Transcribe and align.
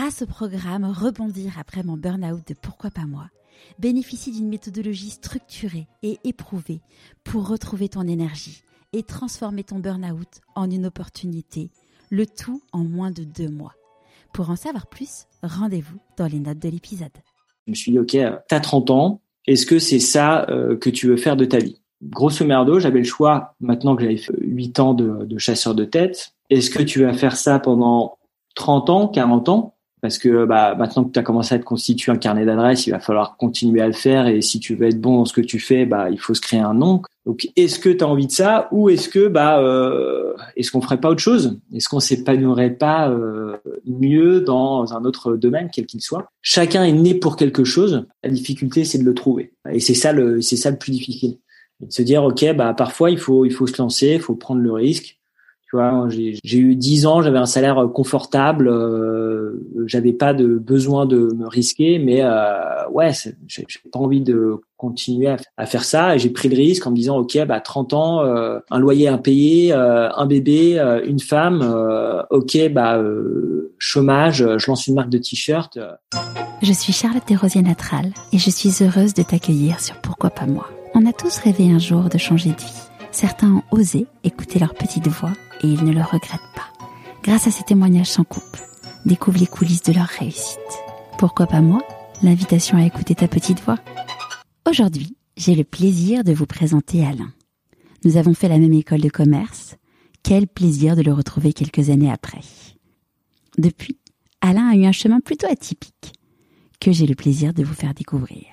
grâce 0.00 0.22
au 0.22 0.26
programme 0.26 0.86
Rebondir 0.86 1.58
après 1.60 1.82
mon 1.82 1.98
burn-out 1.98 2.40
de 2.48 2.54
Pourquoi 2.54 2.88
pas 2.88 3.04
moi, 3.04 3.26
bénéficie 3.78 4.32
d'une 4.32 4.48
méthodologie 4.48 5.10
structurée 5.10 5.88
et 6.02 6.16
éprouvée 6.24 6.80
pour 7.22 7.46
retrouver 7.46 7.90
ton 7.90 8.08
énergie 8.08 8.62
et 8.94 9.02
transformer 9.02 9.62
ton 9.62 9.78
burn-out 9.78 10.40
en 10.54 10.70
une 10.70 10.86
opportunité, 10.86 11.70
le 12.08 12.24
tout 12.24 12.62
en 12.72 12.78
moins 12.78 13.10
de 13.10 13.24
deux 13.24 13.50
mois. 13.50 13.74
Pour 14.32 14.48
en 14.48 14.56
savoir 14.56 14.86
plus, 14.86 15.26
rendez-vous 15.42 15.98
dans 16.16 16.28
les 16.28 16.40
notes 16.40 16.60
de 16.60 16.70
l'épisode. 16.70 17.12
Je 17.66 17.72
me 17.72 17.76
suis 17.76 17.92
dit, 17.92 17.98
OK, 17.98 18.12
tu 18.12 18.54
as 18.54 18.60
30 18.60 18.88
ans, 18.88 19.20
est-ce 19.46 19.66
que 19.66 19.78
c'est 19.78 20.00
ça 20.00 20.48
euh, 20.48 20.78
que 20.78 20.88
tu 20.88 21.08
veux 21.08 21.18
faire 21.18 21.36
de 21.36 21.44
ta 21.44 21.58
vie? 21.58 21.82
Grosso 22.02 22.46
merdo, 22.46 22.80
j'avais 22.80 23.00
le 23.00 23.04
choix, 23.04 23.54
maintenant 23.60 23.96
que 23.96 24.04
j'avais 24.04 24.16
fait 24.16 24.32
8 24.40 24.80
ans 24.80 24.94
de, 24.94 25.26
de 25.26 25.36
chasseur 25.36 25.74
de 25.74 25.84
tête, 25.84 26.32
est-ce 26.48 26.70
que 26.70 26.82
tu 26.82 27.04
vas 27.04 27.12
faire 27.12 27.36
ça 27.36 27.58
pendant 27.58 28.16
30 28.54 28.88
ans, 28.88 29.06
40 29.06 29.50
ans? 29.50 29.74
Parce 30.00 30.18
que 30.18 30.44
bah, 30.44 30.74
maintenant 30.74 31.04
que 31.04 31.12
tu 31.12 31.18
as 31.18 31.22
commencé 31.22 31.54
à 31.54 31.58
te 31.58 31.64
constituer 31.64 32.12
un 32.12 32.16
carnet 32.16 32.44
d'adresses, 32.44 32.86
il 32.86 32.90
va 32.90 33.00
falloir 33.00 33.36
continuer 33.36 33.80
à 33.80 33.86
le 33.86 33.92
faire 33.92 34.26
et 34.26 34.40
si 34.40 34.60
tu 34.60 34.74
veux 34.74 34.88
être 34.88 35.00
bon 35.00 35.18
dans 35.18 35.24
ce 35.24 35.32
que 35.32 35.40
tu 35.40 35.58
fais, 35.58 35.84
bah 35.86 36.10
il 36.10 36.18
faut 36.18 36.34
se 36.34 36.40
créer 36.40 36.60
un 36.60 36.74
nom. 36.74 37.02
Donc 37.26 37.48
est-ce 37.56 37.78
que 37.78 37.90
tu 37.90 38.02
as 38.02 38.08
envie 38.08 38.26
de 38.26 38.32
ça 38.32 38.68
ou 38.72 38.88
est-ce 38.88 39.08
que 39.08 39.28
bah 39.28 39.60
euh, 39.60 40.34
est-ce 40.56 40.70
qu'on 40.70 40.80
ferait 40.80 41.00
pas 41.00 41.10
autre 41.10 41.20
chose? 41.20 41.58
Est-ce 41.74 41.88
qu'on 41.88 42.00
s'épanouirait 42.00 42.70
pas 42.70 43.10
euh, 43.10 43.56
mieux 43.86 44.40
dans 44.40 44.94
un 44.94 45.04
autre 45.04 45.36
domaine 45.36 45.68
quel 45.72 45.86
qu'il 45.86 46.00
soit? 46.00 46.30
Chacun 46.40 46.84
est 46.84 46.92
né 46.92 47.14
pour 47.14 47.36
quelque 47.36 47.64
chose, 47.64 48.06
la 48.24 48.30
difficulté 48.30 48.84
c'est 48.84 48.98
de 48.98 49.04
le 49.04 49.14
trouver. 49.14 49.52
Et 49.70 49.80
c'est 49.80 49.94
ça 49.94 50.12
le 50.12 50.40
c'est 50.40 50.56
ça 50.56 50.70
le 50.70 50.78
plus 50.78 50.92
difficile. 50.92 51.38
De 51.80 51.90
se 51.90 52.02
dire 52.02 52.24
OK, 52.24 52.44
bah 52.56 52.74
parfois 52.74 53.10
il 53.10 53.18
faut 53.18 53.44
il 53.44 53.52
faut 53.52 53.66
se 53.66 53.80
lancer, 53.80 54.14
il 54.14 54.20
faut 54.20 54.34
prendre 54.34 54.60
le 54.62 54.72
risque 54.72 55.19
tu 55.70 55.76
vois, 55.76 56.08
j'ai 56.08 56.58
eu 56.58 56.74
dix 56.74 57.06
ans, 57.06 57.22
j'avais 57.22 57.38
un 57.38 57.46
salaire 57.46 57.88
confortable, 57.94 58.66
euh, 58.66 59.52
j'avais 59.86 60.12
pas 60.12 60.34
de 60.34 60.58
besoin 60.58 61.06
de 61.06 61.32
me 61.32 61.46
risquer, 61.46 62.00
mais 62.00 62.22
euh, 62.22 62.88
ouais, 62.90 63.12
j'ai 63.46 63.64
pas 63.92 64.00
envie 64.00 64.20
de 64.20 64.56
continuer 64.76 65.36
à, 65.56 65.66
faire 65.66 65.84
ça. 65.84 66.16
Et 66.16 66.18
j'ai 66.18 66.30
pris 66.30 66.48
le 66.48 66.56
risque 66.56 66.84
en 66.88 66.90
me 66.90 66.96
disant, 66.96 67.18
ok, 67.18 67.38
bah 67.46 67.60
30 67.60 67.92
ans, 67.92 68.24
euh, 68.24 68.58
un 68.70 68.80
loyer 68.80 69.06
impayé, 69.06 69.72
euh, 69.72 70.10
un 70.10 70.26
bébé, 70.26 70.80
euh, 70.80 71.04
une 71.06 71.20
femme, 71.20 71.62
ok, 72.30 72.68
bah 72.72 73.00
chômage, 73.78 74.44
je 74.58 74.66
lance 74.66 74.88
une 74.88 74.94
marque 74.94 75.10
de 75.10 75.18
t-shirt. 75.18 75.78
Je 76.62 76.72
suis 76.72 76.92
Charlotte 76.92 77.22
Desrosiers 77.28 77.62
Natral 77.62 78.12
et 78.32 78.38
je 78.38 78.50
suis 78.50 78.82
heureuse 78.82 79.14
de 79.14 79.22
t'accueillir 79.22 79.78
sur 79.78 79.96
Pourquoi 80.00 80.30
pas 80.30 80.46
moi. 80.46 80.68
On 80.94 81.06
a 81.06 81.12
tous 81.12 81.38
rêvé 81.38 81.70
un 81.70 81.78
jour 81.78 82.08
de 82.08 82.18
changer 82.18 82.50
de 82.50 82.60
vie. 82.60 82.89
Certains 83.12 83.52
ont 83.52 83.62
osé 83.70 84.06
écouter 84.24 84.58
leur 84.58 84.74
petite 84.74 85.08
voix 85.08 85.32
et 85.62 85.66
ils 85.66 85.84
ne 85.84 85.92
le 85.92 86.02
regrettent 86.02 86.40
pas. 86.54 86.72
Grâce 87.22 87.46
à 87.46 87.50
ces 87.50 87.64
témoignages 87.64 88.10
sans 88.10 88.24
coupe, 88.24 88.56
découvre 89.04 89.38
les 89.38 89.46
coulisses 89.46 89.82
de 89.82 89.92
leur 89.92 90.06
réussite. 90.06 90.58
Pourquoi 91.18 91.46
pas 91.46 91.60
moi 91.60 91.82
L'invitation 92.22 92.78
à 92.78 92.84
écouter 92.84 93.14
ta 93.14 93.28
petite 93.28 93.60
voix? 93.60 93.78
Aujourd'hui, 94.68 95.16
j'ai 95.36 95.54
le 95.54 95.64
plaisir 95.64 96.22
de 96.24 96.32
vous 96.32 96.46
présenter 96.46 97.04
Alain. 97.04 97.32
Nous 98.04 98.16
avons 98.16 98.34
fait 98.34 98.48
la 98.48 98.58
même 98.58 98.72
école 98.72 99.00
de 99.00 99.08
commerce. 99.08 99.76
Quel 100.22 100.46
plaisir 100.46 100.96
de 100.96 101.02
le 101.02 101.12
retrouver 101.12 101.52
quelques 101.52 101.90
années 101.90 102.10
après. 102.10 102.40
Depuis, 103.58 103.98
Alain 104.40 104.68
a 104.68 104.76
eu 104.76 104.84
un 104.84 104.92
chemin 104.92 105.20
plutôt 105.20 105.46
atypique 105.46 106.12
que 106.80 106.92
j'ai 106.92 107.06
le 107.06 107.14
plaisir 107.14 107.52
de 107.52 107.62
vous 107.62 107.74
faire 107.74 107.94
découvrir. 107.94 108.44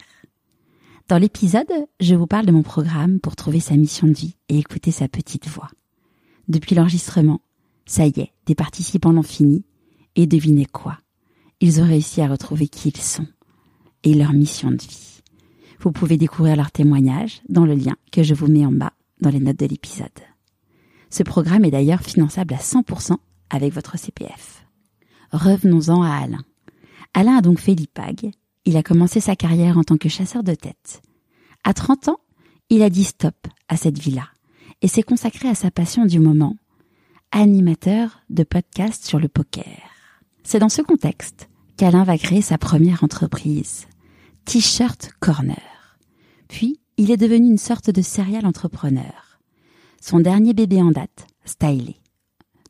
Dans 1.08 1.18
l'épisode, 1.18 1.72
je 2.02 2.16
vous 2.16 2.28
parle 2.28 2.46
de 2.46 2.52
mon 2.52 2.64
programme 2.64 3.22
pour 3.22 3.38
trouver 3.38 3.62
sa 3.62 3.78
mission 3.78 4.08
de 4.08 4.14
vie 4.14 4.36
et 4.50 4.60
écouter 4.60 4.92
sa 4.92 5.08
petite 5.08 5.48
voix. 5.48 5.70
Depuis 6.50 6.76
l'enregistrement, 6.76 7.40
ça 7.86 8.06
y 8.06 8.20
est, 8.20 8.34
des 8.46 8.56
participants 8.56 9.14
l'ont 9.14 9.24
fini, 9.24 9.64
et 10.18 10.28
devinez 10.28 10.66
quoi? 10.66 10.98
Ils 11.62 11.80
ont 11.80 11.86
réussi 11.86 12.20
à 12.20 12.28
retrouver 12.28 12.68
qui 12.68 12.90
ils 12.90 13.02
sont 13.02 13.26
et 14.04 14.16
leur 14.16 14.34
mission 14.34 14.70
de 14.70 14.82
vie. 14.82 15.22
Vous 15.80 15.94
pouvez 15.94 16.18
découvrir 16.18 16.58
leurs 16.58 16.72
témoignages 16.72 17.42
dans 17.48 17.66
le 17.66 17.76
lien 17.76 17.96
que 18.12 18.24
je 18.24 18.34
vous 18.34 18.48
mets 18.48 18.66
en 18.66 18.74
bas 18.74 18.92
dans 19.22 19.30
les 19.30 19.40
notes 19.40 19.60
de 19.60 19.66
l'épisode. 19.66 20.10
Ce 21.10 21.23
programme 21.23 21.64
est 21.64 21.72
d'ailleurs 21.72 22.02
finançable 22.02 22.54
à 22.54 22.58
100% 22.58 23.16
avec 23.50 23.73
votre 23.73 23.98
CPF. 23.98 24.66
Revenons-en 25.32 26.02
à 26.02 26.17
Alain. 26.17 26.44
Alain 27.14 27.38
a 27.38 27.42
donc 27.42 27.60
fait 27.60 27.76
l'IPAG 27.76 28.32
il 28.67 28.76
a 28.76 28.83
commencé 28.83 29.22
sa 29.22 29.38
carrière 29.38 29.78
en 29.78 29.83
tant 29.83 29.95
que 29.95 30.10
chasseur 30.10 30.44
de 30.44 30.54
tête. 30.54 31.02
À 31.64 31.73
30 31.73 32.10
ans, 32.10 32.20
il 32.70 32.83
a 32.83 32.89
dit 32.89 33.05
stop 33.05 33.48
à 33.70 33.78
cette 33.78 33.98
vie-là 33.98 34.28
et 34.82 34.89
s'est 34.89 35.04
consacré 35.04 35.48
à 35.48 35.55
sa 35.55 35.72
passion 35.72 36.05
du 36.05 36.20
moment, 36.20 36.58
animateur 37.32 38.20
de 38.30 38.44
podcast 38.44 39.05
sur 39.05 39.20
le 39.20 39.30
poker. 39.30 39.80
C'est 40.44 40.60
dans 40.60 40.67
ce 40.67 40.82
contexte 40.82 41.48
qu'Alain 41.78 42.04
va 42.04 42.17
créer 42.17 42.42
sa 42.42 42.58
première 42.58 43.05
entreprise, 43.05 43.88
T-shirt 44.44 45.11
Corner. 45.22 45.98
Puis, 46.49 46.82
il 46.98 47.10
est 47.10 47.17
devenu 47.17 47.48
une 47.48 47.58
sorte 47.58 47.89
de 47.89 48.02
serial 48.02 48.45
entrepreneur. 48.45 49.39
Son 50.02 50.20
dernier 50.20 50.54
bébé 50.54 50.82
en 50.82 50.92
date, 50.92 51.28
Stylé, 51.45 51.95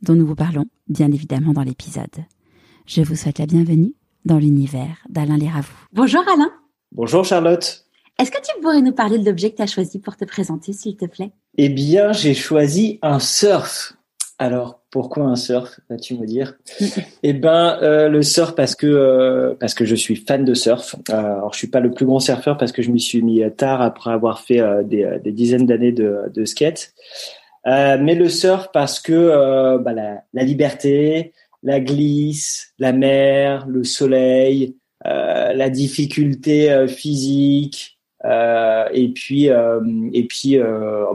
dont 0.04 0.14
nous 0.14 0.28
vous 0.28 0.36
parlons 0.36 0.68
bien 0.88 1.12
évidemment 1.12 1.54
dans 1.54 1.64
l'épisode. 1.64 2.26
Je 2.86 3.02
vous 3.02 3.16
souhaite 3.16 3.40
la 3.40 3.48
bienvenue 3.48 3.96
dans 4.28 4.38
l'univers 4.38 4.98
d'Alain 5.10 5.38
Léravou. 5.38 5.74
Bonjour 5.94 6.22
Alain. 6.32 6.52
Bonjour 6.92 7.24
Charlotte. 7.24 7.86
Est-ce 8.20 8.30
que 8.30 8.42
tu 8.42 8.62
pourrais 8.62 8.82
nous 8.82 8.92
parler 8.92 9.18
de 9.18 9.26
l'objet 9.26 9.52
que 9.52 9.56
tu 9.56 9.62
as 9.62 9.68
choisi 9.68 10.00
pour 10.00 10.18
te 10.18 10.26
présenter, 10.26 10.74
s'il 10.74 10.98
te 10.98 11.06
plaît? 11.06 11.32
Eh 11.58 11.70
bien, 11.70 12.12
j'ai 12.12 12.34
choisi 12.34 13.00
un 13.02 13.20
surf. 13.20 13.94
Alors, 14.38 14.82
pourquoi 14.92 15.24
un 15.24 15.36
surf 15.36 15.80
Vas-tu 15.90 16.16
me 16.16 16.26
dire? 16.26 16.56
Eh 17.24 17.34
ben, 17.34 17.80
euh, 17.82 18.10
le 18.10 18.22
surf 18.22 18.54
parce 18.54 18.76
que 18.76 18.86
euh, 18.86 19.56
parce 19.60 19.74
que 19.74 19.86
je 19.86 19.96
suis 19.96 20.18
fan 20.18 20.44
de 20.44 20.54
surf. 20.54 20.96
Euh, 21.10 21.14
alors, 21.14 21.54
je 21.54 21.60
suis 21.60 21.68
pas 21.68 21.80
le 21.80 21.92
plus 21.92 22.06
grand 22.06 22.20
surfeur 22.20 22.58
parce 22.58 22.72
que 22.72 22.82
je 22.82 22.92
m'y 22.92 23.00
suis 23.00 23.22
mis 23.22 23.42
tard 23.56 23.82
après 23.82 24.12
avoir 24.12 24.42
fait 24.42 24.62
des, 24.84 25.20
des, 25.24 25.32
dizaines 25.32 25.66
d'années 25.66 25.94
de, 25.94 26.24
de 26.34 26.46
skate. 26.46 26.94
mais 27.66 28.16
le 28.16 28.30
surf 28.30 28.70
parce 28.74 29.00
que 29.00 29.78
bah, 29.78 29.94
la, 29.94 30.24
la, 30.34 30.44
liberté, 30.44 31.34
la 31.68 31.82
glisse, 31.82 32.74
la 32.80 32.94
mer, 32.94 33.68
le 33.68 33.84
soleil, 33.84 34.78
euh, 35.06 35.52
la 35.52 35.70
difficulté 35.70 36.72
euh, 36.72 36.88
physique, 36.88 38.00
euh, 38.24 38.88
et 38.94 39.10
puis 39.10 39.50
et 40.14 40.28
puis 40.28 40.58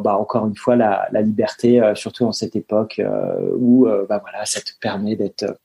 bah 0.01 0.17
encore 0.17 0.47
une 0.47 0.55
fois 0.55 0.77
la, 0.77 1.09
liberté, 1.23 1.81
surtout 1.95 2.27
en 2.27 2.33
cette 2.33 2.55
époque 2.55 3.03
où 3.59 3.87
bah 4.09 4.21
voilà 4.23 4.45
ça 4.45 4.61
te 4.61 4.71
permet 4.81 5.17
d'être 5.17 5.59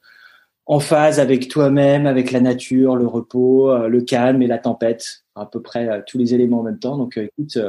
en 0.65 0.79
phase 0.79 1.19
avec 1.19 1.47
toi-même, 1.47 2.07
avec 2.07 2.31
la 2.31 2.39
nature, 2.39 2.95
le 2.95 3.05
repos, 3.05 3.87
le 3.87 4.01
calme 4.01 4.41
et 4.41 4.47
la 4.47 4.57
tempête, 4.57 5.23
à 5.35 5.45
peu 5.45 5.61
près 5.61 6.03
tous 6.07 6.17
les 6.17 6.33
éléments 6.33 6.61
en 6.61 6.63
même 6.63 6.79
temps. 6.79 6.97
Donc 6.97 7.17
écoute, 7.17 7.59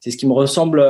c'est 0.00 0.10
ce 0.10 0.16
qui 0.16 0.26
me 0.26 0.32
ressemble 0.32 0.80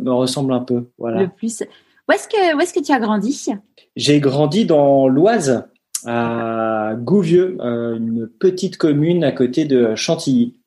me 0.00 0.12
ressemble 0.12 0.52
un 0.52 0.60
peu. 0.60 0.84
Voilà. 0.96 1.22
Le 1.22 1.28
plus. 1.28 1.64
Où 2.10 2.12
est-ce 2.12 2.26
que 2.26 2.56
où 2.56 2.60
est-ce 2.60 2.74
que 2.74 2.80
tu 2.80 2.90
as 2.90 2.98
grandi? 2.98 3.46
J'ai 3.94 4.18
grandi 4.18 4.64
dans 4.66 5.06
l'Oise, 5.06 5.68
à 6.04 6.94
Gouvieux, 6.96 7.56
euh, 7.60 7.98
une 7.98 8.26
petite 8.26 8.78
commune 8.78 9.22
à 9.22 9.30
côté 9.30 9.64
de 9.64 9.94
Chantilly. 9.94 10.58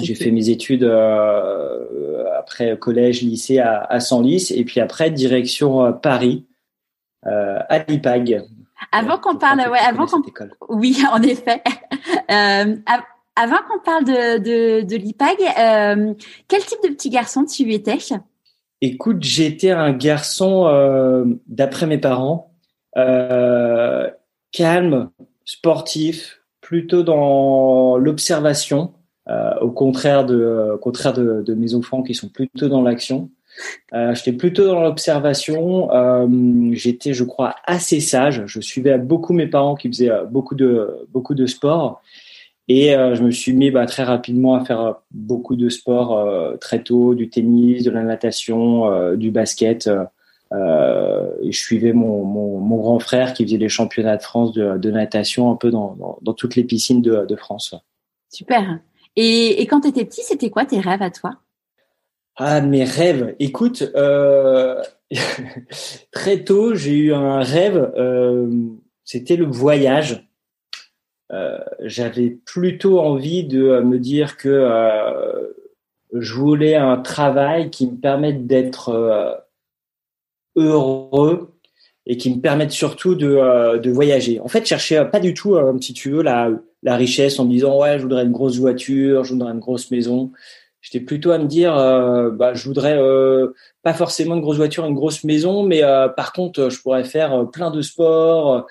J'ai 0.00 0.14
fait 0.14 0.30
mes 0.30 0.48
études 0.48 0.84
euh, 0.84 2.24
après 2.38 2.78
collège, 2.78 3.20
lycée 3.20 3.58
à, 3.58 3.82
à 3.82 4.00
Senlis, 4.00 4.50
et 4.50 4.64
puis 4.64 4.80
après 4.80 5.10
direction 5.10 5.84
euh, 5.84 5.92
Paris, 5.92 6.46
à 7.22 7.84
l'IPAG. 7.86 8.44
Avant 8.90 9.18
qu'on 9.18 9.36
parle, 9.36 9.58
ouais, 9.70 9.78
avant 9.78 10.06
qu'on, 10.06 10.22
oui, 10.70 11.02
en 11.12 11.20
effet. 11.20 11.62
avant 12.28 13.58
qu'on 13.68 13.80
parle 13.84 14.04
de, 14.04 14.38
de, 14.38 14.86
de 14.86 14.96
l'IPAG, 14.96 15.36
quel 16.48 16.64
type 16.64 16.82
de 16.82 16.88
petit 16.88 17.10
garçon 17.10 17.44
tu 17.44 17.70
étais? 17.74 17.98
Écoute, 18.80 19.22
j'étais 19.22 19.70
un 19.70 19.92
garçon, 19.92 21.36
d'après 21.46 21.86
mes 21.86 21.98
parents, 21.98 22.48
euh, 22.96 24.08
calme, 24.52 25.10
sportif, 25.44 26.42
plutôt 26.60 27.02
dans 27.02 27.96
l'observation, 27.96 28.92
euh, 29.28 29.58
au 29.60 29.70
contraire 29.70 30.24
de, 30.26 30.72
au 30.74 30.78
contraire 30.78 31.12
de, 31.12 31.42
de, 31.42 31.54
mes 31.54 31.74
enfants 31.74 32.02
qui 32.02 32.14
sont 32.14 32.28
plutôt 32.28 32.68
dans 32.68 32.82
l'action. 32.82 33.30
Euh, 33.94 34.14
J'étais 34.14 34.32
plutôt 34.32 34.66
dans 34.66 34.80
l'observation. 34.80 35.92
Euh, 35.92 36.70
J'étais, 36.72 37.14
je 37.14 37.24
crois, 37.24 37.56
assez 37.64 38.00
sage. 38.00 38.42
Je 38.46 38.60
suivais 38.60 38.98
beaucoup 38.98 39.32
mes 39.32 39.46
parents 39.46 39.74
qui 39.74 39.88
faisaient 39.88 40.10
euh, 40.10 40.24
beaucoup 40.24 40.54
de 40.54 41.06
beaucoup 41.10 41.34
de 41.34 41.46
sport. 41.46 42.02
Et 42.68 42.94
euh, 42.94 43.14
je 43.14 43.22
me 43.22 43.30
suis 43.30 43.54
mis 43.54 43.70
bah, 43.70 43.86
très 43.86 44.04
rapidement 44.04 44.54
à 44.54 44.64
faire 44.64 44.96
beaucoup 45.10 45.56
de 45.56 45.68
sport 45.68 46.58
très 46.60 46.82
tôt, 46.82 47.14
du 47.14 47.30
tennis, 47.30 47.82
de 47.82 47.90
la 47.90 48.02
natation, 48.02 49.14
du 49.14 49.30
basket. 49.30 49.88
Euh, 50.52 51.30
et 51.42 51.52
je 51.52 51.58
suivais 51.58 51.92
mon, 51.92 52.24
mon, 52.24 52.58
mon, 52.58 52.78
grand 52.78 52.98
frère 52.98 53.34
qui 53.34 53.44
faisait 53.44 53.58
les 53.58 53.68
championnats 53.68 54.16
de 54.16 54.22
France 54.22 54.52
de, 54.52 54.78
de 54.78 54.90
natation 54.90 55.50
un 55.50 55.56
peu 55.56 55.70
dans, 55.70 55.94
dans, 55.94 56.18
dans, 56.22 56.32
toutes 56.32 56.56
les 56.56 56.64
piscines 56.64 57.02
de, 57.02 57.26
de 57.26 57.36
France. 57.36 57.74
Super. 58.30 58.78
Et, 59.16 59.60
et 59.60 59.66
quand 59.66 59.82
tu 59.82 59.88
étais 59.88 60.04
petit, 60.06 60.22
c'était 60.22 60.48
quoi 60.48 60.64
tes 60.64 60.80
rêves 60.80 61.02
à 61.02 61.10
toi? 61.10 61.34
Ah, 62.36 62.60
mes 62.60 62.84
rêves. 62.84 63.34
Écoute, 63.40 63.82
euh, 63.94 64.82
très 66.12 66.44
tôt, 66.44 66.74
j'ai 66.74 66.96
eu 66.96 67.12
un 67.12 67.40
rêve. 67.40 67.92
Euh, 67.96 68.50
c'était 69.04 69.36
le 69.36 69.46
voyage. 69.46 70.27
J'avais 71.80 72.30
plutôt 72.44 73.00
envie 73.00 73.44
de 73.44 73.80
me 73.80 73.98
dire 73.98 74.36
que 74.36 74.68
je 76.12 76.34
voulais 76.34 76.74
un 76.74 76.96
travail 76.96 77.70
qui 77.70 77.86
me 77.86 77.96
permette 77.96 78.46
d'être 78.46 79.44
heureux 80.56 81.52
et 82.06 82.16
qui 82.16 82.34
me 82.34 82.40
permette 82.40 82.70
surtout 82.70 83.14
de, 83.14 83.78
de 83.78 83.90
voyager. 83.90 84.40
En 84.40 84.48
fait, 84.48 84.60
je 84.60 84.68
cherchais 84.68 85.04
pas 85.04 85.20
du 85.20 85.34
tout, 85.34 85.58
si 85.80 85.92
tu 85.92 86.10
veux, 86.10 86.22
la, 86.22 86.50
la 86.82 86.96
richesse 86.96 87.38
en 87.38 87.44
me 87.44 87.50
disant 87.50 87.78
ouais, 87.78 87.98
je 87.98 88.02
voudrais 88.02 88.24
une 88.24 88.32
grosse 88.32 88.58
voiture, 88.58 89.24
je 89.24 89.32
voudrais 89.32 89.52
une 89.52 89.60
grosse 89.60 89.90
maison. 89.90 90.32
J'étais 90.80 91.04
plutôt 91.04 91.32
à 91.32 91.38
me 91.38 91.46
dire, 91.46 91.76
euh, 91.76 92.30
bah, 92.30 92.54
je 92.54 92.64
voudrais 92.64 92.96
euh, 92.96 93.48
pas 93.82 93.94
forcément 93.94 94.36
une 94.36 94.40
grosse 94.40 94.58
voiture, 94.58 94.86
une 94.86 94.94
grosse 94.94 95.24
maison, 95.24 95.64
mais 95.64 95.82
euh, 95.82 96.08
par 96.08 96.32
contre, 96.32 96.70
je 96.70 96.80
pourrais 96.80 97.02
faire 97.02 97.50
plein 97.50 97.70
de 97.72 97.82
sports, 97.82 98.66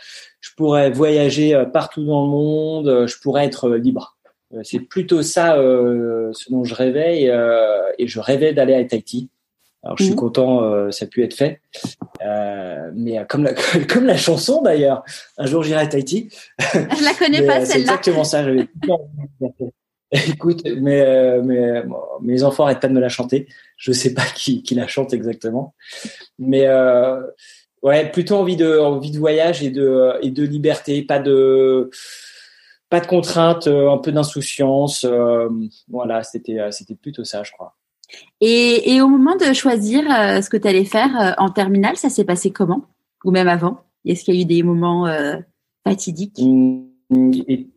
je 0.48 0.56
pourrais 0.56 0.90
voyager 0.90 1.64
partout 1.74 2.06
dans 2.06 2.24
le 2.24 2.32
monde, 2.32 3.08
je 3.08 3.20
pourrais 3.20 3.46
être 3.46 3.70
libre. 3.70 4.18
C'est 4.64 4.80
plutôt 4.80 5.22
ça 5.24 5.56
ce 5.58 6.52
dont 6.52 6.64
je 6.64 6.74
rêvais 6.74 7.24
et, 7.98 8.08
je 8.08 8.20
rêvais 8.20 8.54
d'aller 8.54 8.76
à 8.76 8.84
Tahiti. 8.86 9.30
Alors 9.84 9.98
je 9.98 10.06
suis 10.06 10.14
mmh. 10.14 10.18
content, 10.18 10.92
ça 10.92 11.06
a 11.06 11.08
pu 11.08 11.24
être 11.24 11.34
fait. 11.34 11.62
mais 12.96 13.26
comme 13.28 13.44
la, 13.44 13.54
comme 13.90 14.06
la 14.06 14.18
chanson 14.18 14.62
d'ailleurs, 14.62 15.04
un 15.38 15.46
jour 15.46 15.64
j'irai 15.64 15.82
à 15.82 15.88
Tahiti. 15.88 16.30
Je 16.60 17.04
la 17.04 17.14
connais 17.14 17.42
pas 17.46 17.66
celle-là. 17.66 17.66
C'est 17.66 17.80
exactement 17.80 18.24
ça. 18.24 18.44
J'avais 18.44 18.68
Écoute, 20.28 20.64
mais, 20.78 21.02
euh, 21.02 21.42
mais 21.44 21.84
mes 22.22 22.44
enfants 22.44 22.64
arrêtent 22.64 22.80
pas 22.80 22.88
de 22.88 22.94
me 22.94 23.00
la 23.00 23.10
chanter. 23.10 23.48
Je 23.76 23.92
sais 23.92 24.14
pas 24.14 24.24
qui, 24.36 24.64
qui 24.64 24.74
la 24.74 24.88
chante 24.88 25.14
exactement, 25.14 25.76
mais 26.40 26.66
euh, 26.68 27.22
ouais, 27.88 28.12
plutôt 28.12 28.36
envie 28.36 28.56
de 28.56 28.80
envie 28.80 29.12
de 29.12 29.20
voyage 29.20 29.64
et 29.64 29.70
de 29.70 30.14
et 30.22 30.32
de 30.32 30.44
liberté, 30.44 31.02
pas 31.02 31.20
de 31.20 31.90
pas 32.90 33.00
de 33.00 33.08
contraintes, 33.08 33.68
euh, 33.68 33.92
un 33.92 33.98
peu 33.98 34.12
d'insouciance. 34.12 35.04
Euh, 35.04 35.50
voilà, 35.90 36.24
c'était 36.24 36.60
c'était 36.72 36.96
plutôt 36.96 37.24
ça, 37.24 37.44
je 37.44 37.52
crois. 37.52 37.76
Et, 38.40 38.94
et 38.94 39.02
au 39.02 39.10
moment 39.10 39.36
de 39.36 39.52
choisir 39.54 40.04
ce 40.04 40.50
que 40.50 40.56
tu 40.56 40.68
allais 40.68 40.86
faire 40.86 41.36
en 41.38 41.50
terminale, 41.50 41.98
ça 41.98 42.10
s'est 42.10 42.24
passé 42.24 42.52
comment? 42.52 42.86
Ou 43.26 43.32
même 43.32 43.50
avant? 43.50 43.82
Est-ce 44.06 44.24
qu'il 44.24 44.36
y 44.36 44.38
a 44.38 44.42
eu 44.42 44.46
des 44.46 44.64
moments 44.64 45.12
fatidiques? 45.84 46.40
Mmh, 46.40 47.32
et 47.50 47.68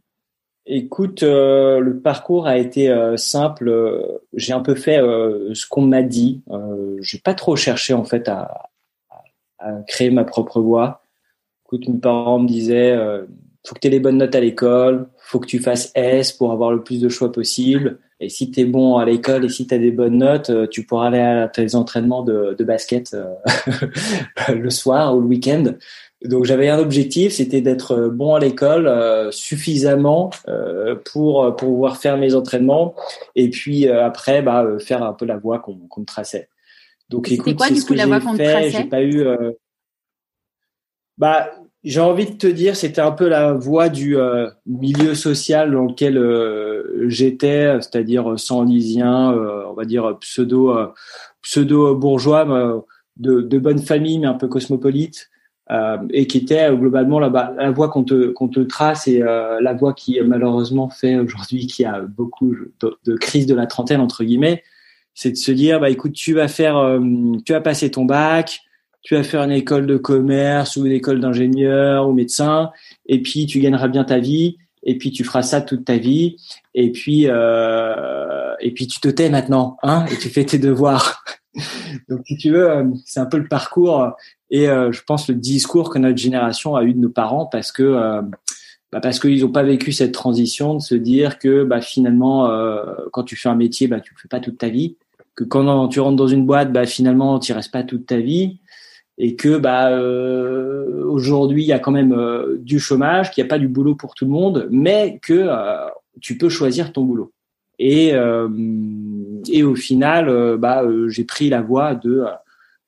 Écoute, 0.73 1.25
euh, 1.25 1.81
le 1.81 1.99
parcours 1.99 2.47
a 2.47 2.57
été 2.57 2.91
euh, 2.91 3.17
simple. 3.17 3.73
J'ai 4.35 4.53
un 4.53 4.61
peu 4.61 4.77
fait 4.77 5.01
euh, 5.01 5.53
ce 5.53 5.67
qu'on 5.67 5.83
m'a 5.83 6.03
dit. 6.03 6.43
J'ai 7.01 7.19
pas 7.19 7.35
trop 7.35 7.57
cherché 7.57 7.93
en 7.93 8.05
fait 8.05 8.29
à, 8.29 8.70
créer 9.87 10.11
ma 10.11 10.25
propre 10.25 10.61
voie. 10.61 11.03
Écoute, 11.67 11.89
mes 11.89 11.99
parents 11.99 12.39
me 12.39 12.49
disaient 12.49 12.97
faut 13.67 13.75
que 13.75 13.81
tu 13.81 13.89
aies 13.89 13.91
les 13.91 14.01
bonnes 14.01 14.17
notes 14.17 14.35
à 14.35 14.41
l'école, 14.41 15.09
faut 15.19 15.39
que 15.39 15.47
tu 15.47 15.59
fasses 15.59 15.93
S 15.95 16.33
pour 16.33 16.51
avoir 16.51 16.73
le 16.73 16.83
plus 16.83 17.01
de 17.01 17.09
choix 17.09 17.31
possible. 17.31 17.99
Et 18.19 18.29
si 18.29 18.51
tu 18.51 18.61
es 18.61 18.65
bon 18.65 18.97
à 18.97 19.05
l'école 19.05 19.45
et 19.45 19.49
si 19.49 19.67
tu 19.67 19.75
as 19.75 19.79
des 19.79 19.91
bonnes 19.91 20.19
notes, 20.19 20.51
tu 20.71 20.85
pourras 20.85 21.09
aller 21.09 21.21
à 21.21 21.49
tes 21.49 21.75
entraînements 21.75 22.23
de, 22.23 22.55
de 22.59 22.65
basket 22.65 23.17
le 24.49 24.71
soir 24.71 25.17
ou 25.17 25.21
le 25.21 25.27
week-end. 25.27 25.75
Donc 26.25 26.45
j'avais 26.45 26.69
un 26.69 26.79
objectif, 26.79 27.33
c'était 27.33 27.63
d'être 27.63 27.93
euh, 27.93 28.11
bon 28.11 28.35
à 28.35 28.41
l'école 28.41 28.87
euh, 28.87 29.31
suffisamment 29.31 30.31
euh, 30.49 30.95
pour 30.95 31.57
pour 31.57 31.69
pouvoir 31.71 31.97
faire 31.97 32.19
mes 32.19 32.35
entraînements 32.35 32.95
et 33.37 33.49
puis 33.49 33.89
après 33.89 34.43
bah 34.43 34.67
faire 34.81 35.03
un 35.03 35.15
peu 35.15 35.25
la 35.25 35.39
voie 35.39 35.61
qu'on 35.61 35.77
qu'on 35.89 36.03
me 36.03 36.07
traçait. 36.07 36.49
Donc 37.11 37.31
écoute, 37.31 37.57
quoi, 37.57 37.71
du 37.71 37.83
coup, 37.83 37.95
la 37.95 38.07
voie 38.07 38.21
qu'on 38.21 38.35
fait. 38.35 38.71
J'ai 38.71 38.85
pas 38.85 39.03
eu. 39.03 39.27
bah 41.19 41.51
j'ai 41.83 42.01
envie 42.01 42.27
de 42.27 42.37
te 42.37 42.47
dire, 42.47 42.77
c'était 42.77 43.01
un 43.01 43.11
peu 43.11 43.27
la 43.27 43.55
voie 43.55 43.89
du 43.89 44.17
milieu 44.67 45.15
social 45.15 45.73
dans 45.73 45.85
lequel 45.85 46.19
j'étais, 47.09 47.81
c'est-à-dire 47.81 48.39
sans 48.39 48.65
lysien, 48.65 49.33
on 49.33 49.73
va 49.73 49.85
dire 49.85 50.19
pseudo 50.21 50.77
pseudo 51.43 51.95
bourgeois, 51.95 52.85
de, 53.17 53.41
de 53.41 53.59
bonne 53.59 53.79
famille 53.79 54.19
mais 54.19 54.27
un 54.27 54.35
peu 54.35 54.49
cosmopolite. 54.49 55.31
Euh, 55.71 55.99
et 56.11 56.27
qui 56.27 56.39
était 56.39 56.69
euh, 56.69 56.75
globalement 56.75 57.21
la, 57.21 57.55
la 57.57 57.71
voie 57.71 57.91
qu'on 57.91 58.03
te, 58.03 58.31
qu'on 58.31 58.49
te 58.49 58.59
trace 58.59 59.07
et 59.07 59.23
euh, 59.23 59.61
la 59.61 59.73
voie 59.73 59.95
qui 59.95 60.21
malheureusement 60.21 60.89
fait 60.89 61.17
aujourd'hui 61.17 61.69
qu'il 61.69 61.85
y 61.85 61.87
a 61.87 62.01
beaucoup 62.01 62.57
de, 62.81 62.99
de 63.05 63.17
crise 63.17 63.47
de 63.47 63.55
la 63.55 63.69
trentaine 63.69 64.01
entre 64.01 64.25
guillemets, 64.25 64.65
c'est 65.15 65.33
de 65.33 65.37
se 65.37 65.53
dire 65.53 65.81
bah 65.81 65.91
écoute 65.91 66.13
tu 66.13 66.35
vas 66.35 66.49
faire, 66.49 66.99
tu 67.45 67.53
vas 67.53 67.61
passer 67.61 67.91
ton 67.91 68.05
bac, 68.05 68.61
tu 69.03 69.15
vas 69.15 69.23
faire 69.23 69.43
une 69.43 69.53
école 69.53 69.87
de 69.87 69.97
commerce 69.97 70.77
ou 70.77 70.87
une 70.87 70.93
école 70.93 71.21
d'ingénieur 71.21 72.09
ou 72.09 72.13
médecin 72.13 72.71
et 73.07 73.23
puis 73.23 73.47
tu 73.47 73.61
gagneras 73.61 73.89
bien 73.89 74.05
ta 74.05 74.19
vie 74.19 74.59
et 74.83 74.97
puis 74.99 75.11
tu 75.11 75.25
feras 75.25 75.43
ça 75.43 75.61
toute 75.61 75.85
ta 75.85 75.97
vie 75.97 76.37
et 76.75 76.93
puis 76.93 77.27
euh, 77.27 78.55
et 78.61 78.73
puis 78.73 78.87
tu 78.87 79.01
te 79.01 79.09
tais 79.09 79.31
maintenant 79.31 79.77
hein 79.83 80.05
et 80.11 80.17
tu 80.17 80.29
fais 80.29 80.45
tes 80.45 80.59
devoirs. 80.59 81.25
Donc 82.09 82.21
si 82.27 82.37
tu 82.37 82.51
veux 82.51 82.91
c'est 83.07 83.21
un 83.21 83.27
peu 83.27 83.39
le 83.39 83.49
parcours 83.49 84.13
et 84.51 84.69
euh, 84.69 84.93
je 84.93 85.03
pense 85.03 85.29
le 85.29 85.35
discours 85.35 85.91
que 85.91 85.99
notre 85.99 86.19
génération 86.19 86.77
a 86.77 86.85
eu 86.85 86.93
de 86.93 87.01
nos 87.01 87.11
parents 87.11 87.47
parce 87.47 87.73
que 87.73 87.83
euh, 87.83 88.23
bah 88.93 89.01
parce 89.01 89.21
qu'ils 89.21 89.41
n'ont 89.41 89.53
pas 89.53 89.63
vécu 89.63 89.93
cette 89.93 90.13
transition 90.13 90.75
de 90.75 90.81
se 90.81 90.95
dire 90.95 91.39
que 91.39 91.65
bah, 91.65 91.81
finalement 91.81 92.51
euh, 92.51 92.85
quand 93.13 93.23
tu 93.23 93.37
fais 93.37 93.49
un 93.49 93.55
métier 93.55 93.87
bah 93.87 94.01
tu 94.01 94.13
le 94.15 94.21
fais 94.21 94.29
pas 94.29 94.41
toute 94.41 94.59
ta 94.59 94.69
vie 94.69 94.97
que 95.37 95.45
quand 95.45 95.89
tu 95.89 96.01
rentres 96.01 96.17
dans 96.17 96.27
une 96.27 96.45
boîte 96.45 96.73
bah 96.73 96.87
finalement 96.87 97.39
tu 97.39 97.53
restes 97.53 97.73
pas 97.73 97.85
toute 97.85 98.07
ta 98.07 98.19
vie 98.19 98.59
et 99.19 99.37
que 99.37 99.59
bah 99.59 99.91
euh, 99.91 101.05
aujourd'hui 101.05 101.63
il 101.63 101.67
y 101.67 101.73
a 101.73 101.79
quand 101.79 101.93
même 101.93 102.17
du 102.59 102.81
chômage 102.81 103.31
qu'il 103.31 103.43
n'y 103.45 103.49
a 103.49 103.51
pas 103.51 103.59
du 103.59 103.69
boulot 103.69 103.95
pour 103.95 104.15
tout 104.15 104.25
le 104.25 104.33
monde 104.33 104.69
mais 104.71 105.21
que 105.23 105.49
tu 106.21 106.37
peux 106.37 106.49
choisir 106.49 106.93
ton 106.93 107.05
boulot. 107.05 107.33
Et 107.79 108.13
et 109.51 109.63
au 109.63 109.75
final 109.75 110.57
bah 110.59 110.85
j'ai 111.09 111.25
pris 111.25 111.49
la 111.49 111.63
voie 111.63 111.95
de 111.95 112.25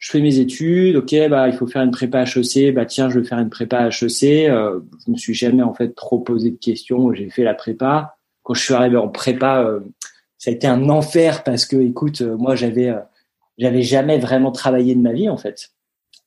je 0.03 0.11
fais 0.11 0.21
mes 0.21 0.41
études, 0.41 0.97
ok, 0.97 1.15
bah 1.31 1.47
il 1.47 1.55
faut 1.55 1.69
faire 1.69 1.83
une 1.83 1.93
prépa 1.93 2.25
HEC, 2.25 2.75
bah 2.75 2.85
tiens, 2.87 3.09
je 3.09 3.21
vais 3.21 3.25
faire 3.25 3.39
une 3.39 3.51
prépa 3.51 3.87
HEC. 3.87 4.51
Euh, 4.51 4.81
je 5.07 5.13
me 5.13 5.17
suis 5.17 5.33
jamais 5.33 5.63
en 5.63 5.75
fait 5.75 5.95
trop 5.95 6.19
posé 6.19 6.51
de 6.51 6.57
questions. 6.57 7.15
J'ai 7.15 7.31
fait 7.31 7.45
la 7.45 7.55
prépa. 7.55 8.17
Quand 8.43 8.53
je 8.53 8.65
suis 8.65 8.75
arrivé 8.75 8.97
en 8.97 9.09
prépa, 9.09 9.63
euh, 9.63 9.79
ça 10.39 10.51
a 10.51 10.55
été 10.55 10.67
un 10.67 10.89
enfer 10.89 11.45
parce 11.45 11.67
que, 11.67 11.77
écoute, 11.77 12.21
euh, 12.21 12.37
moi 12.37 12.57
j'avais, 12.57 12.89
euh, 12.89 12.99
j'avais 13.59 13.83
jamais 13.83 14.19
vraiment 14.19 14.51
travaillé 14.51 14.97
de 14.97 15.01
ma 15.01 15.13
vie 15.13 15.29
en 15.29 15.37
fait. 15.37 15.71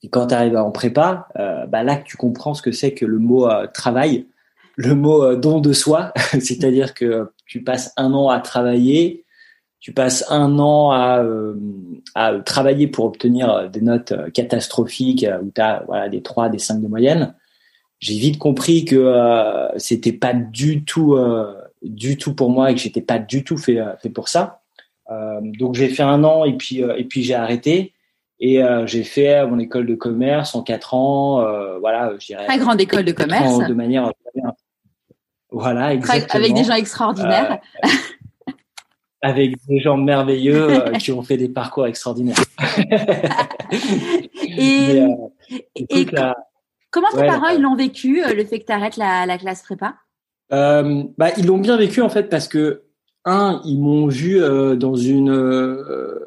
Et 0.03 0.07
quand 0.07 0.27
tu 0.27 0.35
arrives 0.35 0.55
en 0.55 0.71
prépa, 0.71 1.27
bah 1.35 1.83
là 1.83 1.97
que 1.97 2.05
tu 2.05 2.15
comprends 2.15 2.53
ce 2.53 2.61
que 2.61 2.71
c'est 2.71 2.93
que 2.93 3.05
le 3.05 3.17
mot 3.17 3.49
travail, 3.73 4.27
le 4.75 4.93
mot 4.93 5.35
don 5.35 5.59
de 5.59 5.73
soi, 5.73 6.13
c'est-à-dire 6.31 6.93
que 6.93 7.29
tu 7.45 7.63
passes 7.63 7.91
un 7.97 8.13
an 8.13 8.29
à 8.29 8.39
travailler 8.39 9.24
tu 9.85 9.93
passes 9.93 10.25
un 10.31 10.57
an 10.57 10.89
à, 10.89 11.19
euh, 11.21 11.53
à 12.15 12.33
travailler 12.39 12.87
pour 12.87 13.05
obtenir 13.05 13.51
euh, 13.51 13.67
des 13.67 13.81
notes 13.81 14.13
euh, 14.13 14.31
catastrophiques 14.31 15.23
où 15.43 15.51
tu 15.53 15.61
as 15.61 15.83
voilà, 15.85 16.09
des 16.09 16.23
3, 16.23 16.49
des 16.49 16.57
5 16.57 16.81
de 16.81 16.87
moyenne, 16.87 17.35
j'ai 17.99 18.15
vite 18.15 18.39
compris 18.39 18.83
que 18.85 18.95
euh, 18.95 19.67
c'était 19.77 20.11
pas 20.11 20.33
du 20.33 20.83
tout 20.83 21.15
du 21.83 22.17
tout 22.17 22.33
pour 22.33 22.49
moi 22.49 22.71
et 22.71 22.73
que 22.73 22.81
j'étais 22.81 23.01
pas 23.01 23.19
du 23.19 23.43
tout 23.43 23.57
fait 23.57 23.77
fait 24.01 24.09
pour 24.09 24.27
ça. 24.27 24.63
donc 25.59 25.75
j'ai 25.75 25.89
fait 25.89 26.01
un 26.01 26.23
an 26.23 26.45
et 26.45 26.53
puis 26.53 26.79
et 26.79 27.03
puis 27.03 27.21
j'ai 27.21 27.35
arrêté 27.35 27.93
et 28.39 28.61
j'ai 28.87 29.03
fait 29.03 29.45
mon 29.45 29.59
école 29.59 29.85
de 29.85 29.93
commerce 29.93 30.55
en 30.55 30.63
quatre 30.63 30.95
ans. 30.95 31.45
voilà, 31.79 32.11
je 32.19 32.25
dirais. 32.25 32.45
Très 32.45 32.57
grande 32.57 32.81
école 32.81 33.05
de 33.05 33.11
commerce. 33.11 33.59
de 33.67 33.73
manière. 33.75 34.11
Voilà, 35.51 35.93
exactement. 35.93 36.43
Avec 36.43 36.53
des 36.55 36.63
gens 36.63 36.73
extraordinaires 36.73 37.59
avec 39.25 39.55
des 39.67 39.79
gens 39.79 39.97
merveilleux 39.97 40.69
euh, 40.69 40.91
qui 40.91 41.11
ont 41.11 41.23
fait 41.23 41.37
des 41.37 41.49
parcours 41.49 41.87
extraordinaires. 41.87 42.37
et, 44.57 45.01
euh, 45.01 45.07
comment 46.91 47.07
tes 47.11 47.25
parents 47.25 47.49
ils 47.49 47.61
l'ont 47.61 47.75
vécu 47.75 48.23
euh, 48.23 48.33
le 48.33 48.45
fait 48.45 48.59
que 48.59 48.65
tu 48.65 48.71
arrêtes 48.71 48.97
la, 48.97 49.25
la, 49.25 49.39
classe 49.39 49.63
prépa? 49.63 49.95
Bah, 50.51 51.31
ils 51.37 51.47
l'ont 51.47 51.57
bien 51.57 51.75
vécu 51.75 52.01
en 52.01 52.09
fait 52.09 52.29
parce 52.29 52.47
que 52.47 52.83
un 53.25 53.61
ils 53.65 53.79
m'ont 53.79 54.05
vu 54.07 54.39
dans 54.77 54.95
une 54.95 56.19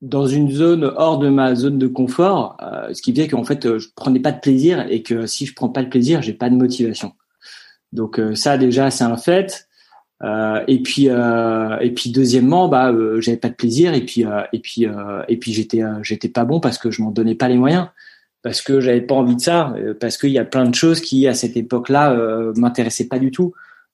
dans 0.00 0.26
une 0.26 0.50
zone 0.52 0.84
hors 0.96 1.18
de 1.18 1.28
ma 1.28 1.56
zone 1.56 1.76
de 1.78 1.88
confort, 1.88 2.56
ce 2.92 3.02
qui 3.02 3.12
faisait 3.12 3.26
qu'en 3.26 3.42
fait 3.42 3.78
je 3.78 3.88
prenais 3.96 4.20
pas 4.20 4.30
de 4.30 4.38
plaisir 4.38 4.86
et 4.88 5.02
que 5.02 5.26
si 5.26 5.44
je 5.44 5.54
prends 5.54 5.68
pas 5.68 5.82
de 5.82 5.88
plaisir, 5.88 6.22
j'ai 6.22 6.34
pas 6.34 6.48
de 6.50 6.54
motivation. 6.54 7.12
Donc 7.92 8.20
ça 8.34 8.56
déjà 8.58 8.92
c'est 8.92 9.02
un 9.02 9.16
fait. 9.16 9.68
Euh, 10.22 10.62
et 10.68 10.82
puis 10.82 11.08
euh, 11.08 11.78
et 11.78 11.92
puis 11.92 12.10
deuxièmement 12.10 12.68
bah 12.68 12.92
euh, 12.92 13.22
j'avais 13.22 13.38
pas 13.38 13.48
de 13.48 13.54
plaisir 13.54 13.94
et 13.94 14.04
puis 14.04 14.26
et 14.52 14.58
puis 14.58 14.86
et 15.28 15.36
puis 15.38 15.52
j'étais 15.52 15.82
j'étais 16.02 16.28
pas 16.28 16.44
bon 16.44 16.60
parce 16.60 16.76
que 16.76 16.90
je 16.90 17.02
m'en 17.02 17.10
donnais 17.10 17.34
pas 17.34 17.48
les 17.48 17.56
moyens. 17.56 17.88
Parce 18.42 18.62
que 18.62 18.80
j'avais 18.80 19.02
pas 19.02 19.14
envie 19.14 19.36
de 19.36 19.40
ça 19.40 19.74
parce 20.00 20.16
qu'il 20.16 20.30
y 20.30 20.38
a 20.38 20.46
plein 20.46 20.64
de 20.64 20.74
choses 20.74 21.00
qui 21.00 21.26
à 21.26 21.34
cette 21.34 21.58
époque-là 21.58 22.16
m'intéressaient 22.56 23.08
pas 23.08 23.18
du 23.18 23.30
tout. 23.30 23.52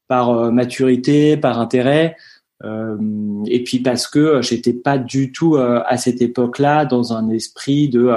Par 0.09 0.53
maturité 0.53 1.37
par 1.37 1.59
intérêt 1.59 2.17
et 2.65 3.65
puis 3.65 3.81
parce 3.81 4.07
que 4.07 4.41
j'étais 4.43 4.73
pas 4.73 4.99
du 4.99 5.33
tout 5.33 5.57
à 5.57 5.97
cette 5.97 6.23
époque-là 6.23 6.85
dans 6.85 7.13
un 7.13 7.29
esprit 7.31 7.89
de 7.89 8.09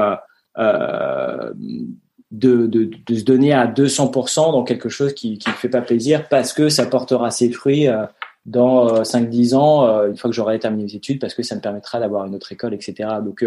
de, 2.31 2.67
de, 2.67 2.91
de, 3.07 3.15
se 3.15 3.23
donner 3.23 3.53
à 3.53 3.65
200% 3.67 4.51
dans 4.51 4.63
quelque 4.63 4.89
chose 4.89 5.13
qui 5.13 5.39
ne 5.45 5.51
fait 5.53 5.69
pas 5.69 5.81
plaisir 5.81 6.27
parce 6.29 6.53
que 6.53 6.69
ça 6.69 6.85
portera 6.85 7.31
ses 7.31 7.51
fruits 7.51 7.87
euh, 7.87 8.05
dans 8.45 9.01
5-10 9.01 9.53
euh, 9.53 9.57
ans, 9.57 9.87
euh, 9.87 10.09
une 10.09 10.17
fois 10.17 10.29
que 10.29 10.35
j'aurai 10.35 10.59
terminé 10.59 10.83
mes 10.83 10.95
études, 10.95 11.19
parce 11.19 11.33
que 11.33 11.43
ça 11.43 11.55
me 11.55 11.61
permettra 11.61 11.99
d'avoir 11.99 12.25
une 12.25 12.35
autre 12.35 12.51
école, 12.51 12.73
etc. 12.73 13.09
Donc, 13.23 13.43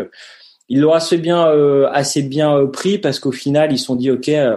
ils 0.68 0.80
l'ont 0.80 0.92
assez 0.92 1.18
bien, 1.18 1.44
assez 1.92 2.22
bien 2.22 2.66
pris 2.66 2.98
parce 2.98 3.18
qu'au 3.18 3.32
final, 3.32 3.72
ils 3.72 3.78
se 3.78 3.86
sont 3.86 3.96
dit, 3.96 4.10
OK, 4.10 4.28
euh, 4.28 4.56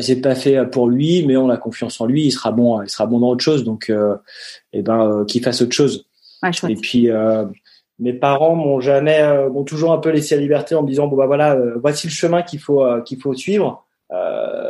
c'est 0.00 0.20
pas 0.20 0.34
fait 0.34 0.66
pour 0.66 0.88
lui, 0.88 1.24
mais 1.26 1.36
on 1.36 1.48
a 1.48 1.56
confiance 1.56 2.00
en 2.00 2.06
lui, 2.06 2.24
il 2.24 2.32
sera 2.32 2.50
bon, 2.50 2.82
il 2.82 2.90
sera 2.90 3.06
bon 3.06 3.20
dans 3.20 3.28
autre 3.28 3.44
chose, 3.44 3.62
donc, 3.64 3.92
eh 4.72 4.82
ben, 4.82 5.24
qu'il 5.26 5.42
fasse 5.42 5.62
autre 5.62 5.72
chose. 5.72 6.06
Et 6.68 6.74
puis, 6.74 7.08
mes 8.02 8.12
parents 8.12 8.56
m'ont 8.56 8.80
jamais 8.80 9.22
euh, 9.22 9.48
m'ont 9.48 9.62
toujours 9.62 9.92
un 9.92 9.98
peu 9.98 10.10
laissé 10.10 10.34
la 10.34 10.42
liberté 10.42 10.74
en 10.74 10.82
me 10.82 10.88
disant 10.88 11.06
bon 11.06 11.16
bah 11.16 11.26
voilà 11.26 11.54
euh, 11.54 11.76
voici 11.80 12.08
le 12.08 12.12
chemin 12.12 12.42
qu'il 12.42 12.58
faut 12.58 12.84
euh, 12.84 13.00
qu'il 13.00 13.18
faut 13.20 13.32
suivre. 13.32 13.86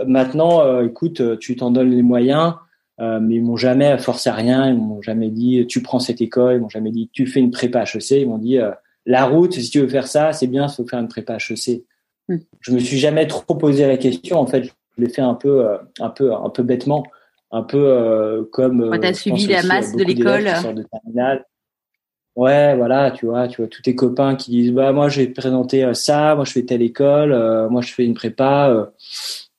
Maintenant 0.07 0.81
écoute 0.83 1.39
tu 1.41 1.57
t'en 1.57 1.73
donnes 1.73 1.91
les 1.91 2.03
moyens 2.03 2.55
mais 2.99 3.35
ils 3.35 3.43
m'ont 3.43 3.57
jamais 3.57 3.99
forcé 3.99 4.31
à 4.31 4.35
rien 4.35 4.69
ils 4.69 4.77
m'ont 4.77 5.03
jamais 5.03 5.31
dit 5.31 5.67
tu 5.67 5.83
prends 5.83 5.99
cette 5.99 6.21
école 6.21 6.55
ils 6.55 6.61
m'ont 6.61 6.69
jamais 6.69 6.93
dit 6.93 7.11
tu 7.13 7.27
fais 7.27 7.41
une 7.41 7.51
prépa 7.51 7.83
HEC 7.83 8.13
ils 8.13 8.29
m'ont 8.29 8.39
dit 8.39 8.59
la 9.05 9.25
route 9.25 9.55
si 9.55 9.69
tu 9.69 9.81
veux 9.81 9.89
faire 9.89 10.07
ça 10.07 10.33
c'est 10.33 10.47
bien 10.47 10.69
il 10.69 10.73
faut 10.73 10.87
faire 10.87 11.01
une 11.01 11.09
prépa 11.09 11.39
HEC 11.39 11.83
hmm. 12.29 12.37
je 12.61 12.71
me 12.71 12.79
suis 12.79 12.99
jamais 12.99 13.27
trop 13.27 13.57
posé 13.57 13.85
la 13.85 13.97
question 13.97 14.39
en 14.39 14.47
fait 14.47 14.63
je 14.63 14.71
l'ai 14.99 15.09
fait 15.09 15.23
un 15.23 15.35
peu 15.35 15.67
un 15.99 16.11
peu 16.11 16.33
un 16.33 16.51
peu 16.51 16.63
bêtement 16.63 17.03
un 17.51 17.65
peu 17.65 18.49
comme 18.53 18.97
tu 19.01 19.07
as 19.09 19.15
suivi 19.15 19.49
la 19.49 19.65
masse 19.65 19.97
de 19.97 20.05
l'école 20.05 20.49
Ouais, 22.35 22.75
voilà, 22.77 23.11
tu 23.11 23.27
vois, 23.27 23.47
tu 23.47 23.61
vois 23.61 23.69
tous 23.69 23.83
tes 23.83 23.95
copains 23.95 24.37
qui 24.37 24.51
disent 24.53 24.73
bah 24.73 24.93
moi 24.93 25.11
j'ai 25.11 25.29
présenté 25.29 25.85
euh, 25.85 25.93
ça, 25.93 26.35
moi 26.35 26.47
je 26.47 26.53
fais 26.53 26.63
telle 26.65 26.81
école, 26.81 27.31
euh, 27.31 27.69
moi 27.69 27.83
je 27.83 27.93
fais 27.93 28.07
une 28.07 28.15
prépa. 28.15 28.71
Euh, 28.71 28.87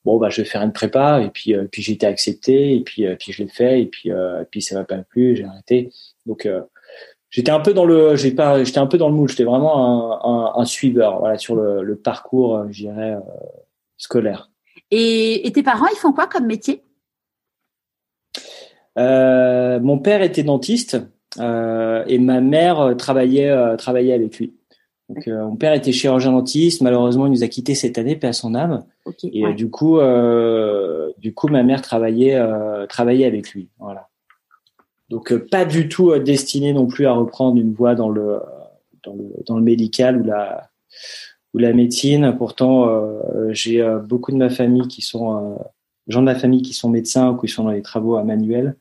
bon 0.04 0.18
bah 0.18 0.28
je 0.28 0.42
vais 0.42 0.48
faire 0.48 0.62
une 0.62 0.72
prépa 0.72 1.22
et 1.22 1.30
puis 1.30 1.54
puis 1.70 1.82
j'ai 1.82 1.92
été 1.92 2.04
accepté 2.06 2.74
et 2.74 2.80
puis 2.80 3.06
puis 3.16 3.32
je 3.32 3.42
l'ai 3.42 3.48
fait 3.48 3.80
et 3.82 3.86
puis 3.86 4.10
et 4.10 4.44
puis 4.50 4.60
ça 4.60 4.74
va 4.74 4.84
pas 4.84 4.98
plus, 4.98 5.36
j'ai 5.36 5.44
arrêté. 5.44 5.90
Donc 6.26 6.48
j'étais 7.30 7.50
un 7.52 7.60
peu 7.60 7.72
dans 7.74 7.84
le 7.86 8.16
j'ai 8.16 8.32
pas 8.32 8.64
j'étais 8.64 8.80
un 8.80 8.86
peu 8.86 8.98
dans 8.98 9.08
le 9.08 9.14
moule, 9.14 9.28
j'étais 9.28 9.44
vraiment 9.44 10.26
un, 10.26 10.56
un, 10.58 10.60
un, 10.60 10.64
suiveur 10.66 11.20
voilà 11.20 11.38
sur 11.38 11.56
le, 11.56 11.82
le 11.82 11.96
parcours, 11.96 12.66
je 12.70 12.82
dirais 12.82 13.16
scolaire. 13.96 14.50
Et, 14.90 15.46
et 15.46 15.52
tes 15.52 15.62
parents, 15.62 15.86
ils 15.92 15.96
font 15.98 16.12
quoi 16.12 16.26
comme 16.26 16.46
métier? 16.46 16.82
Mon 18.96 19.98
père 20.00 20.22
était 20.22 20.42
dentiste. 20.42 20.98
Euh, 21.40 22.04
et 22.06 22.18
ma 22.18 22.40
mère 22.40 22.80
euh, 22.80 22.94
travaillait 22.94 23.50
euh, 23.50 23.76
travaillait 23.76 24.12
avec 24.12 24.38
lui. 24.38 24.54
Donc, 25.08 25.26
mon 25.26 25.56
père 25.56 25.74
était 25.74 25.92
chirurgien 25.92 26.32
dentiste. 26.32 26.80
Malheureusement, 26.80 27.26
il 27.26 27.32
nous 27.32 27.44
a 27.44 27.48
quittés 27.48 27.74
cette 27.74 27.98
année, 27.98 28.16
paix 28.16 28.28
à 28.28 28.32
son 28.32 28.54
âme. 28.54 28.84
et 29.22 29.52
du 29.52 29.68
coup, 29.68 29.98
du 31.18 31.34
coup, 31.34 31.48
ma 31.48 31.62
mère 31.62 31.82
travaillait 31.82 32.40
travaillait 32.88 33.26
avec 33.26 33.50
lui. 33.50 33.68
Voilà. 33.78 34.08
Donc, 35.10 35.34
pas 35.50 35.66
du 35.66 35.90
tout 35.90 36.18
destiné 36.18 36.72
non 36.72 36.86
plus 36.86 37.04
à 37.04 37.12
reprendre 37.12 37.60
une 37.60 37.74
voie 37.74 37.94
dans 37.94 38.08
le 38.08 38.40
dans 39.02 39.12
le, 39.12 39.24
dans 39.46 39.58
le 39.58 39.62
médical 39.62 40.22
ou 40.22 40.24
la 40.24 40.70
ou 41.52 41.58
la 41.58 41.74
médecine. 41.74 42.34
Pourtant, 42.38 42.88
j'ai 43.50 43.86
beaucoup 44.08 44.32
de 44.32 44.38
ma 44.38 44.48
famille 44.48 44.88
qui 44.88 45.02
sont 45.02 45.58
gens 46.06 46.20
de 46.20 46.26
ma 46.26 46.34
famille 46.34 46.62
qui 46.62 46.72
sont 46.72 46.88
médecins 46.88 47.30
ou 47.30 47.36
qui 47.36 47.48
sont 47.48 47.64
dans 47.64 47.70
les 47.70 47.82
travaux 47.82 48.16
à 48.16 48.24
manuel. 48.24 48.76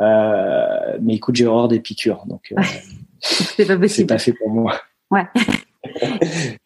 Euh, 0.00 0.79
mais 1.00 1.14
écoute, 1.16 1.36
j'ai 1.36 1.46
horreur 1.46 1.68
des 1.68 1.80
piqûres, 1.80 2.24
donc 2.26 2.52
euh, 2.56 2.62
c'est 3.20 3.66
pas 3.66 3.76
possible. 3.76 3.88
C'est 3.88 4.06
pas 4.06 4.18
fait 4.18 4.32
pour 4.32 4.50
moi. 4.50 4.80
Ouais. 5.10 5.26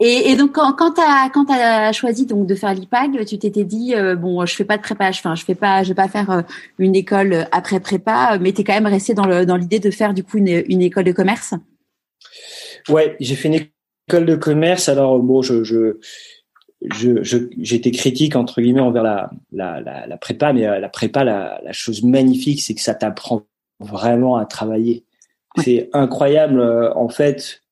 et, 0.00 0.30
et, 0.30 0.36
donc 0.36 0.52
quand, 0.52 0.72
quand 0.74 0.92
tu 0.92 1.00
as 1.00 1.30
quand 1.32 1.50
as 1.50 1.92
choisi 1.92 2.26
donc 2.26 2.46
de 2.46 2.54
faire 2.54 2.74
l'IPAG, 2.74 3.24
tu 3.24 3.38
t'étais 3.38 3.64
dit 3.64 3.94
euh, 3.94 4.16
bon, 4.16 4.44
je 4.46 4.54
fais 4.54 4.64
pas 4.64 4.76
de 4.76 4.82
prépa, 4.82 5.08
enfin 5.08 5.34
je 5.34 5.44
fais 5.44 5.54
pas, 5.54 5.82
je 5.82 5.88
vais 5.88 5.94
pas 5.94 6.08
faire 6.08 6.44
une 6.78 6.94
école 6.94 7.46
après 7.52 7.80
prépa, 7.80 8.38
mais 8.40 8.52
tu 8.52 8.60
es 8.60 8.64
quand 8.64 8.74
même 8.74 8.86
resté 8.86 9.14
dans 9.14 9.26
le 9.26 9.46
dans 9.46 9.56
l'idée 9.56 9.80
de 9.80 9.90
faire 9.90 10.14
du 10.14 10.24
coup 10.24 10.38
une, 10.38 10.62
une 10.68 10.82
école 10.82 11.04
de 11.04 11.12
commerce? 11.12 11.54
Ouais, 12.88 13.16
j'ai 13.20 13.34
fait 13.34 13.48
une 13.48 13.66
école 14.08 14.26
de 14.26 14.36
commerce. 14.36 14.88
Alors 14.88 15.18
bon, 15.18 15.42
je, 15.42 15.64
je 15.64 15.98
je, 16.82 17.48
j'étais 17.58 17.90
critique 17.90 18.36
entre 18.36 18.60
guillemets 18.60 18.80
envers 18.80 19.02
la, 19.02 19.30
la, 19.52 19.80
la, 19.80 20.06
la 20.06 20.16
prépa, 20.16 20.52
mais 20.52 20.66
euh, 20.66 20.78
la 20.78 20.88
prépa, 20.88 21.24
la, 21.24 21.60
la 21.62 21.72
chose 21.72 22.02
magnifique, 22.02 22.62
c'est 22.62 22.74
que 22.74 22.80
ça 22.80 22.94
t'apprend 22.94 23.42
vraiment 23.80 24.36
à 24.36 24.46
travailler. 24.46 25.04
C'est 25.56 25.90
incroyable, 25.92 26.60
euh, 26.60 26.92
en 26.94 27.08
fait, 27.08 27.62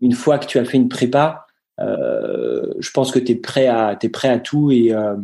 une 0.00 0.12
fois 0.12 0.38
que 0.38 0.46
tu 0.46 0.58
as 0.58 0.64
fait 0.64 0.78
une 0.78 0.88
prépa, 0.88 1.46
euh, 1.78 2.72
je 2.78 2.90
pense 2.90 3.10
que 3.10 3.18
tu 3.18 3.32
es 3.32 3.34
prêt 3.34 3.66
à 3.66 3.96
t'es 3.96 4.08
prêt 4.08 4.30
à 4.30 4.38
tout 4.38 4.70
et 4.70 4.94
euh, 4.94 5.14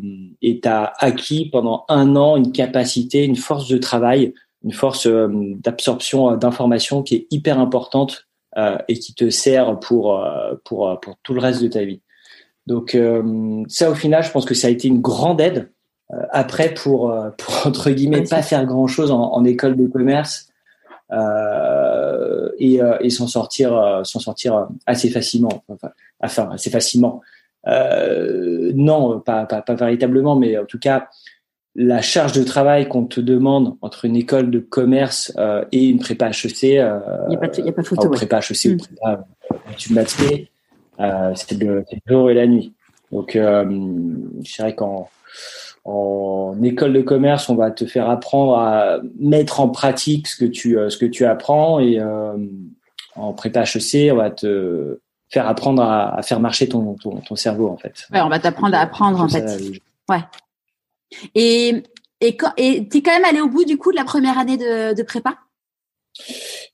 et 0.42 0.60
t'as 0.60 0.92
acquis 0.98 1.48
pendant 1.50 1.86
un 1.88 2.14
an 2.14 2.36
une 2.36 2.52
capacité, 2.52 3.24
une 3.24 3.36
force 3.36 3.68
de 3.68 3.78
travail, 3.78 4.34
une 4.62 4.72
force 4.72 5.08
d'absorption 5.08 6.36
d'informations 6.36 7.02
qui 7.02 7.14
est 7.14 7.26
hyper 7.30 7.58
importante 7.58 8.28
et 8.86 8.98
qui 8.98 9.14
te 9.14 9.30
sert 9.30 9.80
pour 9.80 10.22
pour 10.64 11.00
pour 11.00 11.16
tout 11.22 11.32
le 11.32 11.40
reste 11.40 11.62
de 11.62 11.68
ta 11.68 11.84
vie. 11.84 12.02
Donc 12.66 12.94
euh, 12.94 13.64
ça, 13.68 13.90
au 13.90 13.94
final, 13.94 14.22
je 14.22 14.30
pense 14.30 14.44
que 14.44 14.54
ça 14.54 14.68
a 14.68 14.70
été 14.70 14.88
une 14.88 15.00
grande 15.00 15.40
aide. 15.40 15.72
Euh, 16.12 16.22
après, 16.30 16.74
pour, 16.74 17.10
euh, 17.10 17.30
pour 17.36 17.54
entre 17.66 17.90
guillemets 17.90 18.24
pas 18.24 18.42
faire 18.42 18.64
grand 18.66 18.86
chose 18.86 19.10
en, 19.10 19.32
en 19.32 19.44
école 19.44 19.76
de 19.76 19.86
commerce 19.86 20.48
et, 22.58 22.80
et 23.00 23.10
s'en 23.10 23.26
sortir, 23.26 24.00
s'en 24.02 24.18
sortir 24.18 24.68
assez 24.86 25.10
facilement. 25.10 25.62
Enfin, 25.68 25.90
enfin 26.20 26.48
assez 26.50 26.70
facilement. 26.70 27.20
non, 27.66 29.20
pas, 29.20 29.44
pas, 29.44 29.60
pas 29.60 29.74
véritablement, 29.74 30.36
mais 30.36 30.56
en 30.56 30.64
tout 30.64 30.78
cas, 30.78 31.08
la 31.74 32.02
charge 32.02 32.32
de 32.32 32.42
travail 32.42 32.88
qu'on 32.88 33.06
te 33.06 33.20
demande 33.20 33.76
entre 33.80 34.04
une 34.04 34.16
école 34.16 34.50
de 34.50 34.58
commerce 34.58 35.32
euh, 35.38 35.64
et 35.72 35.86
une 35.86 35.98
prépa 35.98 36.28
HEC, 36.28 36.64
euh, 36.64 36.98
il 37.28 37.30
n'y 37.30 37.36
a, 37.36 37.68
a, 37.68 37.72
pas 37.72 37.82
photo. 37.82 38.10
prépa 38.10 38.40
HEC 38.40 38.66
ou 38.66 38.74
mm. 38.74 38.76
prépa, 38.76 39.24
tu 39.78 39.94
m'as 39.94 40.04
euh, 41.00 41.32
c'est 41.34 41.58
le, 41.58 41.84
jour 42.06 42.30
et 42.30 42.34
la 42.34 42.46
nuit. 42.46 42.74
Donc, 43.10 43.36
euh, 43.36 43.64
je 44.44 44.54
dirais 44.54 44.74
qu'en 44.74 45.08
en 45.84 46.56
école 46.62 46.92
de 46.92 47.02
commerce, 47.02 47.48
on 47.48 47.56
va 47.56 47.70
te 47.70 47.86
faire 47.86 48.08
apprendre 48.08 48.56
à 48.56 49.00
mettre 49.18 49.60
en 49.60 49.68
pratique 49.68 50.28
ce 50.28 50.36
que 50.36 50.44
tu 50.44 50.78
euh, 50.78 50.90
ce 50.90 50.96
que 50.96 51.06
tu 51.06 51.24
apprends 51.24 51.80
et 51.80 52.00
en 53.14 53.32
prépa 53.32 53.62
HEC, 53.62 54.12
on 54.12 54.16
va 54.16 54.30
te 54.30 55.00
faire 55.28 55.48
apprendre 55.48 55.82
à, 55.82 56.22
faire 56.22 56.40
marcher 56.40 56.68
ton, 56.68 56.94
ton, 56.94 57.36
cerveau 57.36 57.68
en 57.68 57.76
fait. 57.76 58.06
Ouais, 58.12 58.20
on 58.20 58.28
va 58.28 58.38
t'apprendre 58.38 58.76
à 58.76 58.80
apprendre 58.80 59.20
en 59.20 59.28
fait. 59.28 59.44
Ouais. 60.08 60.20
Et 61.34 61.82
et 62.20 62.36
et 62.56 62.88
t'es 62.88 63.02
quand 63.02 63.12
même 63.12 63.24
allé 63.24 63.40
au 63.40 63.48
bout 63.48 63.64
du 63.64 63.76
coup 63.76 63.92
de 63.92 63.96
la 63.96 64.04
première 64.04 64.38
année 64.38 64.56
de, 64.56 64.94
de 64.94 65.02
prépa? 65.02 65.36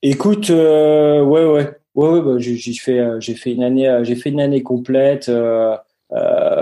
Écoute, 0.02 0.50
ouais 0.50 1.22
ouais 1.22 1.78
Ouais, 1.98 2.10
ouais, 2.10 2.22
bah, 2.22 2.34
j'ai 2.38 2.74
fait, 2.74 3.00
euh, 3.00 3.18
j'ai 3.18 3.34
fait 3.34 3.52
une 3.52 3.64
année, 3.64 3.88
euh, 3.88 4.04
j'ai 4.04 4.14
fait 4.14 4.30
une 4.30 4.40
année 4.40 4.62
complète, 4.62 5.28
euh, 5.28 5.76
euh 6.12 6.57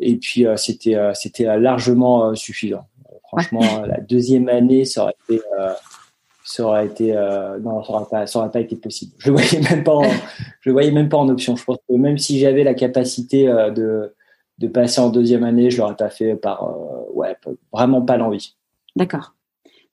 et 0.00 0.16
puis 0.16 0.46
c'était, 0.56 0.96
c'était 1.14 1.58
largement 1.58 2.34
suffisant. 2.34 2.86
Franchement, 3.28 3.82
la 3.86 4.00
deuxième 4.00 4.48
année, 4.48 4.84
ça 4.84 5.04
aurait 5.04 5.14
été, 5.28 5.42
ça 6.44 6.64
aurait 6.64 6.86
été, 6.86 7.12
non, 7.62 7.82
ça 7.84 7.92
aurait 7.92 8.08
pas, 8.10 8.26
ça 8.26 8.38
aurait 8.38 8.50
pas 8.50 8.60
été 8.60 8.76
possible. 8.76 9.12
Je 9.18 9.30
le 9.30 9.36
voyais 9.36 9.60
même 9.70 9.84
pas, 9.84 9.94
en, 9.94 10.04
je 10.60 10.70
le 10.70 10.72
voyais 10.72 10.90
même 10.90 11.08
pas 11.08 11.18
en 11.18 11.28
option. 11.28 11.56
Je 11.56 11.64
pense 11.64 11.78
que 11.88 11.94
même 11.94 12.18
si 12.18 12.38
j'avais 12.38 12.64
la 12.64 12.74
capacité 12.74 13.46
de, 13.46 14.14
de 14.58 14.68
passer 14.68 15.00
en 15.00 15.10
deuxième 15.10 15.44
année, 15.44 15.70
je 15.70 15.78
l'aurais 15.78 15.96
pas 15.96 16.10
fait 16.10 16.34
par, 16.36 16.76
ouais, 17.14 17.36
vraiment 17.72 18.02
pas 18.02 18.16
l'envie. 18.16 18.56
D'accord. 18.96 19.34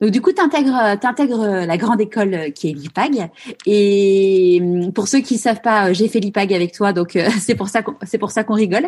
Donc 0.01 0.11
du 0.11 0.21
coup, 0.21 0.31
tu 0.31 0.41
intègres, 0.41 1.65
la 1.65 1.77
grande 1.77 1.99
école 1.99 2.33
euh, 2.33 2.49
qui 2.51 2.69
est 2.69 2.73
l'IPAG. 2.73 3.29
Et 3.65 4.59
hum, 4.61 4.93
pour 4.93 5.07
ceux 5.07 5.19
qui 5.19 5.37
savent 5.37 5.61
pas, 5.61 5.89
euh, 5.89 5.93
j'ai 5.93 6.07
fait 6.07 6.19
l'IPAG 6.19 6.53
avec 6.53 6.71
toi, 6.73 6.93
donc 6.93 7.15
euh, 7.15 7.27
c'est 7.39 7.55
pour 7.55 7.67
ça 7.67 7.81
qu'on, 7.81 7.95
c'est 8.03 8.17
pour 8.17 8.31
ça 8.31 8.43
qu'on 8.43 8.53
rigole. 8.53 8.87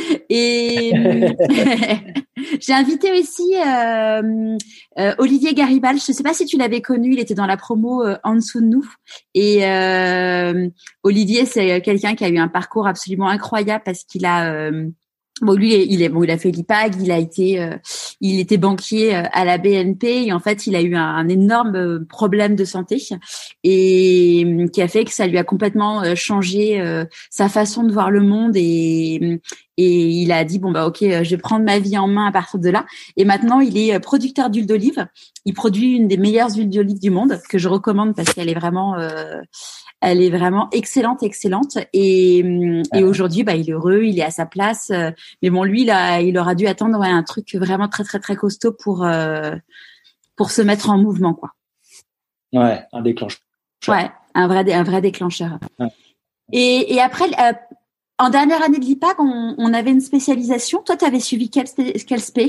Et 0.28 0.92
hum, 0.94 1.34
j'ai 2.60 2.72
invité 2.72 3.12
aussi 3.12 3.54
euh, 3.56 5.14
Olivier 5.18 5.54
Garibal. 5.54 5.98
Je 5.98 6.10
ne 6.10 6.14
sais 6.14 6.22
pas 6.22 6.34
si 6.34 6.46
tu 6.46 6.56
l'avais 6.56 6.80
connu. 6.80 7.12
Il 7.12 7.20
était 7.20 7.34
dans 7.34 7.46
la 7.46 7.56
promo 7.56 8.04
en 8.24 8.34
dessous 8.34 8.60
de 8.60 8.66
nous. 8.66 8.86
Et 9.34 9.62
Olivier, 11.02 11.46
c'est 11.46 11.80
quelqu'un 11.80 12.14
qui 12.14 12.24
a 12.24 12.28
eu 12.28 12.38
un 12.38 12.48
parcours 12.48 12.86
absolument 12.86 13.28
incroyable 13.28 13.82
parce 13.84 14.04
qu'il 14.04 14.24
a 14.24 14.70
Bon, 15.42 15.52
lui, 15.52 15.74
il 15.74 16.00
est 16.00 16.08
bon, 16.08 16.22
il 16.22 16.30
a 16.30 16.38
fait 16.38 16.50
l'IPAG, 16.50 16.94
il 16.98 17.12
a 17.12 17.18
été, 17.18 17.60
euh, 17.60 17.76
il 18.22 18.40
était 18.40 18.56
banquier 18.56 19.14
euh, 19.14 19.24
à 19.32 19.44
la 19.44 19.58
BNP 19.58 20.24
et 20.24 20.32
en 20.32 20.40
fait, 20.40 20.66
il 20.66 20.74
a 20.74 20.80
eu 20.80 20.96
un, 20.96 21.28
énorme 21.28 21.76
euh, 21.76 22.06
problème 22.08 22.56
de 22.56 22.64
santé 22.64 23.02
et 23.62 24.66
qui 24.72 24.80
a 24.80 24.88
fait 24.88 25.04
que 25.04 25.12
ça 25.12 25.26
lui 25.26 25.36
a 25.36 25.44
complètement 25.44 26.14
changé 26.14 26.82
sa 27.30 27.48
façon 27.50 27.82
de 27.82 27.92
voir 27.92 28.10
le 28.10 28.20
monde 28.20 28.52
et 28.56 29.40
et 29.78 30.08
il 30.08 30.32
a 30.32 30.42
dit 30.44 30.58
bon 30.58 30.70
bah 30.70 30.86
ok, 30.86 31.00
je 31.00 31.30
vais 31.30 31.36
prendre 31.36 31.64
ma 31.64 31.78
vie 31.78 31.98
en 31.98 32.08
main 32.08 32.26
à 32.26 32.32
partir 32.32 32.58
de 32.58 32.70
là. 32.70 32.86
Et 33.18 33.26
maintenant, 33.26 33.60
il 33.60 33.76
est 33.76 34.00
producteur 34.00 34.48
d'huile 34.48 34.66
d'olive. 34.66 35.06
Il 35.44 35.52
produit 35.52 35.96
une 35.96 36.08
des 36.08 36.16
meilleures 36.16 36.54
huiles 36.54 36.70
d'olive 36.70 36.98
du 36.98 37.10
monde 37.10 37.38
que 37.50 37.58
je 37.58 37.68
recommande 37.68 38.16
parce 38.16 38.32
qu'elle 38.32 38.48
est 38.48 38.58
vraiment 38.58 38.96
Elle 40.00 40.22
est 40.22 40.30
vraiment 40.30 40.68
excellente, 40.72 41.22
excellente. 41.22 41.78
Et, 41.92 42.44
et 42.94 43.02
aujourd'hui, 43.02 43.44
bah, 43.44 43.54
il 43.54 43.68
est 43.68 43.72
heureux, 43.72 44.02
il 44.04 44.18
est 44.18 44.24
à 44.24 44.30
sa 44.30 44.46
place. 44.46 44.92
Mais 45.42 45.50
bon, 45.50 45.64
lui, 45.64 45.84
là, 45.84 46.20
il 46.20 46.36
aura 46.38 46.54
dû 46.54 46.66
attendre 46.66 47.00
un 47.00 47.22
truc 47.22 47.54
vraiment 47.54 47.88
très, 47.88 48.04
très, 48.04 48.20
très 48.20 48.36
costaud 48.36 48.72
pour 48.72 49.06
pour 50.36 50.50
se 50.50 50.62
mettre 50.62 50.90
en 50.90 50.98
mouvement, 50.98 51.34
quoi. 51.34 51.52
Ouais, 52.52 52.84
un 52.92 53.02
déclencheur. 53.02 53.40
Ouais, 53.88 54.10
un 54.34 54.46
vrai, 54.46 54.72
un 54.72 54.82
vrai 54.82 55.00
déclencheur. 55.00 55.58
Et, 56.52 56.94
et 56.94 57.00
après, 57.00 57.26
en 58.18 58.30
dernière 58.30 58.62
année 58.62 58.78
de 58.78 58.84
l'IPAC, 58.84 59.18
on, 59.18 59.54
on, 59.58 59.74
avait 59.74 59.90
une 59.90 60.00
spécialisation. 60.00 60.82
Toi, 60.82 60.96
tu 60.96 61.04
avais 61.04 61.20
suivi 61.20 61.50
quelle, 61.50 61.66
quelle 62.06 62.20
spé? 62.20 62.48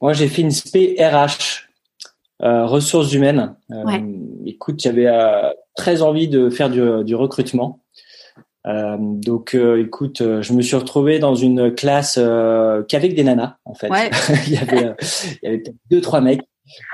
Moi, 0.00 0.12
j'ai 0.12 0.28
fait 0.28 0.42
une 0.42 0.50
spé 0.50 0.96
RH, 0.98 1.67
euh, 2.42 2.66
ressources 2.66 3.12
humaines. 3.12 3.54
Euh, 3.72 3.84
Écoute, 4.46 4.80
j'avais 4.80 5.06
euh, 5.06 5.50
très 5.76 6.02
envie 6.02 6.28
de 6.28 6.50
faire 6.50 6.70
du, 6.70 7.04
du 7.04 7.14
recrutement. 7.14 7.80
Euh, 8.66 8.96
donc, 8.98 9.54
euh, 9.54 9.82
écoute, 9.82 10.18
je 10.18 10.52
me 10.52 10.62
suis 10.62 10.76
retrouvé 10.76 11.18
dans 11.18 11.34
une 11.34 11.74
classe 11.74 12.18
qu'avec 12.88 13.14
des 13.14 13.24
nanas, 13.24 13.56
en 13.64 13.74
fait. 13.74 13.90
Ouais. 13.90 14.10
il 14.46 14.54
y 14.54 14.56
avait, 14.56 14.94
il 15.42 15.44
y 15.44 15.48
avait 15.48 15.58
peut-être 15.58 15.76
deux, 15.90 16.00
trois 16.00 16.20
mecs, 16.20 16.42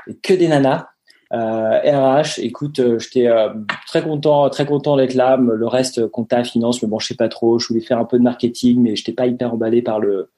et 0.07 0.15
que 0.15 0.33
des 0.33 0.47
nanas. 0.47 0.87
Euh, 1.33 1.79
RH, 1.79 2.39
écoute, 2.39 2.79
euh, 2.79 2.99
j'étais 2.99 3.27
euh, 3.27 3.49
très 3.87 4.03
content, 4.03 4.49
très 4.49 4.65
content 4.65 4.95
d'être 4.95 5.15
là. 5.15 5.37
Le 5.37 5.67
reste, 5.67 6.07
compta, 6.07 6.43
finance, 6.43 6.79
je 6.79 7.05
sais 7.05 7.15
pas 7.15 7.29
trop. 7.29 7.59
Je 7.59 7.67
voulais 7.67 7.81
faire 7.81 7.97
un 7.97 8.05
peu 8.05 8.17
de 8.17 8.23
marketing, 8.23 8.79
mais 8.81 8.95
j'étais 8.95 9.11
pas 9.11 9.27
hyper 9.27 9.53
emballé 9.53 9.81
par 9.81 9.99
le 9.99 10.29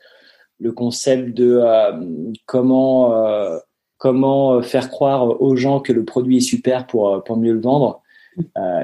le 0.59 0.71
concept 0.71 1.35
de 1.35 1.61
comment 2.47 3.13
comment 3.97 4.61
faire 4.61 4.89
croire 4.89 5.41
aux 5.41 5.55
gens 5.55 5.79
que 5.79 5.93
le 5.93 6.05
produit 6.05 6.37
est 6.37 6.41
super 6.41 6.87
pour 6.87 7.23
pour 7.23 7.37
mieux 7.37 7.53
le 7.53 7.61
vendre. 7.61 8.01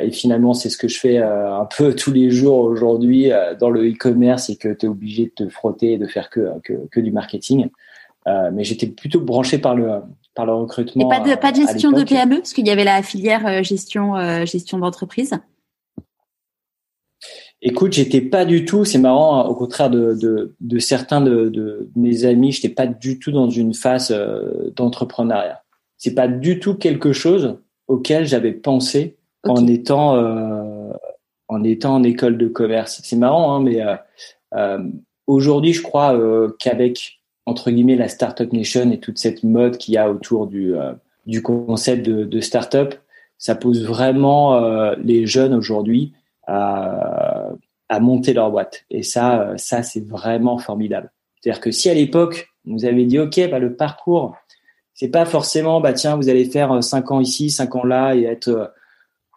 et 0.01 0.11
finalement, 0.11 0.53
c'est 0.53 0.69
ce 0.69 0.77
que 0.77 0.87
je 0.87 0.99
fais 0.99 1.17
un 1.17 1.67
peu 1.77 1.95
tous 1.95 2.11
les 2.11 2.31
jours 2.31 2.59
aujourd'hui 2.59 3.29
dans 3.59 3.69
le 3.69 3.87
e-commerce 3.87 4.49
et 4.49 4.55
que 4.55 4.73
tu 4.73 4.85
es 4.85 4.89
obligé 4.89 5.25
de 5.25 5.45
te 5.45 5.49
frotter 5.49 5.93
et 5.93 5.97
de 5.97 6.07
faire 6.07 6.29
que, 6.29 6.49
que, 6.63 6.73
que 6.91 6.99
du 6.99 7.11
marketing. 7.11 7.69
mais 8.25 8.63
j'étais 8.63 8.87
plutôt 8.87 9.21
branché 9.21 9.59
par 9.59 9.75
le 9.75 10.01
par 10.35 10.45
le 10.45 10.53
recrutement. 10.53 11.05
Et 11.05 11.09
pas 11.09 11.19
de, 11.19 11.35
pas 11.35 11.51
de 11.51 11.57
gestion 11.57 11.91
de 11.91 12.03
PME, 12.03 12.37
parce 12.37 12.53
qu'il 12.53 12.67
y 12.67 12.71
avait 12.71 12.83
la 12.83 13.01
filière 13.03 13.45
euh, 13.45 13.63
gestion, 13.63 14.15
euh, 14.15 14.45
gestion 14.45 14.79
d'entreprise. 14.79 15.33
Écoute, 17.65 17.93
j'étais 17.93 18.19
pas 18.19 18.43
du 18.43 18.65
tout, 18.65 18.83
c'est 18.83 18.97
marrant, 18.97 19.39
hein, 19.39 19.45
au 19.47 19.55
contraire 19.55 19.89
de, 19.89 20.13
de, 20.13 20.53
de 20.59 20.79
certains 20.79 21.21
de, 21.21 21.47
de, 21.47 21.89
mes 21.95 22.25
amis, 22.25 22.51
j'étais 22.51 22.67
pas 22.67 22.87
du 22.87 23.19
tout 23.19 23.31
dans 23.31 23.49
une 23.49 23.73
phase 23.73 24.11
euh, 24.11 24.69
d'entrepreneuriat. 24.75 25.63
C'est 25.97 26.13
pas 26.13 26.27
du 26.27 26.59
tout 26.59 26.75
quelque 26.75 27.13
chose 27.13 27.57
auquel 27.87 28.27
j'avais 28.27 28.51
pensé 28.51 29.15
en 29.47 29.65
étant 29.65 30.17
euh, 30.17 30.91
en 31.47 31.63
étant 31.63 31.95
en 31.95 32.03
école 32.03 32.37
de 32.37 32.47
commerce. 32.47 32.99
C'est 33.03 33.15
marrant, 33.15 33.55
hein, 33.55 33.61
mais 33.61 33.81
euh, 34.53 34.77
aujourd'hui, 35.25 35.71
je 35.71 35.81
crois 35.81 36.19
qu'avec 36.59 37.21
entre 37.45 37.71
guillemets 37.71 37.95
la 37.95 38.09
startup 38.09 38.51
nation 38.53 38.91
et 38.91 38.99
toute 38.99 39.19
cette 39.19 39.43
mode 39.43 39.77
qu'il 39.77 39.93
y 39.93 39.97
a 39.97 40.09
autour 40.09 40.47
du 40.47 40.75
euh, 40.75 40.93
du 41.25 41.41
concept 41.41 42.05
de, 42.05 42.25
de 42.25 42.39
startup, 42.41 42.95
ça 43.37 43.55
pose 43.55 43.85
vraiment 43.85 44.55
euh, 44.55 44.95
les 45.01 45.25
jeunes 45.25 45.53
aujourd'hui 45.53 46.13
à, 46.47 47.49
à 47.89 47.99
monter 47.99 48.33
leur 48.33 48.51
boîte. 48.51 48.85
Et 48.89 49.03
ça, 49.03 49.41
euh, 49.41 49.57
ça 49.57 49.83
c'est 49.83 50.05
vraiment 50.05 50.57
formidable. 50.57 51.11
C'est-à-dire 51.41 51.61
que 51.61 51.71
si 51.71 51.89
à 51.89 51.93
l'époque 51.93 52.49
on 52.65 52.73
nous 52.73 52.85
avait 52.85 53.05
dit 53.05 53.19
ok, 53.19 53.49
bah 53.49 53.59
le 53.59 53.75
parcours, 53.75 54.35
c'est 54.93 55.09
pas 55.09 55.25
forcément 55.25 55.81
bah 55.81 55.93
tiens 55.93 56.15
vous 56.15 56.29
allez 56.29 56.45
faire 56.45 56.83
cinq 56.83 57.11
ans 57.11 57.19
ici, 57.19 57.49
cinq 57.49 57.75
ans 57.75 57.83
là 57.83 58.15
et 58.15 58.23
être 58.23 58.73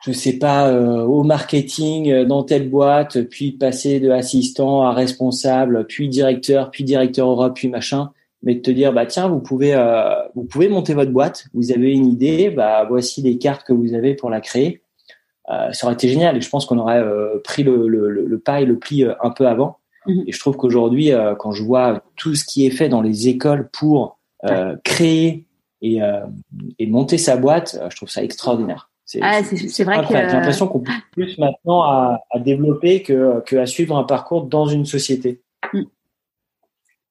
je 0.06 0.12
sais 0.12 0.34
pas, 0.34 0.70
euh, 0.70 1.02
au 1.02 1.24
marketing 1.24 2.10
euh, 2.10 2.24
dans 2.24 2.44
telle 2.44 2.68
boîte, 2.70 3.22
puis 3.22 3.52
passer 3.52 3.98
de 3.98 4.10
assistant 4.10 4.82
à 4.82 4.92
responsable, 4.92 5.86
puis 5.86 6.08
directeur, 6.08 6.70
puis 6.70 6.84
directeur 6.84 7.28
Europe, 7.28 7.54
puis 7.56 7.68
machin, 7.68 8.10
mais 8.42 8.54
de 8.54 8.60
te 8.60 8.70
dire 8.70 8.92
bah 8.92 9.06
tiens 9.06 9.28
vous 9.28 9.40
pouvez 9.40 9.74
euh, 9.74 10.14
vous 10.34 10.44
pouvez 10.44 10.68
monter 10.68 10.94
votre 10.94 11.10
boîte, 11.10 11.46
vous 11.54 11.72
avez 11.72 11.92
une 11.92 12.06
idée, 12.06 12.50
bah 12.50 12.84
voici 12.88 13.22
les 13.22 13.38
cartes 13.38 13.66
que 13.66 13.72
vous 13.72 13.94
avez 13.94 14.14
pour 14.14 14.30
la 14.30 14.40
créer. 14.40 14.82
Ça 15.48 15.86
aurait 15.86 15.94
été 15.94 16.08
génial 16.08 16.36
et 16.36 16.40
je 16.40 16.48
pense 16.48 16.66
qu'on 16.66 16.78
aurait 16.78 17.02
pris 17.44 17.62
le, 17.62 17.86
le, 17.88 18.10
le, 18.10 18.38
pas 18.38 18.60
et 18.60 18.64
le 18.64 18.78
pli 18.78 19.04
un 19.04 19.30
peu 19.30 19.46
avant. 19.46 19.78
Mhm. 20.06 20.24
Et 20.26 20.32
je 20.32 20.38
trouve 20.40 20.56
qu'aujourd'hui, 20.56 21.12
quand 21.38 21.52
je 21.52 21.62
vois 21.62 22.02
tout 22.16 22.34
ce 22.34 22.44
qui 22.44 22.66
est 22.66 22.70
fait 22.70 22.88
dans 22.88 23.02
les 23.02 23.28
écoles 23.28 23.68
pour 23.72 24.18
créer 24.84 25.46
et, 25.82 26.00
et 26.78 26.86
monter 26.86 27.18
sa 27.18 27.36
boîte, 27.36 27.78
je 27.90 27.96
trouve 27.96 28.08
ça 28.08 28.24
extraordinaire. 28.24 28.90
C'est 29.06 29.20
ah, 29.22 29.40
vrai 29.40 30.02
que 30.02 30.08
j'ai 30.08 30.18
l'impression 30.34 30.66
qu'on 30.66 30.80
peut 30.80 30.90
plus 31.12 31.38
maintenant 31.38 31.82
à, 31.82 32.18
à 32.28 32.40
développer 32.40 33.02
que, 33.02 33.40
que, 33.46 33.54
à 33.54 33.64
suivre 33.64 33.96
un 33.96 34.02
parcours 34.02 34.46
dans 34.46 34.66
une 34.66 34.84
société. 34.84 35.42
Mm. 35.72 35.82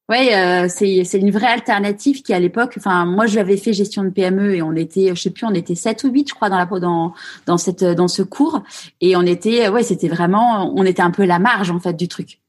Oui, 0.08 0.32
euh, 0.32 0.68
c'est 0.68 1.18
une 1.18 1.32
vraie 1.32 1.48
alternative 1.48 2.22
qui 2.22 2.32
à 2.32 2.38
l'époque, 2.38 2.74
enfin 2.76 3.04
moi 3.04 3.26
j'avais 3.26 3.56
fait 3.56 3.72
gestion 3.72 4.04
de 4.04 4.10
PME 4.10 4.54
et 4.54 4.62
on 4.62 4.72
était, 4.74 5.08
je 5.16 5.20
sais 5.20 5.30
plus, 5.30 5.46
on 5.46 5.54
était 5.54 5.74
7 5.74 6.04
ou 6.04 6.10
8 6.10 6.28
je 6.28 6.34
crois 6.34 6.48
dans 6.48 6.58
la 6.58 6.66
dans 6.66 7.12
dans 7.46 7.58
cette 7.58 7.82
dans 7.82 8.06
ce 8.06 8.22
cours 8.22 8.62
et 9.00 9.16
on 9.16 9.22
était 9.22 9.68
ouais, 9.68 9.82
c'était 9.82 10.08
vraiment 10.08 10.72
on 10.76 10.84
était 10.84 11.02
un 11.02 11.10
peu 11.10 11.24
la 11.24 11.40
marge 11.40 11.70
en 11.72 11.80
fait 11.80 11.94
du 11.94 12.06
truc. 12.06 12.40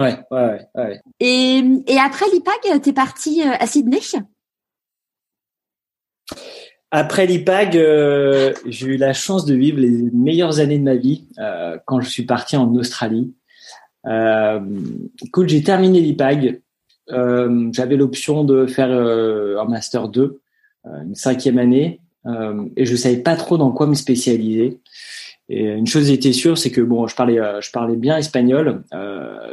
Ouais, 0.00 0.18
ouais, 0.32 0.66
ouais. 0.74 1.00
Et 1.20 1.62
et 1.86 1.98
après 1.98 2.26
l'IPAG, 2.32 2.82
tu 2.82 2.88
es 2.88 2.92
parti 2.92 3.42
euh, 3.42 3.52
à 3.58 3.66
Sydney? 3.68 4.00
Après 6.90 7.26
l'IPAG, 7.26 7.76
euh, 7.76 8.52
j'ai 8.66 8.86
eu 8.86 8.96
la 8.96 9.12
chance 9.12 9.44
de 9.44 9.54
vivre 9.54 9.78
les 9.78 10.10
meilleures 10.12 10.60
années 10.60 10.78
de 10.78 10.84
ma 10.84 10.94
vie 10.94 11.26
euh, 11.38 11.78
quand 11.84 12.00
je 12.00 12.08
suis 12.08 12.24
parti 12.24 12.56
en 12.56 12.74
Australie. 12.74 13.34
Euh, 14.06 14.60
écoute, 15.24 15.48
j'ai 15.48 15.62
terminé 15.62 16.00
l'IPAG. 16.00 16.62
Euh, 17.10 17.70
J'avais 17.72 17.96
l'option 17.96 18.44
de 18.44 18.66
faire 18.66 18.90
euh, 18.90 19.58
un 19.58 19.64
master 19.64 20.08
2, 20.08 20.40
une 20.84 21.14
cinquième 21.14 21.58
année, 21.58 22.00
et 22.76 22.84
je 22.84 22.96
savais 22.96 23.18
pas 23.18 23.36
trop 23.36 23.56
dans 23.58 23.72
quoi 23.72 23.86
me 23.86 23.94
spécialiser. 23.94 24.80
Et 25.48 25.64
une 25.64 25.86
chose 25.86 26.10
était 26.10 26.32
sûre, 26.32 26.58
c'est 26.58 26.70
que 26.70 26.80
bon, 26.80 27.06
je 27.06 27.14
parlais, 27.14 27.40
je 27.60 27.70
parlais 27.72 27.96
bien 27.96 28.16
espagnol, 28.16 28.84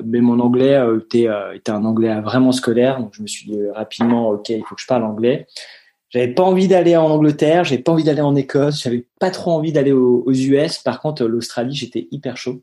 mais 0.03 0.21
mon 0.21 0.39
anglais 0.39 0.79
était, 0.97 1.27
était 1.55 1.71
un 1.71 1.85
anglais 1.85 2.21
vraiment 2.21 2.51
scolaire. 2.51 2.99
Donc 2.99 3.13
je 3.13 3.23
me 3.23 3.27
suis 3.27 3.45
dit 3.45 3.59
rapidement, 3.73 4.29
ok, 4.29 4.49
il 4.49 4.63
faut 4.63 4.75
que 4.75 4.81
je 4.81 4.87
parle 4.87 5.03
anglais. 5.03 5.47
J'avais 6.13 6.27
pas 6.27 6.43
envie 6.43 6.67
d'aller 6.67 6.95
en 6.95 7.07
Angleterre, 7.07 7.63
j'avais 7.63 7.81
pas 7.81 7.91
envie 7.91 8.03
d'aller 8.03 8.21
en 8.21 8.35
Écosse, 8.35 8.83
j'avais 8.83 9.07
pas 9.19 9.31
trop 9.31 9.49
envie 9.49 9.71
d'aller 9.71 9.93
aux, 9.93 10.31
US. 10.31 10.77
Par 10.77 11.01
contre, 11.01 11.25
l'Australie, 11.25 11.73
j'étais 11.73 12.07
hyper 12.11 12.37
chaud. 12.37 12.61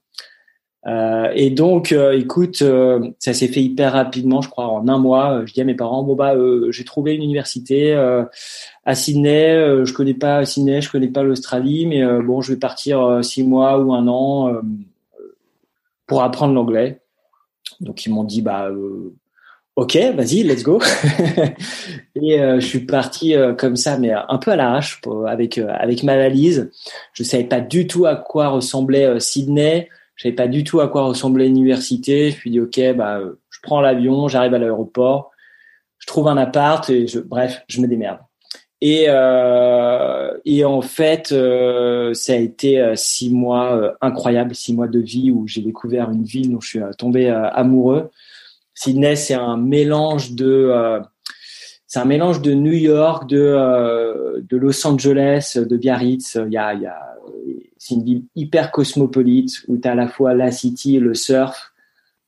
Euh, 0.86 1.30
et 1.34 1.50
donc, 1.50 1.92
euh, 1.92 2.18
écoute, 2.18 2.62
euh, 2.62 3.10
ça 3.18 3.34
s'est 3.34 3.48
fait 3.48 3.62
hyper 3.62 3.92
rapidement, 3.92 4.40
je 4.40 4.48
crois, 4.48 4.68
en 4.68 4.88
un 4.88 4.98
mois. 4.98 5.42
Je 5.44 5.52
dis 5.52 5.60
à 5.60 5.64
mes 5.64 5.74
parents, 5.74 6.02
bon 6.02 6.14
bah, 6.14 6.34
euh, 6.34 6.70
j'ai 6.72 6.84
trouvé 6.84 7.14
une 7.14 7.22
université 7.22 7.94
à 8.84 8.94
Sydney. 8.94 9.84
je 9.84 9.92
connais 9.92 10.14
pas 10.14 10.44
Sydney, 10.44 10.80
je 10.80 10.90
connais 10.90 11.08
pas 11.08 11.22
l'Australie, 11.22 11.86
mais 11.86 12.04
bon, 12.22 12.40
je 12.40 12.52
vais 12.52 12.58
partir 12.58 13.20
six 13.22 13.44
mois 13.44 13.78
ou 13.78 13.92
un 13.94 14.08
an 14.08 14.60
pour 16.06 16.22
apprendre 16.22 16.54
l'anglais. 16.54 17.00
Donc 17.80 18.06
ils 18.06 18.12
m'ont 18.12 18.24
dit, 18.24 18.42
bah, 18.42 18.70
Ok, 19.80 19.96
vas-y, 20.14 20.42
let's 20.42 20.62
go. 20.62 20.78
et 22.14 22.38
euh, 22.38 22.60
je 22.60 22.66
suis 22.66 22.80
parti 22.80 23.34
euh, 23.34 23.54
comme 23.54 23.76
ça, 23.76 23.96
mais 23.98 24.10
un 24.12 24.36
peu 24.36 24.50
à 24.50 24.56
l'arrache 24.56 25.00
avec 25.26 25.56
euh, 25.56 25.68
avec 25.70 26.02
ma 26.02 26.18
valise. 26.18 26.70
Je 27.14 27.22
savais 27.22 27.44
pas 27.44 27.60
du 27.60 27.86
tout 27.86 28.04
à 28.04 28.16
quoi 28.16 28.48
ressemblait 28.48 29.18
Sydney. 29.20 29.88
Je 30.20 30.24
savais 30.24 30.34
pas 30.34 30.48
du 30.48 30.64
tout 30.64 30.80
à 30.80 30.88
quoi 30.88 31.04
ressemblait 31.04 31.46
l'université. 31.46 32.30
Je 32.30 32.36
me 32.36 32.40
suis 32.40 32.50
dit 32.50 32.60
ok, 32.60 32.94
bah 32.94 33.20
je 33.48 33.58
prends 33.62 33.80
l'avion, 33.80 34.28
j'arrive 34.28 34.52
à 34.52 34.58
l'aéroport, 34.58 35.30
je 35.98 36.06
trouve 36.06 36.28
un 36.28 36.36
appart 36.36 36.88
et 36.90 37.06
je, 37.06 37.20
bref, 37.20 37.62
je 37.68 37.80
me 37.80 37.86
démerde. 37.86 38.18
Et 38.82 39.04
et 40.44 40.64
en 40.64 40.82
fait, 40.82 41.28
ça 41.28 42.32
a 42.32 42.36
été 42.36 42.92
six 42.96 43.30
mois 43.30 43.94
incroyables, 44.00 44.54
six 44.54 44.74
mois 44.74 44.88
de 44.88 45.00
vie 45.00 45.30
où 45.30 45.46
j'ai 45.46 45.62
découvert 45.62 46.10
une 46.10 46.24
ville 46.24 46.52
dont 46.52 46.60
je 46.60 46.68
suis 46.68 46.80
tombé 46.98 47.30
amoureux 47.30 48.10
Sydney, 48.80 49.14
c'est 49.14 49.34
un 49.34 49.58
mélange 49.58 50.32
de 50.32 50.70
euh, 50.72 51.00
c'est 51.86 51.98
un 51.98 52.06
mélange 52.06 52.40
de 52.40 52.54
New 52.54 52.72
York, 52.72 53.28
de 53.28 53.38
euh, 53.38 54.40
de 54.48 54.56
Los 54.56 54.86
Angeles, 54.86 55.58
de 55.58 55.76
Biarritz. 55.76 56.38
Il 56.46 56.52
y 56.52 56.56
a, 56.56 56.72
il 56.72 56.80
y 56.80 56.86
a 56.86 56.98
c'est 57.78 57.94
une 57.94 58.04
ville 58.04 58.24
hyper 58.36 58.70
cosmopolite 58.70 59.64
où 59.68 59.76
tu 59.76 59.88
as 59.88 59.92
à 59.92 59.94
la 59.94 60.08
fois 60.08 60.34
la 60.34 60.50
city 60.50 60.98
le 60.98 61.14
surf 61.14 61.70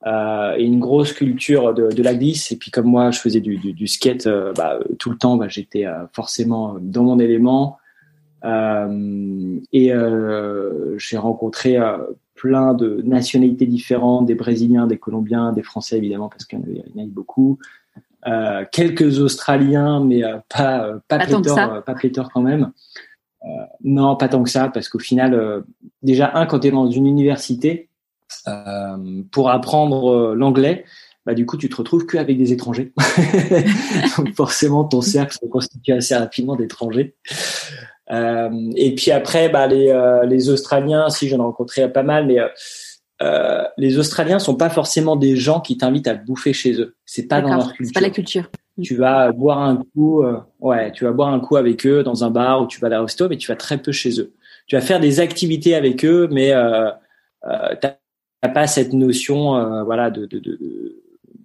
euh, 0.07 0.57
et 0.57 0.65
une 0.65 0.81
grosse 0.81 1.13
culture 1.13 1.75
de, 1.75 1.89
de, 1.93 2.03
la 2.03 2.15
glisse. 2.15 2.51
Et 2.51 2.57
puis 2.57 2.73
comme 2.73 2.87
moi, 2.87 3.13
je 3.13 3.21
faisais 3.21 3.41
du, 3.41 3.57
du, 3.57 3.73
du 3.73 3.87
skate 3.87 4.27
euh, 4.27 4.53
bah, 4.53 4.81
tout 4.99 5.11
le 5.11 5.17
temps, 5.17 5.37
bah, 5.37 5.47
j'étais 5.49 5.87
euh, 5.87 6.07
forcément 6.13 6.77
dans 6.81 7.05
mon 7.05 7.21
élément. 7.21 7.79
et 8.45 9.93
j'ai 10.97 11.17
rencontré 11.17 11.79
plein 12.35 12.75
de 12.75 13.01
nationalités 13.05 13.67
différentes, 13.67 14.27
des 14.27 14.35
Brésiliens, 14.35 14.89
des 14.89 14.99
Colombiens, 14.99 15.53
des 15.53 15.63
Français 15.63 15.99
évidemment 15.99 16.29
parce 16.29 16.45
qu'il 16.45 16.59
y 16.59 17.01
en 17.01 17.05
a 17.05 17.07
beaucoup, 17.07 17.61
euh, 18.27 18.65
quelques 18.73 19.21
Australiens, 19.21 20.03
mais 20.05 20.23
pas 20.49 20.99
pas, 21.07 21.21
pléthore, 21.21 21.85
pas 21.85 21.95
quand 22.35 22.43
même. 22.43 22.73
Non, 23.83 24.17
pas 24.17 24.29
tant 24.29 24.43
que 24.43 24.51
ça, 24.51 24.69
parce 24.69 24.89
qu'au 24.89 24.99
final, 24.99 25.65
déjà 26.03 26.33
un, 26.35 26.47
quand 26.47 26.61
tu 26.61 26.69
es 26.69 26.71
dans 26.71 26.91
une 26.91 27.07
université, 27.07 27.89
pour 29.31 29.51
apprendre 29.51 30.35
l'anglais, 30.35 30.85
bah 31.25 31.35
du 31.35 31.47
coup 31.47 31.57
tu 31.57 31.69
te 31.69 31.77
retrouves 31.77 32.07
qu'avec 32.07 32.37
des 32.39 32.53
étrangers. 32.53 32.93
Donc 34.17 34.35
forcément 34.35 34.85
ton 34.85 35.01
cercle 35.01 35.37
se 35.41 35.47
constitue 35.47 35.93
assez 35.93 36.17
rapidement 36.17 36.57
d'étrangers. 36.57 37.15
Euh, 38.11 38.71
et 38.77 38.95
puis 38.95 39.11
après, 39.11 39.49
bah, 39.49 39.67
les, 39.67 39.89
euh, 39.89 40.25
les 40.27 40.51
Australiens, 40.51 41.09
si 41.09 41.29
j'en 41.29 41.39
ai 41.39 41.43
rencontré 41.43 41.91
pas 41.91 42.03
mal, 42.03 42.27
mais 42.27 42.39
euh, 43.23 43.63
les 43.79 43.99
Australiens 43.99 44.39
sont 44.39 44.57
pas 44.57 44.69
forcément 44.69 45.17
des 45.17 45.37
gens 45.37 45.61
qui 45.61 45.77
t'invitent 45.77 46.09
à 46.09 46.15
bouffer 46.15 46.53
chez 46.53 46.75
eux. 46.75 46.97
C'est 47.07 47.27
pas 47.27 47.41
dans 47.41 47.55
leur 47.55 47.73
culture. 47.73 47.87
C'est 47.87 47.95
pas 47.95 48.01
la 48.01 48.11
culture. 48.11 48.51
Tu 48.81 48.97
vas 48.97 49.33
boire 49.33 49.59
un 49.59 49.83
coup, 49.95 50.25
ouais, 50.61 50.93
tu 50.93 51.05
vas 51.05 51.13
boire 51.13 51.29
un 51.29 51.41
coup 51.41 51.57
avec 51.57 51.87
eux 51.87 52.03
dans 52.03 52.25
un 52.25 52.31
bar 52.31 52.63
ou 52.63 52.67
tu 52.67 52.81
vas 52.81 52.87
à 52.87 52.91
la 52.91 53.03
resto, 53.03 53.29
mais 53.29 53.37
tu 53.37 53.49
vas 53.49 53.57
très 53.57 53.79
peu 53.79 53.93
chez 53.93 54.21
eux. 54.21 54.33
Tu 54.67 54.77
vas 54.77 54.81
faire 54.81 55.01
des 55.01 55.21
activités 55.21 55.75
avec 55.75 56.05
eux, 56.05 56.29
mais 56.31 56.53
euh, 56.53 56.91
euh, 57.45 57.75
t'as 57.81 57.97
pas 58.55 58.67
cette 58.67 58.93
notion, 58.93 59.85
voilà, 59.85 60.11
de, 60.11 60.27
de, 60.27 60.39
de, 60.39 60.57
de, 60.57 61.03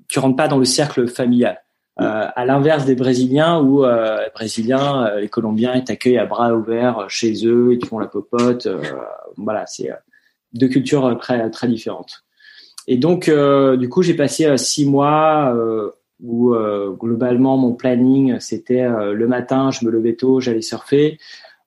tu 0.08 0.20
rentres 0.20 0.38
pas 0.38 0.48
dans 0.48 0.58
le 0.58 0.66
cercle 0.66 1.08
familial. 1.08 1.62
Euh, 2.00 2.28
à 2.36 2.46
l'inverse 2.46 2.86
des 2.86 2.94
Brésiliens 2.94 3.60
où 3.60 3.84
euh, 3.84 4.24
les 4.24 4.30
Brésiliens, 4.30 5.08
euh, 5.08 5.20
les 5.20 5.30
Colombiens, 5.30 5.74
ils 5.74 5.84
t'accueillent 5.84 6.20
à 6.20 6.28
bras 6.28 6.54
ouverts 6.54 7.06
chez 7.10 7.48
eux, 7.48 7.74
ils 7.74 7.80
te 7.80 7.88
font 7.88 7.98
la 7.98 8.06
popote. 8.06 8.68
voilà, 9.36 9.66
c'est 9.66 9.90
deux 10.54 10.68
cultures 10.68 11.18
très 11.20 11.50
très 11.50 11.68
différentes. 11.68 12.24
Et 12.88 12.98
donc, 12.98 13.30
du 13.30 13.90
coup, 13.90 14.02
j'ai 14.02 14.13
passé 14.13 14.58
six 14.58 14.86
mois 14.86 15.54
où 16.24 16.56
globalement 17.00 17.58
mon 17.58 17.74
planning 17.74 18.40
c'était 18.40 18.88
le 18.88 19.28
matin, 19.28 19.70
je 19.72 19.86
me 19.86 19.92
levais 19.92 20.16
tôt, 20.16 20.40
j'allais 20.40 20.62
surfer. 20.62 21.20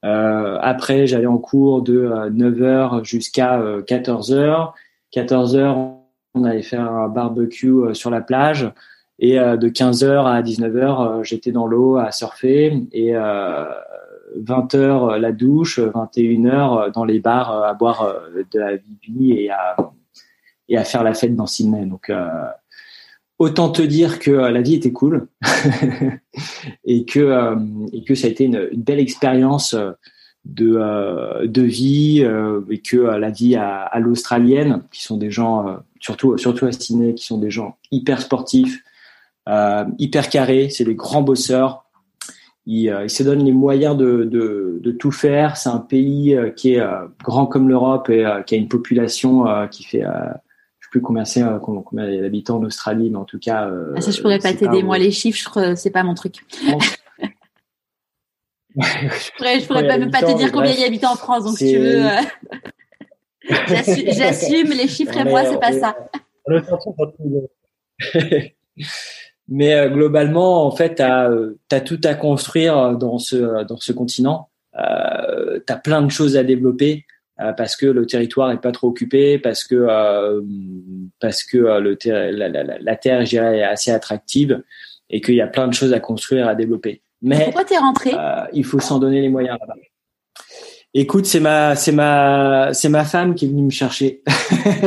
après, 0.02 1.06
j'allais 1.06 1.26
en 1.26 1.38
cours 1.38 1.82
de 1.82 2.08
9h 2.30 3.04
jusqu'à 3.04 3.60
14h. 3.86 4.72
14h, 5.14 5.92
on 6.34 6.44
allait 6.44 6.62
faire 6.62 6.90
un 6.90 7.08
barbecue 7.08 7.94
sur 7.94 8.10
la 8.10 8.20
plage. 8.20 8.72
Et 9.20 9.38
euh, 9.38 9.56
de 9.56 9.68
15h 9.68 10.26
à 10.26 10.42
19h, 10.42 11.18
euh, 11.20 11.22
j'étais 11.22 11.52
dans 11.52 11.66
l'eau 11.66 11.96
à 11.96 12.10
surfer. 12.10 12.86
Et 12.92 13.12
20h 13.12 14.74
euh, 14.74 15.18
la 15.18 15.32
douche, 15.32 15.78
21h 15.78 16.90
dans 16.92 17.04
les 17.04 17.20
bars 17.20 17.64
à 17.64 17.74
boire 17.74 18.16
de 18.34 18.58
la 18.58 18.78
bibi 18.78 19.32
et 19.32 19.50
à, 19.50 19.76
et 20.68 20.78
à 20.78 20.84
faire 20.84 21.04
la 21.04 21.12
fête 21.12 21.36
dans 21.36 21.46
Sydney. 21.46 21.84
Donc 21.84 22.10
autant 23.40 23.70
te 23.70 23.82
dire 23.82 24.20
que 24.20 24.30
la 24.30 24.62
vie 24.62 24.74
était 24.74 24.92
cool 24.92 25.26
et 26.84 27.04
que 27.04 27.56
et 27.92 28.04
que 28.04 28.14
ça 28.14 28.28
a 28.28 28.30
été 28.30 28.44
une, 28.44 28.68
belle 28.76 29.00
expérience 29.00 29.74
de 30.44 31.46
de 31.46 31.62
vie 31.62 32.20
et 32.70 32.78
que 32.78 32.96
la 32.96 33.30
vie 33.30 33.56
à, 33.56 33.98
l'australienne 33.98 34.84
qui 34.92 35.02
sont 35.02 35.16
des 35.16 35.32
gens 35.32 35.80
surtout 35.98 36.38
surtout 36.38 36.66
à 36.66 36.72
Sydney 36.72 37.14
qui 37.14 37.26
sont 37.26 37.38
des 37.38 37.50
gens 37.50 37.76
hyper 37.90 38.22
sportifs 38.22 38.84
euh, 39.48 39.84
hyper 39.98 40.28
carré, 40.28 40.68
c'est 40.70 40.84
des 40.84 40.94
grands 40.94 41.22
bosseurs. 41.22 41.84
Ils, 42.66 42.90
euh, 42.90 43.08
se 43.08 43.22
donnent 43.22 43.44
les 43.44 43.52
moyens 43.52 43.96
de, 43.96 44.96
tout 44.98 45.10
faire. 45.10 45.56
C'est 45.56 45.70
un 45.70 45.78
pays 45.78 46.34
euh, 46.34 46.50
qui 46.50 46.74
est 46.74 46.82
grand 47.22 47.46
comme 47.46 47.68
l'Europe 47.68 48.10
et 48.10 48.24
qui 48.46 48.54
a 48.54 48.58
une 48.58 48.68
population 48.68 49.46
qui 49.70 49.84
fait 49.84 50.04
plus 50.90 51.00
combien 51.00 51.24
c'est, 51.24 51.42
combien 51.62 52.06
il 52.06 52.16
y 52.16 52.18
a 52.18 52.22
d'habitants 52.22 52.58
en 52.58 52.64
Australie, 52.64 53.10
mais 53.10 53.16
en 53.16 53.24
tout 53.24 53.38
cas. 53.38 53.70
Ah, 53.96 54.00
ça, 54.00 54.10
je 54.10 54.20
pourrais 54.20 54.38
pas 54.38 54.52
t'aider. 54.52 54.82
Moi, 54.82 54.98
les 54.98 55.10
chiffres, 55.10 55.74
c'est 55.76 55.90
pas 55.90 56.02
mon 56.02 56.14
truc. 56.14 56.36
je 58.76 59.36
pourrais, 59.36 59.60
je 59.60 59.66
pourrais 59.66 59.86
pas, 59.86 59.98
même 59.98 60.10
pas 60.10 60.22
te 60.22 60.36
dire 60.36 60.52
combien 60.52 60.72
il 60.72 60.78
y 60.78 60.82
a 60.82 60.86
d'habitants 60.86 61.12
en 61.12 61.16
France, 61.16 61.44
donc 61.44 61.58
si 61.58 61.72
tu 61.72 61.78
veux. 61.78 62.02
J'assume, 63.48 64.70
les 64.70 64.88
chiffres 64.88 65.16
et 65.16 65.24
moi, 65.24 65.44
c'est 65.44 65.60
pas 65.60 65.72
ça. 65.72 65.96
Mais 69.48 69.74
euh, 69.74 69.88
globalement, 69.88 70.64
en 70.64 70.70
fait, 70.70 70.96
tu 70.96 71.02
as, 71.02 71.28
euh, 71.28 71.58
tout 71.84 72.00
à 72.04 72.14
construire 72.14 72.96
dans 72.96 73.18
ce, 73.18 73.64
dans 73.64 73.78
ce 73.78 73.92
continent. 73.92 74.48
Euh, 74.78 75.58
tu 75.66 75.72
as 75.72 75.76
plein 75.76 76.02
de 76.02 76.10
choses 76.10 76.36
à 76.36 76.44
développer 76.44 76.92
euh, 76.92 76.98
parce 77.56 77.76
que 77.76 77.86
le 77.86 78.06
territoire 78.06 78.50
est 78.50 78.60
pas 78.60 78.72
trop 78.72 78.88
occupé, 78.88 79.38
parce 79.38 79.64
que, 79.64 79.74
euh, 79.74 80.42
parce 81.20 81.44
que 81.44 81.56
le 81.56 81.96
la, 82.04 82.48
la, 82.48 82.78
la, 82.78 82.96
terre, 82.96 83.24
je 83.24 83.30
dirais, 83.30 83.58
est 83.58 83.62
assez 83.62 83.90
attractive 83.90 84.62
et 85.08 85.20
qu'il 85.20 85.34
y 85.34 85.40
a 85.40 85.46
plein 85.46 85.68
de 85.68 85.74
choses 85.74 85.92
à 85.92 86.00
construire, 86.00 86.48
à 86.48 86.54
développer. 86.54 87.02
Mais 87.22 87.44
pourquoi 87.44 87.64
tu 87.64 87.74
es 87.74 87.78
rentré 87.78 88.12
Il 88.52 88.64
faut 88.64 88.80
s'en 88.80 88.98
donner 88.98 89.20
les 89.20 89.28
moyens 89.28 89.58
là-bas. 89.60 89.74
Écoute, 90.92 91.26
c'est 91.26 91.38
ma, 91.38 91.76
c'est 91.76 91.92
ma, 91.92 92.74
c'est 92.74 92.88
ma 92.88 93.04
femme 93.04 93.36
qui 93.36 93.44
est 93.44 93.48
venue 93.48 93.62
me 93.62 93.70
chercher 93.70 94.22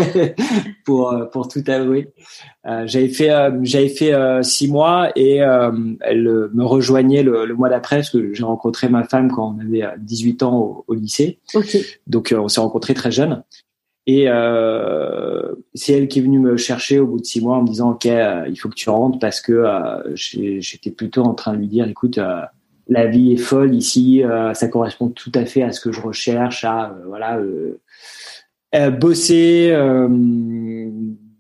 pour 0.86 1.16
pour 1.32 1.48
tout 1.48 1.64
avouer. 1.68 2.10
Euh, 2.68 2.84
j'avais 2.86 3.08
fait, 3.08 3.30
euh, 3.30 3.52
j'avais 3.62 3.88
fait 3.88 4.14
euh, 4.14 4.44
six 4.44 4.70
mois 4.70 5.12
et 5.16 5.38
elle 5.38 6.50
me 6.54 6.66
rejoignait 6.66 7.24
le, 7.24 7.46
le 7.46 7.56
mois 7.56 7.70
d'après 7.70 7.98
parce 7.98 8.10
que 8.10 8.34
j'ai 8.34 8.44
rencontré 8.44 8.90
ma 8.90 9.06
femme 9.06 9.32
quand 9.32 9.56
on 9.58 9.62
avait 9.62 9.84
18 9.98 10.44
ans 10.44 10.58
au, 10.58 10.86
au 10.90 10.94
lycée. 10.94 11.40
Okay. 11.54 11.86
Donc 12.06 12.36
on 12.38 12.50
s'est 12.50 12.60
rencontrés 12.62 12.96
très 12.96 13.12
jeunes. 13.12 13.44
Et 14.06 14.26
c'est 15.74 15.94
elle 15.94 16.10
qui 16.10 16.20
est 16.20 16.22
venue 16.22 16.40
me 16.40 16.58
chercher 16.58 17.00
au 17.00 17.08
bout 17.08 17.22
de 17.22 17.26
six 17.26 17.40
mois 17.40 17.56
en 17.56 17.62
me 17.62 17.68
disant 17.68 17.92
ok, 17.92 18.04
il 18.04 18.56
faut 18.58 18.68
que 18.68 18.76
tu 18.76 18.90
rentres 18.90 19.20
parce 19.20 19.40
que 19.40 19.64
j'étais 20.16 20.92
plutôt 20.92 21.24
en 21.24 21.34
train 21.34 21.54
de 21.54 21.60
lui 21.60 21.70
dire 21.70 21.88
écoute 21.88 22.20
la 22.88 23.08
vie 23.08 23.34
est 23.34 23.38
folle 23.38 23.74
ici, 23.76 24.24
euh, 24.24 24.54
ça 24.54 24.68
correspond 24.68 25.10
tout 25.10 25.32
à 25.36 25.46
fait 25.46 25.64
à 25.64 25.72
ce 25.72 25.80
que 25.80 25.92
je 25.92 26.02
recherche, 26.02 26.64
à 26.66 26.92
euh, 26.92 27.06
voilà 27.08 27.38
euh, 27.38 28.92
bosser, 28.92 29.74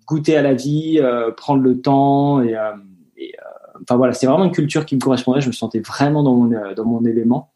goûter 0.06 0.38
à 0.38 0.42
la 0.42 0.54
vie, 0.54 1.02
prendre 1.36 1.64
le 1.64 1.82
temps 1.82 2.42
et, 2.44 2.56
et 3.18 3.36
enfin 3.82 3.98
voilà, 3.98 4.14
c'est 4.14 4.28
vraiment 4.28 4.46
une 4.46 4.52
culture 4.52 4.86
qui 4.86 4.96
me 4.96 5.00
correspondait. 5.00 5.42
Je 5.42 5.48
me 5.48 5.54
sentais 5.54 5.80
vraiment 5.80 6.22
dans 6.22 6.36
mon 6.36 6.74
dans 6.76 6.86
mon 6.86 7.04
élément. 7.06 7.53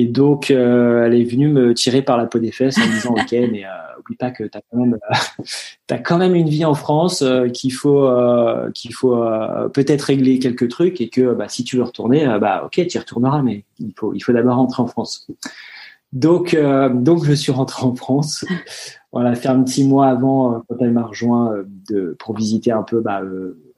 Et 0.00 0.06
donc, 0.06 0.52
euh, 0.52 1.04
elle 1.04 1.14
est 1.14 1.24
venue 1.24 1.48
me 1.48 1.74
tirer 1.74 2.02
par 2.02 2.16
la 2.16 2.26
peau 2.26 2.38
des 2.38 2.52
fesses 2.52 2.78
en 2.78 2.86
me 2.86 2.92
disant, 2.92 3.14
ok, 3.14 3.32
mais 3.50 3.64
euh, 3.64 3.98
oublie 3.98 4.14
pas 4.14 4.30
que 4.30 4.44
t'as 4.44 4.60
quand 4.70 4.78
même, 4.78 4.96
euh, 5.90 5.96
quand 6.04 6.18
même 6.18 6.36
une 6.36 6.48
vie 6.48 6.64
en 6.64 6.74
France, 6.74 7.22
euh, 7.22 7.48
qu'il 7.48 7.72
faut, 7.72 8.08
faut 8.92 9.20
peut-être 9.74 10.02
régler 10.02 10.38
quelques 10.38 10.68
trucs 10.68 11.00
et 11.00 11.08
que, 11.08 11.34
bah, 11.34 11.48
si 11.48 11.64
tu 11.64 11.78
veux 11.78 11.82
retourner, 11.82 12.24
bah, 12.40 12.62
ok, 12.64 12.86
tu 12.86 12.96
y 12.96 12.98
retourneras, 13.00 13.42
mais 13.42 13.64
il 13.80 13.92
faut, 13.96 14.14
il 14.14 14.20
faut 14.20 14.32
d'abord 14.32 14.54
rentrer 14.54 14.84
en 14.84 14.86
France. 14.86 15.26
Donc, 16.12 16.56
donc, 16.94 17.24
je 17.24 17.32
suis 17.32 17.50
rentré 17.50 17.84
en 17.84 17.96
France. 17.96 18.44
Voilà, 19.10 19.34
faire 19.34 19.52
un 19.52 19.62
petit 19.62 19.84
mois 19.84 20.08
avant, 20.08 20.62
quand 20.68 20.76
elle 20.80 20.90
m'a 20.90 21.02
rejoint, 21.02 21.64
de, 21.88 22.14
pour 22.18 22.36
visiter 22.36 22.72
un 22.72 22.82
peu, 22.82 23.00
bah, 23.00 23.22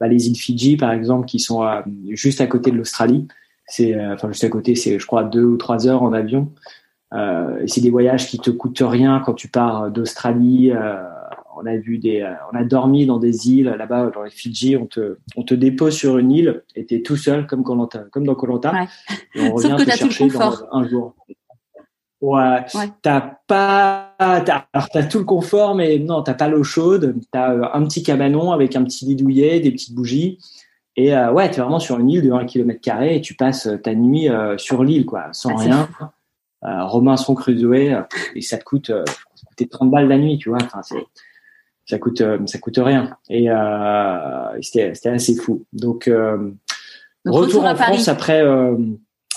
bah, 0.01 0.09
les 0.09 0.27
îles 0.27 0.37
Fidji, 0.37 0.77
par 0.77 0.91
exemple, 0.91 1.25
qui 1.27 1.39
sont 1.39 1.65
juste 2.09 2.41
à 2.41 2.49
côté 2.49 2.73
de 2.73 2.77
l'Australie. 2.77 3.29
C'est 3.71 3.95
euh, 3.95 4.15
enfin 4.15 4.29
juste 4.29 4.45
à 4.45 4.49
côté, 4.49 4.75
c'est 4.75 4.99
je 4.99 5.07
crois 5.07 5.25
deux 5.25 5.45
ou 5.45 5.57
trois 5.57 5.87
heures 5.87 6.03
en 6.03 6.13
avion. 6.13 6.53
Euh, 7.13 7.63
c'est 7.67 7.81
des 7.81 7.91
voyages 7.91 8.27
qui 8.29 8.39
te 8.39 8.51
coûtent 8.51 8.83
rien 8.85 9.21
quand 9.25 9.35
tu 9.35 9.49
pars 9.49 9.91
d'Australie. 9.91 10.73
Euh, 10.73 11.03
on 11.57 11.67
a 11.67 11.77
vu 11.77 11.99
des, 11.99 12.23
euh, 12.23 12.33
on 12.53 12.57
a 12.57 12.65
dormi 12.65 13.07
dans 13.07 13.19
des 13.19 13.51
îles 13.51 13.75
là-bas 13.77 14.11
dans 14.15 14.23
les 14.23 14.31
Fidji. 14.31 14.77
On 14.77 14.87
te, 14.87 15.19
on 15.37 15.43
te 15.43 15.55
dépose 15.55 15.95
sur 15.95 16.19
une 16.19 16.31
île 16.31 16.63
et 16.77 16.87
t'es 16.87 17.03
tout 17.03 17.17
seul 17.17 17.47
comme 17.47 17.65
Colanta, 17.65 18.05
comme 18.11 18.25
dans 18.25 18.35
Colanta. 18.35 18.73
Ouais. 18.73 18.87
on 19.41 19.55
revient 19.55 19.77
te 19.77 19.91
chercher 19.91 20.29
dans 20.29 20.55
un 20.73 20.89
jour. 20.89 21.15
Ouais. 22.21 22.65
ouais. 22.75 22.89
T'as 23.03 23.39
pas, 23.47 24.15
as, 24.19 24.67
alors 24.73 24.89
t'as 24.91 25.05
tout 25.05 25.19
le 25.19 25.25
confort, 25.25 25.75
mais 25.75 25.99
non, 25.99 26.23
t'as 26.23 26.35
pas 26.35 26.49
l'eau 26.49 26.63
chaude. 26.63 27.17
T'as 27.33 27.75
un 27.75 27.85
petit 27.85 28.03
cabanon 28.03 28.53
avec 28.53 28.77
un 28.77 28.85
petit 28.85 29.07
lit 29.07 29.17
douillet, 29.17 29.61
des 29.61 29.71
petites 29.71 29.95
bougies. 29.95 30.39
Et 30.97 31.15
euh, 31.15 31.33
ouais, 31.33 31.51
tu 31.51 31.59
es 31.59 31.63
vraiment 31.63 31.79
sur 31.79 31.99
une 31.99 32.11
île 32.11 32.23
de 32.23 32.33
1 32.33 32.45
km 32.47 32.81
carré 32.81 33.17
et 33.17 33.21
tu 33.21 33.35
passes 33.35 33.67
euh, 33.67 33.77
ta 33.77 33.95
nuit 33.95 34.29
euh, 34.29 34.59
sur 34.59 34.83
l'île, 34.83 35.07
quoi, 35.07 35.29
sans 35.33 35.51
ah, 35.51 35.59
rien. 35.59 35.89
Euh, 36.65 36.85
Robinson 36.85 37.35
Crusoe, 37.35 37.73
euh, 37.73 38.03
et 38.35 38.43
ça 38.43 38.59
te 38.59 38.65
coûte, 38.65 38.89
ça 38.89 39.47
coûtait 39.47 39.67
30 39.67 39.91
balles 39.91 40.09
la 40.09 40.19
nuit, 40.19 40.39
tu 40.39 40.49
vois. 40.49 40.59
Enfin, 40.63 40.83
c'est, 40.83 41.07
ça 41.87 41.99
coûte, 41.99 42.23
ça 42.47 42.59
coûte 42.59 42.79
rien. 42.79 43.17
Et 43.29 43.49
c'était, 44.63 44.95
c'était 44.95 45.09
assez 45.11 45.37
fou. 45.37 45.65
Donc, 45.73 46.11
retour, 47.25 47.65
en 47.65 47.77
France 47.77 48.09
après, 48.09 48.43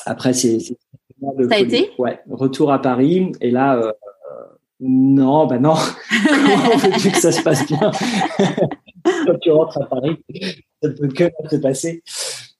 après 0.05 0.33
c'est, 0.33 0.59
c'est 0.59 0.77
ça 1.49 1.55
a 1.55 1.57
été? 1.57 1.91
Ouais, 1.97 2.19
retour 2.29 2.71
à 2.73 2.81
Paris. 2.81 3.31
Et 3.39 3.49
là, 3.49 3.93
non, 4.85 5.47
bah 5.47 5.59
non. 5.59 5.75
Comment 6.27 6.75
veux-tu 6.77 7.11
que 7.11 7.17
ça 7.17 7.31
se 7.31 7.41
passe 7.41 7.65
bien? 7.65 7.79
Quand 9.25 9.39
tu 9.39 9.51
rentres 9.51 9.81
à 9.81 9.85
Paris 9.85 10.17
Ça 10.29 10.47
que 11.15 11.29
se 11.49 11.55
passer. 11.57 12.03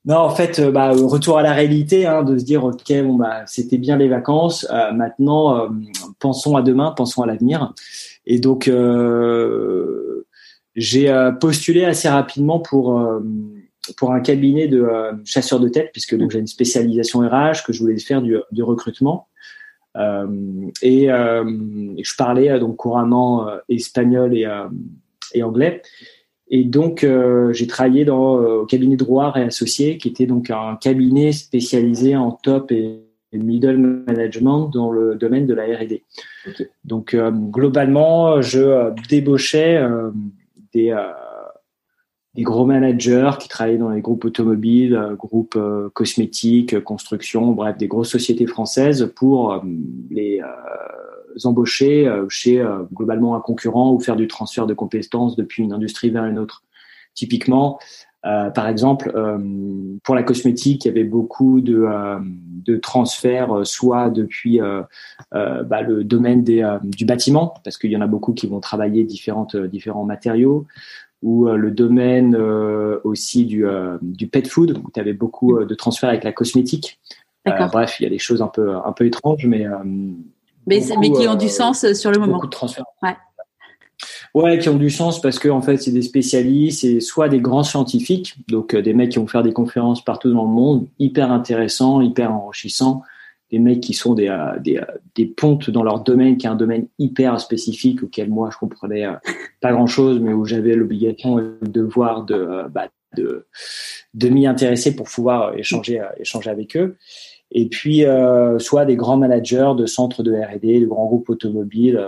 Non, 0.06 0.18
en 0.18 0.36
fait, 0.36 0.60
euh, 0.60 0.70
bah, 0.70 0.92
retour 0.92 1.38
à 1.38 1.44
la 1.44 1.54
réalité, 1.54 2.06
hein, 2.06 2.24
de 2.24 2.38
se 2.38 2.44
dire, 2.44 2.66
ok, 2.66 2.92
bon 3.04 3.16
bah, 3.16 3.44
c'était 3.46 3.78
bien 3.78 3.96
les 3.96 4.10
vacances. 4.10 4.68
Euh, 4.70 4.92
maintenant, 4.92 5.58
euh, 5.58 5.70
pensons 6.20 6.58
à 6.58 6.62
demain, 6.62 6.92
pensons 6.92 7.22
à 7.22 7.28
l'avenir. 7.28 7.74
Et 8.26 8.40
donc, 8.40 8.70
j'ai 10.76 11.32
postulé 11.40 11.86
assez 11.86 12.10
rapidement 12.10 12.60
pour 12.60 13.02
pour 13.98 14.14
un 14.14 14.22
cabinet 14.22 14.70
de 14.70 14.88
chasseurs 15.26 15.60
de 15.60 15.68
tête, 15.68 15.90
puisque 15.92 16.18
donc 16.18 16.32
j'ai 16.32 16.40
une 16.40 16.48
spécialisation 16.48 17.20
RH 17.20 17.66
que 17.66 17.74
je 17.74 17.82
voulais 17.82 18.00
faire 18.00 18.22
du, 18.22 18.64
recrutement. 18.64 19.28
et, 19.98 21.08
je 21.08 22.16
parlais 22.18 22.58
donc 22.60 22.78
couramment 22.78 23.50
espagnol 23.68 24.34
et 25.34 25.44
anglais. 25.44 25.82
Et 26.56 26.66
donc, 26.66 27.04
j'ai 27.52 27.66
travaillé 27.66 28.06
dans 28.06 28.36
au 28.36 28.66
cabinet 28.66 28.96
de 28.96 29.04
Roire 29.04 29.36
et 29.38 29.42
Associés, 29.42 29.98
qui 29.98 30.08
était 30.08 30.28
donc 30.28 30.52
un 30.52 30.78
cabinet 30.80 31.32
spécialisé 31.32 32.16
en 32.16 32.32
top 32.32 32.72
et 32.72 33.00
middle 33.34 33.78
management 34.08 34.70
dans 34.70 34.92
le 34.92 35.16
domaine 35.16 35.48
de 35.48 35.56
la 35.56 35.64
R&D. 35.64 36.04
Donc 36.84 37.16
globalement, 37.16 38.40
je 38.42 38.94
débauchais 39.10 39.84
des 40.76 40.94
des 42.36 42.44
gros 42.44 42.66
managers 42.66 43.32
qui 43.40 43.48
travaillaient 43.48 43.78
dans 43.78 43.90
les 43.90 44.02
groupes 44.02 44.26
automobiles, 44.26 44.96
euh, 44.96 45.16
groupes 45.16 45.56
euh, 45.56 45.90
cosmétiques, 45.94 46.80
construction, 46.84 47.52
bref, 47.52 47.78
des 47.78 47.88
grosses 47.88 48.10
sociétés 48.10 48.48
françaises 48.48 49.12
pour 49.16 49.54
euh, 49.54 49.60
les 50.10 50.42
embaucher 51.44 52.12
chez 52.30 52.66
globalement 52.94 53.36
un 53.36 53.40
concurrent 53.40 53.92
ou 53.92 54.00
faire 54.00 54.16
du 54.16 54.28
transfert 54.28 54.68
de 54.68 54.74
compétences 54.74 55.36
depuis 55.36 55.64
une 55.64 55.74
industrie 55.74 56.10
vers 56.10 56.26
une 56.26 56.40
autre. 56.40 56.64
Typiquement, 57.14 57.80
par 58.22 58.68
exemple, 58.68 59.12
pour 60.04 60.16
la 60.16 60.24
cosmétique, 60.24 60.86
il 60.86 60.88
y 60.88 60.92
avait 60.92 61.04
beaucoup 61.04 61.62
de, 61.62 61.88
de 62.66 62.78
transferts, 62.78 63.66
soit 63.66 64.10
depuis 64.10 64.60
bah, 65.32 65.82
le 65.82 66.04
domaine 66.04 66.44
des, 66.44 66.78
du 66.84 67.06
bâtiment, 67.06 67.54
parce 67.64 67.78
qu'il 67.78 67.92
y 67.92 67.98
en 67.98 68.02
a 68.02 68.08
beaucoup 68.08 68.34
qui 68.34 68.48
vont 68.48 68.60
travailler 68.60 69.04
différentes, 69.04 69.56
différents 69.56 70.06
matériaux, 70.06 70.66
ou 71.24 71.48
euh, 71.48 71.56
le 71.56 71.72
domaine 71.72 72.36
euh, 72.36 73.00
aussi 73.04 73.46
du, 73.46 73.66
euh, 73.66 73.98
du 74.02 74.28
pet 74.28 74.48
food, 74.48 74.78
où 74.84 74.92
tu 74.92 75.00
avais 75.00 75.14
beaucoup 75.14 75.64
de 75.64 75.74
transferts 75.74 76.10
avec 76.10 76.24
la 76.24 76.34
cosmétique. 76.34 77.00
bref, 77.46 77.96
il 78.00 78.04
y 78.04 78.06
a 78.06 78.10
des 78.10 78.20
choses 78.20 78.42
un 78.42 78.48
peu, 78.48 78.76
un 78.76 78.92
peu 78.92 79.06
étranges, 79.06 79.48
mais. 79.48 79.66
Mais, 80.66 80.82
mais 81.00 81.12
qui 81.12 81.28
ont 81.28 81.36
du 81.36 81.50
sens 81.50 81.92
sur 81.94 82.12
le 82.12 82.20
moment. 82.20 82.34
Beaucoup 82.34 82.48
de 82.48 82.52
transferts. 82.52 82.86
Ouais. 83.02 83.16
Ouais, 84.34 84.58
qui 84.58 84.68
ont 84.70 84.78
du 84.78 84.90
sens 84.90 85.22
parce 85.22 85.38
que 85.38 85.48
en 85.48 85.62
fait, 85.62 85.78
c'est 85.78 85.92
des 85.92 86.02
spécialistes, 86.02 86.82
c'est 86.82 87.00
soit 87.00 87.30
des 87.30 87.40
grands 87.40 87.64
scientifiques, 87.64 88.36
donc 88.48 88.76
des 88.76 88.94
mecs 88.94 89.12
qui 89.12 89.20
vont 89.20 89.28
faire 89.28 89.44
des 89.44 89.54
conférences 89.54 90.04
partout 90.04 90.34
dans 90.34 90.44
le 90.44 90.50
monde, 90.50 90.88
hyper 90.98 91.32
intéressants, 91.32 92.02
hyper 92.02 92.32
enrichissants, 92.32 93.04
des 93.54 93.60
mecs 93.60 93.82
qui 93.82 93.94
sont 93.94 94.16
des, 94.16 94.30
euh, 94.30 94.58
des, 94.60 94.78
euh, 94.78 94.86
des, 95.14 95.28
pontes 95.28 95.70
dans 95.70 95.84
leur 95.84 96.00
domaine, 96.00 96.38
qui 96.38 96.48
est 96.48 96.50
un 96.50 96.56
domaine 96.56 96.88
hyper 96.98 97.40
spécifique 97.40 98.02
auquel 98.02 98.30
moi 98.30 98.50
je 98.52 98.58
comprenais 98.58 99.06
euh, 99.06 99.14
pas 99.62 99.72
grand 99.72 99.86
chose, 99.86 100.20
mais 100.20 100.34
où 100.34 100.44
j'avais 100.46 100.74
l'obligation 100.74 101.54
de 101.62 101.82
voir 101.82 102.24
de, 102.24 102.64
bah, 102.72 102.88
de, 103.16 103.46
de 104.16 104.30
m'y 104.30 104.48
intéresser 104.48 104.96
pour 104.96 105.08
pouvoir 105.08 105.56
échanger, 105.56 106.02
échanger 106.20 106.50
avec 106.50 106.76
eux. 106.76 106.98
Et 107.54 107.68
puis, 107.68 108.04
soit 108.58 108.86
des 108.86 108.96
grands 108.96 109.18
managers 109.18 109.74
de 109.78 109.86
centres 109.86 110.24
de 110.24 110.34
R&D, 110.34 110.80
de 110.80 110.86
grands 110.88 111.06
groupes 111.06 111.30
automobiles, 111.30 112.04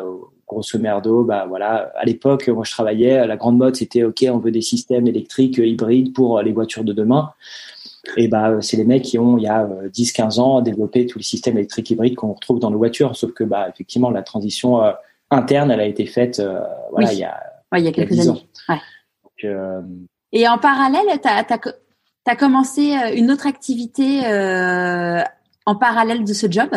grosso 0.47 0.79
merdo, 0.79 1.23
bah 1.23 1.45
voilà. 1.47 1.91
À 1.95 2.03
l'époque, 2.05 2.47
moi 2.49 2.63
je 2.63 2.71
travaillais, 2.71 3.25
la 3.27 3.37
grande 3.37 3.57
mode 3.57 3.75
c'était 3.75 4.03
ok, 4.03 4.25
on 4.31 4.39
veut 4.39 4.51
des 4.51 4.61
systèmes 4.61 5.07
électriques 5.07 5.57
hybrides 5.57 6.13
pour 6.13 6.41
les 6.41 6.51
voitures 6.51 6.83
de 6.83 6.93
demain. 6.93 7.31
Et 8.17 8.27
bah, 8.27 8.61
c'est 8.61 8.77
les 8.77 8.85
mecs 8.85 9.03
qui 9.03 9.17
ont, 9.17 9.37
il 9.37 9.43
y 9.43 9.47
a 9.47 9.65
10-15 9.65 10.39
euh, 10.39 10.41
ans, 10.41 10.61
développé 10.61 11.05
tous 11.05 11.19
les 11.19 11.23
systèmes 11.23 11.57
électriques 11.57 11.89
hybrides 11.89 12.15
qu'on 12.15 12.33
retrouve 12.33 12.59
dans 12.59 12.71
nos 12.71 12.77
voitures. 12.77 13.15
Sauf 13.15 13.33
que, 13.33 13.43
bah, 13.43 13.67
effectivement, 13.69 14.09
la 14.09 14.21
transition 14.21 14.81
euh, 14.81 14.91
interne, 15.31 15.71
elle 15.71 15.79
a 15.79 15.85
été 15.85 16.05
faite, 16.05 16.39
euh, 16.39 16.59
voilà, 16.91 17.13
il 17.13 17.19
y 17.19 17.23
a, 17.23 17.41
il 17.75 17.83
y 17.83 17.87
a 17.87 17.91
quelques 17.91 18.19
années. 18.19 18.47
Ouais. 18.69 18.79
Et 20.31 20.47
en 20.47 20.57
parallèle, 20.57 21.19
tu 21.21 21.27
as, 21.27 21.45
as, 22.25 22.35
commencé 22.35 22.95
une 23.15 23.31
autre 23.31 23.47
activité 23.47 24.21
en 25.65 25.75
parallèle 25.75 26.23
de 26.23 26.33
ce 26.33 26.49
job? 26.49 26.69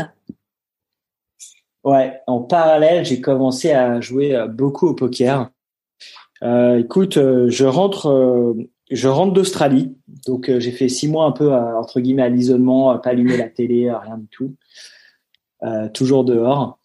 Ouais, 1.84 2.20
en 2.26 2.40
parallèle, 2.40 3.04
j'ai 3.04 3.20
commencé 3.20 3.72
à 3.72 4.00
jouer 4.00 4.46
beaucoup 4.48 4.88
au 4.88 4.94
poker. 4.94 5.50
Euh, 6.42 6.78
écoute, 6.78 7.14
je 7.14 7.64
rentre 7.64 8.56
je 8.90 9.08
rentre 9.08 9.32
d'Australie, 9.32 9.96
donc 10.26 10.48
euh, 10.48 10.60
j'ai 10.60 10.70
fait 10.70 10.88
six 10.88 11.08
mois 11.08 11.26
un 11.26 11.32
peu 11.32 11.52
entre 11.52 12.00
guillemets 12.00 12.22
à 12.22 12.28
l'isolement, 12.28 12.96
pas 12.98 13.10
allumer 13.10 13.36
la 13.36 13.48
télé, 13.48 13.90
rien 13.90 14.16
du 14.16 14.26
tout, 14.28 14.54
euh, 15.62 15.88
toujours 15.90 16.24
dehors. 16.24 16.78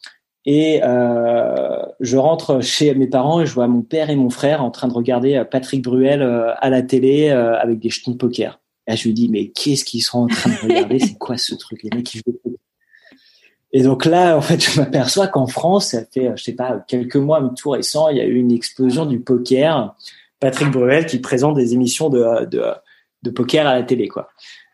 Et 0.46 0.82
euh, 0.84 1.82
je 2.02 2.18
rentre 2.18 2.60
chez 2.62 2.94
mes 2.96 3.08
parents 3.08 3.40
et 3.40 3.46
je 3.46 3.54
vois 3.54 3.68
mon 3.68 3.82
père 3.82 4.10
et 4.10 4.16
mon 4.18 4.30
frère 4.30 4.62
en 4.62 4.72
train 4.72 4.90
de 4.90 4.94
regarder 4.94 5.42
Patrick 5.50 5.82
Bruel 5.82 6.22
à 6.22 6.70
la 6.70 6.82
télé 6.82 7.30
avec 7.30 7.80
des 7.80 7.90
jetons 7.90 8.12
de 8.12 8.18
poker. 8.18 8.60
Et 8.88 8.96
je 8.96 9.04
lui 9.04 9.14
dis 9.14 9.30
mais 9.30 9.50
qu'est-ce 9.50 9.86
qu'ils 9.86 10.02
sont 10.02 10.20
en 10.20 10.28
train 10.28 10.50
de 10.50 10.58
regarder? 10.64 11.00
C'est 11.00 11.18
quoi 11.18 11.38
ce 11.38 11.56
truc? 11.56 11.84
Les 11.84 11.90
mecs 11.96 12.06
qui 12.06 12.18
jouent 12.20 12.40
et 13.76 13.82
donc 13.82 14.06
là, 14.06 14.38
en 14.38 14.42
fait, 14.42 14.64
je 14.64 14.80
m'aperçois 14.80 15.28
qu'en 15.28 15.48
France, 15.48 15.88
ça 15.88 16.06
fait, 16.06 16.32
je 16.36 16.44
sais 16.44 16.54
pas, 16.54 16.84
quelques 16.88 17.16
mois, 17.16 17.42
tout 17.58 17.72
récent, 17.72 18.08
il 18.10 18.18
y 18.18 18.22
a 18.22 18.26
eu 18.26 18.36
une 18.36 18.52
explosion 18.52 19.08
du 19.08 19.20
poker 19.20 19.96
Patrick 20.40 20.70
Bruel 20.70 21.08
qui 21.08 21.18
présente 21.18 21.56
des 21.56 21.74
émissions 21.74 22.10
de, 22.10 22.46
de, 22.46 22.64
de 23.24 23.30
poker 23.32 23.66
à 23.66 23.74
la 23.74 23.82
télé, 23.82 24.08
quoi. 24.08 24.30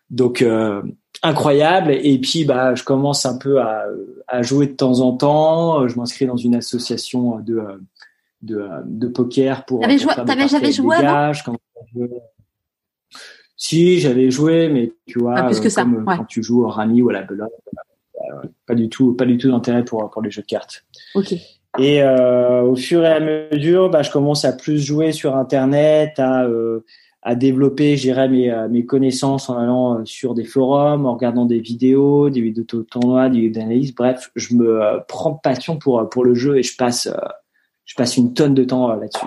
Donc 0.09 0.41
euh, 0.41 0.81
incroyable. 1.21 1.91
Et 1.91 2.19
puis 2.19 2.43
bah 2.43 2.75
je 2.75 2.83
commence 2.83 3.25
un 3.25 3.37
peu 3.37 3.61
à, 3.61 3.85
à 4.27 4.41
jouer 4.41 4.67
de 4.67 4.73
temps 4.73 4.99
en 4.99 5.15
temps. 5.15 5.87
Je 5.87 5.95
m'inscris 5.95 6.25
dans 6.25 6.37
une 6.37 6.55
association 6.55 7.39
de 7.39 7.61
de, 8.41 8.67
de 8.85 9.07
poker 9.07 9.65
pour. 9.65 9.81
T'avais 9.81 9.97
joué, 9.97 10.13
jamais 10.47 10.71
joué 10.71 10.95
avant? 10.95 11.31
Si 13.61 13.99
j'avais 13.99 14.31
joué, 14.31 14.69
mais 14.69 14.93
tu 15.05 15.19
vois, 15.19 15.43
plus 15.43 15.59
que 15.59 15.69
ça. 15.69 15.85
quand 16.05 16.25
tu 16.25 16.41
joues 16.41 16.63
au 16.63 16.69
rami 16.69 17.01
ou 17.01 17.09
à 17.09 17.13
la 17.13 17.23
belote, 17.23 17.51
pas 18.65 18.73
du 18.73 18.87
tout, 18.89 19.13
pas 19.13 19.25
du 19.25 19.37
tout 19.37 19.51
d'intérêt 19.51 19.83
pour 19.83 20.09
pour 20.09 20.21
les 20.21 20.31
jeux 20.31 20.41
de 20.41 20.47
cartes. 20.47 20.85
Ok. 21.13 21.33
Et 21.77 22.01
euh, 22.01 22.63
au 22.63 22.75
fur 22.75 23.03
et 23.03 23.07
à 23.07 23.19
mesure, 23.19 23.89
bah, 23.89 24.01
je 24.01 24.09
commence 24.09 24.43
à 24.45 24.53
plus 24.53 24.79
jouer 24.79 25.11
sur 25.11 25.35
Internet, 25.35 26.17
à, 26.17 26.45
euh, 26.45 26.83
à 27.21 27.35
développer, 27.35 27.97
j'irai 27.97 28.29
mes, 28.29 28.49
euh, 28.49 28.69
mes 28.69 28.85
connaissances 28.85 29.49
en 29.49 29.57
allant 29.57 29.99
euh, 29.99 30.05
sur 30.05 30.33
des 30.33 30.45
forums, 30.45 31.05
en 31.05 31.13
regardant 31.13 31.45
des 31.45 31.59
vidéos, 31.59 32.29
des 32.29 32.41
vidéos 32.41 32.63
de 32.63 32.81
tournois, 32.83 33.29
des 33.29 33.41
vidéos 33.41 33.61
d'analyse. 33.61 33.93
Bref, 33.93 34.31
je 34.35 34.55
me 34.55 34.81
euh, 34.81 34.99
prends 35.07 35.33
passion 35.33 35.77
pour 35.77 36.07
pour 36.09 36.23
le 36.23 36.33
jeu 36.33 36.57
et 36.57 36.63
je 36.63 36.75
passe 36.77 37.09
je 37.85 37.95
passe 37.95 38.17
une 38.17 38.33
tonne 38.33 38.53
de 38.53 38.63
temps 38.63 38.95
là-dessus. 38.95 39.25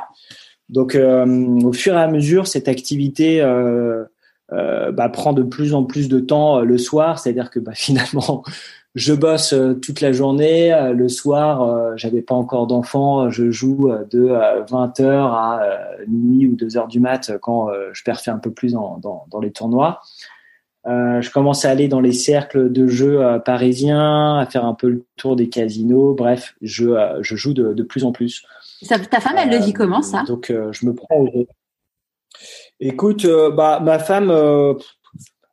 Donc, 0.68 0.97
au 0.97 1.73
fur 1.73 1.95
et 1.95 2.01
à 2.01 2.07
mesure, 2.07 2.47
cette 2.47 2.68
activité 2.68 3.42
bah, 4.93 5.09
prend 5.09 5.33
de 5.33 5.43
plus 5.43 5.75
en 5.75 5.85
plus 5.85 6.09
de 6.09 6.21
temps 6.21 6.61
le 6.61 6.79
soir, 6.79 7.19
c'est-à-dire 7.19 7.51
que 7.51 7.59
bah, 7.59 7.73
finalement 7.75 8.45
je 8.95 9.15
bosse 9.15 9.55
euh, 9.55 9.75
toute 9.75 10.01
la 10.01 10.12
journée. 10.12 10.73
Euh, 10.73 10.93
le 10.93 11.09
soir, 11.09 11.62
euh, 11.62 11.93
j'avais 11.97 12.21
pas 12.21 12.35
encore 12.35 12.67
d'enfants. 12.67 13.31
Je 13.31 13.51
joue 13.51 13.91
de 14.11 14.29
20h 14.29 15.05
à 15.05 15.61
minuit 16.07 16.47
ou 16.47 16.57
2h 16.57 16.88
du 16.88 17.01
mat 17.01 17.33
quand 17.41 17.69
je 17.93 18.03
perfais 18.03 18.31
un 18.31 18.38
peu 18.38 18.51
plus 18.51 18.73
dans, 18.73 18.99
dans, 18.99 19.27
dans 19.31 19.41
les 19.41 19.51
tournois. 19.51 20.01
je 20.85 21.31
commence 21.31 21.65
à 21.65 21.71
aller 21.71 21.88
dans 21.88 22.01
les 22.01 22.12
cercles 22.12 22.71
de 22.71 22.87
jeux 22.87 23.21
parisiens, 23.45 24.38
à 24.38 24.47
faire 24.47 24.65
un 24.65 24.75
peu 24.75 24.88
le 24.88 25.05
tour 25.17 25.37
des 25.37 25.49
casinos. 25.49 26.15
Bref, 26.15 26.55
je, 26.61 27.19
je 27.21 27.37
joue 27.37 27.55
de, 27.55 27.73
de 27.73 27.83
plus 27.83 28.05
en 28.05 28.12
plus. 28.12 28.45
Ça, 28.83 28.99
ta 28.99 29.21
femme, 29.21 29.37
elle 29.38 29.51
le 29.51 29.65
vit 29.65 29.73
comment 29.73 30.03
ça? 30.03 30.25
Donc, 30.27 30.49
je 30.49 30.87
me 30.87 30.95
prends. 30.95 31.25
Écoute, 32.85 33.27
bah 33.57 33.79
ma 33.81 34.01
femme, 34.01 34.31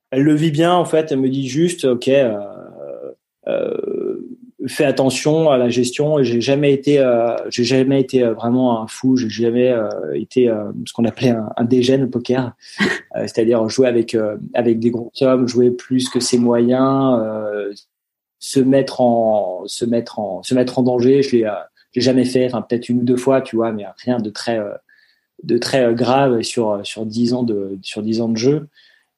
elle 0.09 0.23
le 0.23 0.33
vit 0.33 0.49
bien 0.49 0.73
en 0.73 0.85
fait. 0.85 1.11
Elle 1.11 1.19
me 1.19 1.29
dit 1.29 1.47
juste, 1.47 1.85
ok 1.85 2.09
euh, 3.47 4.17
fais 4.67 4.83
attention 4.83 5.49
à 5.49 5.57
la 5.57 5.69
gestion. 5.69 6.21
J'ai 6.21 6.41
jamais 6.41 6.73
été, 6.73 6.99
euh, 6.99 7.35
j'ai 7.49 7.63
jamais 7.63 8.01
été 8.01 8.23
euh, 8.23 8.33
vraiment 8.33 8.81
un 8.81 8.87
fou. 8.87 9.15
J'ai 9.15 9.29
jamais 9.29 9.73
été 10.13 10.51
ce 10.85 10.93
qu'on 10.93 11.05
appelait 11.05 11.29
un, 11.29 11.49
un 11.55 11.63
dégène 11.63 12.03
au 12.03 12.07
poker, 12.07 12.53
c'est-à-dire 13.15 13.67
jouer 13.69 13.87
avec 13.87 14.15
avec 14.53 14.79
des 14.79 14.91
gros 14.91 15.11
hommes, 15.21 15.47
jouer 15.47 15.71
plus 15.71 16.09
que 16.09 16.19
ses 16.19 16.37
moyens, 16.37 17.19
se 18.39 18.59
mettre 18.59 19.01
en 19.01 19.63
se 19.65 19.85
mettre 19.85 20.19
en 20.19 20.43
se 20.43 20.53
mettre 20.53 20.79
en 20.79 20.83
danger. 20.83 21.21
Je 21.21 21.35
l'ai 21.35 21.51
j'ai 21.91 22.01
jamais 22.01 22.25
fait, 22.25 22.45
enfin 22.45 22.61
peut-être 22.61 22.89
une 22.89 22.99
ou 22.99 23.03
deux 23.03 23.17
fois, 23.17 23.41
tu 23.41 23.55
vois, 23.55 23.71
mais 23.71 23.85
rien 24.03 24.19
de 24.19 24.29
très 24.29 24.59
de 25.43 25.57
très 25.57 25.93
grave 25.93 26.41
sur 26.41 26.79
sur 26.83 27.05
dix 27.05 27.33
ans 27.33 27.43
de 27.43 27.77
sur 27.81 28.01
dix 28.01 28.21
ans 28.21 28.29
de 28.29 28.37
jeu. 28.37 28.67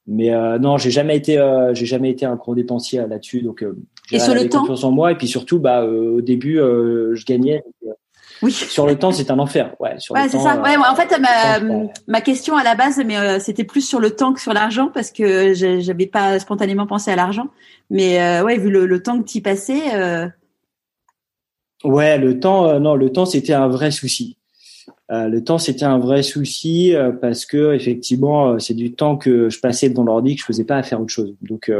Mais 0.06 0.34
euh, 0.34 0.58
non, 0.58 0.78
j'ai 0.78 0.90
jamais 0.90 1.16
été, 1.16 1.38
euh, 1.38 1.74
j'ai 1.74 1.86
jamais 1.86 2.10
été 2.10 2.26
un 2.26 2.34
gros 2.34 2.54
dépensier 2.54 3.06
là-dessus, 3.06 3.42
donc 3.42 3.62
euh, 3.62 3.76
j'ai 4.10 4.18
confiance 4.48 4.82
en 4.82 4.90
moi. 4.90 5.12
Et 5.12 5.14
puis 5.14 5.28
surtout, 5.28 5.60
bah, 5.60 5.84
au 5.84 6.20
début, 6.20 6.56
je 6.56 7.24
gagnais. 7.24 7.62
Oui. 8.42 8.50
Sur 8.50 8.88
le 8.88 8.98
temps, 8.98 9.12
c'est 9.12 9.30
un 9.30 9.38
enfer. 9.38 9.76
Ouais, 9.78 10.00
sur 10.00 10.16
ouais, 10.16 10.28
c'est 10.28 10.40
ça. 10.40 10.60
Ouais, 10.60 10.76
en 10.76 10.96
fait, 10.96 11.16
ma, 11.20 11.60
ma 12.08 12.20
question 12.20 12.56
à 12.56 12.64
la 12.64 12.74
base, 12.74 13.00
mais 13.06 13.38
c'était 13.38 13.62
plus 13.62 13.82
sur 13.82 14.00
le 14.00 14.10
temps 14.10 14.32
que 14.32 14.40
sur 14.40 14.52
l'argent 14.52 14.90
parce 14.92 15.12
que 15.12 15.54
j'avais 15.54 16.08
pas 16.08 16.40
spontanément 16.40 16.88
pensé 16.88 17.12
à 17.12 17.16
l'argent. 17.16 17.46
Mais 17.88 18.42
ouais, 18.42 18.58
vu 18.58 18.70
le, 18.70 18.86
le 18.86 19.02
temps 19.02 19.22
que 19.22 19.28
tu 19.28 19.40
passais. 19.40 19.82
Ouais, 21.84 22.18
le 22.18 22.40
temps, 22.40 22.80
non, 22.80 22.96
le 22.96 23.10
temps, 23.12 23.26
c'était 23.26 23.52
un 23.52 23.68
vrai 23.68 23.92
souci. 23.92 24.36
Euh, 25.10 25.28
le 25.28 25.44
temps, 25.44 25.58
c'était 25.58 25.84
un 25.84 25.98
vrai 25.98 26.22
souci 26.22 26.94
euh, 26.94 27.12
parce 27.12 27.46
que 27.46 27.74
effectivement, 27.74 28.52
euh, 28.52 28.58
c'est 28.58 28.74
du 28.74 28.94
temps 28.94 29.16
que 29.16 29.48
je 29.48 29.60
passais 29.60 29.88
devant 29.88 30.04
l'ordi 30.04 30.34
que 30.34 30.40
je 30.40 30.46
faisais 30.46 30.64
pas 30.64 30.76
à 30.76 30.82
faire 30.82 31.00
autre 31.00 31.12
chose. 31.12 31.34
Donc, 31.42 31.70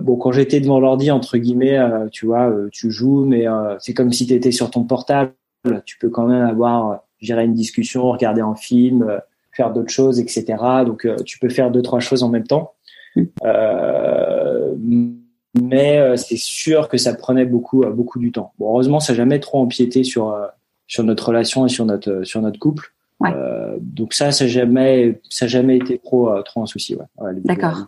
bon, 0.00 0.16
quand 0.16 0.32
j'étais 0.32 0.60
devant 0.60 0.80
l'ordi, 0.80 1.10
entre 1.10 1.38
guillemets, 1.38 1.78
tu 2.12 2.26
vois, 2.26 2.52
tu 2.72 2.90
joues, 2.90 3.24
mais 3.24 3.46
c'est 3.80 3.94
comme 3.94 4.12
si 4.12 4.26
tu 4.26 4.34
étais 4.34 4.52
sur 4.52 4.70
ton 4.70 4.84
portable. 4.84 5.32
Tu 5.84 5.98
peux 5.98 6.08
quand 6.08 6.26
même 6.26 6.46
avoir, 6.46 7.04
gérer 7.18 7.44
une 7.44 7.54
discussion, 7.54 8.10
regarder 8.10 8.40
un 8.40 8.54
film, 8.54 9.20
faire 9.52 9.72
d'autres 9.72 9.90
choses, 9.90 10.20
etc. 10.20 10.56
Donc, 10.86 11.06
tu 11.24 11.38
peux 11.38 11.48
faire 11.48 11.70
deux, 11.70 11.82
trois 11.82 12.00
choses 12.00 12.22
en 12.22 12.28
même 12.28 12.46
temps. 12.46 12.74
Mmh 13.16 15.14
mais 15.60 16.16
c'est 16.16 16.36
sûr 16.36 16.88
que 16.88 16.96
ça 16.96 17.12
prenait 17.12 17.44
beaucoup 17.44 17.84
beaucoup 17.84 18.20
du 18.20 18.30
temps. 18.30 18.52
Bon, 18.60 18.68
heureusement, 18.68 19.00
ça 19.00 19.12
n'a 19.12 19.16
jamais 19.16 19.40
trop 19.40 19.58
empiété 19.58 20.04
sur 20.04 20.32
sur 20.90 21.04
notre 21.04 21.28
relation 21.28 21.64
et 21.64 21.68
sur 21.68 21.86
notre 21.86 22.24
sur 22.24 22.42
notre 22.42 22.58
couple. 22.58 22.92
Ouais. 23.20 23.30
Euh, 23.32 23.76
donc 23.80 24.12
ça, 24.12 24.32
ça 24.32 24.48
jamais 24.48 25.20
ça 25.30 25.46
jamais 25.46 25.76
été 25.76 25.98
trop 25.98 26.42
trop 26.42 26.62
un 26.62 26.66
souci. 26.66 26.96
Ouais. 26.96 27.04
ouais 27.18 27.32
D'accord. 27.44 27.86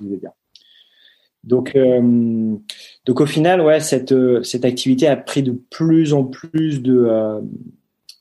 Donc 1.43 1.75
euh, 1.75 2.55
donc 3.05 3.21
au 3.21 3.27
final, 3.27 3.61
ouais, 3.61 3.81
cette 3.81 4.15
cette 4.45 4.65
activité 4.65 5.09
a 5.09 5.17
pris 5.17 5.43
de 5.43 5.51
plus 5.51 6.15
en 6.15 6.23
plus 6.23 6.81
de 6.81 7.43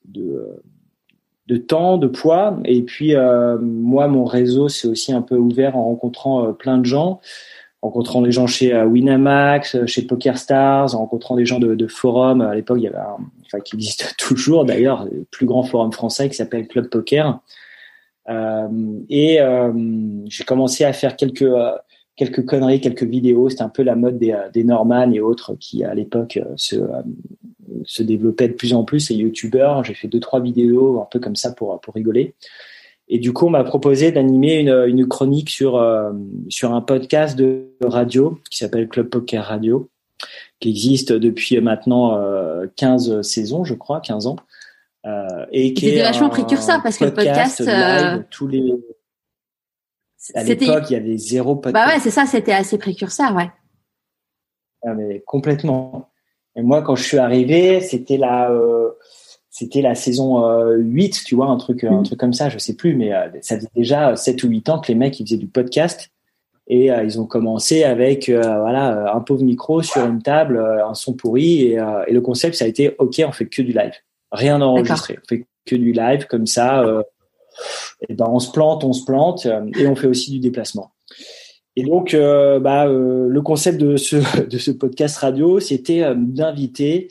de 0.07 0.59
de 1.45 1.57
temps, 1.57 1.97
de 1.97 2.07
poids. 2.07 2.59
Et 2.65 2.81
puis 2.81 3.13
moi, 3.61 4.07
mon 4.07 4.25
réseau 4.25 4.67
s'est 4.67 4.87
aussi 4.87 5.13
un 5.13 5.21
peu 5.21 5.35
ouvert 5.35 5.77
en 5.77 5.83
rencontrant 5.85 6.53
plein 6.53 6.79
de 6.79 6.85
gens 6.85 7.21
rencontrant 7.81 8.21
des 8.21 8.31
gens 8.31 8.47
chez 8.47 8.73
euh, 8.73 8.85
Winamax, 8.85 9.75
euh, 9.75 9.85
chez 9.87 10.03
PokerStars, 10.03 10.95
en 10.95 10.99
rencontrant 10.99 11.35
des 11.35 11.45
gens 11.45 11.59
de, 11.59 11.87
forums. 11.87 12.41
À 12.41 12.55
l'époque, 12.55 12.77
il 12.79 12.83
y 12.83 12.87
avait 12.87 12.97
un, 12.97 13.17
enfin, 13.45 13.59
qui 13.59 13.75
existe 13.75 14.15
toujours 14.19 14.65
d'ailleurs, 14.65 15.05
le 15.05 15.25
plus 15.31 15.45
grand 15.45 15.63
forum 15.63 15.91
français 15.91 16.29
qui 16.29 16.35
s'appelle 16.35 16.67
Club 16.67 16.89
Poker. 16.89 17.39
Euh, 18.29 18.67
et 19.09 19.41
euh, 19.41 19.71
j'ai 20.27 20.43
commencé 20.43 20.83
à 20.83 20.93
faire 20.93 21.15
quelques 21.15 21.41
euh, 21.41 21.71
quelques 22.15 22.45
conneries, 22.45 22.79
quelques 22.79 23.03
vidéos. 23.03 23.49
C'était 23.49 23.63
un 23.63 23.69
peu 23.69 23.83
la 23.83 23.95
mode 23.95 24.19
des, 24.19 24.37
des 24.53 24.63
Norman 24.63 25.11
et 25.11 25.19
autres 25.19 25.55
qui 25.55 25.83
à 25.83 25.93
l'époque 25.93 26.39
se 26.55 26.75
se 27.83 28.03
développaient 28.03 28.49
de 28.49 28.53
plus 28.53 28.73
en 28.73 28.83
plus. 28.83 29.09
Et 29.11 29.15
youtubeurs, 29.15 29.83
j'ai 29.83 29.93
fait 29.93 30.07
deux 30.07 30.19
trois 30.19 30.39
vidéos 30.39 31.01
un 31.01 31.07
peu 31.09 31.19
comme 31.19 31.35
ça 31.35 31.51
pour 31.51 31.79
pour 31.81 31.95
rigoler. 31.95 32.35
Et 33.13 33.19
du 33.19 33.33
coup, 33.33 33.47
on 33.47 33.49
m'a 33.49 33.65
proposé 33.65 34.11
d'animer 34.11 34.59
une, 34.59 34.85
une, 34.87 35.05
chronique 35.05 35.49
sur, 35.49 35.75
euh, 35.75 36.11
sur 36.47 36.73
un 36.73 36.79
podcast 36.79 37.37
de 37.37 37.67
radio 37.83 38.39
qui 38.49 38.57
s'appelle 38.57 38.87
Club 38.87 39.09
Poker 39.09 39.43
Radio, 39.43 39.89
qui 40.61 40.69
existe 40.69 41.11
depuis 41.11 41.59
maintenant 41.59 42.17
euh, 42.17 42.67
15 42.77 43.21
saisons, 43.21 43.65
je 43.65 43.73
crois, 43.73 43.99
15 43.99 44.27
ans. 44.27 44.37
Euh, 45.05 45.45
et 45.51 45.73
qui 45.73 45.89
est 45.89 46.01
vachement 46.01 46.29
précurseur 46.29 46.81
parce 46.81 46.97
que 46.97 47.05
le 47.05 47.13
podcast. 47.13 47.61
Euh, 47.61 48.19
tous 48.29 48.47
les... 48.47 48.73
À 50.35 50.43
l'époque, 50.43 50.83
il 50.89 50.93
y 50.93 50.95
avait 50.95 51.17
zéro 51.17 51.55
podcast. 51.55 51.73
Bah 51.73 51.93
ouais, 51.93 51.99
c'est 51.99 52.11
ça, 52.11 52.25
c'était 52.25 52.53
assez 52.53 52.77
précurseur, 52.77 53.35
ouais. 53.35 53.51
Ah, 54.85 54.93
mais 54.93 55.21
complètement. 55.25 56.09
Et 56.55 56.61
moi, 56.61 56.81
quand 56.81 56.95
je 56.95 57.03
suis 57.03 57.17
arrivé, 57.17 57.81
c'était 57.81 58.17
la. 58.17 58.51
Euh, 58.51 58.91
c'était 59.61 59.83
la 59.83 59.93
saison 59.93 60.43
8, 60.71 61.13
euh, 61.13 61.19
tu 61.23 61.35
vois, 61.35 61.45
un 61.45 61.57
truc, 61.57 61.83
un 61.83 61.99
mm. 61.99 62.03
truc 62.03 62.19
comme 62.19 62.33
ça, 62.33 62.49
je 62.49 62.57
sais 62.57 62.73
plus, 62.73 62.95
mais 62.95 63.13
euh, 63.13 63.27
ça 63.41 63.57
faisait 63.57 63.69
déjà 63.75 64.15
7 64.15 64.43
ou 64.43 64.47
8 64.47 64.69
ans 64.69 64.79
que 64.79 64.87
les 64.87 64.95
mecs 64.95 65.19
ils 65.19 65.25
faisaient 65.27 65.37
du 65.37 65.45
podcast 65.45 66.09
et 66.67 66.91
euh, 66.91 67.03
ils 67.03 67.21
ont 67.21 67.27
commencé 67.27 67.83
avec 67.83 68.27
voilà 68.29 69.13
un 69.13 69.19
pauvre 69.19 69.43
micro 69.43 69.83
sur 69.83 70.03
une 70.03 70.23
table, 70.23 70.57
un 70.59 70.95
son 70.95 71.13
pourri 71.13 71.61
et, 71.61 71.79
et, 72.07 72.11
le 72.13 72.21
concept 72.21 72.55
ça 72.55 72.65
a 72.65 72.67
été 72.67 72.95
ok, 72.97 73.21
on 73.27 73.31
fait 73.31 73.45
que 73.45 73.61
du 73.61 73.71
live, 73.71 73.93
rien 74.31 74.59
enregistré, 74.61 75.19
on 75.21 75.27
fait 75.27 75.45
que 75.65 75.75
du 75.75 75.91
live 75.91 76.25
comme 76.25 76.47
ça. 76.47 76.83
et 78.09 78.15
ben 78.15 78.25
on 78.29 78.39
se 78.39 78.51
plante, 78.51 78.83
on 78.83 78.93
se 78.93 79.05
plante 79.05 79.45
et 79.45 79.85
on 79.85 79.95
fait 79.95 80.07
aussi 80.07 80.31
du 80.31 80.39
déplacement. 80.39 80.91
Et 81.75 81.83
donc, 81.83 82.15
bah, 82.15 82.87
le 82.87 83.41
concept 83.41 83.79
de 83.79 83.95
ce, 83.95 84.15
de 84.47 84.57
ce 84.57 84.71
podcast 84.71 85.17
radio, 85.17 85.59
c'était 85.59 86.15
d'inviter 86.15 87.09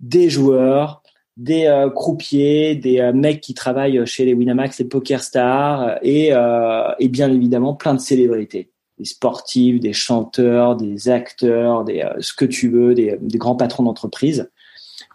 des 0.00 0.28
joueurs, 0.28 1.03
des 1.36 1.66
euh, 1.66 1.90
croupiers, 1.90 2.74
des 2.74 3.00
euh, 3.00 3.12
mecs 3.12 3.40
qui 3.40 3.54
travaillent 3.54 4.06
chez 4.06 4.24
les 4.24 4.34
Winamax, 4.34 4.78
les 4.78 4.84
Poker 4.84 5.22
Stars 5.22 5.98
et, 6.02 6.32
euh, 6.32 6.92
et 6.98 7.08
bien 7.08 7.32
évidemment 7.32 7.74
plein 7.74 7.94
de 7.94 8.00
célébrités, 8.00 8.70
des 8.98 9.04
sportifs, 9.04 9.80
des 9.80 9.92
chanteurs, 9.92 10.76
des 10.76 11.08
acteurs, 11.08 11.84
des 11.84 12.08
ce 12.20 12.32
que 12.32 12.44
tu 12.44 12.68
veux, 12.68 12.94
des, 12.94 13.18
des 13.20 13.38
grands 13.38 13.56
patrons 13.56 13.82
d'entreprise. 13.82 14.50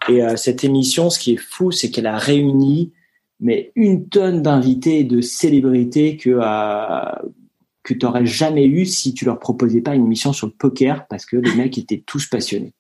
Et 0.08 0.22
cette 0.38 0.64
émission, 0.64 1.10
ce 1.10 1.20
qui 1.20 1.34
est 1.34 1.38
fou, 1.38 1.72
c'est 1.72 1.90
qu'elle 1.90 2.08
a 2.08 2.18
réuni 2.18 2.94
mais 3.42 3.72
une 3.76 4.10
tonne 4.10 4.42
d'invités 4.42 5.00
et 5.00 5.04
de 5.06 5.22
célébrités 5.22 6.18
que 6.18 6.40
que 7.84 7.94
tu 7.94 8.06
n'aurais 8.06 8.26
jamais 8.26 8.66
eu 8.66 8.86
si 8.86 9.14
tu 9.14 9.26
leur 9.26 9.40
proposais 9.40 9.82
pas 9.82 9.96
une 9.96 10.06
émission 10.06 10.34
sur 10.34 10.48
le 10.48 10.54
poker 10.54 11.08
parce 11.08 11.26
que 11.26 11.38
les 11.38 11.56
mecs 11.56 11.78
étaient 11.78 12.04
tous 12.06 12.28
passionnés. 12.28 12.74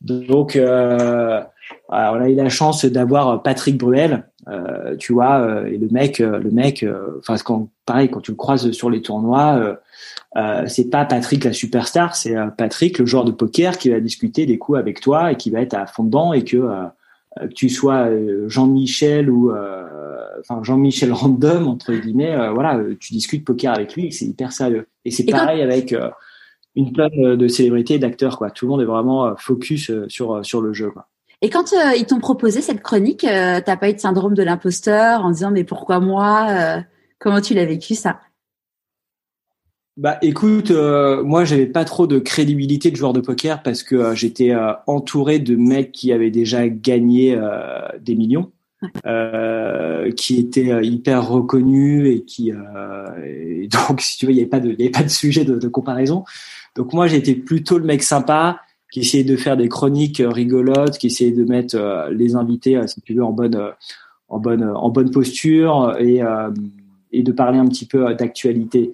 Donc 0.00 0.56
euh, 0.56 1.42
on 1.88 1.94
a 1.94 2.28
eu 2.28 2.34
la 2.34 2.48
chance 2.48 2.84
d'avoir 2.84 3.42
Patrick 3.42 3.78
Bruel, 3.78 4.24
euh, 4.48 4.96
tu 4.96 5.12
vois, 5.14 5.40
euh, 5.40 5.66
et 5.66 5.78
le 5.78 5.88
mec, 5.88 6.20
euh, 6.20 6.38
le 6.38 6.50
mec, 6.50 6.84
enfin 7.18 7.36
quand 7.42 7.70
pareil 7.86 8.10
quand 8.10 8.20
tu 8.20 8.32
le 8.32 8.36
croises 8.36 8.70
sur 8.72 8.90
les 8.90 9.00
tournois, 9.00 9.78
c'est 10.66 10.90
pas 10.90 11.04
Patrick 11.04 11.44
la 11.44 11.52
superstar, 11.52 12.14
c'est 12.16 12.34
Patrick 12.58 12.98
le 12.98 13.06
joueur 13.06 13.24
de 13.24 13.30
poker 13.30 13.78
qui 13.78 13.90
va 13.90 14.00
discuter 14.00 14.46
des 14.46 14.58
coups 14.58 14.78
avec 14.78 15.00
toi 15.00 15.32
et 15.32 15.36
qui 15.36 15.50
va 15.50 15.60
être 15.60 15.74
à 15.74 15.86
fond 15.86 16.04
dedans 16.04 16.32
et 16.32 16.44
que 16.44 16.68
tu 17.54 17.68
sois 17.68 18.08
Jean-Michel 18.48 19.30
ou 19.30 19.52
enfin 20.40 20.62
Jean-Michel 20.62 21.12
random 21.12 21.68
entre 21.68 21.92
guillemets, 21.94 22.50
voilà, 22.52 22.80
tu 23.00 23.12
discutes 23.12 23.44
poker 23.44 23.72
avec 23.72 23.94
lui, 23.94 24.12
c'est 24.12 24.26
hyper 24.26 24.52
sérieux. 24.52 24.88
Et 25.04 25.10
c'est 25.10 25.24
pareil 25.24 25.62
avec 25.62 25.94
une 26.74 26.92
tonne 26.92 27.36
de 27.36 27.48
célébrités, 27.48 27.98
d'acteurs, 27.98 28.38
quoi. 28.38 28.50
Tout 28.50 28.66
le 28.66 28.70
monde 28.70 28.82
est 28.82 28.86
vraiment 28.86 29.36
focus 29.36 29.92
sur 30.08 30.44
sur 30.44 30.60
le 30.60 30.72
jeu, 30.72 30.90
quoi. 30.90 31.06
Et 31.44 31.50
quand 31.50 31.74
euh, 31.74 31.94
ils 31.94 32.06
t'ont 32.06 32.20
proposé 32.20 32.62
cette 32.62 32.80
chronique, 32.80 33.22
euh, 33.24 33.60
t'as 33.62 33.76
pas 33.76 33.90
eu 33.90 33.92
de 33.92 34.00
syndrome 34.00 34.32
de 34.32 34.42
l'imposteur 34.42 35.26
en 35.26 35.30
disant 35.30 35.50
mais 35.50 35.62
pourquoi 35.62 36.00
moi 36.00 36.46
euh, 36.48 36.80
Comment 37.18 37.42
tu 37.42 37.52
l'as 37.52 37.66
vécu 37.66 37.94
ça? 37.94 38.18
Bah 39.98 40.16
écoute, 40.22 40.70
moi 40.70 41.44
j'avais 41.44 41.66
pas 41.66 41.84
trop 41.84 42.06
de 42.06 42.18
crédibilité 42.18 42.90
de 42.90 42.96
joueur 42.96 43.12
de 43.12 43.20
poker 43.20 43.62
parce 43.62 43.82
que 43.82 44.14
j'étais 44.14 44.52
entouré 44.86 45.38
de 45.38 45.54
mecs 45.54 45.92
qui 45.92 46.12
avaient 46.12 46.30
déjà 46.32 46.68
gagné 46.68 47.38
des 48.00 48.14
millions, 48.16 48.50
qui 50.16 50.40
étaient 50.40 50.84
hyper 50.84 51.28
reconnus 51.28 52.08
et 52.08 52.24
qui 52.24 52.52
donc 53.88 54.00
si 54.00 54.18
tu 54.18 54.26
veux 54.26 54.32
il 54.32 54.38
y 54.38 54.40
avait 54.40 54.48
pas 54.48 54.60
de 54.60 54.70
il 54.70 54.80
y 54.80 54.82
avait 54.82 54.90
pas 54.90 55.04
de 55.04 55.08
sujet 55.08 55.44
de, 55.44 55.56
de 55.56 55.68
comparaison. 55.68 56.24
Donc 56.74 56.92
moi 56.92 57.06
j'étais 57.06 57.34
plutôt 57.34 57.78
le 57.78 57.84
mec 57.84 58.02
sympa 58.02 58.60
qui 58.94 59.00
essayait 59.00 59.24
de 59.24 59.34
faire 59.34 59.56
des 59.56 59.68
chroniques 59.68 60.20
euh, 60.20 60.28
rigolotes, 60.28 60.98
qui 60.98 61.08
essayait 61.08 61.32
de 61.32 61.42
mettre 61.42 61.74
euh, 61.76 62.10
les 62.10 62.36
invités, 62.36 62.76
euh, 62.76 62.86
si 62.86 63.00
tu 63.00 63.12
veux, 63.12 63.24
en 63.24 63.32
bonne, 63.32 63.60
en 64.28 64.38
bonne, 64.38 64.62
en 64.62 64.88
bonne 64.88 65.10
posture 65.10 65.96
et, 65.98 66.20
et 67.10 67.22
de 67.24 67.32
parler 67.32 67.58
un 67.58 67.66
petit 67.66 67.86
peu 67.86 68.14
d'actualité. 68.14 68.92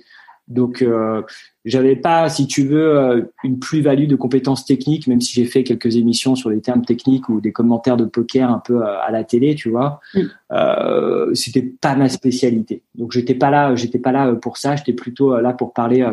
Donc, 0.48 0.80
euh, 0.80 1.20
j'avais 1.66 1.96
pas, 1.96 2.30
si 2.30 2.46
tu 2.46 2.64
veux, 2.64 3.30
une 3.44 3.58
plus-value 3.58 4.06
de 4.06 4.16
compétences 4.16 4.64
techniques, 4.64 5.06
même 5.06 5.20
si 5.20 5.34
j'ai 5.34 5.44
fait 5.44 5.64
quelques 5.64 5.96
émissions 5.96 6.34
sur 6.34 6.48
les 6.48 6.62
termes 6.62 6.84
techniques 6.84 7.28
ou 7.28 7.42
des 7.42 7.52
commentaires 7.52 7.98
de 7.98 8.06
poker 8.06 8.50
un 8.50 8.58
peu 8.58 8.82
à 8.82 9.10
la 9.10 9.22
télé, 9.22 9.54
tu 9.54 9.68
vois. 9.68 10.00
Mm. 10.14 10.20
Euh, 10.52 11.34
c'était 11.34 11.62
pas 11.62 11.94
ma 11.94 12.08
spécialité. 12.08 12.82
Donc, 12.94 13.12
j'étais 13.12 13.34
pas 13.34 13.50
là, 13.50 13.74
j'étais 13.76 13.98
pas 13.98 14.12
là 14.12 14.34
pour 14.34 14.56
ça. 14.56 14.76
J'étais 14.76 14.94
plutôt 14.94 15.38
là 15.38 15.52
pour 15.52 15.74
parler 15.74 16.00
euh, 16.00 16.12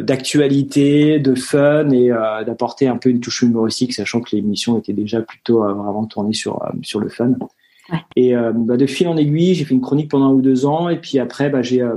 d'actualité, 0.00 1.18
de 1.18 1.34
fun 1.34 1.90
et 1.90 2.10
euh, 2.10 2.44
d'apporter 2.44 2.88
un 2.88 2.96
peu 2.96 3.08
une 3.08 3.20
touche 3.20 3.42
humoristique, 3.42 3.94
sachant 3.94 4.20
que 4.20 4.34
l'émission 4.34 4.78
était 4.78 4.92
déjà 4.92 5.20
plutôt 5.22 5.64
euh, 5.64 5.72
vraiment 5.72 6.06
tournée 6.06 6.32
sur 6.32 6.60
sur 6.82 6.98
le 6.98 7.08
fun. 7.08 7.34
Ouais. 7.92 7.98
Et 8.16 8.34
bah, 8.34 8.76
de 8.76 8.86
fil 8.86 9.06
en 9.06 9.16
aiguille, 9.16 9.54
j'ai 9.54 9.64
fait 9.64 9.74
une 9.74 9.80
chronique 9.80 10.10
pendant 10.10 10.30
un 10.30 10.32
ou 10.32 10.42
deux 10.42 10.66
ans, 10.66 10.88
et 10.88 10.96
puis 10.96 11.20
après, 11.20 11.50
bah, 11.50 11.62
j'ai 11.62 11.88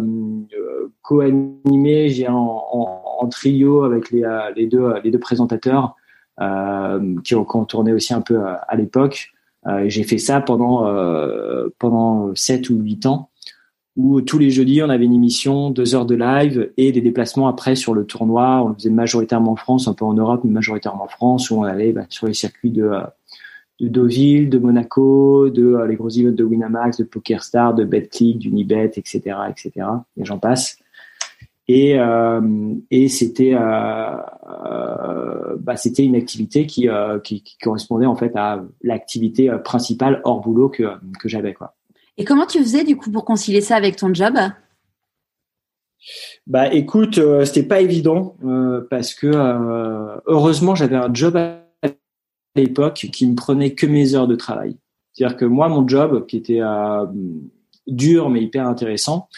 co-animé, 1.02 2.10
j'ai 2.10 2.28
en, 2.28 2.36
en, 2.36 3.02
en, 3.22 3.28
trio 3.28 3.84
avec 3.84 4.12
les, 4.12 4.22
les 4.56 4.68
deux 4.68 4.94
les 5.04 5.10
deux 5.10 5.20
présentateurs 5.20 5.96
qui 6.38 6.46
ont, 7.34 7.44
qui, 7.44 7.56
ont, 7.56 7.66
tourné 7.66 7.92
aussi 7.92 8.14
un 8.14 8.22
peu 8.22 8.40
à, 8.40 8.76
l'époque. 8.76 9.32
et 9.68 9.90
j'ai 9.90 10.04
fait 10.04 10.20
ça 10.20 10.42
pendant 10.42 10.86
pendant 11.80 12.36
sept 12.36 12.70
ou 12.70 12.76
huit 12.76 13.08
ans 13.08 13.29
où 14.00 14.22
tous 14.22 14.38
les 14.38 14.50
jeudis, 14.50 14.82
on 14.82 14.88
avait 14.88 15.04
une 15.04 15.14
émission, 15.14 15.72
deux 15.72 15.94
heures 15.94 16.06
de 16.06 16.16
live 16.16 16.72
et 16.78 16.94
des 16.94 17.02
déplacements 17.02 17.50
après 17.50 17.76
sur 17.76 17.94
le 17.94 18.06
tournoi. 18.06 18.64
On 18.64 18.70
le 18.70 18.74
faisait 18.76 18.90
majoritairement 18.90 19.52
en 19.52 19.56
France, 19.58 19.90
un 19.90 19.94
peu 19.94 20.06
en 20.06 20.14
Europe, 20.14 20.40
mais 20.46 20.52
majoritairement 20.52 21.04
en 21.04 21.10
France, 21.10 21.52
où 21.52 21.58
on 21.58 21.64
allait 21.64 21.92
bah, 21.92 22.06
sur 22.08 22.26
les 22.26 22.34
circuits 22.34 22.72
de, 22.72 22.84
euh, 22.84 23.02
de 23.82 23.90
Deauville, 23.90 24.50
de 24.50 24.58
Monaco, 24.58 25.50
de 25.50 25.74
euh, 25.74 25.86
les 25.86 25.98
gros 25.98 26.10
events 26.10 26.32
de 26.32 26.44
Winamax, 26.46 26.96
de 26.96 27.04
PokerStar, 27.04 27.74
de 27.74 27.84
BetClick, 27.84 28.40
d'Unibet, 28.40 28.90
etc., 28.96 29.36
etc. 29.50 29.86
Et 30.16 30.24
j'en 30.24 30.40
passe. 30.40 30.78
Et, 31.68 32.00
euh, 32.00 32.74
et 32.92 33.10
c'était 33.10 33.54
euh, 33.54 34.16
euh, 34.66 35.58
bah, 35.60 35.76
c'était 35.76 36.06
une 36.06 36.16
activité 36.16 36.66
qui, 36.66 36.88
qui, 37.26 37.44
qui 37.44 37.58
correspondait 37.58 38.08
en 38.08 38.16
fait 38.16 38.32
à 38.36 38.64
l'activité 38.82 39.52
principale 39.64 40.22
hors 40.24 40.40
boulot 40.40 40.70
que 40.70 40.84
que 41.20 41.30
j'avais 41.30 41.54
quoi. 41.54 41.76
Et 42.20 42.26
comment 42.26 42.46
tu 42.46 42.60
faisais 42.60 42.84
du 42.84 42.98
coup 42.98 43.12
pour 43.12 43.24
concilier 43.24 43.62
ça 43.62 43.78
avec 43.78 43.96
ton 43.96 44.14
job? 44.14 44.36
Bah 46.48 46.72
écoute, 46.74 47.18
euh, 47.18 47.46
c'était 47.46 47.64
pas 47.64 47.80
évident 47.80 48.36
euh, 48.44 48.86
parce 48.90 49.14
que 49.14 49.28
euh, 49.28 50.18
heureusement 50.26 50.76
j'avais 50.76 50.98
un 50.98 51.14
job 51.14 51.38
à 51.38 51.62
l'époque 52.56 53.08
qui 53.14 53.26
me 53.26 53.36
prenait 53.36 53.74
que 53.74 53.86
mes 53.86 54.16
heures 54.16 54.28
de 54.28 54.36
travail. 54.36 54.76
C'est-à-dire 55.14 55.38
que 55.38 55.46
moi 55.46 55.70
mon 55.70 55.88
job 55.88 56.26
qui 56.26 56.36
était 56.36 56.62
dur 57.88 58.30
mais 58.30 58.44
hyper 58.44 58.68
intéressant, 58.68 59.30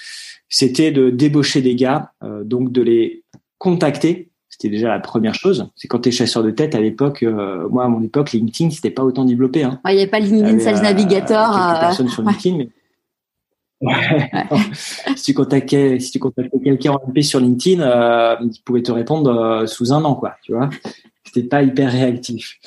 c'était 0.49 0.91
de 0.91 1.11
débaucher 1.11 1.61
des 1.61 1.75
gars, 1.75 2.13
donc 2.43 2.71
de 2.71 2.81
les 2.81 3.23
contacter. 3.59 4.30
C'était 4.61 4.75
déjà 4.75 4.89
la 4.89 4.99
première 4.99 5.33
chose. 5.33 5.69
C'est 5.75 5.87
quand 5.87 5.99
tu 5.99 6.09
es 6.09 6.11
chasseur 6.11 6.43
de 6.43 6.51
tête 6.51 6.75
à 6.75 6.79
l'époque, 6.79 7.23
moi 7.69 7.85
à 7.85 7.87
mon 7.87 8.03
époque 8.03 8.31
LinkedIn 8.31 8.69
c'était 8.69 8.91
pas 8.91 9.03
autant 9.03 9.25
développé. 9.25 9.63
Hein. 9.63 9.79
Il 9.87 9.95
n'y 9.95 10.01
avait 10.01 10.11
pas 10.11 10.19
LinkedIn 10.19 10.59
Sales 10.59 10.83
Navigator. 10.83 11.79
personne 11.79 12.09
sur 12.09 12.21
LinkedIn, 12.21 12.57
mais 12.57 12.69
si 15.15 15.23
tu 15.23 15.33
contactais, 15.33 15.99
si 15.99 16.11
tu 16.11 16.19
contactais 16.19 16.59
quelqu'un 16.59 16.91
en 16.91 17.01
MP 17.07 17.21
sur 17.21 17.39
LinkedIn, 17.39 17.81
euh, 17.81 18.35
il 18.41 18.61
pouvait 18.63 18.83
te 18.83 18.91
répondre 18.91 19.29
euh, 19.31 19.65
sous 19.65 19.91
un 19.91 20.03
an, 20.03 20.15
quoi. 20.15 20.35
Tu 20.43 20.53
vois, 20.53 20.69
c'était 21.25 21.47
pas 21.47 21.63
hyper 21.63 21.91
réactif. 21.91 22.59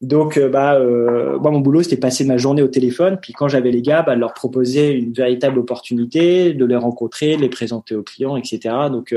Donc, 0.00 0.38
euh, 0.38 0.48
bah, 0.48 0.76
euh, 0.76 1.38
moi, 1.40 1.50
mon 1.50 1.60
boulot, 1.60 1.82
c'était 1.82 1.96
passer 1.96 2.24
ma 2.24 2.36
journée 2.36 2.62
au 2.62 2.68
téléphone. 2.68 3.18
Puis 3.20 3.32
quand 3.32 3.48
j'avais 3.48 3.70
les 3.70 3.82
gars, 3.82 4.02
bah, 4.02 4.14
leur 4.14 4.32
proposer 4.32 4.92
une 4.92 5.12
véritable 5.12 5.58
opportunité, 5.58 6.54
de 6.54 6.64
les 6.64 6.76
rencontrer, 6.76 7.36
de 7.36 7.42
les 7.42 7.50
présenter 7.50 7.94
aux 7.96 8.02
clients, 8.02 8.36
etc. 8.36 8.74
Donc, 8.90 9.14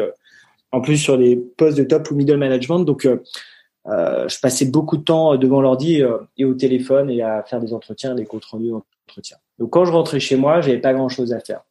en 0.73 0.81
plus 0.81 0.97
sur 0.97 1.15
les 1.15 1.37
postes 1.37 1.77
de 1.77 1.85
top 1.85 2.11
ou 2.11 2.15
middle 2.15 2.35
management, 2.35 2.79
donc 2.79 3.07
je 3.85 4.39
passais 4.41 4.65
beaucoup 4.65 4.97
de 4.97 5.03
temps 5.03 5.37
devant 5.37 5.61
l'ordi 5.61 6.01
et 6.37 6.45
au 6.45 6.53
téléphone 6.53 7.09
et 7.09 7.21
à 7.21 7.43
faire 7.43 7.61
des 7.61 7.73
entretiens, 7.73 8.15
des 8.15 8.25
comptes 8.25 8.45
rendus 8.45 8.71
d'entretien. 8.71 9.37
Donc 9.59 9.69
quand 9.69 9.85
je 9.85 9.91
rentrais 9.91 10.19
chez 10.19 10.35
moi, 10.35 10.59
j'avais 10.59 10.79
pas 10.79 10.93
grand 10.93 11.09
chose 11.09 11.31
à 11.31 11.39
faire. 11.39 11.61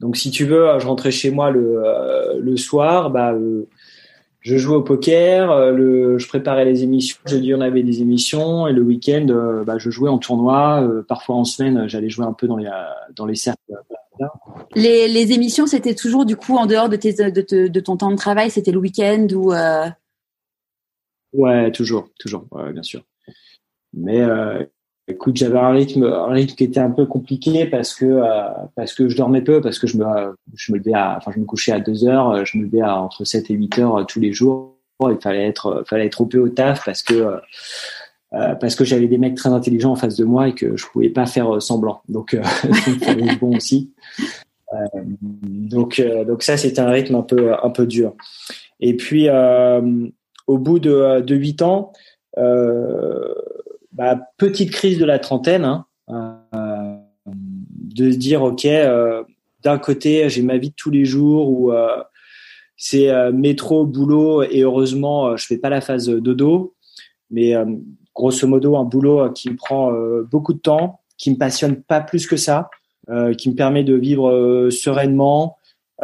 Donc 0.00 0.16
si 0.16 0.30
tu 0.30 0.44
veux, 0.44 0.78
je 0.78 0.86
rentrais 0.86 1.10
chez 1.10 1.30
moi 1.30 1.50
le, 1.50 1.82
euh, 1.84 2.38
le 2.38 2.56
soir, 2.56 3.10
bah 3.10 3.32
euh, 3.32 3.68
je 4.40 4.56
jouais 4.56 4.76
au 4.76 4.82
poker, 4.82 5.50
euh, 5.50 5.72
le, 5.72 6.18
je 6.18 6.28
préparais 6.28 6.64
les 6.64 6.82
émissions, 6.82 7.18
jeudi 7.26 7.54
on 7.54 7.60
avait 7.60 7.82
des 7.82 8.00
émissions 8.00 8.66
et 8.66 8.72
le 8.72 8.82
week-end 8.82 9.26
bah, 9.66 9.78
je 9.78 9.90
jouais 9.90 10.08
en 10.08 10.18
tournoi, 10.18 10.88
parfois 11.08 11.36
en 11.36 11.44
semaine 11.44 11.88
j'allais 11.88 12.10
jouer 12.10 12.26
un 12.26 12.32
peu 12.32 12.46
dans 12.46 12.56
les 12.56 12.70
dans 13.14 13.26
les 13.26 13.34
cercles. 13.34 13.60
Les, 14.74 15.08
les 15.08 15.32
émissions 15.32 15.66
c'était 15.66 15.94
toujours 15.94 16.24
du 16.24 16.36
coup 16.36 16.56
en 16.56 16.66
dehors 16.66 16.88
de, 16.88 16.96
tes, 16.96 17.12
de, 17.12 17.66
de 17.68 17.80
ton 17.80 17.96
temps 17.96 18.10
de 18.10 18.16
travail, 18.16 18.50
c'était 18.50 18.72
le 18.72 18.78
week-end 18.78 19.26
ou 19.34 19.52
Ouais, 21.34 21.70
toujours, 21.72 22.08
toujours, 22.18 22.46
ouais, 22.52 22.72
bien 22.72 22.82
sûr. 22.82 23.04
Mais 23.92 24.22
Écoute, 25.10 25.36
j'avais 25.36 25.58
un 25.58 25.70
rythme, 25.70 26.04
un 26.04 26.32
rythme 26.32 26.54
qui 26.54 26.64
était 26.64 26.80
un 26.80 26.90
peu 26.90 27.06
compliqué 27.06 27.64
parce 27.64 27.94
que 27.94 28.04
euh, 28.04 28.48
parce 28.76 28.92
que 28.92 29.08
je 29.08 29.16
dormais 29.16 29.40
peu, 29.40 29.62
parce 29.62 29.78
que 29.78 29.86
je 29.86 29.96
me 29.96 30.04
je 30.54 30.72
me 30.72 30.76
levais 30.78 30.92
enfin 30.94 31.30
je 31.34 31.40
me 31.40 31.46
couchais 31.46 31.72
à 31.72 31.80
2 31.80 32.06
heures, 32.06 32.44
je 32.44 32.58
me 32.58 32.64
levais 32.64 32.82
à 32.82 33.00
entre 33.00 33.24
7 33.24 33.50
et 33.50 33.54
8 33.54 33.78
heures 33.78 34.06
tous 34.06 34.20
les 34.20 34.32
jours. 34.32 34.76
Il 35.00 35.16
fallait 35.22 35.46
être 35.46 35.82
fallait 35.86 36.06
être 36.06 36.20
au 36.20 36.26
peu 36.26 36.38
au 36.38 36.50
taf 36.50 36.84
parce 36.84 37.02
que 37.02 37.38
euh, 38.34 38.54
parce 38.56 38.74
que 38.74 38.84
j'avais 38.84 39.06
des 39.06 39.16
mecs 39.16 39.36
très 39.36 39.48
intelligents 39.48 39.92
en 39.92 39.96
face 39.96 40.16
de 40.16 40.24
moi 40.24 40.48
et 40.48 40.54
que 40.54 40.76
je 40.76 40.86
pouvais 40.86 41.08
pas 41.08 41.24
faire 41.24 41.62
semblant. 41.62 42.02
Donc 42.08 42.34
euh, 42.34 42.42
bon 43.40 43.56
aussi. 43.56 43.90
Euh, 44.74 45.00
donc 45.42 46.02
donc 46.26 46.42
ça 46.42 46.58
c'était 46.58 46.80
un 46.80 46.90
rythme 46.90 47.14
un 47.14 47.22
peu 47.22 47.54
un 47.54 47.70
peu 47.70 47.86
dur. 47.86 48.14
Et 48.80 48.94
puis 48.94 49.28
au 50.46 50.58
bout 50.58 50.78
de 50.78 51.22
de 51.22 51.34
8 51.34 51.62
ans 51.62 51.92
euh, 52.36 53.34
bah, 53.92 54.18
petite 54.36 54.70
crise 54.70 54.98
de 54.98 55.04
la 55.04 55.18
trentaine, 55.18 55.64
hein, 55.64 55.86
euh, 56.54 56.96
de 57.26 58.10
se 58.10 58.16
dire 58.16 58.42
ok, 58.42 58.64
euh, 58.66 59.22
d'un 59.62 59.78
côté 59.78 60.28
j'ai 60.28 60.42
ma 60.42 60.58
vie 60.58 60.70
de 60.70 60.74
tous 60.76 60.90
les 60.90 61.04
jours 61.04 61.50
où 61.50 61.72
euh, 61.72 62.02
c'est 62.76 63.10
métro, 63.32 63.86
boulot 63.86 64.42
et 64.44 64.60
heureusement 64.60 65.36
je 65.36 65.46
fais 65.46 65.58
pas 65.58 65.68
la 65.68 65.80
phase 65.80 66.08
dodo, 66.08 66.74
mais 67.30 67.54
grosso 68.14 68.46
modo 68.46 68.76
un 68.76 68.84
boulot 68.84 69.32
qui 69.32 69.50
me 69.50 69.56
prend 69.56 69.92
beaucoup 70.30 70.54
de 70.54 70.60
temps, 70.60 71.00
qui 71.16 71.32
me 71.32 71.36
passionne 71.36 71.82
pas 71.82 72.00
plus 72.00 72.28
que 72.28 72.36
ça, 72.36 72.70
qui 73.36 73.50
me 73.50 73.56
permet 73.56 73.82
de 73.82 73.94
vivre 73.94 74.70
sereinement, 74.70 75.56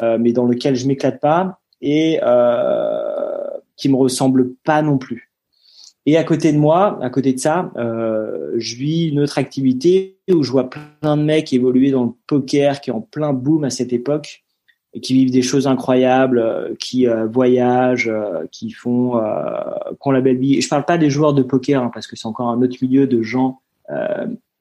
mais 0.02 0.32
dans 0.32 0.46
lequel 0.46 0.74
je 0.74 0.88
m'éclate 0.88 1.20
pas 1.20 1.60
et 1.80 2.18
qui 3.76 3.88
me 3.88 3.96
ressemble 3.96 4.54
pas 4.64 4.82
non 4.82 4.98
plus. 4.98 5.30
Et 6.06 6.16
à 6.18 6.24
côté 6.24 6.52
de 6.52 6.58
moi, 6.58 6.98
à 7.02 7.08
côté 7.08 7.32
de 7.32 7.38
ça, 7.38 7.72
euh, 7.76 8.52
je 8.56 8.76
vis 8.76 9.08
une 9.08 9.20
autre 9.20 9.38
activité 9.38 10.18
où 10.30 10.42
je 10.42 10.50
vois 10.50 10.68
plein 10.68 11.16
de 11.16 11.22
mecs 11.22 11.52
évoluer 11.52 11.90
dans 11.90 12.04
le 12.04 12.10
poker, 12.26 12.80
qui 12.80 12.90
est 12.90 12.92
en 12.92 13.00
plein 13.00 13.32
boom 13.32 13.64
à 13.64 13.70
cette 13.70 13.92
époque, 13.92 14.44
et 14.92 15.00
qui 15.00 15.14
vivent 15.14 15.30
des 15.30 15.42
choses 15.42 15.66
incroyables, 15.66 16.38
euh, 16.38 16.74
qui 16.78 17.08
euh, 17.08 17.26
voyagent, 17.26 18.12
qui 18.52 18.70
font, 18.70 19.12
qui 19.12 20.08
ont 20.08 20.10
la 20.10 20.20
belle 20.20 20.36
vie. 20.36 20.60
Je 20.60 20.68
parle 20.68 20.84
pas 20.84 20.98
des 20.98 21.08
joueurs 21.08 21.32
de 21.32 21.42
poker, 21.42 21.82
hein, 21.82 21.90
parce 21.92 22.06
que 22.06 22.16
c'est 22.16 22.26
encore 22.28 22.50
un 22.50 22.60
autre 22.60 22.76
milieu 22.82 23.06
de 23.06 23.22
gens 23.22 23.60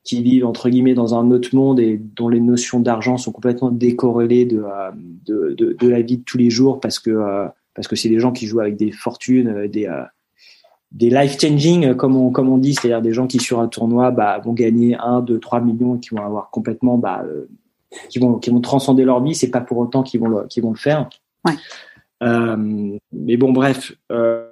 qui 0.03 0.21
vivent 0.21 0.45
entre 0.45 0.69
guillemets 0.69 0.95
dans 0.95 1.15
un 1.15 1.31
autre 1.31 1.55
monde 1.55 1.79
et 1.79 1.97
dont 1.97 2.27
les 2.27 2.41
notions 2.41 2.81
d'argent 2.81 3.15
sont 3.15 3.31
complètement 3.31 3.71
décorrélées 3.71 4.43
de, 4.43 4.61
de, 5.25 5.53
de, 5.57 5.71
de, 5.79 5.87
la 5.87 6.01
vie 6.01 6.17
de 6.17 6.23
tous 6.23 6.37
les 6.37 6.49
jours, 6.49 6.81
parce 6.81 6.99
que 6.99 7.47
parce 7.73 7.87
que 7.87 7.95
c'est 7.95 8.09
des 8.09 8.19
gens 8.19 8.33
qui 8.33 8.45
jouent 8.45 8.59
avec 8.59 8.75
des 8.75 8.91
fortunes, 8.91 9.67
des 9.67 9.87
des 10.93 11.09
life 11.09 11.39
changing 11.39 11.87
euh, 11.87 11.95
comme 11.95 12.15
on 12.15 12.29
comme 12.29 12.49
on 12.49 12.57
dit 12.57 12.75
c'est-à-dire 12.75 13.01
des 13.01 13.13
gens 13.13 13.27
qui 13.27 13.39
sur 13.39 13.59
un 13.59 13.67
tournoi 13.67 14.11
bah, 14.11 14.39
vont 14.43 14.53
gagner 14.53 14.95
1 14.95 15.21
2 15.21 15.39
3 15.39 15.61
millions 15.61 15.95
et 15.95 15.99
qui 15.99 16.09
vont 16.09 16.23
avoir 16.23 16.51
complètement 16.51 16.97
bah, 16.97 17.23
euh, 17.25 17.49
qui 18.09 18.19
vont 18.19 18.37
qui 18.37 18.51
vont 18.51 18.61
transcender 18.61 19.03
leur 19.03 19.21
vie. 19.21 19.35
C'est 19.35 19.51
pas 19.51 19.61
pour 19.61 19.79
autant 19.79 20.03
qu'ils 20.03 20.19
vont 20.19 20.27
le, 20.27 20.47
qu'ils 20.47 20.63
vont 20.63 20.71
le 20.71 20.77
faire. 20.77 21.09
Ouais. 21.45 21.53
euh, 22.23 22.55
mais 23.11 23.37
bon 23.37 23.51
bref 23.51 23.93
euh, 24.11 24.47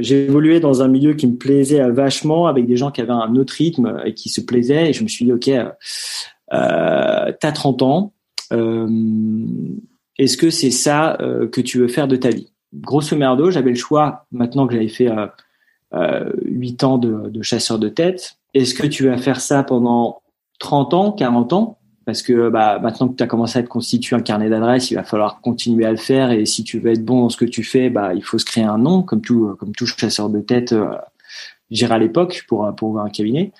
j'ai 0.00 0.24
évolué 0.24 0.58
dans 0.58 0.80
un 0.80 0.88
milieu 0.88 1.12
qui 1.12 1.26
me 1.26 1.36
plaisait 1.36 1.86
vachement 1.90 2.46
avec 2.46 2.66
des 2.66 2.78
gens 2.78 2.90
qui 2.90 3.02
avaient 3.02 3.10
un 3.10 3.36
autre 3.36 3.52
rythme 3.52 4.00
et 4.06 4.14
qui 4.14 4.30
se 4.30 4.40
plaisaient. 4.40 4.88
Et 4.88 4.92
je 4.94 5.02
me 5.02 5.08
suis 5.08 5.26
dit 5.26 5.32
ok 5.32 5.50
t'as 6.50 7.52
30 7.52 7.82
ans 7.82 8.12
est-ce 10.18 10.36
que 10.36 10.50
c'est 10.50 10.70
ça 10.70 11.18
que 11.52 11.60
tu 11.60 11.78
veux 11.78 11.88
faire 11.88 12.08
de 12.08 12.16
ta 12.16 12.30
vie? 12.30 12.52
Grosso 12.72 13.16
merdo 13.16 13.50
j'avais 13.50 13.70
le 13.70 13.76
choix 13.76 14.26
maintenant 14.32 14.66
que 14.66 14.72
j'avais 14.72 14.88
fait 14.88 15.10
8 15.92 16.84
ans 16.84 16.98
de, 16.98 17.28
de 17.28 17.42
chasseur 17.42 17.78
de 17.78 17.88
tête. 17.88 18.36
Est-ce 18.54 18.74
que 18.74 18.86
tu 18.86 19.06
vas 19.08 19.16
faire 19.16 19.40
ça 19.40 19.62
pendant 19.62 20.22
30 20.58 20.94
ans, 20.94 21.12
40 21.12 21.52
ans? 21.52 21.78
Parce 22.06 22.22
que 22.22 22.48
bah, 22.48 22.78
maintenant 22.80 23.08
que 23.08 23.16
tu 23.16 23.22
as 23.22 23.26
commencé 23.26 23.58
à 23.58 23.62
te 23.62 23.68
constituer 23.68 24.16
un 24.16 24.20
carnet 24.20 24.48
d'adresses, 24.48 24.90
il 24.90 24.94
va 24.94 25.04
falloir 25.04 25.40
continuer 25.40 25.84
à 25.84 25.90
le 25.90 25.96
faire. 25.96 26.30
Et 26.32 26.46
si 26.46 26.64
tu 26.64 26.78
veux 26.78 26.90
être 26.92 27.04
bon 27.04 27.22
dans 27.22 27.28
ce 27.28 27.36
que 27.36 27.44
tu 27.44 27.62
fais, 27.62 27.90
bah, 27.90 28.14
il 28.14 28.24
faut 28.24 28.38
se 28.38 28.44
créer 28.44 28.64
un 28.64 28.78
nom, 28.78 29.02
comme 29.02 29.20
tout, 29.20 29.54
comme 29.58 29.72
tout 29.72 29.86
chasseur 29.86 30.28
de 30.30 30.40
tête, 30.40 30.72
euh, 30.72 30.96
à 31.88 31.98
l'époque 31.98 32.44
pour, 32.48 32.74
pour 32.76 32.90
ouvrir 32.90 33.04
un 33.04 33.10
cabinet. 33.10 33.52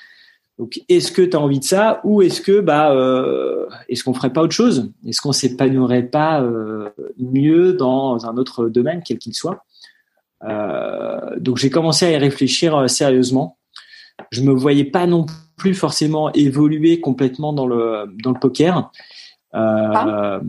Donc, 0.58 0.82
est-ce 0.88 1.10
que 1.12 1.22
tu 1.22 1.36
as 1.36 1.40
envie 1.40 1.58
de 1.58 1.64
ça? 1.64 2.00
Ou 2.04 2.22
est-ce 2.22 2.40
que 2.40 2.60
bah 2.60 2.92
euh, 2.92 3.66
est-ce 3.88 4.04
qu'on 4.04 4.12
ferait 4.12 4.32
pas 4.32 4.42
autre 4.42 4.52
chose? 4.52 4.92
Est-ce 5.06 5.20
qu'on 5.20 5.32
s'épanouirait 5.32 6.02
pas 6.02 6.42
euh, 6.42 6.90
mieux 7.18 7.72
dans 7.72 8.26
un 8.26 8.36
autre 8.36 8.68
domaine, 8.68 9.00
quel 9.04 9.18
qu'il 9.18 9.32
soit? 9.32 9.64
euh, 9.64 9.69
donc 10.42 11.58
j'ai 11.58 11.70
commencé 11.70 12.06
à 12.06 12.10
y 12.10 12.16
réfléchir 12.16 12.76
euh, 12.76 12.86
sérieusement. 12.86 13.58
Je 14.30 14.42
me 14.42 14.52
voyais 14.52 14.84
pas 14.84 15.06
non 15.06 15.26
plus 15.56 15.74
forcément 15.74 16.32
évoluer 16.32 17.00
complètement 17.00 17.52
dans 17.52 17.66
le 17.66 18.06
dans 18.22 18.32
le 18.32 18.38
poker. 18.38 18.90
Euh, 19.52 19.58
ah. 19.58 20.40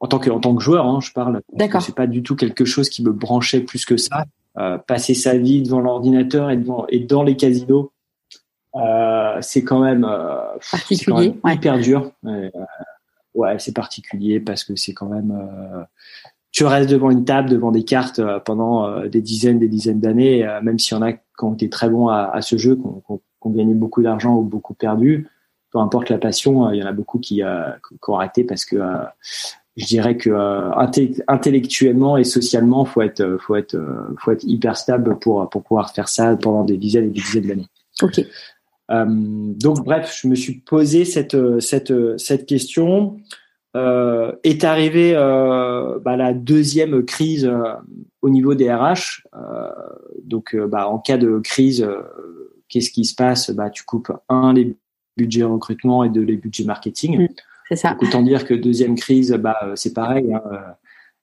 en 0.00 0.06
tant 0.06 0.18
que 0.18 0.30
en 0.30 0.40
tant 0.40 0.54
que 0.54 0.62
joueur, 0.62 0.86
hein, 0.86 1.00
je 1.02 1.12
parle. 1.12 1.42
D'accord. 1.52 1.82
C'est 1.82 1.94
pas 1.94 2.06
du 2.06 2.22
tout 2.22 2.34
quelque 2.34 2.64
chose 2.64 2.88
qui 2.88 3.02
me 3.02 3.12
branchait 3.12 3.60
plus 3.60 3.84
que 3.84 3.96
ça. 3.96 4.24
Euh, 4.58 4.76
passer 4.76 5.14
sa 5.14 5.36
vie 5.36 5.62
devant 5.62 5.80
l'ordinateur 5.80 6.50
et 6.50 6.56
devant 6.56 6.84
et 6.88 6.98
dans 6.98 7.22
les 7.22 7.36
casinos, 7.36 7.92
euh, 8.74 9.38
c'est 9.40 9.62
quand 9.62 9.78
même, 9.78 10.04
euh, 10.04 10.40
particulier, 10.72 11.04
quand 11.06 11.46
même 11.48 11.56
hyper 11.56 11.78
dur. 11.78 12.10
ouais, 13.34 13.58
c'est 13.60 13.74
particulier 13.74 14.40
parce 14.40 14.64
que 14.64 14.74
c'est 14.74 14.94
quand 14.94 15.06
même 15.06 15.32
tu 16.58 16.64
restes 16.64 16.90
devant 16.90 17.12
une 17.12 17.24
table, 17.24 17.50
devant 17.50 17.70
des 17.70 17.84
cartes 17.84 18.18
euh, 18.18 18.40
pendant 18.40 18.84
euh, 18.84 19.06
des 19.06 19.20
dizaines, 19.20 19.60
des 19.60 19.68
dizaines 19.68 20.00
d'années, 20.00 20.44
euh, 20.44 20.60
même 20.60 20.76
s'il 20.76 20.96
y 20.96 20.98
en 20.98 21.02
a 21.02 21.12
qui 21.12 21.20
ont 21.42 21.54
été 21.54 21.70
très 21.70 21.88
bons 21.88 22.08
à, 22.08 22.32
à 22.32 22.42
ce 22.42 22.56
jeu, 22.56 22.74
qui 22.74 22.82
ont, 22.82 23.20
gagné 23.46 23.74
beaucoup 23.74 24.02
d'argent 24.02 24.34
ou 24.34 24.42
beaucoup 24.42 24.74
perdu. 24.74 25.28
Peu 25.70 25.78
importe 25.78 26.10
la 26.10 26.18
passion, 26.18 26.68
il 26.72 26.80
y 26.80 26.82
en 26.82 26.86
a 26.86 26.92
beaucoup 26.92 27.20
qui, 27.20 27.36
qui 27.36 28.10
ont 28.10 28.16
arrêté 28.16 28.42
parce 28.42 28.64
que 28.64 28.76
je 29.76 29.86
dirais 29.86 30.16
que 30.16 30.30
intellectuellement 31.28 32.16
et 32.16 32.24
socialement, 32.24 32.84
faut 32.84 33.02
être, 33.02 33.38
faut 33.40 33.54
être, 33.54 33.78
faut 34.18 34.32
être 34.32 34.44
hyper 34.44 34.76
stable 34.76 35.18
pour 35.18 35.48
pour 35.48 35.62
pouvoir 35.62 35.94
faire 35.94 36.08
ça 36.08 36.36
pendant 36.36 36.64
des 36.64 36.76
dizaines 36.76 37.04
et 37.04 37.10
des 37.10 37.20
dizaines 37.20 37.46
d'années. 37.46 37.68
Ok. 38.02 38.20
donc 38.90 39.84
bref, 39.84 40.18
je 40.20 40.28
me 40.28 40.34
suis 40.34 40.58
posé 40.58 41.04
cette 41.04 41.60
cette 41.60 42.18
cette 42.18 42.44
question 42.44 43.16
euh, 43.76 44.32
est 44.44 44.64
arrivée 44.64 45.12
euh, 45.14 45.98
bah, 46.00 46.16
la 46.16 46.32
deuxième 46.32 47.04
crise 47.04 47.44
euh, 47.44 47.74
au 48.22 48.30
niveau 48.30 48.54
des 48.54 48.72
RH. 48.72 49.22
Donc, 50.24 50.56
bah, 50.56 50.88
en 50.88 50.98
cas 50.98 51.16
de 51.16 51.38
crise, 51.38 51.88
qu'est-ce 52.68 52.90
qui 52.90 53.04
se 53.04 53.14
passe? 53.14 53.50
Bah, 53.50 53.70
Tu 53.70 53.84
coupes 53.84 54.12
un 54.28 54.52
les 54.52 54.76
budgets 55.16 55.44
recrutement 55.44 56.04
et 56.04 56.08
deux 56.08 56.22
les 56.22 56.36
budgets 56.36 56.64
marketing. 56.64 57.18
Mmh, 57.18 57.28
c'est 57.68 57.76
ça. 57.76 57.96
autant 58.00 58.22
dire 58.22 58.44
que 58.44 58.54
deuxième 58.54 58.94
crise, 58.94 59.32
bah, 59.32 59.58
c'est 59.74 59.94
pareil. 59.94 60.32
Hein, 60.32 60.42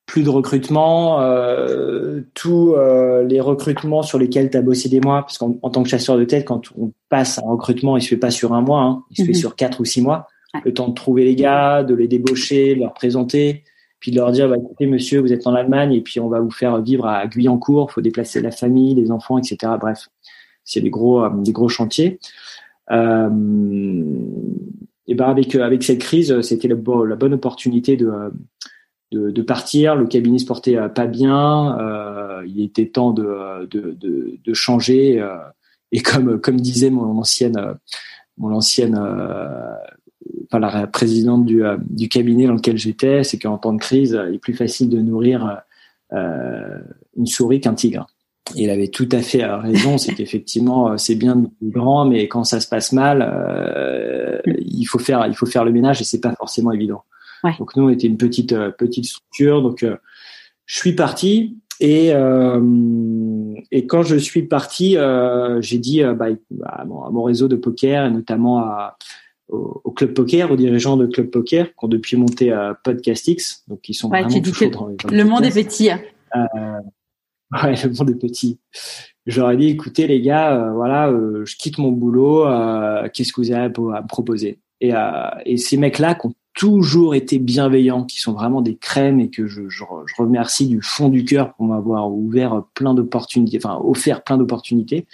plus 0.05 0.23
de 0.23 0.29
recrutement, 0.29 1.21
euh, 1.21 2.21
tous 2.33 2.73
euh, 2.73 3.23
les 3.23 3.41
recrutements 3.41 4.03
sur 4.03 4.19
lesquels 4.19 4.51
tu 4.51 4.57
as 4.57 4.61
bossé 4.61 4.87
des 4.87 5.01
mois, 5.01 5.21
parce 5.21 5.37
qu'en 5.37 5.53
tant 5.53 5.83
que 5.83 5.89
chasseur 5.89 6.17
de 6.17 6.25
tête, 6.25 6.45
quand 6.45 6.61
on 6.77 6.91
passe 7.09 7.39
un 7.39 7.49
recrutement, 7.49 7.97
il 7.97 8.01
se 8.01 8.09
fait 8.09 8.17
pas 8.17 8.31
sur 8.31 8.53
un 8.53 8.61
mois, 8.61 8.81
hein, 8.81 9.03
il 9.09 9.17
se 9.17 9.23
fait 9.23 9.29
mhm. 9.29 9.35
sur 9.35 9.55
quatre 9.55 9.81
ou 9.81 9.85
six 9.85 10.01
mois. 10.01 10.27
Le 10.63 10.73
temps 10.73 10.87
de 10.87 10.93
trouver 10.93 11.25
les 11.25 11.35
gars, 11.35 11.83
de 11.83 11.93
les 11.95 12.07
débaucher, 12.07 12.75
de 12.75 12.81
leur 12.81 12.93
présenter, 12.93 13.63
puis 13.99 14.11
de 14.11 14.17
leur 14.17 14.31
dire, 14.31 14.47
bah, 14.49 14.57
écoutez, 14.57 14.87
monsieur, 14.87 15.19
vous 15.19 15.33
êtes 15.33 15.47
en 15.47 15.53
Allemagne, 15.53 15.93
et 15.93 16.01
puis 16.01 16.19
on 16.19 16.29
va 16.29 16.39
vous 16.39 16.51
faire 16.51 16.81
vivre 16.81 17.05
à 17.05 17.27
Guyancourt, 17.27 17.91
faut 17.91 18.01
déplacer 18.01 18.41
la 18.41 18.51
famille, 18.51 18.95
les 18.95 19.11
enfants, 19.11 19.37
etc. 19.37 19.73
Bref, 19.79 20.07
c'est 20.63 20.81
des 20.81 20.89
gros, 20.89 21.23
euh, 21.23 21.29
des 21.37 21.51
gros 21.51 21.69
chantiers. 21.69 22.19
Euh, 22.91 23.29
et 25.07 25.13
ben 25.13 25.25
avec 25.25 25.53
avec 25.55 25.83
cette 25.83 25.99
crise, 25.99 26.41
c'était 26.41 26.67
la, 26.67 26.75
bonne 26.75 27.33
opportunité 27.33 27.95
de 27.95 28.31
de, 29.11 29.41
partir. 29.41 29.95
Le 29.95 30.07
cabinet 30.07 30.39
se 30.39 30.45
portait 30.45 30.77
euh, 30.77 30.89
pas 30.89 31.07
bien. 31.07 31.77
Euh, 31.79 32.43
il 32.47 32.61
était 32.61 32.87
temps 32.87 33.11
de, 33.11 33.67
de, 33.69 33.97
de, 34.43 34.53
changer. 34.53 35.21
Euh, 35.21 35.37
et 35.91 36.01
comme, 36.01 36.39
comme 36.39 36.59
disait 36.59 36.89
mon 36.89 37.17
ancienne, 37.17 37.75
mon 38.37 38.53
ancienne, 38.53 38.99
enfin 40.45 40.59
la 40.59 40.87
présidente 40.87 41.45
du, 41.45 41.63
du 41.89 42.09
cabinet 42.09 42.47
dans 42.47 42.53
lequel 42.53 42.77
j'étais, 42.77 43.23
c'est 43.23 43.37
qu'en 43.37 43.57
temps 43.57 43.73
de 43.73 43.79
crise, 43.79 44.19
il 44.29 44.35
est 44.35 44.39
plus 44.39 44.53
facile 44.53 44.89
de 44.89 44.99
nourrir 44.99 45.61
une 46.11 47.25
souris 47.25 47.61
qu'un 47.61 47.73
tigre. 47.73 48.07
Et 48.55 48.63
il 48.63 48.69
avait 48.69 48.89
tout 48.89 49.09
à 49.11 49.21
fait 49.21 49.43
raison, 49.43 49.97
c'est 49.97 50.13
qu'effectivement 50.13 50.97
c'est 50.97 51.15
bien 51.15 51.35
de 51.35 51.49
grand, 51.63 52.05
mais 52.05 52.27
quand 52.27 52.43
ça 52.43 52.59
se 52.59 52.67
passe 52.67 52.91
mal, 52.91 53.21
euh, 53.27 54.39
il 54.45 54.85
faut 54.85 54.99
faire 54.99 55.25
il 55.27 55.35
faut 55.35 55.47
faire 55.47 55.65
le 55.65 55.71
ménage 55.71 56.01
et 56.01 56.03
c'est 56.03 56.21
pas 56.21 56.35
forcément 56.35 56.71
évident. 56.71 57.03
Donc 57.59 57.75
nous, 57.75 57.85
on 57.85 57.89
était 57.89 58.07
une 58.07 58.17
petite 58.17 58.53
euh, 58.53 58.71
petite 58.71 59.05
structure. 59.05 59.61
Donc 59.61 59.83
euh, 59.83 59.97
je 60.65 60.77
suis 60.77 60.93
parti 60.93 61.57
et 61.79 62.13
euh, 62.13 62.61
et 63.71 63.85
quand 63.85 64.03
je 64.03 64.15
suis 64.15 64.43
parti, 64.43 64.97
j'ai 65.59 65.77
dit 65.77 66.01
bah, 66.03 66.27
à, 66.63 66.85
mon, 66.85 67.23
réseau 67.23 67.47
de 67.47 67.55
poker 67.55 68.05
et 68.05 68.11
notamment 68.11 68.59
à, 68.59 68.97
au, 69.49 69.91
club 69.91 70.13
poker, 70.13 70.51
aux 70.51 70.55
dirigeants 70.55 70.97
de 70.97 71.05
club 71.05 71.29
poker 71.29 71.67
qui 71.67 71.85
ont 71.85 71.87
depuis 71.87 72.17
monté 72.17 72.51
à 72.51 72.77
Podcastix, 72.83 73.63
donc 73.67 73.81
qui 73.81 73.93
sont 73.93 74.09
vraiment 74.09 74.29
toujours 74.41 74.71
dans, 74.71 74.87
le 75.11 75.23
monde 75.23 75.45
est 75.45 75.51
petit. 75.51 75.91
Hein. 75.91 76.01
ouais, 77.63 77.75
le 77.83 77.97
monde 77.97 78.09
est 78.09 78.19
petit. 78.19 78.59
J'aurais 79.25 79.57
dit, 79.57 79.67
écoutez 79.67 80.07
les 80.07 80.21
gars, 80.21 80.71
voilà, 80.73 81.11
je 81.43 81.55
quitte 81.55 81.77
mon 81.77 81.91
boulot, 81.91 82.45
qu'est-ce 83.13 83.33
que 83.33 83.41
vous 83.41 83.51
avez 83.51 83.65
à 83.65 83.69
me 83.69 84.07
proposer? 84.07 84.59
Et, 84.81 84.91
et 85.45 85.57
ces 85.57 85.77
mecs-là 85.77 86.15
qui 86.15 86.27
ont 86.27 86.33
toujours 86.55 87.15
été 87.15 87.37
bienveillants, 87.37 88.05
qui 88.05 88.19
sont 88.19 88.33
vraiment 88.33 88.61
des 88.61 88.77
crèmes 88.77 89.19
et 89.19 89.29
que 89.29 89.45
je, 89.45 89.67
je, 89.67 89.83
je 90.05 90.15
remercie 90.17 90.67
du 90.67 90.81
fond 90.81 91.09
du 91.09 91.25
cœur 91.25 91.53
pour 91.53 91.65
m'avoir 91.65 92.09
ouvert 92.09 92.63
plein 92.73 92.93
d'opportunités, 92.93 93.57
enfin 93.57 93.79
offert 93.83 94.23
plein 94.23 94.37
d'opportunités. 94.37 95.05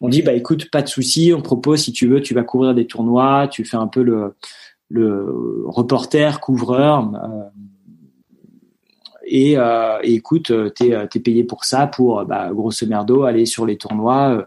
On 0.00 0.08
dit 0.08 0.22
bah 0.22 0.32
écoute, 0.32 0.70
pas 0.70 0.82
de 0.82 0.88
souci, 0.88 1.32
on 1.34 1.40
propose 1.40 1.82
si 1.82 1.92
tu 1.92 2.06
veux, 2.06 2.20
tu 2.20 2.34
vas 2.34 2.42
couvrir 2.42 2.74
des 2.74 2.86
tournois, 2.86 3.48
tu 3.48 3.64
fais 3.64 3.76
un 3.76 3.86
peu 3.86 4.02
le, 4.02 4.34
le 4.90 5.26
reporter, 5.66 6.40
couvreur. 6.40 7.10
Euh, 7.14 7.50
et, 9.26 9.56
euh, 9.56 9.98
et, 10.02 10.14
écoute, 10.14 10.52
t'es 10.74 10.90
es 10.90 11.20
payé 11.20 11.44
pour 11.44 11.64
ça, 11.64 11.86
pour 11.86 12.24
bah, 12.26 12.50
grosso 12.52 12.86
merdo 12.86 13.22
aller 13.22 13.46
sur 13.46 13.64
les 13.64 13.78
tournois 13.78 14.46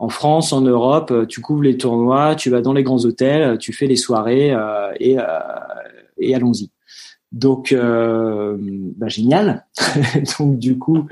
en 0.00 0.08
France, 0.08 0.54
en 0.54 0.62
Europe, 0.62 1.10
euh, 1.10 1.26
tu 1.26 1.42
couvres 1.42 1.62
les 1.62 1.76
tournois, 1.76 2.34
tu 2.34 2.48
vas 2.48 2.62
dans 2.62 2.72
les 2.72 2.82
grands 2.82 3.04
hôtels, 3.04 3.42
euh, 3.42 3.56
tu 3.58 3.74
fais 3.74 3.86
les 3.86 3.96
soirées 3.96 4.50
euh, 4.50 4.92
et 4.98 6.34
allons-y. 6.34 6.70
Donc, 7.32 7.74
bah, 7.74 9.08
génial. 9.08 9.66
Donc, 10.38 10.58
du 10.58 10.78
coup, 10.78 11.06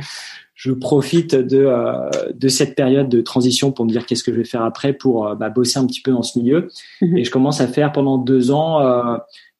je 0.54 0.72
profite 0.72 1.34
de, 1.36 1.70
de 2.34 2.48
cette 2.48 2.74
période 2.74 3.08
de 3.08 3.20
transition 3.20 3.70
pour 3.70 3.84
me 3.84 3.90
dire 3.90 4.04
qu'est-ce 4.04 4.24
que 4.24 4.32
je 4.32 4.38
vais 4.38 4.44
faire 4.44 4.62
après 4.62 4.92
pour 4.92 5.36
bah, 5.36 5.50
bosser 5.50 5.78
un 5.78 5.86
petit 5.86 6.00
peu 6.00 6.10
dans 6.10 6.24
ce 6.24 6.38
milieu. 6.38 6.68
Mhm. 7.00 7.18
Et 7.18 7.24
je 7.24 7.30
commence 7.30 7.60
à 7.60 7.68
faire 7.68 7.92
pendant 7.92 8.18
deux 8.18 8.50
ans 8.50 8.80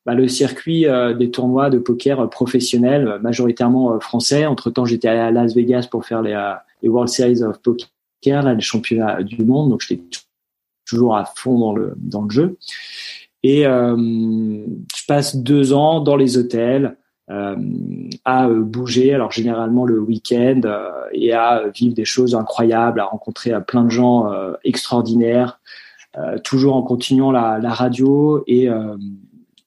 bah, 0.05 0.15
le 0.15 0.27
circuit 0.27 0.87
des 1.19 1.31
tournois 1.31 1.71
de 1.71 1.79
poker 1.79 2.29
professionnels, 2.29 3.21
majoritairement 3.23 4.01
français. 4.01 4.47
Entre-temps, 4.47 4.85
j'étais 4.85 5.09
à 5.09 5.31
Las 5.31 5.55
Vegas 5.55 5.87
pour 5.89 6.05
faire 6.05 6.23
les, 6.23 6.37
les 6.83 6.89
World 6.89 7.09
Series 7.09 7.43
of 7.43 7.59
Poker 7.63 7.87
là, 8.27 8.55
les 8.55 8.61
championnats 8.61 9.23
du 9.23 9.45
monde, 9.45 9.71
donc 9.71 9.81
j'étais 9.81 10.03
toujours 10.87 11.17
à 11.17 11.25
fond 11.25 11.59
dans 11.59 11.73
le 11.73 11.95
dans 11.97 12.23
le 12.23 12.31
jeu. 12.31 12.57
Et 13.43 13.67
euh, 13.67 13.97
je 13.97 15.07
passe 15.07 15.37
deux 15.37 15.73
ans 15.73 16.01
dans 16.01 16.17
les 16.17 16.39
hôtels 16.39 16.97
euh, 17.31 17.57
à 18.25 18.49
euh, 18.49 18.63
bouger, 18.63 19.13
alors 19.13 19.33
généralement 19.33 19.85
le 19.85 20.01
week-end, 20.01 20.63
euh, 20.65 20.91
et 21.13 21.33
à 21.33 21.65
vivre 21.75 21.95
des 21.95 22.05
choses 22.05 22.35
incroyables, 22.35 23.01
à 23.01 23.05
rencontrer 23.05 23.53
euh, 23.53 23.61
plein 23.61 23.85
de 23.85 23.91
gens 23.91 24.33
extraordinaires, 24.65 25.61
toujours 26.43 26.75
en 26.75 26.83
continuant 26.83 27.31
la, 27.31 27.59
la 27.61 27.71
radio 27.71 28.43
et 28.49 28.69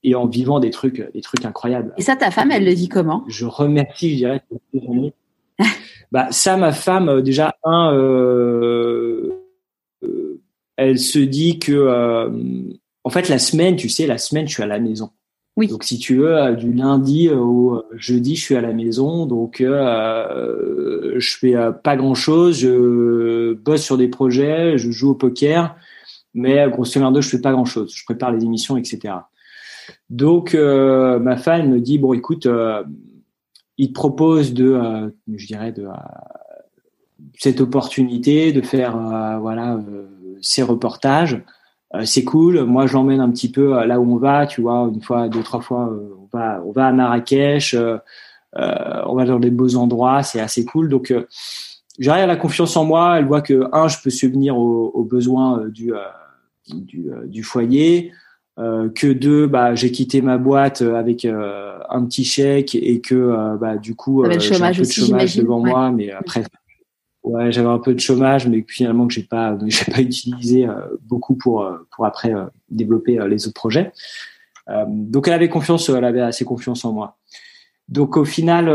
et 0.03 0.15
en 0.15 0.25
vivant 0.27 0.59
des 0.59 0.71
trucs 0.71 1.11
des 1.13 1.21
trucs 1.21 1.45
incroyables. 1.45 1.93
Et 1.97 2.01
ça, 2.01 2.15
ta 2.15 2.31
femme, 2.31 2.51
elle 2.51 2.65
le 2.65 2.73
dit 2.73 2.89
comment? 2.89 3.23
Je 3.27 3.45
remercie, 3.45 4.11
je 4.11 4.15
dirais, 4.15 4.41
bah 6.11 6.27
ça, 6.31 6.57
ma 6.57 6.71
femme, 6.71 7.09
euh, 7.09 7.21
déjà 7.21 7.55
un, 7.63 7.93
euh, 7.93 9.29
euh, 10.03 10.41
elle 10.77 10.99
se 10.99 11.19
dit 11.19 11.59
que, 11.59 12.31
en 13.03 13.09
fait, 13.09 13.29
la 13.29 13.39
semaine, 13.39 13.75
tu 13.75 13.89
sais, 13.89 14.07
la 14.07 14.17
semaine, 14.17 14.47
je 14.47 14.53
suis 14.53 14.63
à 14.63 14.67
la 14.67 14.79
maison. 14.79 15.09
Oui. 15.57 15.67
Donc, 15.67 15.83
si 15.83 15.99
tu 15.99 16.17
veux, 16.17 16.55
du 16.55 16.71
lundi 16.71 17.29
au 17.29 17.83
jeudi, 17.93 18.35
je 18.35 18.41
suis 18.41 18.55
à 18.55 18.61
la 18.61 18.71
maison. 18.71 19.25
Donc, 19.25 19.59
euh, 19.59 21.15
je 21.17 21.37
fais 21.37 21.55
pas 21.83 21.97
grand 21.97 22.15
chose. 22.15 22.59
Je 22.59 23.53
bosse 23.53 23.83
sur 23.83 23.97
des 23.97 24.07
projets, 24.07 24.77
je 24.77 24.91
joue 24.91 25.11
au 25.11 25.15
poker, 25.15 25.75
mais 26.33 26.69
grosso 26.69 26.99
modo, 27.01 27.21
je 27.21 27.29
fais 27.29 27.41
pas 27.41 27.51
grand 27.51 27.65
chose. 27.65 27.93
Je 27.93 28.03
prépare 28.05 28.31
les 28.31 28.45
émissions, 28.45 28.77
etc. 28.77 29.13
Donc, 30.09 30.53
ma 30.53 31.35
femme 31.37 31.69
me 31.69 31.81
dit 31.81 31.97
bon, 31.97 32.13
écoute 32.13 32.47
il 33.81 33.87
te 33.87 33.93
propose 33.93 34.53
de, 34.53 34.73
euh, 34.73 35.09
je 35.33 35.47
dirais, 35.47 35.71
de 35.71 35.85
euh, 35.85 35.93
cette 37.37 37.61
opportunité 37.61 38.53
de 38.53 38.61
faire, 38.61 38.95
euh, 38.95 39.39
voilà, 39.39 39.79
ces 40.39 40.61
reportages. 40.61 41.41
C'est 42.03 42.23
cool. 42.23 42.63
Moi, 42.63 42.87
je 42.87 42.93
l'emmène 42.93 43.19
un 43.19 43.29
petit 43.29 43.51
peu 43.51 43.85
là 43.85 43.99
où 43.99 44.13
on 44.13 44.17
va. 44.17 44.47
Tu 44.47 44.61
vois, 44.61 44.89
une 44.93 45.01
fois, 45.01 45.27
deux, 45.27 45.43
trois 45.43 45.61
fois, 45.61 45.91
on 46.21 46.27
va, 46.31 46.61
on 46.65 46.71
va 46.71 46.87
à 46.87 46.91
Marrakech. 46.91 47.75
on 48.55 49.15
va 49.15 49.25
dans 49.25 49.39
des 49.39 49.51
beaux 49.51 49.75
endroits. 49.75 50.23
C'est 50.23 50.39
assez 50.39 50.63
cool. 50.65 50.89
Donc 50.89 51.13
j'arrive 51.99 52.23
à 52.23 52.27
la 52.27 52.37
confiance 52.37 52.77
en 52.77 52.85
moi. 52.85 53.19
Elle 53.19 53.25
voit 53.25 53.41
que 53.41 53.63
un, 53.73 53.87
je 53.87 53.97
peux 54.03 54.09
subvenir 54.09 54.57
aux, 54.57 54.91
aux 54.93 55.03
besoins 55.03 55.65
du, 55.67 55.91
du, 56.73 57.09
du, 57.25 57.43
foyer. 57.43 58.11
Euh, 58.59 58.89
que 58.89 59.07
deux, 59.07 59.47
bah, 59.47 59.75
j'ai 59.75 59.91
quitté 59.91 60.21
ma 60.21 60.37
boîte 60.37 60.81
euh, 60.81 60.95
avec 60.95 61.23
euh, 61.23 61.79
un 61.89 62.05
petit 62.05 62.25
chèque 62.25 62.75
et 62.75 62.99
que 62.99 63.55
bah, 63.57 63.77
du 63.77 63.95
coup 63.95 64.25
j'ai 64.25 64.61
un 64.61 64.73
peu 64.73 64.81
de 64.81 64.91
chômage 64.91 65.37
devant 65.37 65.59
moi, 65.59 65.89
mais 65.89 66.11
après 66.11 66.43
ouais 67.23 67.51
j'avais 67.51 67.67
un 67.67 67.79
peu 67.79 67.93
de 67.93 67.99
chômage, 67.99 68.47
mais 68.47 68.63
finalement 68.67 69.07
que 69.07 69.13
j'ai 69.13 69.23
pas 69.23 69.57
j'ai 69.67 69.91
pas 69.91 70.01
utilisé 70.01 70.67
beaucoup 71.03 71.35
pour 71.35 71.69
pour 71.91 72.05
après 72.05 72.33
développer 72.69 73.19
les 73.27 73.47
autres 73.47 73.59
projets. 73.59 73.91
donc 74.87 75.27
elle 75.27 75.33
avait 75.33 75.49
confiance, 75.49 75.89
elle 75.89 76.05
avait 76.05 76.21
assez 76.21 76.45
confiance 76.45 76.85
en 76.85 76.93
moi. 76.93 77.17
Donc 77.89 78.15
au 78.15 78.25
final, 78.25 78.65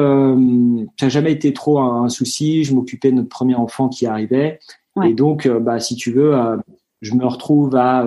ça 1.00 1.06
n'a 1.06 1.10
jamais 1.10 1.32
été 1.32 1.52
trop 1.52 1.78
un, 1.78 2.08
souci. 2.08 2.64
Je 2.64 2.74
m'occupais 2.74 3.10
de 3.10 3.16
notre 3.16 3.30
premier 3.30 3.54
enfant 3.54 3.88
qui 3.88 4.06
arrivait, 4.06 4.58
et 5.04 5.14
donc 5.14 5.48
bah 5.48 5.80
si 5.80 5.96
tu 5.96 6.12
veux, 6.12 6.34
je 7.00 7.14
me 7.14 7.24
retrouve 7.24 7.76
à 7.76 8.06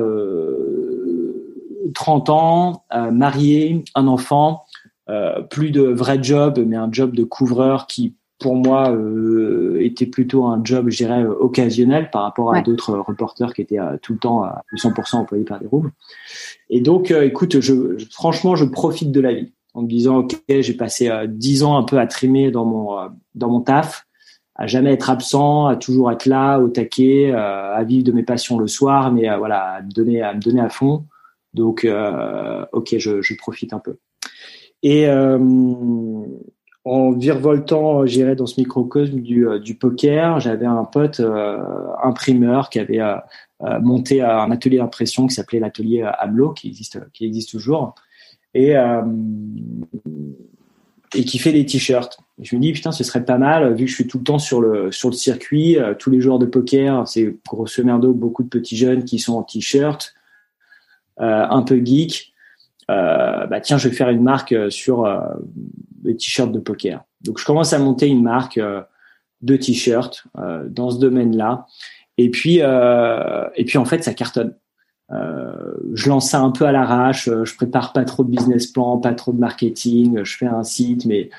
30 1.93 2.29
ans, 2.29 2.83
euh, 2.93 3.11
marié, 3.11 3.83
un 3.95 4.07
enfant, 4.07 4.65
euh, 5.09 5.41
plus 5.41 5.71
de 5.71 5.81
vrai 5.81 6.21
job, 6.21 6.63
mais 6.65 6.75
un 6.75 6.89
job 6.91 7.15
de 7.15 7.23
couvreur 7.23 7.87
qui, 7.87 8.15
pour 8.39 8.55
moi, 8.55 8.91
euh, 8.91 9.77
était 9.81 10.05
plutôt 10.05 10.45
un 10.45 10.61
job, 10.63 10.89
je 10.89 10.97
dirais, 10.97 11.25
occasionnel 11.25 12.09
par 12.09 12.23
rapport 12.23 12.55
à 12.55 12.61
d'autres 12.61 12.97
reporters 12.97 13.53
qui 13.53 13.61
étaient 13.61 13.79
tout 14.01 14.13
le 14.13 14.19
temps 14.19 14.43
à 14.43 14.63
100% 14.75 15.17
employés 15.17 15.43
par 15.43 15.59
des 15.59 15.67
roubles. 15.67 15.91
Et 16.69 16.81
donc, 16.81 17.11
écoute, 17.11 17.59
je, 17.59 17.97
franchement, 18.11 18.55
je 18.55 18.65
profite 18.65 19.11
de 19.11 19.19
la 19.19 19.33
vie 19.33 19.51
en 19.73 19.81
me 19.81 19.87
disant, 19.87 20.17
ok, 20.17 20.37
j'ai 20.47 20.73
passé 20.73 21.11
dix 21.27 21.63
ans 21.63 21.77
un 21.77 21.83
peu 21.83 21.99
à 21.99 22.07
trimer 22.07 22.49
dans 22.51 22.65
mon 22.65 22.97
dans 23.35 23.49
mon 23.49 23.61
taf, 23.61 24.07
à 24.55 24.67
jamais 24.67 24.93
être 24.93 25.09
absent, 25.09 25.67
à 25.67 25.75
toujours 25.75 26.11
être 26.11 26.25
là, 26.25 26.59
au 26.59 26.69
taquet, 26.69 27.31
à 27.31 27.83
vivre 27.83 28.03
de 28.03 28.11
mes 28.11 28.23
passions 28.23 28.57
le 28.57 28.67
soir, 28.67 29.11
mais 29.11 29.27
voilà, 29.37 29.73
à 29.73 29.81
me 29.81 29.91
donner 29.91 30.21
à 30.21 30.33
me 30.33 30.39
donner 30.39 30.61
à 30.61 30.69
fond. 30.69 31.05
Donc, 31.53 31.85
euh, 31.85 32.65
ok, 32.73 32.95
je, 32.97 33.21
je, 33.21 33.33
profite 33.35 33.73
un 33.73 33.79
peu. 33.79 33.97
Et 34.83 35.07
euh, 35.07 35.37
en 36.89 37.11
virevoltant, 37.11 38.05
j'irais 38.05 38.35
dans 38.35 38.47
ce 38.47 38.59
microcosme 38.59 39.21
du, 39.21 39.47
euh, 39.47 39.59
poker, 39.79 40.39
j'avais 40.39 40.65
un 40.65 40.83
pote 40.83 41.21
imprimeur 42.03 42.69
qui 42.69 42.79
avait 42.79 42.99
monté 43.81 44.21
un 44.21 44.49
atelier 44.51 44.77
d'impression 44.77 45.27
qui 45.27 45.35
s'appelait 45.35 45.59
l'atelier 45.59 46.01
Amlo, 46.01 46.51
qui 46.51 46.67
existe, 46.67 46.99
toujours. 47.49 47.95
Et 48.53 48.73
qui 51.11 51.39
fait 51.39 51.51
des 51.51 51.65
t-shirts. 51.65 52.19
Je 52.39 52.55
me 52.55 52.61
dis 52.61 52.71
putain, 52.71 52.91
ce 52.91 53.03
serait 53.03 53.25
pas 53.25 53.37
mal 53.37 53.73
vu 53.73 53.85
que 53.85 53.91
je 53.91 53.95
suis 53.95 54.07
tout 54.07 54.19
le 54.19 54.23
temps 54.23 54.39
sur 54.39 54.61
le 54.61 54.91
sur 54.91 55.09
le 55.09 55.15
circuit, 55.15 55.77
tous 55.99 56.09
les 56.09 56.21
joueurs 56.21 56.39
de 56.39 56.45
poker, 56.45 57.07
c'est 57.07 57.35
grosso 57.47 57.83
merdo 57.83 58.13
beaucoup 58.13 58.43
de 58.43 58.49
petits 58.49 58.77
jeunes 58.77 59.03
qui 59.03 59.19
sont 59.19 59.33
en 59.33 59.43
t-shirt, 59.43 60.15
un 61.17 61.61
peu 61.61 61.83
geek. 61.83 62.33
Bah 62.89 63.59
tiens, 63.61 63.77
je 63.77 63.87
vais 63.87 63.95
faire 63.95 64.09
une 64.09 64.23
marque 64.23 64.55
sur 64.69 65.07
les 66.03 66.15
t-shirts 66.15 66.51
de 66.51 66.59
poker. 66.59 67.03
Donc 67.21 67.39
je 67.39 67.45
commence 67.45 67.73
à 67.73 67.79
monter 67.79 68.07
une 68.07 68.23
marque 68.23 68.59
de 69.41 69.55
t-shirts 69.55 70.25
dans 70.69 70.89
ce 70.89 70.99
domaine-là. 70.99 71.65
Et 72.19 72.29
puis, 72.29 72.57
euh, 72.61 73.47
et 73.55 73.63
puis 73.63 73.77
en 73.77 73.85
fait, 73.85 74.03
ça 74.03 74.13
cartonne. 74.13 74.53
Euh, 75.09 75.73
je 75.93 76.09
lance 76.09 76.29
ça 76.29 76.41
un 76.41 76.51
peu 76.51 76.65
à 76.65 76.73
l'arrache. 76.73 77.29
Je 77.29 77.55
prépare 77.55 77.93
pas 77.93 78.03
trop 78.03 78.25
de 78.25 78.29
business 78.29 78.67
plan, 78.67 78.97
pas 78.97 79.13
trop 79.13 79.31
de 79.31 79.39
marketing. 79.39 80.25
Je 80.25 80.35
fais 80.35 80.45
un 80.45 80.63
site, 80.63 81.05
mais 81.05 81.29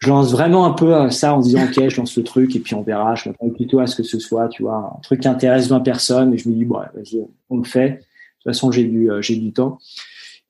je 0.00 0.08
lance 0.08 0.32
vraiment 0.32 0.66
un 0.66 0.72
peu 0.72 1.08
ça 1.10 1.34
en 1.34 1.38
disant 1.38 1.62
ok, 1.62 1.88
je 1.88 1.96
lance 1.98 2.16
le 2.16 2.24
truc 2.24 2.56
et 2.56 2.58
puis 2.58 2.74
on 2.74 2.82
verra. 2.82 3.14
Je 3.14 3.28
m'attends 3.28 3.48
plutôt 3.50 3.78
à 3.78 3.86
ce 3.86 3.94
que 3.94 4.02
ce 4.02 4.18
soit, 4.18 4.48
tu 4.48 4.64
vois, 4.64 4.92
un 4.96 5.00
truc 5.02 5.20
qui 5.20 5.28
intéresse 5.28 5.68
20 5.68 5.80
personnes. 5.80 6.34
Et 6.34 6.38
je 6.38 6.48
me 6.48 6.54
dis 6.56 6.64
bon, 6.64 6.78
vas-y, 6.78 7.24
on 7.48 7.58
le 7.58 7.64
fait. 7.64 7.90
De 7.90 7.94
toute 7.94 8.44
façon, 8.44 8.72
j'ai 8.72 8.82
du 8.82 9.12
euh, 9.12 9.22
j'ai 9.22 9.36
du 9.36 9.52
temps. 9.52 9.78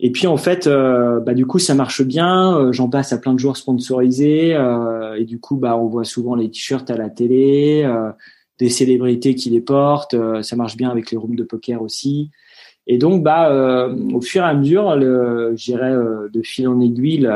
Et 0.01 0.11
puis 0.11 0.26
en 0.26 0.36
fait, 0.36 0.66
euh, 0.66 1.20
bah 1.20 1.34
du 1.34 1.47
coup 1.47 1.59
ça 1.59 1.74
marche 1.74 2.03
bien. 2.03 2.59
Euh, 2.59 2.72
j'en 2.72 2.88
passe 2.88 3.12
à 3.12 3.18
plein 3.18 3.32
de 3.32 3.38
joueurs 3.38 3.57
sponsorisés 3.57 4.55
euh, 4.55 5.14
et 5.14 5.24
du 5.24 5.38
coup 5.38 5.57
bah 5.57 5.76
on 5.76 5.86
voit 5.86 6.05
souvent 6.05 6.34
les 6.34 6.51
t-shirts 6.51 6.90
à 6.90 6.97
la 6.97 7.11
télé 7.11 7.86
des 8.59 8.68
célébrités 8.68 9.34
qui 9.34 9.51
les 9.51 9.61
portent. 9.61 10.14
Euh, 10.14 10.42
ça 10.42 10.57
marche 10.57 10.76
bien 10.76 10.90
avec 10.90 11.11
les 11.11 11.16
rooms 11.16 11.36
de 11.36 11.45
poker 11.45 11.82
aussi. 11.82 12.30
Et 12.86 12.99
donc, 12.99 13.22
bah, 13.22 13.51
euh, 13.51 13.97
au 14.12 14.20
fur 14.20 14.42
et 14.42 14.47
à 14.47 14.55
mesure, 14.55 14.95
le, 14.97 15.55
j'irai 15.57 15.90
euh, 15.90 16.28
de 16.32 16.42
fil 16.42 16.68
en 16.68 16.80
aiguille, 16.80 17.28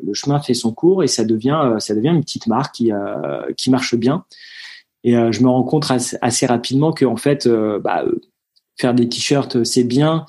le 0.00 0.14
chemin 0.14 0.40
fait 0.40 0.54
son 0.54 0.72
cours 0.72 1.02
et 1.02 1.06
ça 1.06 1.24
devient, 1.24 1.76
ça 1.78 1.94
devient 1.94 2.10
une 2.10 2.22
petite 2.22 2.46
marque 2.46 2.76
qui, 2.76 2.92
qui 3.56 3.70
marche 3.70 3.96
bien. 3.96 4.24
Et 5.04 5.12
je 5.12 5.42
me 5.42 5.48
rends 5.48 5.62
compte 5.62 5.90
assez, 6.20 6.46
rapidement 6.46 6.92
que 6.92 7.04
en 7.04 7.16
fait, 7.16 7.48
bah, 7.48 8.04
faire 8.76 8.94
des 8.94 9.08
t-shirts, 9.08 9.64
c'est 9.64 9.82
bien, 9.82 10.24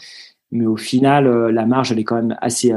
mais 0.52 0.66
au 0.66 0.78
final, 0.78 1.28
la 1.50 1.66
marge 1.66 1.92
elle 1.92 2.00
est 2.00 2.04
quand 2.04 2.16
même 2.16 2.38
assez 2.42 2.74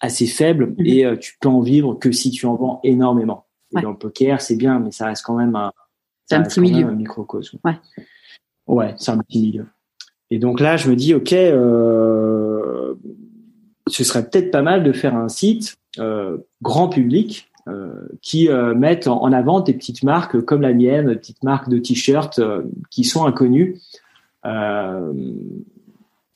assez 0.00 0.26
faible 0.26 0.74
mmh. 0.78 0.86
et 0.86 1.18
tu 1.18 1.36
peux 1.40 1.48
en 1.48 1.60
vivre 1.60 1.94
que 1.94 2.12
si 2.12 2.30
tu 2.30 2.46
en 2.46 2.54
vends 2.54 2.80
énormément. 2.84 3.46
Et 3.76 3.80
dans 3.82 3.90
le 3.90 3.96
poker, 3.96 4.40
c'est 4.40 4.56
bien, 4.56 4.80
mais 4.80 4.90
ça 4.90 5.06
reste 5.06 5.24
quand 5.24 5.36
même 5.36 5.54
un, 5.54 5.72
petit 6.28 6.60
milieu. 6.60 6.86
Un 6.86 6.94
microcosme. 6.94 7.58
Ouais. 7.64 7.76
Ouais, 8.66 8.94
c'est 8.96 9.10
un 9.10 9.18
petit 9.18 9.40
milieu. 9.40 9.66
Et 10.30 10.38
donc 10.38 10.60
là, 10.60 10.76
je 10.76 10.88
me 10.88 10.96
dis, 10.96 11.14
ok, 11.14 11.32
euh, 11.32 12.94
ce 13.88 14.04
serait 14.04 14.28
peut-être 14.28 14.50
pas 14.50 14.62
mal 14.62 14.84
de 14.84 14.92
faire 14.92 15.16
un 15.16 15.28
site 15.28 15.76
euh, 15.98 16.38
grand 16.62 16.88
public 16.88 17.50
euh, 17.68 18.08
qui 18.22 18.48
euh, 18.48 18.74
mette 18.74 19.06
en, 19.06 19.32
avant 19.32 19.60
des 19.60 19.74
petites 19.74 20.02
marques 20.02 20.40
comme 20.40 20.62
la 20.62 20.72
mienne, 20.72 21.08
des 21.08 21.16
petites 21.16 21.44
marques 21.44 21.68
de 21.68 21.78
t-shirts 21.78 22.38
euh, 22.38 22.62
qui 22.90 23.04
sont 23.04 23.26
inconnues. 23.26 23.78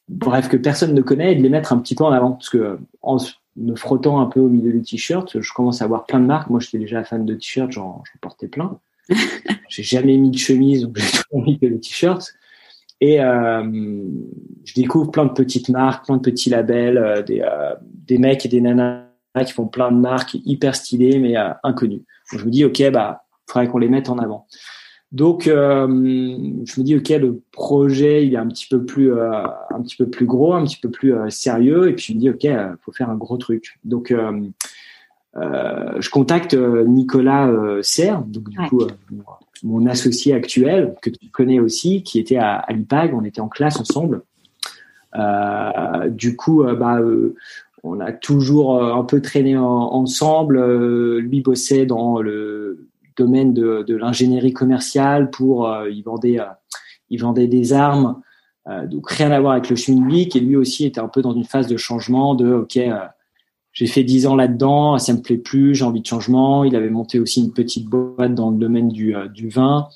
Bref, 0.08 0.48
que 0.48 0.56
personne 0.56 0.94
ne 0.94 1.00
connaît 1.00 1.32
et 1.32 1.36
de 1.36 1.42
les 1.42 1.48
mettre 1.48 1.72
un 1.72 1.78
petit 1.78 1.94
peu 1.94 2.04
en 2.04 2.12
avant. 2.12 2.32
Parce 2.32 2.50
que 2.50 2.78
en 3.02 3.16
me 3.56 3.74
frottant 3.76 4.20
un 4.20 4.26
peu 4.26 4.40
au 4.40 4.48
milieu 4.48 4.72
du 4.72 4.82
t-shirt, 4.82 5.40
je 5.40 5.52
commence 5.52 5.80
à 5.82 5.86
voir 5.86 6.04
plein 6.06 6.20
de 6.20 6.26
marques. 6.26 6.50
Moi, 6.50 6.60
j'étais 6.60 6.78
déjà 6.78 7.04
fan 7.04 7.24
de 7.24 7.34
t-shirts, 7.34 7.72
j'en 7.72 8.02
portais 8.20 8.48
plein. 8.48 8.78
j'ai 9.68 9.82
jamais 9.82 10.16
mis 10.16 10.30
de 10.30 10.38
chemise, 10.38 10.82
donc 10.82 10.96
j'ai 10.96 11.10
toujours 11.10 11.44
mis 11.44 11.58
que 11.58 11.66
le 11.66 11.80
t-shirt. 11.80 12.34
Et 13.00 13.20
euh, 13.20 13.62
je 14.64 14.74
découvre 14.74 15.10
plein 15.10 15.26
de 15.26 15.32
petites 15.32 15.68
marques, 15.68 16.06
plein 16.06 16.16
de 16.16 16.22
petits 16.22 16.50
labels, 16.50 16.98
euh, 16.98 17.22
des, 17.22 17.40
euh, 17.40 17.74
des 17.82 18.18
mecs 18.18 18.46
et 18.46 18.48
des 18.48 18.60
nanas 18.60 19.04
qui 19.44 19.52
font 19.52 19.66
plein 19.66 19.90
de 19.90 19.96
marques 19.96 20.34
hyper 20.44 20.74
stylées 20.76 21.18
mais 21.18 21.36
euh, 21.36 21.50
inconnues. 21.64 22.04
Donc 22.30 22.40
je 22.40 22.44
me 22.46 22.50
dis 22.50 22.64
ok 22.64 22.90
bah 22.92 23.24
faudrait 23.46 23.68
qu'on 23.68 23.78
les 23.78 23.88
mette 23.88 24.08
en 24.08 24.18
avant. 24.18 24.46
Donc 25.14 25.46
euh, 25.46 25.86
je 25.86 26.80
me 26.80 26.82
dis 26.82 26.96
ok 26.96 27.08
le 27.08 27.40
projet 27.52 28.26
il 28.26 28.34
est 28.34 28.36
un 28.36 28.48
petit 28.48 28.66
peu 28.68 28.84
plus 28.84 29.12
un 29.18 29.80
petit 29.82 29.96
peu 29.96 30.06
plus 30.06 30.26
gros, 30.26 30.52
un 30.52 30.64
petit 30.64 30.78
peu 30.78 30.90
plus 30.90 31.14
sérieux 31.30 31.88
et 31.88 31.94
puis 31.94 32.06
je 32.08 32.12
me 32.14 32.18
dis 32.18 32.30
ok 32.30 32.46
faut 32.82 32.92
faire 32.92 33.08
un 33.08 33.16
gros 33.16 33.38
truc. 33.38 33.78
Donc 33.84 34.12
euh, 35.36 36.00
je 36.00 36.10
contacte 36.10 36.54
euh, 36.54 36.84
Nicolas 36.84 37.48
euh, 37.48 37.82
Serre, 37.82 38.22
donc 38.22 38.48
du 38.50 38.58
coup 38.68 38.82
mon 39.62 39.86
associé 39.86 40.34
actuel 40.34 40.94
que 41.00 41.10
tu 41.10 41.28
connais 41.30 41.58
aussi, 41.58 42.02
qui 42.02 42.18
était 42.18 42.36
à, 42.36 42.56
à 42.56 42.72
l'IPAG, 42.72 43.14
on 43.14 43.24
était 43.24 43.40
en 43.40 43.48
classe 43.48 43.80
ensemble. 43.80 44.22
du 46.10 46.36
coup, 46.36 46.64
bah, 46.64 47.00
on 47.82 48.00
a 48.00 48.12
toujours 48.12 48.82
un 48.82 49.04
peu 49.04 49.22
traîné 49.22 49.56
ensemble. 49.56 51.18
lui 51.18 51.40
bossait 51.40 51.86
dans 51.86 52.20
le 52.20 52.86
domaine 53.16 53.52
de, 53.54 53.84
de 53.86 53.96
l'ingénierie 53.96 54.52
commerciale 54.52 55.30
pour, 55.30 55.72
il 55.90 56.02
vendait, 56.02 56.38
il 57.10 57.20
vendait 57.20 57.48
des 57.48 57.72
armes, 57.72 58.20
donc 58.66 59.10
rien 59.10 59.30
à 59.30 59.40
voir 59.40 59.52
avec 59.52 59.70
le 59.70 59.76
schmilblick. 59.76 60.36
Et 60.36 60.40
lui 60.40 60.56
aussi 60.56 60.86
était 60.86 61.00
un 61.00 61.08
peu 61.08 61.22
dans 61.22 61.32
une 61.32 61.44
phase 61.44 61.66
de 61.66 61.76
changement 61.76 62.34
de, 62.34 62.52
ok, 62.52 62.78
j'ai 63.74 63.86
fait 63.86 64.04
dix 64.04 64.26
ans 64.26 64.36
là-dedans, 64.36 64.98
ça 64.98 65.12
me 65.12 65.20
plaît 65.20 65.36
plus, 65.36 65.74
j'ai 65.74 65.84
envie 65.84 66.00
de 66.00 66.06
changement. 66.06 66.62
Il 66.62 66.76
avait 66.76 66.90
monté 66.90 67.18
aussi 67.18 67.42
une 67.42 67.52
petite 67.52 67.86
boîte 67.86 68.34
dans 68.34 68.50
le 68.50 68.56
domaine 68.56 68.88
du, 68.88 69.16
euh, 69.16 69.26
du 69.26 69.48
vin. 69.48 69.88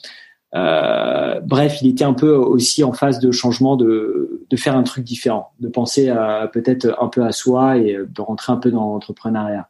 Euh, 0.54 1.40
bref, 1.40 1.80
il 1.80 1.88
était 1.88 2.04
un 2.04 2.12
peu 2.12 2.34
aussi 2.34 2.82
en 2.82 2.92
phase 2.92 3.20
de 3.20 3.30
changement, 3.30 3.76
de, 3.76 4.44
de 4.50 4.56
faire 4.56 4.76
un 4.76 4.82
truc 4.82 5.04
différent, 5.04 5.52
de 5.60 5.68
penser 5.68 6.12
peut-être 6.52 6.96
un 7.00 7.06
peu 7.08 7.22
à 7.22 7.32
soi 7.32 7.76
et 7.76 7.96
de 7.96 8.20
rentrer 8.20 8.52
un 8.52 8.56
peu 8.56 8.70
dans 8.72 8.92
l'entrepreneuriat. 8.92 9.68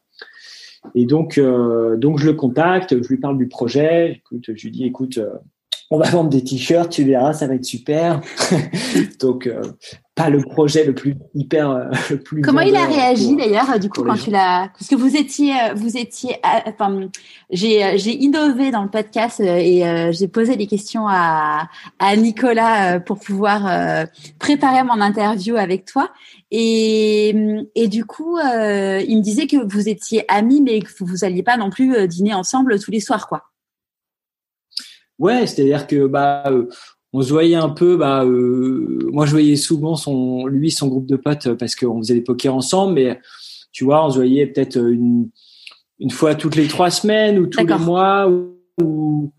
Et 0.94 1.06
donc, 1.06 1.38
euh, 1.38 1.96
donc 1.96 2.18
je 2.18 2.26
le 2.26 2.34
contacte, 2.34 3.02
je 3.02 3.08
lui 3.08 3.18
parle 3.18 3.38
du 3.38 3.48
projet. 3.48 4.12
Écoute, 4.12 4.44
je 4.54 4.62
lui 4.62 4.70
dis, 4.70 4.84
écoute, 4.84 5.18
euh, 5.18 5.30
on 5.90 5.98
va 5.98 6.10
vendre 6.10 6.30
des 6.30 6.44
t-shirts, 6.44 6.90
tu 6.90 7.04
verras, 7.04 7.32
ça 7.32 7.46
va 7.46 7.54
être 7.54 7.64
super. 7.64 8.20
donc, 9.20 9.46
euh, 9.46 9.62
pas 10.18 10.30
le 10.30 10.40
projet 10.40 10.84
le 10.84 10.94
plus 10.94 11.16
hyper 11.32 11.70
euh, 11.70 11.84
le 12.10 12.18
plus 12.18 12.42
comment 12.42 12.60
il 12.60 12.74
a 12.74 12.86
réagi 12.86 13.36
d'ailleurs 13.36 13.78
du 13.78 13.88
coup 13.88 14.02
quand 14.02 14.16
tu 14.16 14.30
l'as 14.30 14.68
parce 14.76 14.88
que 14.88 14.96
vous 14.96 15.16
étiez 15.16 15.52
euh, 15.52 15.74
vous 15.74 15.96
étiez 15.96 16.34
euh, 16.44 16.60
enfin 16.66 17.08
j'ai 17.50 17.96
j'ai 17.98 18.14
innové 18.16 18.72
dans 18.72 18.82
le 18.82 18.90
podcast 18.90 19.40
et 19.40 20.10
j'ai 20.10 20.28
posé 20.28 20.56
des 20.56 20.66
questions 20.66 21.06
à 21.08 21.68
à 22.00 22.16
Nicolas 22.16 23.00
pour 23.00 23.20
pouvoir 23.20 24.06
préparer 24.38 24.82
mon 24.82 25.00
interview 25.00 25.56
avec 25.56 25.86
toi. 25.86 26.10
Et 26.50 27.34
et 27.74 27.88
du 27.88 28.04
coup 28.04 28.38
il 28.38 29.16
me 29.16 29.22
disait 29.22 29.46
que 29.46 29.56
vous 29.56 29.88
étiez 29.88 30.24
amis 30.28 30.60
mais 30.60 30.80
que 30.80 30.90
vous 31.00 31.24
alliez 31.24 31.42
pas 31.42 31.56
non 31.56 31.70
plus 31.70 32.06
dîner 32.06 32.34
ensemble 32.34 32.78
tous 32.78 32.90
les 32.90 33.00
soirs 33.00 33.28
quoi. 33.28 33.44
Ouais, 35.18 35.46
c'est-à-dire 35.46 35.86
que 35.86 36.06
bah 36.06 36.50
on 37.18 37.22
se 37.22 37.32
voyait 37.32 37.56
un 37.56 37.68
peu 37.68 37.96
bah 37.96 38.24
euh, 38.24 39.10
moi 39.12 39.26
je 39.26 39.32
voyais 39.32 39.56
souvent 39.56 39.96
son 39.96 40.46
lui 40.46 40.70
son 40.70 40.86
groupe 40.86 41.06
de 41.06 41.16
potes 41.16 41.52
parce 41.54 41.74
qu'on 41.74 41.98
faisait 41.98 42.14
des 42.14 42.20
pokers 42.20 42.54
ensemble 42.54 42.94
mais 42.94 43.18
tu 43.72 43.84
vois 43.84 44.06
on 44.06 44.10
se 44.10 44.16
voyait 44.16 44.46
peut-être 44.46 44.76
une 44.76 45.28
une 45.98 46.10
fois 46.10 46.36
toutes 46.36 46.54
les 46.54 46.68
trois 46.68 46.90
semaines 46.90 47.38
ou 47.38 47.48
tous 47.48 47.66
les 47.66 47.78
mois 47.78 48.30
ou, 48.80 49.32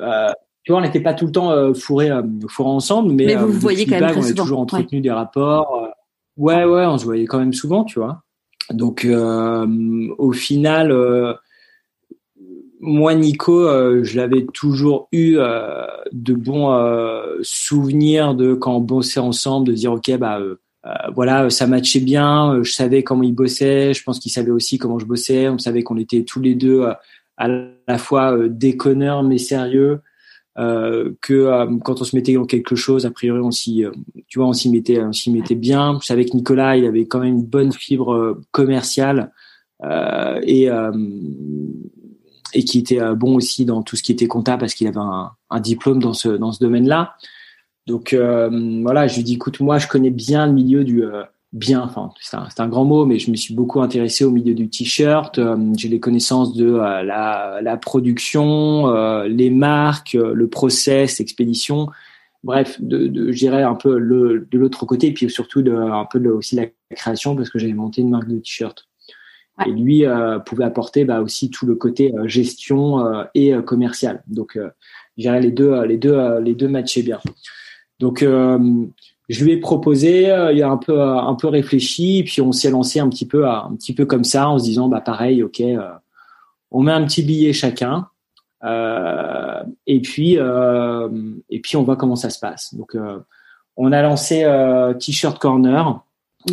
euh, 0.00 0.32
tu 0.64 0.72
vois 0.72 0.80
on 0.80 0.84
n'était 0.84 1.00
pas 1.00 1.14
tout 1.14 1.26
le 1.26 1.32
temps 1.32 1.52
euh, 1.52 1.72
fourrés 1.72 2.10
euh, 2.10 2.22
fourrés 2.48 2.70
ensemble 2.70 3.12
mais, 3.12 3.26
mais 3.26 3.36
vous, 3.36 3.52
vous 3.52 3.60
voyez 3.60 3.86
quand 3.86 4.00
même 4.00 4.16
on 4.16 4.24
a 4.24 4.32
toujours 4.32 4.58
entretenu 4.58 5.00
des 5.00 5.12
rapports 5.12 5.88
ouais 6.36 6.64
ouais 6.64 6.86
on 6.86 6.98
se 6.98 7.04
voyait 7.04 7.26
quand 7.26 7.38
même 7.38 7.52
souvent 7.52 7.84
tu 7.84 8.00
vois. 8.00 8.24
Donc 8.72 9.06
au 9.06 10.32
final 10.32 10.92
moi, 12.80 13.14
Nico, 13.14 13.60
euh, 13.60 14.02
je 14.02 14.16
l'avais 14.16 14.46
toujours 14.54 15.08
eu 15.12 15.36
euh, 15.36 15.86
de 16.12 16.32
bons 16.32 16.72
euh, 16.72 17.38
souvenirs 17.42 18.34
de 18.34 18.54
quand 18.54 18.76
on 18.76 18.80
bossait 18.80 19.20
ensemble, 19.20 19.68
de 19.68 19.74
dire 19.74 19.92
ok, 19.92 20.16
bah 20.16 20.40
voilà, 21.14 21.50
ça 21.50 21.66
matchait 21.66 22.00
bien. 22.00 22.60
je 22.62 22.72
savais 22.72 23.02
comment 23.02 23.22
il 23.22 23.34
bossait. 23.34 23.92
Je 23.92 24.02
pense 24.02 24.18
qu'il 24.18 24.32
savait 24.32 24.50
aussi 24.50 24.78
comment 24.78 24.98
je 24.98 25.04
bossais. 25.04 25.48
On 25.50 25.58
savait 25.58 25.82
qu'on 25.82 25.98
était 25.98 26.24
tous 26.24 26.40
les 26.40 26.54
deux 26.54 26.86
à 27.36 27.48
la 27.48 27.98
fois 27.98 28.48
déconneurs 28.48 29.22
mais 29.22 29.36
sérieux. 29.36 30.00
que 30.56 31.78
quand 31.84 32.00
on 32.00 32.04
se 32.04 32.16
mettait 32.16 32.32
dans 32.32 32.46
quelque 32.46 32.76
chose, 32.76 33.04
a 33.04 33.10
priori, 33.10 33.40
on 33.40 33.50
s'y, 33.50 33.84
tu 34.26 34.38
vois, 34.38 34.48
on 34.48 34.54
s'y 34.54 34.70
mettait, 34.70 35.02
on 35.02 35.12
s'y 35.12 35.30
mettait 35.30 35.54
bien. 35.54 35.98
Je 36.00 36.06
savais 36.06 36.24
que 36.24 36.34
Nicolas, 36.34 36.78
il 36.78 36.86
avait 36.86 37.04
quand 37.04 37.20
même 37.20 37.34
une 37.34 37.44
bonne 37.44 37.72
fibre 37.72 38.40
commerciale 38.50 39.32
et 39.82 40.70
et 42.52 42.64
qui 42.64 42.78
était 42.78 43.00
euh, 43.00 43.14
bon 43.14 43.34
aussi 43.34 43.64
dans 43.64 43.82
tout 43.82 43.96
ce 43.96 44.02
qui 44.02 44.12
était 44.12 44.26
comptable 44.26 44.60
parce 44.60 44.74
qu'il 44.74 44.86
avait 44.86 44.98
un, 44.98 45.60
diplôme 45.60 46.00
dans 46.00 46.14
ce 46.14 46.28
dans 46.28 46.52
ce 46.52 46.60
domaine-là. 46.60 47.14
Donc 47.86 48.12
euh, 48.12 48.80
voilà, 48.82 49.06
je 49.06 49.16
lui 49.16 49.24
dis 49.24 49.34
écoute, 49.34 49.60
moi 49.60 49.78
je 49.78 49.88
connais 49.88 50.10
bien 50.10 50.46
le 50.46 50.52
milieu 50.52 50.84
du 50.84 51.04
euh, 51.04 51.22
bien, 51.52 51.82
enfin 51.82 52.10
c'est 52.20 52.60
un, 52.60 52.68
grand 52.68 52.84
mot, 52.84 53.04
mais 53.06 53.18
je 53.18 53.30
me 53.30 53.36
suis 53.36 53.54
beaucoup 53.54 53.80
intéressé 53.80 54.24
au 54.24 54.30
milieu 54.30 54.54
du 54.54 54.68
t-shirt. 54.68 55.40
J'ai 55.76 55.88
les 55.88 56.00
connaissances 56.00 56.54
de 56.54 56.72
la, 56.74 57.76
production, 57.80 58.92
les 59.24 59.50
marques, 59.50 60.12
le 60.12 60.48
process, 60.48 61.18
l'expédition. 61.18 61.88
Bref, 62.44 62.80
de, 62.80 63.06
de 63.08 63.32
gérer 63.32 63.62
un 63.62 63.74
peu 63.74 64.00
de 64.00 64.58
l'autre 64.58 64.86
côté, 64.86 65.08
et 65.08 65.12
puis 65.12 65.28
surtout 65.28 65.60
de, 65.60 65.74
un 65.74 66.06
peu 66.06 66.20
de, 66.20 66.30
aussi 66.30 66.54
la 66.54 66.66
création 66.94 67.34
parce 67.34 67.50
que 67.50 67.58
j'avais 67.58 67.74
monté 67.74 68.00
une 68.00 68.10
marque 68.10 68.28
de 68.28 68.38
t-shirt. 68.38 68.89
Et 69.66 69.70
lui 69.70 70.04
pouvait 70.46 70.64
apporter 70.64 71.04
bah, 71.04 71.20
aussi 71.20 71.50
tout 71.50 71.66
le 71.66 71.74
côté 71.74 72.12
gestion 72.24 73.24
et 73.34 73.52
commercial. 73.66 74.22
Donc, 74.26 74.58
je 75.18 75.30
les 75.30 75.50
deux, 75.50 75.84
les 75.84 75.98
deux, 75.98 76.38
les 76.40 76.54
deux 76.54 76.68
matchaient 76.68 77.02
bien. 77.02 77.20
Donc, 77.98 78.20
je 78.20 79.44
lui 79.44 79.52
ai 79.52 79.56
proposé, 79.58 80.22
il 80.52 80.62
a 80.62 80.70
un 80.70 80.76
peu, 80.76 81.00
un 81.00 81.34
peu 81.34 81.48
réfléchi, 81.48 82.22
puis 82.24 82.40
on 82.40 82.52
s'est 82.52 82.70
lancé 82.70 83.00
un 83.00 83.08
petit 83.08 83.26
peu, 83.26 83.46
un 83.46 83.74
petit 83.76 83.94
peu 83.94 84.06
comme 84.06 84.24
ça, 84.24 84.48
en 84.48 84.58
se 84.58 84.64
disant, 84.64 84.88
bah 84.88 85.00
pareil, 85.00 85.42
ok, 85.42 85.62
on 86.70 86.82
met 86.82 86.92
un 86.92 87.04
petit 87.04 87.22
billet 87.22 87.52
chacun. 87.52 88.08
Euh, 88.62 89.62
et 89.86 90.00
puis 90.02 90.36
euh, 90.38 91.08
et 91.48 91.60
puis 91.60 91.76
on 91.76 91.82
voit 91.82 91.96
comment 91.96 92.16
ça 92.16 92.30
se 92.30 92.38
passe. 92.38 92.74
Donc 92.74 92.94
euh, 92.94 93.18
on 93.76 93.92
a 93.92 94.02
lancé 94.02 94.44
T-shirt 95.00 95.38
Corner 95.38 96.00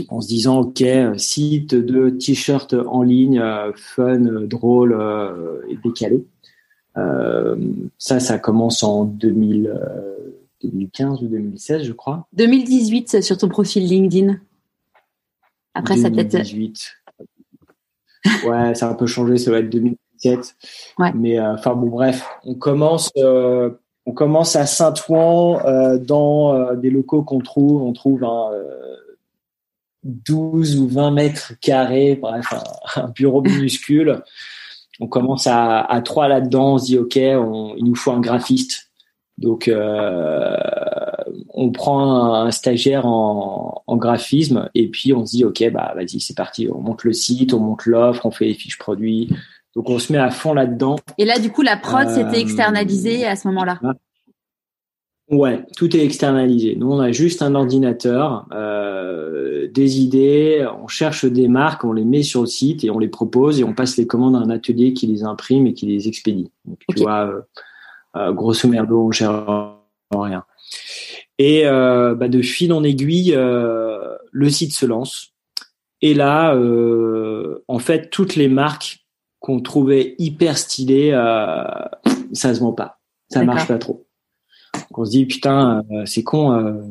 en 0.09 0.21
se 0.21 0.27
disant 0.27 0.59
ok 0.59 0.83
site 1.17 1.75
de 1.75 2.09
t-shirts 2.09 2.73
en 2.73 3.03
ligne 3.03 3.41
fun, 3.75 4.19
drôle 4.45 4.97
et 5.69 5.77
décalé. 5.83 6.25
ça 7.97 8.19
ça 8.19 8.37
commence 8.39 8.83
en 8.83 9.05
2000, 9.05 9.73
2015 10.63 11.23
ou 11.23 11.27
2016 11.27 11.83
je 11.83 11.93
crois. 11.93 12.27
2018 12.33 13.21
sur 13.21 13.37
ton 13.37 13.47
profil 13.47 13.85
LinkedIn. 13.85 14.39
Après 15.73 15.97
ça 15.97 16.09
peut-être. 16.09 16.31
2018. 16.31 16.91
Ouais, 18.45 18.75
ça 18.75 18.87
a 18.87 18.91
un 18.91 18.93
peu 18.95 19.07
changé, 19.07 19.37
ça 19.37 19.51
va 19.51 19.59
être 19.59 19.69
2000 19.69 19.95
mais 21.15 21.39
euh, 21.39 21.53
enfin 21.53 21.75
bon, 21.75 21.87
bref, 21.87 22.27
on 22.43 22.55
commence, 22.55 23.11
euh, 23.17 23.71
on 24.05 24.13
commence 24.13 24.55
à 24.55 24.65
Saint-Ouen 24.65 25.59
euh, 25.65 25.97
dans 25.97 26.73
des 26.75 26.89
locaux 26.89 27.23
qu'on 27.23 27.39
trouve. 27.39 27.81
On 27.83 27.93
trouve 27.93 28.23
un 28.23 28.51
12 30.03 30.77
ou 30.77 30.87
20 30.87 31.11
mètres 31.11 31.53
carrés, 31.61 32.15
bref, 32.15 32.53
un, 32.95 33.09
bureau 33.09 33.41
minuscule. 33.41 34.21
On 34.99 35.07
commence 35.07 35.47
à, 35.47 35.81
à 35.81 36.01
trois 36.01 36.27
là-dedans. 36.27 36.73
On 36.73 36.77
se 36.77 36.85
dit, 36.85 36.97
OK, 36.97 37.15
il 37.15 37.83
nous 37.83 37.95
faut 37.95 38.11
un 38.11 38.19
graphiste. 38.19 38.91
Donc, 39.37 39.71
on 41.53 41.71
prend 41.71 42.33
un, 42.33 42.51
stagiaire 42.51 43.05
en, 43.05 43.83
en, 43.85 43.97
graphisme 43.97 44.69
et 44.73 44.87
puis 44.87 45.13
on 45.13 45.25
se 45.25 45.37
dit, 45.37 45.45
OK, 45.45 45.63
bah, 45.71 45.93
vas-y, 45.95 46.19
c'est 46.19 46.35
parti. 46.35 46.67
On 46.71 46.79
monte 46.79 47.03
le 47.03 47.13
site, 47.13 47.53
on 47.53 47.59
monte 47.59 47.85
l'offre, 47.85 48.25
on 48.25 48.31
fait 48.31 48.45
les 48.45 48.53
fiches 48.53 48.77
produits, 48.77 49.29
donc 49.75 49.89
on 49.89 49.99
se 49.99 50.11
met 50.11 50.19
à 50.19 50.31
fond 50.31 50.53
là-dedans. 50.53 50.97
Et 51.17 51.25
là, 51.25 51.39
du 51.39 51.51
coup, 51.51 51.61
la 51.61 51.77
prod, 51.77 52.09
c'était 52.09 52.37
euh, 52.37 52.41
externalisé 52.41 53.25
à 53.25 53.35
ce 53.35 53.47
moment-là. 53.49 53.79
Ouais, 55.29 55.65
tout 55.75 55.95
est 55.95 56.03
externalisé. 56.03 56.75
Nous, 56.77 56.89
on 56.89 56.99
a 56.99 57.11
juste 57.11 57.41
un 57.41 57.53
ordinateur, 57.53 58.45
euh, 58.53 59.67
des 59.67 59.99
idées, 59.99 60.65
on 60.81 60.87
cherche 60.87 61.25
des 61.25 61.49
marques, 61.49 61.83
on 61.83 61.91
les 61.91 62.05
met 62.05 62.23
sur 62.23 62.41
le 62.41 62.47
site 62.47 62.85
et 62.85 62.89
on 62.89 62.97
les 62.97 63.09
propose 63.09 63.59
et 63.59 63.65
on 63.65 63.73
passe 63.73 63.97
les 63.97 64.07
commandes 64.07 64.35
à 64.35 64.39
un 64.39 64.49
atelier 64.49 64.93
qui 64.93 65.05
les 65.05 65.23
imprime 65.23 65.67
et 65.67 65.73
qui 65.73 65.85
les 65.85 66.07
expédie. 66.07 66.49
Donc, 66.63 66.79
tu 66.95 67.01
vois, 67.01 67.45
euh, 68.15 68.31
grosso 68.31 68.69
merdo, 68.69 69.07
on 69.07 69.11
gère 69.11 69.75
rien. 70.11 70.45
Et 71.39 71.63
bah, 71.65 72.27
de 72.29 72.41
fil 72.41 72.71
en 72.71 72.83
aiguille, 72.83 73.35
le 73.35 74.49
site 74.49 74.73
se 74.73 74.85
lance. 74.85 75.33
Et 76.01 76.13
là, 76.13 76.55
en 77.67 77.79
fait, 77.79 78.09
toutes 78.09 78.35
les 78.35 78.47
marques 78.47 79.05
qu'on 79.39 79.61
trouvait 79.61 80.15
hyper 80.17 80.57
stylé, 80.57 81.11
euh, 81.13 81.63
ça 82.33 82.53
se 82.53 82.59
vend 82.59 82.73
pas, 82.73 82.99
ça 83.29 83.43
marche 83.43 83.67
pas 83.67 83.77
trop. 83.77 84.06
Donc 84.89 84.99
on 84.99 85.05
se 85.05 85.11
dit 85.11 85.25
putain, 85.25 85.83
euh, 85.91 86.05
c'est 86.05 86.23
con, 86.23 86.53
euh, 86.53 86.81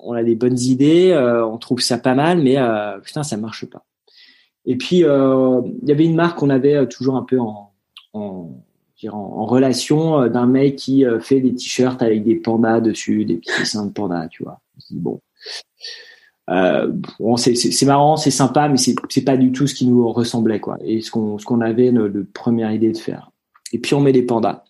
on 0.00 0.12
a 0.12 0.22
des 0.22 0.34
bonnes 0.34 0.58
idées, 0.58 1.14
on 1.16 1.56
trouve 1.58 1.80
ça 1.80 1.98
pas 1.98 2.14
mal, 2.14 2.42
mais 2.42 2.56
putain 3.02 3.22
ça 3.22 3.36
marche 3.36 3.66
pas. 3.66 3.84
Et 4.66 4.76
puis 4.76 4.98
il 4.98 5.88
y 5.88 5.92
avait 5.92 6.04
une 6.04 6.16
marque 6.16 6.38
qu'on 6.38 6.50
avait 6.50 6.86
toujours 6.88 7.16
un 7.16 7.22
peu 7.22 7.38
en, 7.38 7.72
en, 8.12 9.44
relation 9.46 10.28
d'un 10.28 10.46
mec 10.46 10.76
qui 10.76 11.04
fait 11.20 11.40
des 11.40 11.54
t-shirts 11.54 12.02
avec 12.02 12.24
des 12.24 12.36
pandas 12.36 12.80
dessus, 12.80 13.24
des 13.24 13.36
petits 13.36 13.60
dessins 13.60 13.86
de 13.86 13.92
pandas, 13.92 14.28
tu 14.28 14.42
vois. 14.42 14.60
bon, 14.90 15.20
euh, 16.50 16.92
bon, 17.18 17.36
c'est 17.36 17.86
marrant, 17.86 18.16
c'est 18.16 18.30
sympa, 18.30 18.68
mais 18.68 18.76
c'est 18.76 19.24
pas 19.24 19.36
du 19.36 19.52
tout 19.52 19.66
ce 19.66 19.74
qui 19.74 19.86
nous 19.86 20.10
ressemblait, 20.10 20.60
quoi. 20.60 20.78
Et 20.84 21.00
ce 21.00 21.10
qu'on 21.10 21.36
qu'on 21.38 21.60
avait 21.60 21.92
de, 21.92 22.26
première 22.32 22.72
idée 22.72 22.92
de 22.92 22.98
faire. 22.98 23.30
Et 23.72 23.78
puis 23.78 23.94
on 23.94 24.00
met 24.00 24.12
des 24.12 24.22
pandas. 24.22 24.64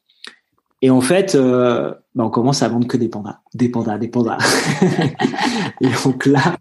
Et 0.83 0.91
en 0.91 1.01
fait, 1.01 1.35
euh, 1.35 1.93
bah 2.15 2.25
on 2.25 2.31
commence 2.31 2.63
à 2.63 2.69
vendre 2.69 2.87
que 2.87 2.97
des 2.97 3.09
pandas, 3.09 3.41
des 3.55 3.69
pandas, 3.69 3.99
des 3.99 4.09
pandas. 4.09 4.39
et 5.81 5.89
donc 6.05 6.27
là, 6.27 6.57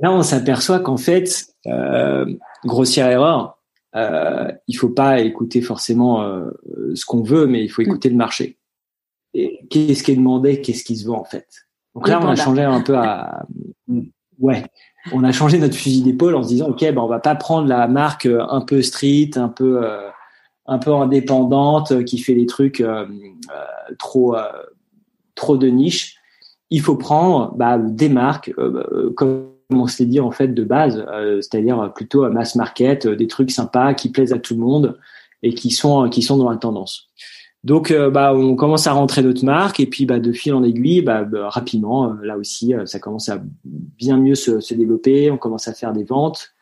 là 0.00 0.12
on 0.12 0.22
s'aperçoit 0.22 0.80
qu'en 0.80 0.96
fait, 0.96 1.46
euh, 1.66 2.26
grossière 2.64 3.08
erreur, 3.08 3.58
euh, 3.94 4.50
il 4.68 4.74
faut 4.74 4.90
pas 4.90 5.20
écouter 5.20 5.60
forcément 5.62 6.22
euh, 6.22 6.50
ce 6.94 7.04
qu'on 7.04 7.22
veut, 7.22 7.46
mais 7.46 7.64
il 7.64 7.68
faut 7.68 7.82
écouter 7.82 8.08
le 8.08 8.16
marché. 8.16 8.58
Et 9.34 9.66
qu'est-ce 9.70 10.02
qui 10.02 10.12
est 10.12 10.16
demandé, 10.16 10.60
qu'est-ce 10.60 10.84
qui 10.84 10.96
se 10.96 11.06
vend 11.06 11.20
en 11.20 11.24
fait? 11.24 11.48
Donc 11.94 12.08
là, 12.08 12.20
on 12.22 12.28
a 12.28 12.36
changé 12.36 12.62
un 12.62 12.80
peu 12.80 12.96
à, 12.96 13.46
ouais, 14.38 14.64
on 15.12 15.24
a 15.24 15.32
changé 15.32 15.58
notre 15.58 15.74
fusil 15.74 16.02
d'épaule 16.02 16.36
en 16.36 16.42
se 16.42 16.48
disant, 16.48 16.68
ok, 16.68 16.80
ben 16.80 16.98
on 16.98 17.08
va 17.08 17.18
pas 17.18 17.34
prendre 17.34 17.68
la 17.68 17.88
marque 17.88 18.26
euh, 18.26 18.44
un 18.48 18.60
peu 18.60 18.82
street, 18.82 19.30
un 19.36 19.48
peu, 19.48 19.84
euh, 19.84 20.08
un 20.66 20.78
peu 20.78 20.92
indépendante, 20.94 21.92
euh, 21.92 22.02
qui 22.02 22.18
fait 22.18 22.34
des 22.34 22.46
trucs 22.46 22.84
trop, 23.98 24.36
trop 25.34 25.56
de 25.56 25.68
niche. 25.68 26.16
Il 26.70 26.80
faut 26.80 26.96
prendre 26.96 27.54
bah, 27.54 27.78
des 27.78 28.08
marques, 28.08 28.52
comme 29.16 29.48
on 29.70 29.86
s'est 29.86 30.06
dit 30.06 30.20
en 30.20 30.30
fait 30.30 30.48
de 30.48 30.64
base, 30.64 31.04
c'est-à-dire 31.40 31.92
plutôt 31.94 32.28
mass 32.30 32.54
market, 32.54 33.06
des 33.06 33.26
trucs 33.26 33.50
sympas 33.50 33.94
qui 33.94 34.10
plaisent 34.10 34.32
à 34.32 34.38
tout 34.38 34.54
le 34.54 34.60
monde 34.60 34.98
et 35.42 35.54
qui 35.54 35.70
sont 35.70 36.08
qui 36.08 36.22
sont 36.22 36.38
dans 36.38 36.48
la 36.48 36.56
tendance. 36.56 37.10
Donc, 37.64 37.92
euh, 37.92 38.10
bah, 38.10 38.34
on 38.34 38.56
commence 38.56 38.88
à 38.88 38.92
rentrer 38.92 39.22
notre 39.22 39.44
marque 39.44 39.78
et 39.78 39.86
puis, 39.86 40.04
bah, 40.04 40.18
de 40.18 40.32
fil 40.32 40.52
en 40.54 40.64
aiguille, 40.64 41.02
bah, 41.02 41.22
bah 41.22 41.48
rapidement, 41.48 42.10
euh, 42.10 42.14
là 42.22 42.36
aussi, 42.36 42.74
euh, 42.74 42.86
ça 42.86 42.98
commence 42.98 43.28
à 43.28 43.40
bien 43.64 44.16
mieux 44.16 44.34
se, 44.34 44.58
se, 44.60 44.74
développer. 44.74 45.30
On 45.30 45.38
commence 45.38 45.68
à 45.68 45.74
faire 45.74 45.92
des 45.92 46.02
ventes 46.02 46.54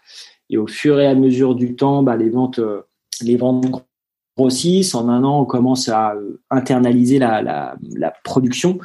et 0.50 0.58
au 0.58 0.66
fur 0.66 1.00
et 1.00 1.06
à 1.06 1.14
mesure 1.14 1.54
du 1.54 1.74
temps, 1.74 2.02
bah, 2.02 2.16
les 2.16 2.28
ventes, 2.28 2.60
les 3.22 3.36
ventes 3.36 3.86
grossissent. 4.40 4.94
En 4.94 5.08
un 5.08 5.22
an, 5.24 5.40
on 5.40 5.44
commence 5.44 5.88
à 5.88 6.14
internaliser 6.50 7.18
la, 7.18 7.42
la, 7.42 7.76
la 7.94 8.12
production. 8.24 8.78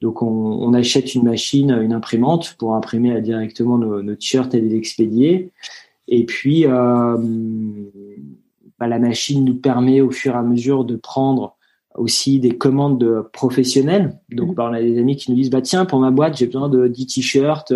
Donc, 0.00 0.22
on, 0.22 0.26
on, 0.26 0.74
achète 0.74 1.14
une 1.14 1.24
machine, 1.24 1.70
une 1.70 1.92
imprimante 1.92 2.56
pour 2.58 2.74
imprimer 2.74 3.20
directement 3.20 3.78
nos, 3.78 4.02
nos 4.02 4.14
t-shirts 4.14 4.54
et 4.54 4.60
les 4.60 4.74
expédier. 4.76 5.50
Et 6.08 6.24
puis, 6.24 6.66
euh, 6.66 7.16
bah, 8.78 8.88
la 8.88 8.98
machine 8.98 9.44
nous 9.44 9.56
permet 9.56 10.00
au 10.00 10.10
fur 10.10 10.34
et 10.34 10.38
à 10.38 10.42
mesure 10.42 10.84
de 10.84 10.96
prendre 10.96 11.56
aussi 11.94 12.40
des 12.40 12.58
commandes 12.58 12.98
de 12.98 13.24
professionnels. 13.32 14.18
Donc, 14.30 14.56
bah, 14.56 14.68
on 14.68 14.74
a 14.74 14.80
des 14.80 14.98
amis 14.98 15.16
qui 15.16 15.30
nous 15.30 15.36
disent, 15.36 15.50
bah 15.50 15.62
tiens, 15.62 15.84
pour 15.84 16.00
ma 16.00 16.10
boîte, 16.10 16.36
j'ai 16.36 16.46
besoin 16.46 16.68
de 16.68 16.88
10 16.88 17.06
t-shirts. 17.06 17.72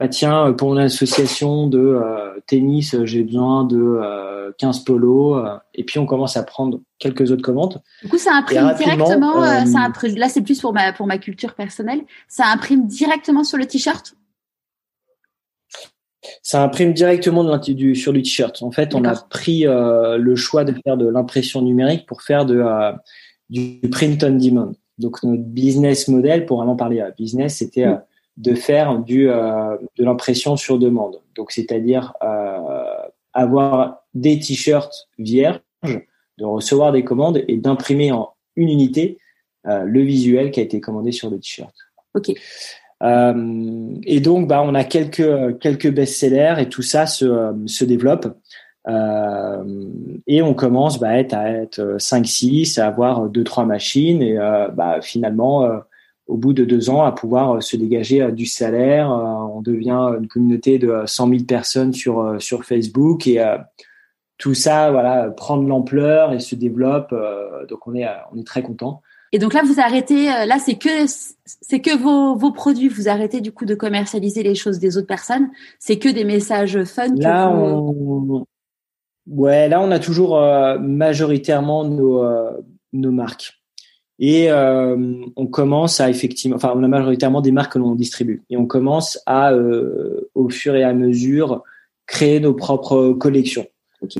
Euh, 0.00 0.04
bah 0.04 0.08
tiens, 0.08 0.52
pour 0.52 0.70
mon 0.70 0.76
association 0.76 1.66
de 1.66 1.78
euh, 1.78 2.40
tennis, 2.46 2.96
j'ai 3.04 3.22
besoin 3.22 3.64
de 3.64 4.52
15 4.58 4.78
euh, 4.78 4.84
polos. 4.84 5.44
et 5.74 5.84
puis, 5.84 5.98
on 5.98 6.06
commence 6.06 6.36
à 6.36 6.42
prendre 6.42 6.80
quelques 6.98 7.30
autres 7.30 7.42
commandes. 7.42 7.80
Du 8.02 8.08
coup, 8.08 8.18
ça 8.18 8.34
imprime 8.34 8.72
directement. 8.76 9.66
ça 9.66 9.80
imprime, 9.80 10.16
là, 10.16 10.28
c'est 10.28 10.42
plus 10.42 10.60
pour 10.60 10.72
ma 10.72 10.92
pour 10.92 11.06
ma 11.06 11.18
culture 11.18 11.54
personnelle. 11.54 12.02
Ça 12.28 12.46
imprime 12.46 12.86
directement 12.86 13.44
sur 13.44 13.58
le 13.58 13.66
t-shirt? 13.66 14.14
Ça 16.42 16.62
imprime 16.62 16.92
directement 16.92 17.58
du, 17.58 17.94
sur 17.94 18.12
du 18.12 18.22
t-shirt. 18.22 18.62
En 18.62 18.70
fait, 18.70 18.94
on 18.94 19.04
a 19.04 19.14
pris 19.14 19.66
euh, 19.66 20.18
le 20.18 20.36
choix 20.36 20.64
de 20.64 20.74
faire 20.84 20.96
de 20.96 21.08
l'impression 21.08 21.62
numérique 21.62 22.06
pour 22.06 22.22
faire 22.22 22.44
de, 22.44 22.58
euh, 22.58 22.92
du 23.48 23.80
print 23.90 24.22
on 24.22 24.36
demand. 24.36 24.72
Donc 24.98 25.22
notre 25.22 25.42
business 25.42 26.08
model, 26.08 26.44
pour 26.44 26.58
vraiment 26.58 26.76
parler 26.76 27.00
à 27.00 27.10
business, 27.10 27.56
c'était 27.56 27.86
euh, 27.86 27.96
de 28.40 28.54
faire 28.54 28.98
du, 28.98 29.26
de 29.26 30.04
l'impression 30.04 30.56
sur 30.56 30.78
demande. 30.78 31.20
Donc 31.36 31.52
c'est-à-dire 31.52 32.14
avoir 33.32 34.02
des 34.14 34.38
t-shirts 34.38 35.08
vierges, 35.18 35.60
de 35.84 36.44
recevoir 36.44 36.92
des 36.92 37.04
commandes 37.04 37.42
et 37.48 37.56
d'imprimer 37.56 38.12
en 38.12 38.30
une 38.56 38.68
unité 38.68 39.18
le 39.64 40.00
visuel 40.00 40.50
qui 40.50 40.60
a 40.60 40.62
été 40.62 40.80
commandé 40.80 41.12
sur 41.12 41.30
le 41.30 41.38
t-shirt. 41.38 41.74
Ok. 42.14 42.32
Euh, 43.02 43.94
et 44.04 44.20
donc, 44.20 44.46
bah, 44.46 44.62
on 44.64 44.74
a 44.74 44.84
quelques 44.84 45.58
quelques 45.58 45.90
best-sellers 45.90 46.56
et 46.58 46.68
tout 46.68 46.82
ça 46.82 47.06
se 47.06 47.24
euh, 47.24 47.52
se 47.66 47.84
développe. 47.84 48.26
Euh, 48.88 49.64
et 50.26 50.42
on 50.42 50.54
commence 50.54 50.98
bah, 50.98 51.10
à 51.10 51.18
être 51.18 51.34
à 51.34 51.50
être 51.50 51.96
5 51.98 52.26
6 52.26 52.78
à 52.78 52.86
avoir 52.86 53.28
deux 53.28 53.44
trois 53.44 53.66
machines 53.66 54.22
et 54.22 54.38
euh, 54.38 54.68
bah, 54.68 55.00
finalement 55.02 55.64
euh, 55.64 55.78
au 56.30 56.36
bout 56.36 56.52
de 56.52 56.64
deux 56.64 56.90
ans 56.90 57.02
à 57.02 57.12
pouvoir 57.12 57.62
se 57.62 57.76
dégager 57.76 58.30
du 58.32 58.46
salaire 58.46 59.10
on 59.10 59.60
devient 59.60 60.14
une 60.18 60.28
communauté 60.28 60.78
de 60.78 61.02
100 61.06 61.28
000 61.28 61.44
personnes 61.44 61.92
sur 61.92 62.36
sur 62.40 62.64
Facebook 62.64 63.26
et 63.26 63.44
tout 64.38 64.54
ça 64.54 64.90
voilà 64.90 65.30
prend 65.30 65.56
de 65.56 65.68
l'ampleur 65.68 66.32
et 66.32 66.38
se 66.38 66.54
développe 66.54 67.14
donc 67.68 67.86
on 67.86 67.94
est 67.94 68.06
on 68.32 68.38
est 68.38 68.46
très 68.46 68.62
content 68.62 69.02
et 69.32 69.38
donc 69.38 69.54
là, 69.54 69.62
vous 69.64 69.80
arrêtez. 69.80 70.28
Euh, 70.32 70.44
là, 70.44 70.58
c'est 70.58 70.76
que 70.76 71.06
c'est 71.06 71.80
que 71.80 71.96
vos, 71.96 72.34
vos 72.34 72.52
produits. 72.52 72.88
Vous 72.88 73.08
arrêtez 73.08 73.40
du 73.40 73.52
coup 73.52 73.64
de 73.64 73.74
commercialiser 73.74 74.42
les 74.42 74.54
choses 74.54 74.78
des 74.78 74.96
autres 74.96 75.06
personnes. 75.06 75.50
C'est 75.78 75.98
que 75.98 76.08
des 76.08 76.24
messages 76.24 76.82
fun. 76.84 77.14
Là, 77.16 77.50
on, 77.50 78.44
Ouais, 79.26 79.68
là 79.68 79.80
on 79.80 79.90
a 79.92 79.98
toujours 80.00 80.40
majoritairement 80.80 81.84
nos 81.84 82.24
nos 82.92 83.12
marques. 83.12 83.59
Et 84.22 84.52
on 84.52 85.46
commence 85.46 85.98
à 85.98 86.10
effectivement, 86.10 86.56
enfin, 86.56 86.74
on 86.76 86.82
a 86.82 86.88
majoritairement 86.88 87.40
des 87.40 87.52
marques 87.52 87.72
que 87.72 87.78
l'on 87.78 87.94
distribue. 87.94 88.42
Et 88.50 88.58
on 88.58 88.66
commence 88.66 89.18
à, 89.24 89.54
au 90.34 90.50
fur 90.50 90.76
et 90.76 90.84
à 90.84 90.92
mesure, 90.92 91.64
créer 92.06 92.38
nos 92.38 92.52
propres 92.52 93.14
collections. 93.14 93.66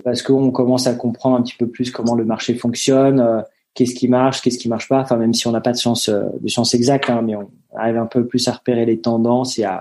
Parce 0.03 0.23
qu'on 0.23 0.51
commence 0.53 0.87
à 0.87 0.95
comprendre 0.95 1.37
un 1.37 1.43
petit 1.43 1.57
peu 1.57 1.67
plus 1.67 1.91
comment 1.91 2.15
le 2.15 2.25
marché 2.25 2.55
fonctionne, 2.55 3.45
qu'est-ce 3.75 3.95
qui 3.95 4.09
marche, 4.09 4.41
qu'est-ce 4.41 4.59
qui 4.59 4.71
marche 4.71 4.89
pas. 4.89 5.01
Enfin, 5.01 5.17
même 5.17 5.35
si 5.35 5.47
on 5.47 5.53
n'a 5.53 5.61
pas 5.61 5.73
de 5.73 5.77
science, 5.77 6.09
de 6.09 6.49
science 6.49 6.73
exacte, 6.73 7.11
hein, 7.11 7.21
mais 7.23 7.37
on 7.37 7.51
arrive 7.77 7.99
un 7.99 8.07
peu 8.07 8.27
plus 8.27 8.49
à 8.49 8.53
repérer 8.53 8.87
les 8.87 9.01
tendances 9.01 9.59
et 9.59 9.65
à 9.65 9.81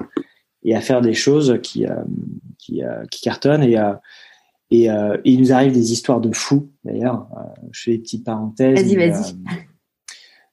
et 0.65 0.75
à 0.75 0.81
faire 0.81 0.99
des 0.99 1.13
choses 1.13 1.59
qui 1.63 1.85
qui, 2.57 2.81
qui 3.09 3.21
cartonnent 3.21 3.63
et 3.63 3.77
et, 4.71 4.85
et, 4.85 4.91
il 5.23 5.39
nous 5.39 5.53
arrive 5.53 5.71
des 5.71 5.93
histoires 5.93 6.19
de 6.19 6.35
fous 6.35 6.69
d'ailleurs. 6.83 7.27
je 7.71 7.83
fais 7.83 7.91
des 7.91 7.99
petites 7.99 8.25
parenthèses. 8.25 8.83
Vas-y, 8.83 8.95
vas-y 8.97 9.68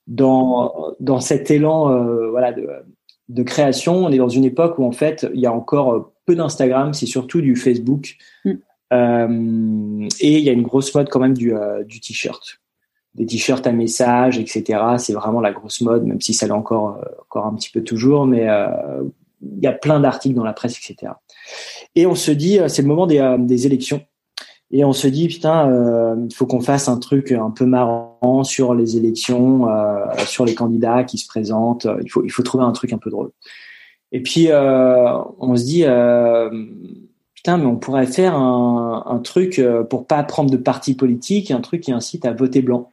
dans 0.06 0.94
dans 1.00 1.20
cet 1.20 1.50
élan 1.50 1.90
euh, 1.90 2.30
voilà 2.30 2.52
de, 2.52 2.68
de 3.28 3.42
création, 3.42 4.06
on 4.06 4.10
est 4.10 4.18
dans 4.18 4.28
une 4.28 4.44
époque 4.44 4.78
où 4.78 4.84
en 4.84 4.92
fait 4.92 5.26
il 5.34 5.40
y 5.40 5.46
a 5.46 5.52
encore 5.52 6.12
peu 6.26 6.34
d'Instagram, 6.34 6.94
c'est 6.94 7.06
surtout 7.06 7.40
du 7.40 7.56
Facebook 7.56 8.16
mm. 8.44 8.52
euh, 8.92 10.08
et 10.20 10.38
il 10.38 10.44
y 10.44 10.48
a 10.48 10.52
une 10.52 10.62
grosse 10.62 10.94
mode 10.94 11.08
quand 11.08 11.20
même 11.20 11.34
du 11.34 11.54
euh, 11.54 11.82
du 11.84 12.00
t-shirt, 12.00 12.60
des 13.14 13.26
t-shirts 13.26 13.66
à 13.66 13.72
message, 13.72 14.38
etc. 14.38 14.80
C'est 14.98 15.12
vraiment 15.12 15.40
la 15.40 15.52
grosse 15.52 15.80
mode, 15.80 16.04
même 16.04 16.20
si 16.20 16.34
ça 16.34 16.46
l'est 16.46 16.52
encore 16.52 17.00
encore 17.20 17.46
un 17.46 17.54
petit 17.54 17.70
peu 17.70 17.82
toujours, 17.82 18.26
mais 18.26 18.46
il 19.42 19.62
y 19.62 19.66
a 19.66 19.72
plein 19.72 20.00
d'articles 20.00 20.34
dans 20.34 20.44
la 20.44 20.52
presse, 20.52 20.78
etc. 20.78 21.12
Et 21.94 22.06
on 22.06 22.14
se 22.14 22.30
dit 22.30 22.58
c'est 22.68 22.82
le 22.82 22.88
moment 22.88 23.06
des, 23.06 23.36
des 23.40 23.66
élections 23.66 24.02
et 24.72 24.84
on 24.84 24.92
se 24.92 25.06
dit 25.06 25.28
putain 25.28 25.70
euh, 25.70 26.16
il 26.28 26.34
faut 26.34 26.46
qu'on 26.46 26.60
fasse 26.60 26.88
un 26.88 26.98
truc 26.98 27.30
un 27.30 27.50
peu 27.50 27.66
marrant 27.66 28.42
sur 28.42 28.74
les 28.74 28.96
élections 28.96 29.70
euh, 29.70 30.04
sur 30.26 30.44
les 30.44 30.54
candidats 30.54 31.04
qui 31.04 31.18
se 31.18 31.28
présentent. 31.28 31.86
Il 32.02 32.10
faut 32.10 32.24
il 32.24 32.30
faut 32.30 32.42
trouver 32.42 32.64
un 32.64 32.72
truc 32.72 32.92
un 32.92 32.98
peu 32.98 33.10
drôle. 33.10 33.30
Et 34.12 34.22
puis 34.22 34.50
euh, 34.50 35.18
on 35.38 35.56
se 35.56 35.64
dit 35.64 35.84
putain 37.34 37.58
mais 37.58 37.66
on 37.66 37.76
pourrait 37.76 38.06
faire 38.06 38.34
un, 38.34 39.04
un 39.06 39.18
truc 39.18 39.62
pour 39.88 40.06
pas 40.06 40.22
prendre 40.24 40.50
de 40.50 40.56
parti 40.56 40.94
politique 40.94 41.50
un 41.52 41.60
truc 41.60 41.82
qui 41.82 41.92
incite 41.92 42.24
à 42.24 42.32
voter 42.32 42.60
blanc. 42.60 42.90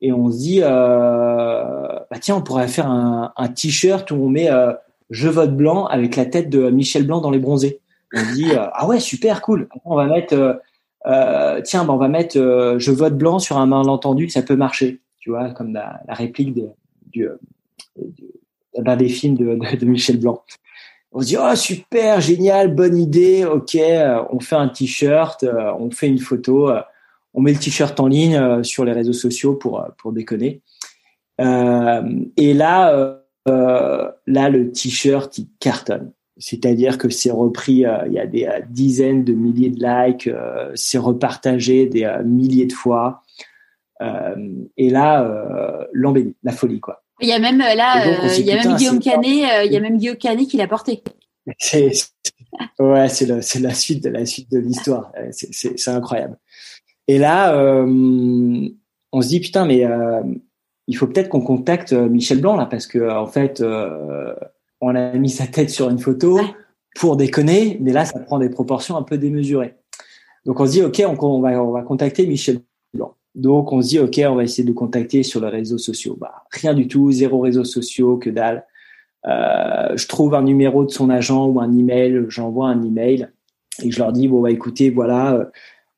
Et 0.00 0.14
on 0.14 0.30
se 0.30 0.38
dit 0.38 0.60
bah 0.60 2.06
tiens 2.18 2.36
on 2.36 2.42
pourrait 2.42 2.68
faire 2.68 2.86
un, 2.88 3.32
un 3.36 3.48
t-shirt 3.48 4.10
où 4.10 4.14
on 4.14 4.30
met 4.30 4.48
je 5.10 5.28
vote 5.28 5.54
blanc 5.54 5.84
avec 5.84 6.16
la 6.16 6.24
tête 6.24 6.48
de 6.48 6.70
Michel 6.70 7.06
Blanc 7.06 7.20
dans 7.20 7.30
les 7.30 7.38
bronzés. 7.38 7.80
On 8.14 8.20
se 8.20 8.34
dit 8.34 8.52
ah 8.56 8.86
ouais 8.86 9.00
super 9.00 9.42
cool. 9.42 9.68
On 9.84 9.96
va 9.96 10.06
mettre 10.06 10.60
euh, 11.06 11.60
tiens, 11.62 11.84
ben 11.84 11.94
on 11.94 11.96
va 11.96 12.08
mettre 12.08 12.38
euh, 12.38 12.78
je 12.78 12.90
vote 12.90 13.16
blanc 13.16 13.38
sur 13.38 13.58
un 13.58 13.66
malentendu, 13.66 14.28
ça 14.28 14.42
peut 14.42 14.56
marcher, 14.56 15.00
tu 15.18 15.30
vois, 15.30 15.50
comme 15.50 15.72
la, 15.72 16.02
réplique 16.08 16.54
de, 16.54 16.68
euh, 17.18 18.96
des 18.96 19.08
films 19.08 19.36
de, 19.36 19.76
de, 19.76 19.86
Michel 19.86 20.20
Blanc. 20.20 20.42
On 21.12 21.20
se 21.20 21.26
dit 21.26 21.36
oh 21.40 21.54
super, 21.54 22.20
génial, 22.20 22.74
bonne 22.74 22.96
idée, 22.96 23.44
ok, 23.44 23.76
on 24.30 24.40
fait 24.40 24.56
un 24.56 24.68
t-shirt, 24.68 25.44
on 25.78 25.90
fait 25.90 26.06
une 26.06 26.20
photo, 26.20 26.70
on 27.34 27.40
met 27.40 27.52
le 27.52 27.58
t-shirt 27.58 27.98
en 27.98 28.06
ligne 28.06 28.62
sur 28.62 28.84
les 28.84 28.92
réseaux 28.92 29.12
sociaux 29.12 29.54
pour 29.54 29.84
pour 29.98 30.12
déconner. 30.12 30.60
et 31.40 32.54
là, 32.54 33.18
là 33.46 34.48
le 34.50 34.70
t-shirt 34.70 35.36
il 35.38 35.48
cartonne. 35.58 36.12
C'est-à-dire 36.40 36.96
que 36.96 37.10
c'est 37.10 37.30
repris, 37.30 37.84
euh, 37.84 38.06
il 38.06 38.14
y 38.14 38.18
a 38.18 38.26
des 38.26 38.46
euh, 38.46 38.60
dizaines 38.70 39.24
de 39.24 39.34
milliers 39.34 39.68
de 39.68 39.84
likes, 39.84 40.26
euh, 40.26 40.72
c'est 40.74 40.96
repartagé 40.96 41.84
des 41.86 42.10
milliers 42.24 42.66
de 42.66 42.72
fois. 42.72 43.22
et 44.78 44.88
là, 44.88 45.86
l'embellie, 45.92 46.34
la 46.42 46.52
folie, 46.52 46.80
quoi. 46.80 47.02
Il 47.20 47.28
y 47.28 47.32
a 47.32 47.38
même 47.38 47.58
là, 47.58 48.34
il 48.38 48.46
y 48.46 48.50
a 48.50 48.64
même 48.64 48.76
Guillaume 48.76 48.98
Canet, 48.98 49.66
il 49.66 49.72
y 49.72 49.76
a 49.76 49.80
même 49.80 49.98
Guillaume 49.98 50.16
Canet 50.16 50.48
qui 50.48 50.56
l'a 50.56 50.66
porté. 50.66 51.02
C'est, 51.58 51.90
ouais, 52.78 53.08
c'est 53.08 53.26
la, 53.26 53.40
c'est 53.42 53.60
la 53.60 53.72
suite 53.72 54.04
de 54.04 54.10
la 54.10 54.26
suite 54.26 54.50
de 54.50 54.58
l'histoire. 54.58 55.10
C'est, 55.32 55.52
c'est, 55.52 55.78
c'est 55.78 55.90
incroyable. 55.90 56.38
Et 57.08 57.18
là, 57.18 57.54
on 57.84 59.20
se 59.20 59.28
dit 59.28 59.40
putain, 59.40 59.66
mais 59.66 59.84
il 60.86 60.96
faut 60.96 61.06
peut-être 61.06 61.28
qu'on 61.28 61.40
contacte 61.40 61.92
Michel 61.92 62.40
Blanc 62.40 62.56
là, 62.56 62.66
parce 62.66 62.86
que 62.86 63.10
en 63.10 63.26
fait, 63.26 63.62
on 64.80 64.94
a 64.94 65.12
mis 65.12 65.30
sa 65.30 65.46
tête 65.46 65.70
sur 65.70 65.90
une 65.90 65.98
photo 65.98 66.40
pour 66.96 67.16
déconner, 67.16 67.78
mais 67.80 67.92
là, 67.92 68.04
ça 68.04 68.18
prend 68.18 68.38
des 68.38 68.50
proportions 68.50 68.96
un 68.96 69.02
peu 69.02 69.18
démesurées. 69.18 69.74
Donc, 70.46 70.60
on 70.60 70.66
se 70.66 70.72
dit, 70.72 70.82
OK, 70.82 71.02
on, 71.06 71.40
va, 71.40 71.62
on 71.62 71.70
va 71.70 71.82
contacter 71.82 72.26
Michel 72.26 72.60
Blanc. 72.94 73.14
Donc, 73.34 73.72
on 73.72 73.82
se 73.82 73.88
dit, 73.88 73.98
OK, 73.98 74.20
on 74.26 74.34
va 74.34 74.44
essayer 74.44 74.66
de 74.66 74.72
contacter 74.72 75.22
sur 75.22 75.40
les 75.40 75.48
réseaux 75.48 75.78
sociaux. 75.78 76.16
Bah, 76.18 76.44
rien 76.50 76.74
du 76.74 76.88
tout, 76.88 77.12
zéro 77.12 77.40
réseaux 77.40 77.64
sociaux, 77.64 78.16
que 78.16 78.30
dalle. 78.30 78.64
Euh, 79.26 79.96
je 79.96 80.06
trouve 80.06 80.34
un 80.34 80.42
numéro 80.42 80.84
de 80.84 80.90
son 80.90 81.10
agent 81.10 81.46
ou 81.46 81.60
un 81.60 81.76
email, 81.76 82.24
j'envoie 82.28 82.68
un 82.68 82.82
email 82.82 83.28
et 83.82 83.90
je 83.90 83.98
leur 83.98 84.12
dis, 84.12 84.28
bon, 84.28 84.40
bah, 84.40 84.50
écoutez, 84.50 84.90
voilà, 84.90 85.34
euh, 85.34 85.44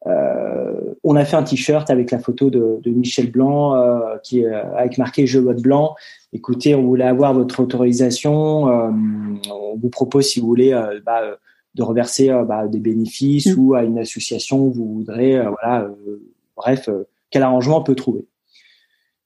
on 0.05 1.16
a 1.16 1.24
fait 1.24 1.36
un 1.36 1.42
t-shirt 1.42 1.90
avec 1.90 2.11
la 2.11 2.18
photo 2.18 2.50
de, 2.50 2.80
Michel 2.86 3.30
Blanc, 3.30 3.74
euh, 3.74 4.16
qui 4.22 4.40
est 4.40 4.53
avec 4.53 4.98
marqué 4.98 5.26
Je 5.26 5.38
vote 5.38 5.61
blanc 5.61 5.94
écoutez, 6.32 6.74
on 6.74 6.82
voulait 6.82 7.05
avoir 7.05 7.34
votre 7.34 7.61
autorisation, 7.61 8.68
euh, 8.68 8.90
on 9.50 9.76
vous 9.76 9.88
propose 9.90 10.26
si 10.26 10.40
vous 10.40 10.46
voulez 10.46 10.72
euh, 10.72 11.00
bah, 11.05 11.20
de 11.74 11.82
reverser 11.82 12.30
euh, 12.30 12.44
bah, 12.44 12.66
des 12.68 12.80
bénéfices 12.80 13.55
mm. 13.55 13.61
ou 13.61 13.74
à 13.74 13.82
une 13.84 13.98
association 13.98 14.68
vous 14.68 14.94
voudrez, 14.94 15.40
voilà, 15.40 15.88
bref, 16.57 16.88
quel 17.30 17.42
arrangement 17.42 17.78
on 17.78 17.84
peut 17.84 17.94
trouver. 17.94 18.26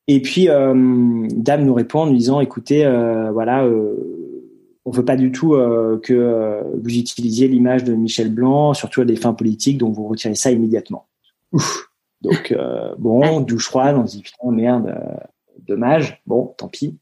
Et 0.09 0.22
puis 0.22 0.47
Dame 0.47 1.64
nous 1.64 1.74
répond 1.74 2.01
en 2.01 2.07
nous 2.07 2.16
disant, 2.16 2.41
écoutez, 2.41 2.85
voilà, 3.33 3.68
on 4.87 4.91
veut 4.91 5.05
pas 5.05 5.16
du 5.16 5.32
tout 5.32 5.51
que 6.03 6.62
vous 6.80 6.97
utilisiez 6.97 7.49
l'image 7.49 7.84
de 7.84 7.93
Michel 7.93 8.32
Blanc, 8.32 8.72
surtout 8.72 9.03
à 9.03 9.05
des 9.05 9.16
fins 9.16 9.34
politiques, 9.34 9.78
donc 9.78 9.95
vous 9.95 10.07
retirez 10.07 10.37
ça 10.37 10.51
immédiatement. 10.51 11.09
Ouf. 11.53 11.91
Donc 12.22 12.57
bon, 12.97 13.41
douche 13.41 13.66
froide, 13.66 13.97
on 13.99 14.07
se 14.07 14.16
dit 14.16 14.22
putain 14.22 14.51
merde, 14.53 14.95
dommage. 15.66 16.22
Bon, 16.26 16.55
tant 16.57 16.68
pis. 16.68 16.97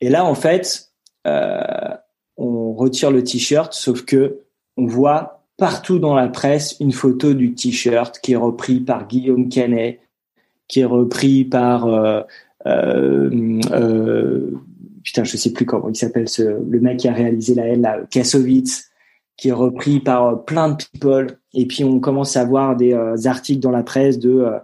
Et 0.00 0.08
là, 0.08 0.24
en 0.24 0.34
fait, 0.34 0.90
euh, 1.26 1.96
on 2.36 2.72
retire 2.72 3.10
le 3.10 3.22
t-shirt, 3.22 3.72
sauf 3.72 4.04
que 4.04 4.40
on 4.76 4.86
voit 4.86 5.44
partout 5.56 5.98
dans 5.98 6.14
la 6.14 6.28
presse 6.28 6.76
une 6.80 6.92
photo 6.92 7.34
du 7.34 7.54
t-shirt 7.54 8.18
qui 8.20 8.32
est 8.32 8.36
repris 8.36 8.80
par 8.80 9.06
Guillaume 9.06 9.48
Canet, 9.48 10.00
qui 10.68 10.80
est 10.80 10.86
repris 10.86 11.44
par 11.44 11.86
euh, 11.86 12.22
euh, 12.66 13.60
euh 13.72 14.50
putain, 15.02 15.24
je 15.24 15.36
sais 15.36 15.52
plus 15.52 15.66
comment 15.66 15.88
il 15.88 15.96
s'appelle 15.96 16.26
le 16.38 16.80
mec 16.80 16.98
qui 16.98 17.08
a 17.08 17.12
réalisé 17.12 17.54
la 17.54 17.66
L, 17.66 17.80
là, 17.80 18.00
Kassovitz, 18.10 18.90
qui 19.36 19.48
est 19.48 19.52
repris 19.52 20.00
par 20.00 20.44
plein 20.44 20.70
de 20.70 20.76
people. 20.76 21.38
Et 21.54 21.66
puis 21.66 21.84
on 21.84 22.00
commence 22.00 22.36
à 22.36 22.44
voir 22.44 22.76
des 22.76 22.94
articles 23.26 23.60
dans 23.60 23.70
la 23.70 23.82
presse 23.82 24.18
de 24.18 24.60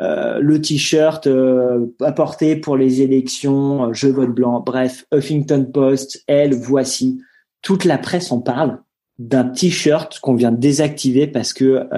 euh, 0.00 0.40
le 0.40 0.60
t-shirt 0.60 1.26
euh, 1.26 1.86
apporté 2.02 2.56
pour 2.56 2.76
les 2.76 3.00
élections, 3.00 3.86
euh, 3.86 3.92
je 3.94 4.08
vote 4.08 4.30
blanc, 4.30 4.60
bref, 4.60 5.06
Huffington 5.10 5.64
Post, 5.72 6.22
elle, 6.26 6.54
voici, 6.54 7.22
toute 7.62 7.84
la 7.84 7.96
presse 7.96 8.30
en 8.30 8.40
parle 8.40 8.78
d'un 9.18 9.44
t-shirt 9.44 10.18
qu'on 10.20 10.34
vient 10.34 10.52
de 10.52 10.58
désactiver 10.58 11.26
parce 11.26 11.54
que 11.54 11.88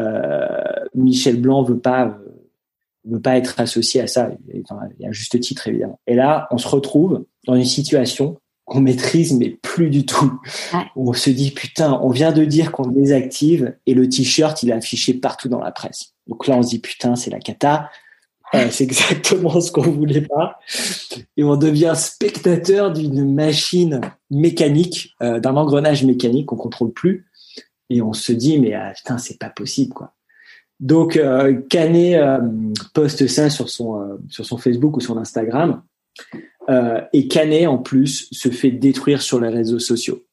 Michel 0.94 1.40
Blanc 1.40 1.64
veut 1.64 1.80
pas 1.80 2.16
veut 3.04 3.20
pas 3.20 3.36
être 3.36 3.58
associé 3.58 4.02
à 4.02 4.06
ça. 4.06 4.30
Il 4.54 4.62
y 5.00 5.04
a 5.04 5.08
un 5.08 5.12
juste 5.12 5.40
titre 5.40 5.66
évidemment. 5.66 5.98
Et 6.06 6.14
là, 6.14 6.46
on 6.52 6.58
se 6.58 6.68
retrouve 6.68 7.24
dans 7.48 7.56
une 7.56 7.64
situation 7.64 8.38
qu'on 8.66 8.80
maîtrise 8.80 9.32
mais 9.32 9.48
plus 9.48 9.90
du 9.90 10.06
tout. 10.06 10.40
on 10.94 11.12
se 11.14 11.30
dit 11.30 11.50
putain, 11.50 11.98
on 12.02 12.10
vient 12.10 12.32
de 12.32 12.44
dire 12.44 12.70
qu'on 12.70 12.86
désactive 12.86 13.74
et 13.86 13.94
le 13.94 14.08
t-shirt 14.08 14.62
il 14.62 14.68
est 14.68 14.74
affiché 14.74 15.14
partout 15.14 15.48
dans 15.48 15.60
la 15.60 15.72
presse. 15.72 16.12
Donc 16.28 16.46
là 16.46 16.56
on 16.56 16.62
se 16.62 16.68
dit 16.68 16.78
putain 16.78 17.16
c'est 17.16 17.30
la 17.30 17.40
cata. 17.40 17.90
Euh, 18.54 18.68
c'est 18.70 18.84
exactement 18.84 19.60
ce 19.60 19.72
qu'on 19.72 19.82
voulait 19.82 20.20
pas. 20.20 20.58
Et 21.36 21.44
on 21.44 21.56
devient 21.56 21.94
spectateur 21.96 22.92
d'une 22.92 23.34
machine 23.34 24.00
mécanique, 24.30 25.14
euh, 25.22 25.40
d'un 25.40 25.56
engrenage 25.56 26.04
mécanique 26.04 26.46
qu'on 26.46 26.56
contrôle 26.56 26.92
plus. 26.92 27.26
Et 27.90 28.02
on 28.02 28.12
se 28.12 28.32
dit 28.32 28.60
mais 28.60 28.74
ah, 28.74 28.92
putain 28.94 29.16
c'est 29.16 29.38
pas 29.38 29.50
possible 29.50 29.94
quoi. 29.94 30.12
Donc 30.78 31.16
euh, 31.16 31.60
Canet 31.70 32.16
euh, 32.16 32.38
poste 32.92 33.26
ça 33.26 33.48
sur 33.48 33.70
son 33.70 34.18
sur 34.28 34.44
son 34.44 34.58
Facebook 34.58 34.98
ou 34.98 35.00
son 35.00 35.16
Instagram 35.16 35.82
euh, 36.68 37.00
et 37.12 37.28
Canet, 37.28 37.66
en 37.66 37.78
plus, 37.78 38.28
se 38.30 38.48
fait 38.50 38.70
détruire 38.70 39.22
sur 39.22 39.40
les 39.40 39.48
réseaux 39.48 39.78
sociaux. 39.78 40.24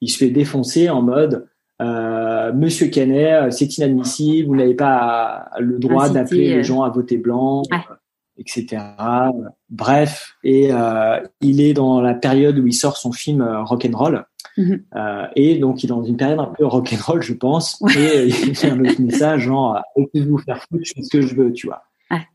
Il 0.00 0.10
se 0.10 0.18
fait 0.18 0.30
défoncer 0.30 0.90
en 0.90 1.02
mode 1.02 1.48
euh, 1.80 2.52
Monsieur 2.52 2.88
Canet, 2.88 3.52
c'est 3.52 3.78
inadmissible, 3.78 4.48
vous 4.48 4.56
n'avez 4.56 4.74
pas 4.74 5.50
le 5.58 5.78
droit 5.78 6.08
d'appeler 6.08 6.48
les 6.48 6.58
euh, 6.58 6.62
gens 6.62 6.82
à 6.82 6.90
voter 6.90 7.18
blanc, 7.18 7.62
etc. 8.36 8.82
Bref, 9.70 10.36
et 10.44 10.70
il 11.40 11.60
est 11.60 11.74
dans 11.74 12.00
la 12.00 12.14
période 12.14 12.58
où 12.58 12.66
il 12.66 12.72
sort 12.74 12.96
son 12.96 13.12
film 13.12 13.42
Rock'n'Roll. 13.42 14.24
Mhm. 14.56 14.82
et 15.36 15.56
donc, 15.58 15.84
il 15.84 15.86
est 15.86 15.94
dans 15.94 16.02
une 16.02 16.16
période 16.16 16.40
un 16.40 16.52
peu 16.58 16.66
rock'n'roll, 16.66 17.22
je 17.22 17.32
pense. 17.32 17.80
Et 17.96 18.26
il 18.26 18.56
fait 18.56 18.70
un 18.70 18.80
autre 18.80 19.00
message, 19.00 19.42
genre, 19.42 19.80
vous 20.14 20.38
faire 20.38 20.60
foutre, 20.64 20.82
je 20.84 20.92
fais 20.96 21.02
ce 21.02 21.10
que 21.10 21.20
je 21.20 21.36
veux, 21.36 21.52
tu 21.52 21.68
vois. 21.68 21.84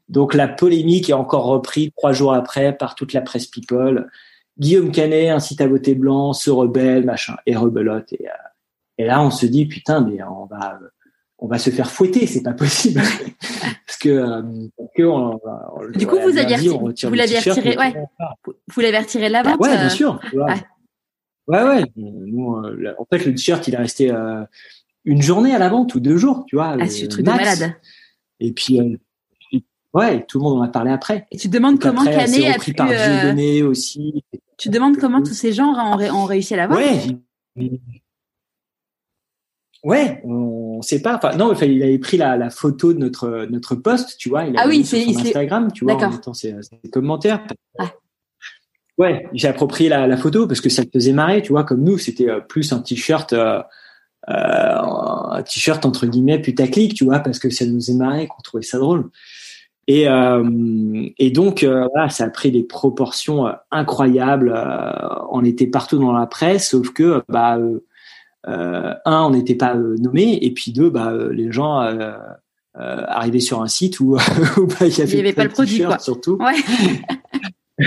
Donc, 0.10 0.34
la 0.34 0.48
polémique 0.48 1.10
est 1.10 1.14
encore 1.14 1.46
reprise 1.46 1.90
trois 1.98 2.14
jours 2.14 2.34
après 2.34 2.78
par 2.78 2.96
toute 2.96 3.14
la 3.14 3.22
presse 3.22 3.48
people. 3.48 4.10
Guillaume 4.60 4.92
Canet 4.92 5.30
incite 5.30 5.62
à 5.62 5.68
voter 5.68 5.96
blanc, 5.96 6.34
se 6.34 6.52
rebelle, 6.52 7.06
machin, 7.06 7.36
et 7.48 7.56
rebelote. 7.56 8.14
Et, 8.14 8.28
et 9.00 9.06
là, 9.06 9.22
on 9.22 9.32
se 9.32 9.46
dit, 9.46 9.66
putain, 9.66 10.02
mais 10.02 10.22
on 10.24 10.46
va, 10.46 10.80
on 11.44 11.48
va 11.48 11.58
se 11.58 11.70
faire 11.70 11.92
fouetter, 11.92 12.26
c'est 12.26 12.42
pas 12.42 12.54
possible. 12.54 13.02
parce 13.86 13.98
que, 14.00 14.10
euh, 14.10 14.42
que 14.96 15.04
on, 15.04 15.40
du 15.94 16.08
coup, 16.08 16.18
vous 16.18 16.38
aviez 16.38 16.70
vous 16.70 17.14
l'avez 17.14 17.38
retiré, 17.38 17.78
ouais. 17.78 17.94
Vous 18.74 18.82
l'avez 18.82 19.00
retiré 19.00 19.28
la 19.28 19.44
vente. 19.44 19.60
Ouais, 19.60 19.76
bien 19.76 19.88
euh, 19.88 19.90
sûr. 19.90 20.22
Ouais, 20.34 20.54
ouais. 21.48 21.64
ouais. 21.64 21.84
Nous, 21.98 22.56
euh, 22.56 22.94
en 22.98 23.06
fait, 23.06 23.26
le 23.26 23.34
t-shirt, 23.34 23.68
il 23.68 23.74
est 23.74 23.78
resté 23.78 24.10
une 25.04 25.22
journée 25.22 25.54
à 25.54 25.60
la 25.60 25.68
vente 25.68 25.96
ou 25.96 26.00
deux 26.00 26.16
jours, 26.16 26.46
tu 26.48 26.56
vois. 26.56 26.78
Ah, 26.80 26.88
c'est 26.88 27.10
truc 27.10 27.26
de 27.26 27.32
malade. 27.32 27.76
Et 28.40 28.54
puis, 28.54 28.80
ouais, 29.94 30.26
tout 30.28 30.40
le 30.40 30.44
monde 30.44 30.60
en 30.60 30.62
a 30.62 30.68
parlé 30.68 30.92
après. 30.92 31.28
Et 31.32 31.38
tu 31.38 31.48
demandes 31.48 31.80
comment 31.80 32.04
Canet 32.04 32.56
a 32.56 32.60
pu. 32.60 32.74
Par 32.74 32.90
euh... 32.92 33.68
aussi. 33.68 34.24
Tu 34.58 34.70
demandes 34.70 34.98
comment 34.98 35.22
tous 35.22 35.34
ces 35.34 35.54
gens 35.54 35.74
ont, 35.74 36.00
ont 36.00 36.26
réussi 36.26 36.54
à 36.54 36.58
l'avoir. 36.58 36.80
Ouais. 36.80 37.00
Ouais, 39.84 40.22
on 40.24 40.82
sait 40.82 41.02
pas. 41.02 41.18
Enfin, 41.18 41.36
non, 41.36 41.54
il 41.54 41.84
avait 41.84 42.00
pris 42.00 42.16
la, 42.16 42.38
la, 42.38 42.50
photo 42.50 42.94
de 42.94 43.00
notre 43.00 43.48
notre 43.50 43.76
poste, 43.76 44.18
tu 44.18 44.30
vois. 44.30 44.46
Il 44.46 44.56
ah 44.58 44.66
oui, 44.68 44.86
c'est 44.86 45.06
Instagram, 45.06 45.72
tu 45.74 45.84
vois, 45.84 45.96
en 45.96 46.10
mettant 46.10 46.34
ses, 46.34 46.56
commentaires. 46.92 47.46
Ah. 47.78 47.92
Ouais, 48.98 49.28
j'ai 49.34 49.50
approprié 49.50 49.90
la, 49.90 50.08
la, 50.08 50.16
photo 50.16 50.48
parce 50.48 50.62
que 50.62 50.70
ça 50.70 50.86
te 50.86 50.90
faisait 50.94 51.12
marrer, 51.12 51.42
tu 51.42 51.52
vois. 51.52 51.66
Comme 51.66 51.84
nous, 51.84 51.98
c'était 51.98 52.30
euh, 52.30 52.40
plus 52.40 52.72
un 52.72 52.80
t-shirt, 52.80 53.34
euh, 53.34 53.62
euh, 54.30 54.34
un 54.34 55.44
t-shirt 55.44 55.86
entre 55.86 56.06
guillemets 56.06 56.40
putaclic, 56.40 56.94
tu 56.94 57.04
vois, 57.04 57.20
parce 57.20 57.40
que 57.40 57.50
ça 57.50 57.66
nous 57.66 57.76
faisait 57.76 57.96
marrer, 57.96 58.28
qu'on 58.28 58.42
trouvait 58.42 58.64
ça 58.64 58.78
drôle. 58.78 59.10
Et, 59.88 60.08
euh, 60.08 61.10
et 61.18 61.32
donc, 61.32 61.64
euh, 61.64 61.88
voilà, 61.94 62.10
ça 62.10 62.26
a 62.26 62.30
pris 62.30 62.52
des 62.52 62.64
proportions 62.64 63.48
incroyables. 63.72 64.54
on 65.32 65.44
était 65.44 65.68
partout 65.68 65.98
dans 65.98 66.14
la 66.14 66.26
presse, 66.26 66.70
sauf 66.70 66.92
que, 66.92 67.22
bah 67.28 67.58
euh, 68.48 68.94
un, 69.06 69.24
on 69.24 69.30
n'était 69.32 69.56
pas 69.56 69.76
euh, 69.76 69.96
nommé, 70.00 70.38
et 70.42 70.52
puis 70.52 70.74
deux, 70.74 70.90
bah, 70.90 71.12
euh, 71.12 71.32
les 71.32 71.52
gens 71.52 71.80
arrivaient 72.76 73.40
sur 73.40 73.62
un 73.62 73.68
site 73.68 74.00
où, 74.00 74.16
bah, 74.58 74.88
il 74.88 74.98
y 74.98 75.02
avait, 75.02 75.34
pas 75.34 75.44
le 75.44 75.50
produit, 75.50 75.84
quoi. 75.84 76.00
surtout. 76.00 76.38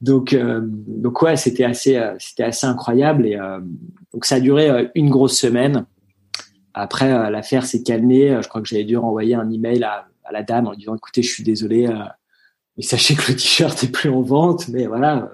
donc, 0.00 0.34
donc 0.34 1.22
ouais, 1.22 1.36
c'était 1.36 1.64
assez, 1.64 2.00
c'était 2.18 2.44
assez 2.44 2.66
incroyable, 2.66 3.26
et 3.26 3.38
donc 4.12 4.24
ça 4.24 4.36
a 4.36 4.40
duré 4.40 4.90
une 4.94 5.10
grosse 5.10 5.38
semaine. 5.38 5.86
Après, 6.74 7.30
l'affaire 7.30 7.64
s'est 7.64 7.82
calmée. 7.82 8.38
Je 8.42 8.48
crois 8.48 8.60
que 8.60 8.68
j'avais 8.68 8.84
dû 8.84 8.96
renvoyer 8.96 9.34
un 9.34 9.50
email 9.50 9.82
à, 9.82 10.06
à, 10.24 10.32
la 10.32 10.42
dame 10.42 10.68
en 10.68 10.74
disant 10.74 10.94
écoutez, 10.94 11.22
je 11.22 11.32
suis 11.32 11.42
désolé, 11.42 11.88
et 12.80 12.82
sachez 12.82 13.14
que 13.14 13.32
le 13.32 13.36
t-shirt 13.36 13.84
est 13.84 13.92
plus 13.92 14.08
en 14.08 14.22
vente, 14.22 14.68
mais 14.68 14.86
voilà. 14.86 15.32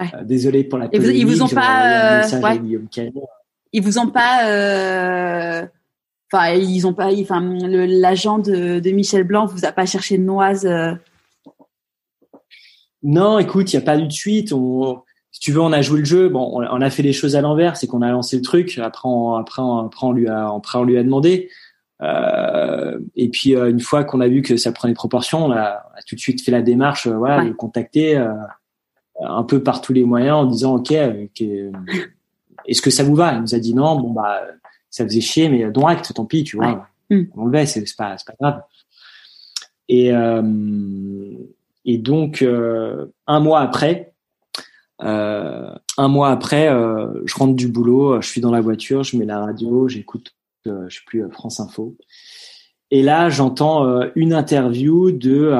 Euh, 0.00 0.22
désolé 0.22 0.64
pour 0.64 0.78
la 0.78 0.88
polémique. 0.88 1.16
ils 1.16 1.26
vous 1.26 1.42
ont 1.42 1.48
pas. 1.48 2.20
Euh, 2.20 2.58
ils 3.72 3.82
vous 3.82 3.98
ont 3.98 4.10
pas. 4.10 4.50
Euh, 4.50 5.66
enfin, 6.30 6.50
ils 6.52 6.86
ont 6.86 6.92
pas. 6.92 7.10
Enfin, 7.22 7.40
l'agent 7.40 8.38
de, 8.38 8.80
de, 8.80 8.90
Michel 8.90 9.24
Blanc 9.24 9.46
vous 9.46 9.64
a 9.64 9.72
pas 9.72 9.86
cherché 9.86 10.18
de 10.18 10.24
noise. 10.24 10.68
Non, 13.02 13.38
écoute, 13.38 13.72
il 13.72 13.76
y 13.76 13.78
a 13.78 13.82
pas 13.82 13.96
eu 13.96 14.06
de 14.06 14.12
suite. 14.12 14.52
On, 14.52 15.03
si 15.34 15.40
tu 15.40 15.50
veux, 15.50 15.60
on 15.60 15.72
a 15.72 15.82
joué 15.82 15.98
le 15.98 16.04
jeu. 16.04 16.28
Bon, 16.28 16.48
on, 16.54 16.80
a 16.80 16.90
fait 16.90 17.02
les 17.02 17.12
choses 17.12 17.34
à 17.34 17.40
l'envers, 17.40 17.76
c'est 17.76 17.88
qu'on 17.88 18.02
a 18.02 18.10
lancé 18.12 18.36
le 18.36 18.42
truc. 18.42 18.78
Après, 18.78 19.08
on, 19.08 19.34
après, 19.34 19.62
après, 19.84 20.06
on 20.06 20.12
lui 20.12 20.28
a, 20.28 20.48
après, 20.48 20.78
on 20.78 20.84
lui 20.84 20.96
a 20.96 21.02
demandé. 21.02 21.50
Euh, 22.02 23.00
et 23.16 23.28
puis 23.30 23.56
euh, 23.56 23.68
une 23.68 23.80
fois 23.80 24.04
qu'on 24.04 24.20
a 24.20 24.28
vu 24.28 24.42
que 24.42 24.56
ça 24.56 24.70
prenait 24.70 24.94
proportion, 24.94 25.46
on 25.46 25.50
a, 25.50 25.82
tout 26.06 26.14
de 26.14 26.20
suite 26.20 26.40
fait 26.40 26.52
la 26.52 26.62
démarche, 26.62 27.08
euh, 27.08 27.16
voilà, 27.16 27.42
de 27.42 27.48
le 27.48 27.54
contacter 27.54 28.16
un 29.20 29.42
peu 29.42 29.60
par 29.60 29.80
tous 29.80 29.92
les 29.92 30.04
moyens 30.04 30.36
en 30.36 30.44
disant 30.44 30.76
ok, 30.76 30.92
est-ce 30.92 32.80
que 32.80 32.90
ça 32.90 33.02
vous 33.02 33.16
va? 33.16 33.34
Il 33.34 33.40
nous 33.40 33.56
a 33.56 33.58
dit 33.58 33.74
non, 33.74 34.00
bon 34.00 34.10
bah 34.10 34.40
ça 34.88 35.04
faisait 35.04 35.20
chier, 35.20 35.48
mais 35.48 35.68
don 35.72 35.86
acte, 35.86 36.14
tant 36.14 36.26
pis, 36.26 36.44
tu 36.44 36.56
vois, 36.56 36.86
on 37.10 37.46
le 37.46 37.66
c'est 37.66 37.84
pas 37.96 38.16
c'est 38.18 38.26
pas 38.26 38.34
grave. 38.40 38.62
Et 39.88 40.12
et 41.84 41.98
donc 41.98 42.44
un 43.26 43.40
mois 43.40 43.60
après, 43.60 44.13
un 45.00 46.08
mois 46.08 46.30
après, 46.30 46.68
je 46.68 47.34
rentre 47.34 47.54
du 47.54 47.68
boulot, 47.68 48.20
je 48.20 48.28
suis 48.28 48.40
dans 48.40 48.52
la 48.52 48.60
voiture, 48.60 49.02
je 49.02 49.16
mets 49.16 49.26
la 49.26 49.40
radio, 49.40 49.88
j'écoute 49.88 50.34
euh, 50.66 50.86
je 50.88 50.96
sais 50.96 51.02
plus, 51.06 51.22
euh, 51.22 51.28
France 51.28 51.60
Info. 51.60 51.96
Et 52.90 53.02
là, 53.02 53.28
j'entends 53.28 53.86
euh, 53.86 54.08
une 54.14 54.32
interview 54.32 55.10
de 55.10 55.52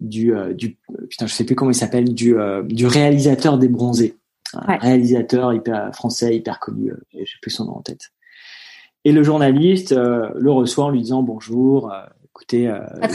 du, 0.00 0.32
du 0.54 0.78
putain, 1.08 1.26
je 1.26 1.32
sais 1.32 1.44
plus 1.44 1.54
comment 1.54 1.70
il 1.70 1.76
s'appelle, 1.76 2.12
du, 2.12 2.34
du 2.64 2.86
réalisateur 2.86 3.56
des 3.56 3.68
Bronzés, 3.68 4.16
un 4.52 4.76
réalisateur 4.76 5.52
hyper 5.52 5.94
français, 5.94 6.36
hyper 6.36 6.58
connu, 6.58 6.92
j'ai 7.12 7.24
plus 7.40 7.52
son 7.52 7.66
nom 7.66 7.76
en 7.76 7.82
tête. 7.82 8.10
Et 9.04 9.12
le 9.12 9.22
journaliste 9.22 9.92
le 9.92 10.50
reçoit 10.50 10.86
en 10.86 10.90
lui 10.90 11.02
disant 11.02 11.22
bonjour, 11.22 11.92
écoutez, 12.24 12.68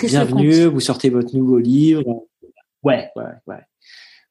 bienvenue, 0.03 0.63
vous 0.63 0.79
sortez 0.79 1.09
votre 1.09 1.35
nouveau 1.35 1.59
livre. 1.59 2.25
Ouais, 2.83 3.09
ouais, 3.17 3.23
ouais. 3.47 3.65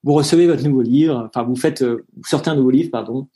Vous 0.06 0.14
recevez 0.14 0.46
votre 0.46 0.62
nouveau 0.62 0.82
livre, 0.82 1.28
enfin 1.28 1.42
vous 1.42 1.56
faites, 1.56 1.82
vous 1.82 2.24
sortez 2.24 2.48
un 2.48 2.54
nouveau 2.54 2.70
livre, 2.70 2.90
pardon. 2.90 3.28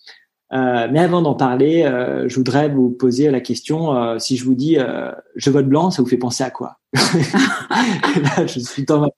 Euh, 0.52 0.88
mais 0.90 0.98
avant 0.98 1.22
d'en 1.22 1.34
parler, 1.34 1.84
euh, 1.84 2.28
je 2.28 2.34
voudrais 2.34 2.68
vous 2.68 2.90
poser 2.90 3.30
la 3.30 3.40
question 3.40 3.96
euh, 3.96 4.18
si 4.18 4.36
je 4.36 4.44
vous 4.44 4.54
dis 4.54 4.78
je 5.36 5.50
vote 5.50 5.66
blanc, 5.66 5.90
ça 5.90 6.02
vous 6.02 6.08
fait 6.08 6.16
penser 6.16 6.42
à 6.42 6.50
quoi? 6.50 6.78
Là, 6.94 8.46
je 8.46 8.58
suis 8.58 8.84
dans 8.84 9.00
ma 9.00 9.08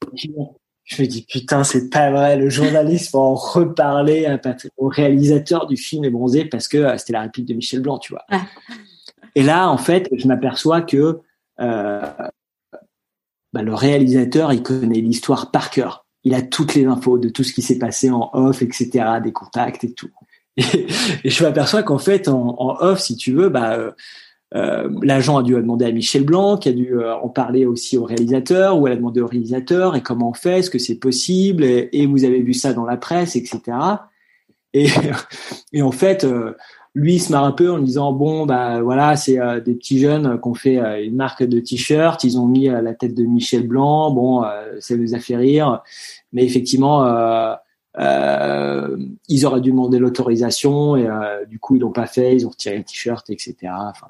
je 0.84 1.00
me 1.00 1.06
dis 1.06 1.24
putain, 1.28 1.62
c'est 1.62 1.90
pas 1.90 2.10
vrai. 2.10 2.36
Le 2.36 2.50
journaliste 2.50 3.12
va 3.12 3.20
en 3.20 3.34
reparler 3.34 4.36
au 4.76 4.88
réalisateur 4.88 5.66
du 5.66 5.76
film 5.76 6.04
est 6.04 6.10
bronzé 6.10 6.44
parce 6.44 6.68
que 6.68 6.98
c'était 6.98 7.12
la 7.12 7.20
réplique 7.22 7.46
de 7.46 7.54
Michel 7.54 7.80
Blanc, 7.80 7.98
tu 7.98 8.12
vois. 8.12 8.26
Et 9.34 9.42
là, 9.42 9.70
en 9.70 9.78
fait, 9.78 10.10
je 10.14 10.26
m'aperçois 10.26 10.82
que 10.82 11.20
bah, 11.58 12.32
le 13.62 13.74
réalisateur, 13.74 14.52
il 14.52 14.62
connaît 14.62 15.00
l'histoire 15.00 15.50
par 15.50 15.70
cœur. 15.70 16.01
Il 16.24 16.34
a 16.34 16.42
toutes 16.42 16.74
les 16.74 16.86
infos 16.86 17.18
de 17.18 17.28
tout 17.28 17.44
ce 17.44 17.52
qui 17.52 17.62
s'est 17.62 17.78
passé 17.78 18.10
en 18.10 18.30
off, 18.32 18.62
etc., 18.62 19.04
des 19.22 19.32
contacts 19.32 19.84
et 19.84 19.92
tout. 19.92 20.10
Et, 20.56 20.64
je 21.24 21.44
m'aperçois 21.44 21.82
qu'en 21.82 21.98
fait, 21.98 22.28
en, 22.28 22.76
off, 22.80 23.00
si 23.00 23.16
tu 23.16 23.32
veux, 23.32 23.48
bah, 23.48 23.74
euh, 23.74 23.90
euh 24.54 24.88
l'agent 25.02 25.38
a 25.38 25.42
dû 25.42 25.54
demander 25.54 25.86
à 25.86 25.92
Michel 25.92 26.24
Blanc, 26.24 26.58
qui 26.58 26.68
a 26.68 26.72
dû 26.72 26.94
euh, 26.94 27.14
en 27.16 27.28
parler 27.28 27.66
aussi 27.66 27.96
au 27.96 28.04
réalisateur, 28.04 28.78
ou 28.78 28.86
elle 28.86 28.94
a 28.94 28.96
demandé 28.96 29.20
au 29.20 29.26
réalisateur, 29.26 29.96
et 29.96 30.02
comment 30.02 30.30
on 30.30 30.34
fait, 30.34 30.58
est-ce 30.60 30.70
que 30.70 30.78
c'est 30.78 30.98
possible, 30.98 31.64
et, 31.64 32.06
vous 32.06 32.24
avez 32.24 32.42
vu 32.42 32.54
ça 32.54 32.72
dans 32.72 32.84
la 32.84 32.96
presse, 32.96 33.36
etc. 33.36 33.60
Et, 35.74 35.82
en 35.82 35.92
fait, 35.92 36.26
lui 36.94 37.14
il 37.14 37.20
se 37.20 37.32
marre 37.32 37.44
un 37.44 37.52
peu 37.52 37.70
en 37.70 37.78
disant 37.78 38.12
bon 38.12 38.44
bah 38.44 38.82
voilà 38.82 39.16
c'est 39.16 39.38
des 39.62 39.74
petits 39.74 39.98
jeunes 39.98 40.38
qui 40.40 40.48
ont 40.48 40.54
fait 40.54 41.04
une 41.04 41.16
marque 41.16 41.42
de 41.42 41.58
t-shirt 41.58 42.22
ils 42.24 42.38
ont 42.38 42.46
mis 42.46 42.66
la 42.66 42.92
tête 42.92 43.14
de 43.14 43.24
Michel 43.24 43.66
Blanc 43.66 44.10
bon 44.10 44.44
ça 44.78 44.94
les 44.94 45.14
a 45.14 45.18
fait 45.18 45.36
rire 45.36 45.82
mais 46.34 46.44
effectivement 46.44 47.02
euh, 47.98 48.96
ils 49.28 49.44
auraient 49.44 49.60
dû 49.60 49.70
demander 49.70 49.98
l'autorisation 49.98 50.96
et 50.96 51.06
euh, 51.06 51.44
du 51.44 51.58
coup 51.58 51.76
ils 51.76 51.80
l'ont 51.80 51.92
pas 51.92 52.06
fait, 52.06 52.34
ils 52.34 52.46
ont 52.46 52.50
retiré 52.50 52.78
le 52.78 52.84
t-shirt, 52.84 53.28
etc. 53.28 53.54
Enfin, 53.64 54.06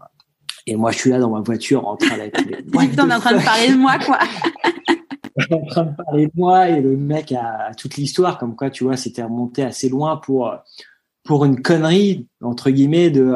et 0.66 0.76
moi 0.76 0.92
je 0.92 0.98
suis 0.98 1.10
là 1.10 1.18
dans 1.18 1.30
ma 1.30 1.40
voiture 1.40 1.86
en 1.86 1.96
train 1.96 2.16
d'être. 2.16 2.40
On 2.74 2.80
est 2.80 3.00
en 3.00 3.20
train 3.20 3.36
de 3.36 3.44
parler 3.44 3.72
de 3.72 3.76
moi 3.76 3.98
quoi. 3.98 4.18
en 5.50 5.66
train 5.66 5.84
de 5.84 5.96
parler 5.96 6.26
de 6.26 6.32
moi 6.36 6.68
et 6.68 6.80
le 6.80 6.96
mec 6.96 7.32
a, 7.32 7.72
toute 7.76 7.96
l'histoire 7.96 8.38
comme 8.38 8.54
quoi 8.54 8.70
tu 8.70 8.84
vois 8.84 8.96
c'était 8.96 9.22
remonté 9.22 9.62
assez 9.62 9.88
loin 9.88 10.18
pour 10.18 10.54
pour 11.24 11.44
une 11.44 11.62
connerie 11.62 12.26
entre 12.40 12.70
guillemets 12.70 13.10
de 13.10 13.34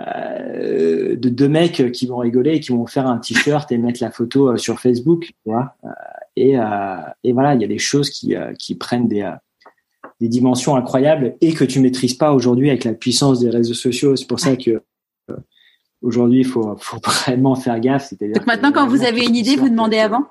euh, 0.00 1.16
de 1.16 1.28
deux 1.28 1.48
mecs 1.48 1.92
qui 1.92 2.06
vont 2.06 2.18
rigoler 2.18 2.54
et 2.54 2.60
qui 2.60 2.72
vont 2.72 2.86
faire 2.86 3.06
un 3.06 3.18
t-shirt 3.18 3.70
et 3.70 3.78
mettre 3.78 4.02
la 4.02 4.10
photo 4.10 4.52
euh, 4.52 4.56
sur 4.56 4.80
Facebook 4.80 5.26
tu 5.26 5.34
vois 5.44 5.76
et 6.36 6.54
et 7.24 7.32
voilà 7.32 7.54
il 7.54 7.60
y 7.60 7.64
a 7.64 7.68
des 7.68 7.78
choses 7.78 8.08
qui 8.08 8.34
qui 8.58 8.74
prennent 8.74 9.06
des 9.06 9.30
des 10.22 10.28
dimensions 10.28 10.76
incroyables 10.76 11.34
et 11.40 11.52
que 11.52 11.64
tu 11.64 11.80
maîtrises 11.80 12.14
pas 12.14 12.32
aujourd'hui 12.32 12.70
avec 12.70 12.84
la 12.84 12.94
puissance 12.94 13.40
des 13.40 13.50
réseaux 13.50 13.74
sociaux. 13.74 14.14
C'est 14.14 14.28
pour 14.28 14.38
ça 14.38 14.54
que 14.54 14.80
euh, 15.30 15.36
aujourd'hui, 16.00 16.40
il 16.40 16.46
faut, 16.46 16.76
faut, 16.78 16.98
vraiment 17.04 17.56
faire 17.56 17.80
gaffe. 17.80 18.14
Donc 18.14 18.46
maintenant, 18.46 18.70
quand 18.70 18.86
vous 18.86 19.04
avez 19.04 19.26
une 19.26 19.34
idée, 19.34 19.56
vous 19.56 19.68
demandez 19.68 19.98
avant? 19.98 20.24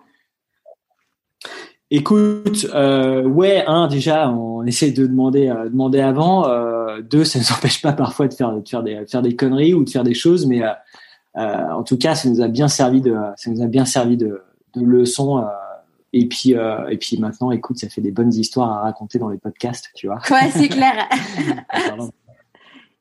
Écoute, 1.93 2.67
euh, 2.73 3.23
ouais, 3.23 3.65
un 3.67 3.87
déjà, 3.87 4.29
on 4.31 4.65
essaie 4.65 4.91
de 4.91 5.05
demander, 5.05 5.49
euh, 5.49 5.67
demander 5.67 5.99
avant. 5.99 6.47
Euh, 6.47 7.01
deux, 7.01 7.25
ça 7.25 7.37
ne 7.37 7.43
nous 7.43 7.51
empêche 7.51 7.81
pas 7.81 7.91
parfois 7.91 8.29
de 8.29 8.33
faire, 8.33 8.53
de 8.53 8.67
faire 8.67 8.81
des, 8.81 9.05
faire 9.07 9.21
des 9.21 9.35
conneries 9.35 9.73
ou 9.73 9.83
de 9.83 9.89
faire 9.89 10.05
des 10.05 10.13
choses, 10.13 10.47
mais 10.47 10.61
en 11.35 11.83
tout 11.83 11.97
cas, 11.97 12.15
ça 12.15 12.29
nous 12.29 12.41
a 12.41 12.47
bien 12.47 12.69
servi 12.69 13.01
de, 13.01 13.13
ça 13.35 13.51
nous 13.51 13.61
a 13.61 13.67
bien 13.67 13.83
servi 13.83 14.15
de, 14.15 14.41
de 14.75 14.85
leçons. 14.85 15.45
et 16.13 16.27
puis, 16.27 16.51
et 16.51 16.97
puis 16.97 17.17
maintenant, 17.17 17.51
écoute, 17.51 17.77
ça 17.77 17.89
fait 17.89 18.01
des 18.01 18.11
bonnes 18.11 18.33
histoires 18.33 18.71
à 18.71 18.81
raconter 18.83 19.19
dans 19.19 19.29
les 19.29 19.37
podcasts, 19.37 19.91
tu 19.93 20.07
vois. 20.07 20.19
Ouais, 20.29 20.49
c'est 20.49 20.69
clair. 20.69 21.09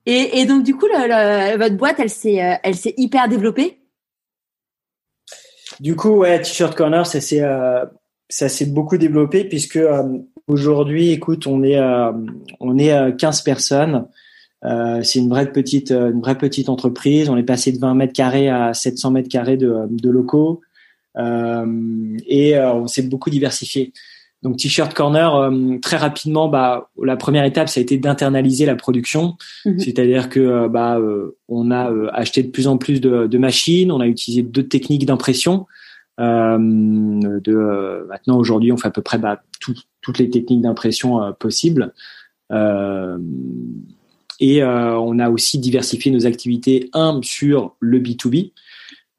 et, 0.06 0.40
et, 0.40 0.46
donc, 0.46 0.64
du 0.64 0.74
coup, 0.74 0.86
le, 0.86 1.56
votre 1.56 1.76
boîte, 1.76 2.00
elle 2.00 2.10
s'est, 2.10 2.58
elle 2.62 2.76
s'est 2.76 2.94
hyper 2.96 3.28
développée? 3.28 3.80
Du 5.78 5.94
coup, 5.94 6.10
ouais, 6.10 6.40
T-shirt 6.40 6.76
Corner, 6.76 7.06
ça 7.06 7.20
s'est, 7.20 7.42
ça 8.30 8.48
s'est 8.48 8.66
beaucoup 8.66 8.96
développé 8.96 9.44
puisque 9.44 9.78
aujourd'hui, 10.46 11.10
écoute, 11.10 11.46
on 11.46 11.62
est, 11.62 11.78
on 12.60 12.78
est 12.78 13.16
15 13.16 13.42
personnes. 13.42 14.06
Euh, 14.64 15.02
c'est 15.02 15.20
une 15.20 15.30
vraie 15.30 15.50
petite, 15.50 15.90
euh, 15.90 16.10
une 16.12 16.20
vraie 16.20 16.36
petite 16.36 16.68
entreprise. 16.68 17.30
On 17.30 17.36
est 17.36 17.42
passé 17.42 17.72
de 17.72 17.78
20 17.78 17.94
mètres 17.94 18.12
carrés 18.12 18.48
à 18.48 18.74
700 18.74 19.12
mètres 19.12 19.28
carrés 19.28 19.56
de, 19.56 19.86
de 19.88 20.10
locaux 20.10 20.60
euh, 21.16 22.16
et 22.26 22.56
euh, 22.56 22.72
on 22.74 22.86
s'est 22.86 23.02
beaucoup 23.02 23.30
diversifié. 23.30 23.92
Donc 24.42 24.56
T-shirt 24.56 24.94
Corner, 24.94 25.50
très 25.82 25.98
rapidement, 25.98 26.48
bah, 26.48 26.88
la 27.02 27.18
première 27.18 27.44
étape, 27.44 27.68
ça 27.68 27.78
a 27.78 27.82
été 27.82 27.98
d'internaliser 27.98 28.64
la 28.64 28.74
production, 28.74 29.36
mhm. 29.66 29.78
c'est-à-dire 29.78 30.30
que 30.30 30.66
bah, 30.66 30.98
on 31.50 31.70
a 31.70 31.92
acheté 32.14 32.42
de 32.42 32.48
plus 32.48 32.66
en 32.66 32.78
plus 32.78 33.02
de, 33.02 33.26
de 33.26 33.38
machines, 33.38 33.92
on 33.92 34.00
a 34.00 34.06
utilisé 34.06 34.42
d'autres 34.42 34.70
techniques 34.70 35.04
d'impression. 35.04 35.66
De 36.18 38.06
maintenant 38.08 38.38
aujourd'hui, 38.38 38.72
on 38.72 38.76
fait 38.76 38.88
à 38.88 38.92
peu 38.92 39.02
près 39.02 39.18
bah, 39.18 39.42
toutes 40.00 40.18
les 40.18 40.30
techniques 40.30 40.60
d'impression 40.60 41.32
possibles. 41.38 41.92
Euh, 42.52 43.18
et 44.40 44.62
euh, 44.62 44.98
on 44.98 45.18
a 45.18 45.30
aussi 45.30 45.58
diversifié 45.58 46.10
nos 46.10 46.26
activités, 46.26 46.88
un, 46.94 47.20
sur 47.22 47.76
le 47.78 48.00
B2B. 48.00 48.52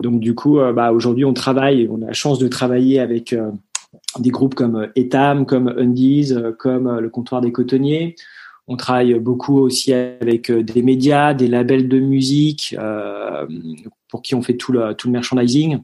Donc 0.02 0.20
du 0.20 0.34
coup, 0.34 0.60
euh, 0.60 0.74
bah, 0.74 0.92
aujourd'hui, 0.92 1.26
on 1.26 1.34
travaille, 1.34 1.88
on 1.90 2.02
a 2.02 2.08
la 2.08 2.14
chance 2.14 2.40
de 2.40 2.48
travailler 2.48 3.00
avec 3.00 3.34
euh, 3.34 3.52
des 4.18 4.32
groupes 4.32 4.56
comme 4.56 4.90
Etam, 4.96 5.46
comme 5.46 5.68
Undies, 5.78 6.34
comme 6.58 7.00
le 7.00 7.10
comptoir 7.10 7.42
des 7.42 7.52
cotonniers. 7.52 8.16
On 8.68 8.78
travaille 8.78 9.14
beaucoup 9.20 9.60
aussi 9.60 9.94
avec 9.94 10.52
des 10.52 10.82
médias, 10.82 11.34
des 11.34 11.48
labels 11.48 11.88
de 11.88 12.00
musique 12.00 12.76
pour 14.08 14.22
qui 14.22 14.34
on 14.34 14.42
fait 14.42 14.56
tout 14.56 14.72
le 14.72 14.96
merchandising. 15.08 15.80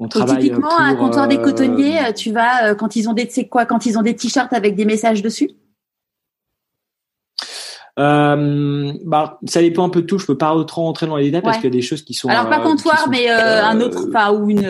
On 0.00 0.08
travaille 0.08 0.44
typiquement, 0.44 0.68
pour, 0.68 0.80
un 0.80 0.94
comptoir 0.96 1.28
des 1.28 1.40
cotonniers, 1.40 2.12
tu 2.16 2.32
vas 2.32 2.74
quand 2.74 2.96
ils 2.96 3.08
ont 3.08 3.12
des, 3.12 3.28
quoi, 3.48 3.66
quand 3.66 3.86
ils 3.86 3.98
ont 3.98 4.02
des 4.02 4.16
t-shirts 4.16 4.52
avec 4.52 4.74
des 4.74 4.86
messages 4.86 5.22
dessus? 5.22 5.50
Euh, 7.98 8.92
bah, 9.04 9.38
ça 9.46 9.60
dépend 9.60 9.84
un 9.84 9.90
peu 9.90 10.02
de 10.02 10.06
tout. 10.06 10.18
Je 10.18 10.26
peux 10.26 10.38
pas 10.38 10.54
trop 10.64 10.82
rentrer 10.82 11.06
dans 11.06 11.16
les 11.16 11.24
détails 11.24 11.42
parce 11.42 11.56
qu'il 11.56 11.66
y 11.66 11.68
a 11.68 11.70
des 11.70 11.82
choses 11.82 12.02
qui 12.02 12.14
sont. 12.14 12.28
Alors 12.28 12.48
pas 12.48 12.60
euh, 12.60 12.62
comptoir, 12.62 13.08
mais 13.10 13.30
euh, 13.30 13.62
un 13.62 13.80
autre, 13.80 14.06
enfin 14.08 14.32
ou 14.32 14.48
une. 14.48 14.66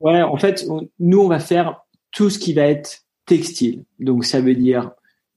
Ouais, 0.00 0.22
en 0.22 0.36
fait, 0.36 0.66
nous 0.98 1.20
on 1.20 1.28
va 1.28 1.38
faire 1.38 1.82
tout 2.12 2.30
ce 2.30 2.38
qui 2.38 2.54
va 2.54 2.62
être 2.62 3.02
textile. 3.26 3.84
Donc 3.98 4.24
ça 4.24 4.40
veut 4.40 4.54
dire 4.54 4.90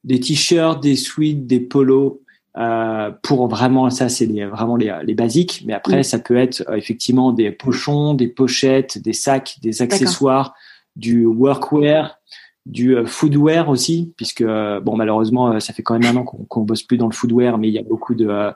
des 0.04 0.20
t-shirts, 0.20 0.82
des 0.82 0.96
suites, 0.96 1.46
des 1.46 1.60
polos. 1.60 2.20
Euh, 2.58 3.12
pour 3.22 3.50
vraiment 3.50 3.90
ça 3.90 4.08
c'est 4.08 4.28
vraiment 4.46 4.78
les, 4.78 4.98
les 5.04 5.14
basiques 5.14 5.64
mais 5.66 5.74
après 5.74 6.00
mm. 6.00 6.04
ça 6.04 6.20
peut 6.20 6.38
être 6.38 6.64
effectivement 6.74 7.34
des 7.34 7.52
pochons 7.52 8.14
des 8.14 8.30
pochettes 8.30 8.98
des 9.04 9.12
sacs 9.12 9.58
des 9.62 9.82
accessoires 9.82 10.54
du 10.96 11.26
workwear 11.26 12.18
du 12.66 12.96
euh, 12.96 13.06
foodwear 13.06 13.70
aussi, 13.70 14.14
puisque 14.18 14.42
euh, 14.42 14.80
bon 14.80 14.96
malheureusement 14.96 15.52
euh, 15.52 15.60
ça 15.60 15.74
fait 15.74 15.84
quand 15.84 15.98
même 15.98 16.18
un 16.18 16.20
an 16.20 16.24
qu'on 16.24 16.62
bosse 16.62 16.82
plus 16.82 16.98
dans 16.98 17.08
le 17.08 17.14
foodwear, 17.14 17.58
mais 17.58 17.68
il 17.68 17.74
y 17.74 17.78
a 17.78 17.84
beaucoup 17.84 18.16
de 18.16 18.52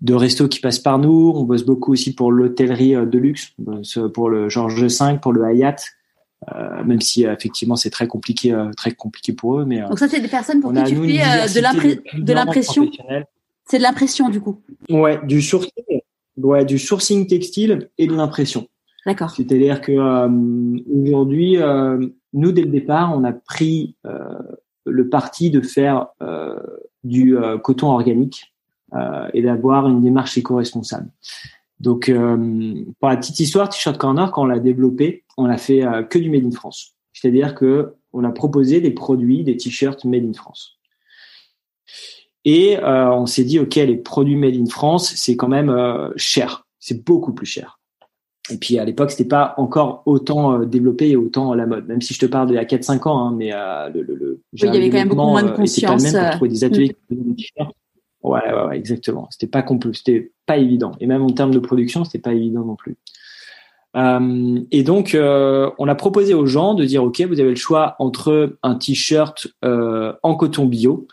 de 0.00 0.14
restos 0.14 0.48
qui 0.48 0.60
passent 0.60 0.80
par 0.80 0.98
nous. 0.98 1.32
On 1.34 1.44
bosse 1.44 1.64
beaucoup 1.64 1.92
aussi 1.92 2.14
pour 2.14 2.32
l'hôtellerie 2.32 2.94
de 2.94 3.18
luxe, 3.18 3.54
pour 4.14 4.30
le 4.30 4.48
Georges 4.48 4.84
V, 4.84 5.18
pour 5.20 5.32
le 5.32 5.44
Hyatt. 5.52 5.84
Euh, 6.52 6.82
même 6.82 7.00
si 7.00 7.22
effectivement 7.22 7.76
c'est 7.76 7.90
très 7.90 8.08
compliqué, 8.08 8.52
très 8.76 8.90
compliqué 8.90 9.32
pour 9.32 9.60
eux. 9.60 9.64
Mais 9.64 9.80
donc 9.82 10.00
ça 10.00 10.08
c'est 10.08 10.20
des 10.20 10.26
personnes 10.26 10.60
pour 10.60 10.72
qui 10.72 10.82
tu 10.82 10.96
fais 10.96 12.02
de 12.14 12.32
l'impression. 12.32 12.90
C'est 13.66 13.78
de 13.78 13.82
l'impression 13.82 14.28
du 14.28 14.40
coup. 14.40 14.60
Ouais, 14.90 15.20
du 15.24 15.40
sourcing, 15.40 15.72
ouais, 16.36 16.64
du 16.64 16.78
sourcing 16.78 17.26
textile 17.26 17.90
et 17.98 18.06
de 18.06 18.14
l'impression. 18.14 18.66
D'accord. 19.06 19.30
C'est-à-dire 19.30 19.80
que 19.80 19.92
aujourd'hui, 21.06 21.58
nous, 22.32 22.52
dès 22.52 22.62
le 22.62 22.70
départ, 22.70 23.16
on 23.16 23.24
a 23.24 23.32
pris 23.32 23.96
euh, 24.06 24.38
le 24.86 25.08
parti 25.08 25.50
de 25.50 25.60
faire 25.60 26.08
euh, 26.22 26.58
du 27.04 27.36
euh, 27.36 27.58
coton 27.58 27.88
organique 27.88 28.48
et 29.32 29.40
d'avoir 29.40 29.88
une 29.88 30.02
démarche 30.02 30.36
éco-responsable. 30.36 31.08
Donc, 31.80 32.12
pour 33.00 33.08
la 33.08 33.16
petite 33.16 33.40
histoire, 33.40 33.70
T-shirt 33.70 33.96
Corner, 33.96 34.30
quand 34.30 34.42
on 34.42 34.44
l'a 34.44 34.58
développé, 34.58 35.24
on 35.38 35.46
a 35.46 35.56
fait 35.56 35.82
que 36.10 36.18
du 36.18 36.28
Made 36.28 36.44
in 36.44 36.50
France. 36.50 36.94
C'est-à-dire 37.14 37.54
que 37.54 37.94
on 38.12 38.22
a 38.22 38.30
proposé 38.30 38.82
des 38.82 38.90
produits, 38.90 39.44
des 39.44 39.56
t-shirts 39.56 40.04
Made 40.04 40.26
in 40.26 40.34
France. 40.34 40.78
Et 42.44 42.78
on 42.82 43.26
s'est 43.26 43.44
dit, 43.44 43.60
ok, 43.60 43.76
les 43.76 43.96
produits 43.96 44.36
Made 44.36 44.56
in 44.56 44.66
France, 44.66 45.12
c'est 45.14 45.36
quand 45.36 45.48
même 45.48 45.74
cher. 46.16 46.66
C'est 46.80 47.04
beaucoup 47.04 47.32
plus 47.32 47.46
cher. 47.46 47.78
Et 48.50 48.56
puis 48.56 48.78
à 48.78 48.84
l'époque, 48.84 49.10
c'était 49.10 49.24
pas 49.24 49.54
encore 49.56 50.02
autant 50.06 50.60
euh, 50.60 50.64
développé 50.64 51.10
et 51.10 51.16
autant 51.16 51.54
la 51.54 51.66
mode. 51.66 51.86
Même 51.86 52.00
si 52.00 52.12
je 52.12 52.18
te 52.18 52.26
parle 52.26 52.48
d'il 52.48 52.56
y 52.56 52.58
a 52.58 52.64
4-5 52.64 53.08
ans, 53.08 53.18
hein, 53.26 53.34
mais 53.36 53.52
euh, 53.52 53.88
le, 53.90 54.02
le, 54.02 54.40
il 54.52 54.64
y 54.64 54.68
avait 54.68 54.90
quand 54.90 54.98
même 54.98 55.08
beaucoup 55.08 55.22
moins 55.22 55.42
de 55.42 55.50
euh, 55.50 55.54
conscience. 55.54 56.02
Pas 56.02 56.12
même 56.12 56.22
pour 56.22 56.36
trouver 56.36 56.50
des 56.50 56.64
ateliers. 56.64 56.96
Mm. 57.10 57.34
Ouais, 58.22 58.40
ouais, 58.40 58.64
ouais, 58.68 58.76
exactement. 58.76 59.28
C'était 59.30 59.46
pas 59.46 59.62
complet, 59.62 59.92
c'était 59.94 60.32
pas 60.46 60.56
évident. 60.56 60.92
Et 61.00 61.06
même 61.06 61.22
en 61.22 61.30
termes 61.30 61.52
de 61.52 61.58
production, 61.58 62.04
c'était 62.04 62.18
pas 62.18 62.32
évident 62.32 62.64
non 62.64 62.76
plus. 62.76 62.96
Euh, 63.96 64.60
et 64.70 64.82
donc, 64.82 65.14
euh, 65.14 65.70
on 65.78 65.86
a 65.88 65.94
proposé 65.94 66.34
aux 66.34 66.46
gens 66.46 66.74
de 66.74 66.84
dire, 66.84 67.04
ok, 67.04 67.20
vous 67.22 67.40
avez 67.40 67.50
le 67.50 67.56
choix 67.56 67.94
entre 67.98 68.56
un 68.62 68.74
t-shirt 68.74 69.48
euh, 69.64 70.12
en 70.22 70.34
coton 70.34 70.66
bio, 70.66 71.06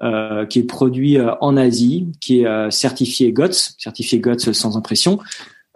qui 0.00 0.58
est 0.58 0.66
produit 0.66 1.18
en 1.40 1.56
Asie, 1.56 2.08
qui 2.20 2.40
est 2.40 2.70
certifié 2.70 3.32
GOTS, 3.32 3.76
certifié 3.78 4.18
GOTS 4.18 4.52
sans 4.52 4.76
impression, 4.76 5.20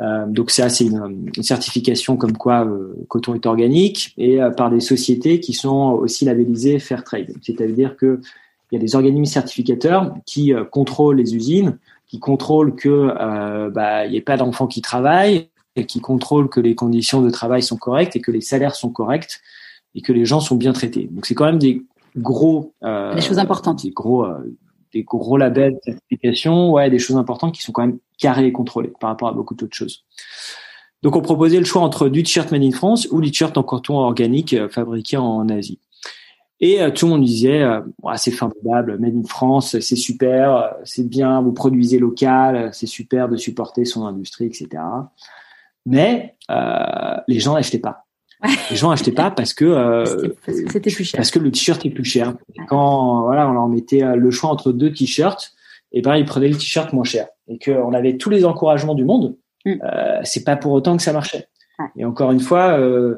euh, 0.01 0.27
donc 0.27 0.51
ça, 0.51 0.69
c'est 0.69 0.85
une, 0.85 1.31
une, 1.37 1.43
certification 1.43 2.16
comme 2.16 2.37
quoi 2.37 2.64
euh, 2.64 2.95
coton 3.09 3.35
est 3.35 3.47
organique 3.47 4.14
et 4.16 4.41
euh, 4.41 4.51
par 4.51 4.71
des 4.71 4.81
sociétés 4.81 5.41
qui 5.41 5.53
sont 5.55 5.99
aussi 6.01 6.25
labellisées 6.25 6.79
Fairtrade. 6.79 7.35
C'est-à-dire 7.43 7.97
que 7.97 8.21
il 8.71 8.75
y 8.75 8.79
a 8.79 8.81
des 8.81 8.95
organismes 8.95 9.33
certificateurs 9.33 10.14
qui 10.27 10.53
contrôlent 10.71 11.16
les 11.16 11.35
usines, 11.35 11.79
qui 12.07 12.19
contrôlent 12.19 12.75
que 12.75 13.71
bah 13.71 14.05
il 14.05 14.11
n'y 14.11 14.19
ait 14.19 14.21
pas 14.21 14.37
d'enfants 14.37 14.66
qui 14.66 14.83
travaillent 14.83 15.49
et 15.75 15.87
qui 15.87 16.01
contrôlent 16.01 16.51
que 16.51 16.61
les 16.61 16.75
conditions 16.75 17.23
de 17.23 17.31
travail 17.31 17.62
sont 17.62 17.79
correctes 17.79 18.14
et 18.14 18.21
que 18.21 18.31
les 18.31 18.43
salaires 18.43 18.75
sont 18.75 18.91
corrects 18.91 19.41
et 19.95 20.03
que 20.03 20.12
les 20.12 20.27
gens 20.27 20.41
sont 20.41 20.57
bien 20.57 20.75
traités. 20.75 21.09
Donc 21.11 21.25
c'est 21.25 21.35
quand 21.35 21.47
même 21.47 21.59
des 21.59 21.83
gros 22.16 22.74
des 22.82 23.20
choses 23.20 23.38
importantes, 23.38 23.82
des 23.84 23.90
gros 23.90 24.26
des 24.92 25.02
gros 25.02 25.36
labels 25.36 25.74
de 25.74 25.80
certification, 25.92 26.72
ouais, 26.72 26.88
des 26.88 26.98
choses 26.98 27.16
importantes 27.16 27.54
qui 27.54 27.62
sont 27.62 27.72
quand 27.72 27.86
même 27.86 27.98
carrées 28.18 28.46
et 28.46 28.52
contrôlées 28.52 28.92
par 29.00 29.11
rapport 29.11 29.28
à 29.28 29.32
beaucoup 29.32 29.54
d'autres 29.54 29.76
choses. 29.76 30.04
Donc 31.02 31.14
on 31.14 31.20
proposait 31.20 31.59
le 31.59 31.64
choix 31.64 31.82
entre 31.82 32.09
du 32.09 32.22
t-shirt 32.22 32.50
made 32.50 32.62
in 32.62 32.70
France 32.70 33.06
ou 33.11 33.20
du 33.20 33.30
t-shirt 33.30 33.56
en 33.56 33.62
coton 33.62 33.98
organique 33.98 34.55
euh, 34.55 34.68
fabriqué 34.68 35.16
en 35.16 35.48
Asie. 35.48 35.78
Et 36.60 36.82
euh, 36.82 36.90
tout 36.90 37.06
le 37.06 37.12
monde 37.12 37.24
disait, 37.24 37.62
euh, 37.62 37.80
c'est 38.16 38.32
formidable, 38.32 38.98
made 38.98 39.14
in 39.14 39.22
France, 39.28 39.78
c'est 39.78 39.97
super, 39.97 40.56
euh, 40.56 40.68
c'est 40.85 41.09
bien, 41.09 41.40
vous 41.40 41.52
produisez 41.52 41.98
local, 41.98 42.70
c'est 42.72 42.86
super 42.86 43.28
de 43.28 43.36
supporter 43.36 43.85
son 43.85 44.06
industrie, 44.06 44.47
etc. 44.47 44.68
Mais 45.86 46.36
les 47.28 47.40
gens 47.40 47.55
n'achetaient 47.55 47.78
pas. 47.78 48.07
Les 48.70 48.77
gens 48.77 48.90
achetaient 48.90 49.12
pas 49.12 49.31
parce 49.31 49.52
que 49.52 49.65
euh, 49.65 50.05
c'était 50.47 50.90
plus 50.90 51.05
cher. 51.05 51.19
Parce 51.19 51.31
que 51.31 51.39
le 51.39 51.51
t-shirt 51.51 51.85
est 51.85 51.90
plus 51.90 52.05
cher. 52.05 52.35
Quand 52.69 53.23
voilà, 53.24 53.48
on 53.48 53.52
leur 53.52 53.69
mettait 53.69 54.02
euh, 54.02 54.15
le 54.16 54.31
choix 54.31 54.51
entre 54.51 54.73
deux 54.73 54.93
t-shirts, 54.93 55.52
et 55.93 56.02
ben 56.02 56.16
ils 56.16 56.24
prenaient 56.24 56.48
le 56.48 56.56
t-shirt 56.56 56.93
moins 56.93 57.05
cher. 57.05 57.27
Et 57.48 57.59
qu'on 57.59 57.93
avait 57.93 58.16
tous 58.16 58.31
les 58.31 58.44
encouragements 58.44 58.94
du 58.94 59.05
monde, 59.05 59.36
mm. 59.65 59.73
euh, 59.82 60.20
c'est 60.23 60.44
pas 60.44 60.56
pour 60.56 60.73
autant 60.73 60.97
que 60.97 61.02
ça 61.02 61.12
marchait. 61.12 61.48
Et 61.97 62.05
encore 62.05 62.32
une 62.32 62.40
fois, 62.40 62.78
euh, 62.78 63.16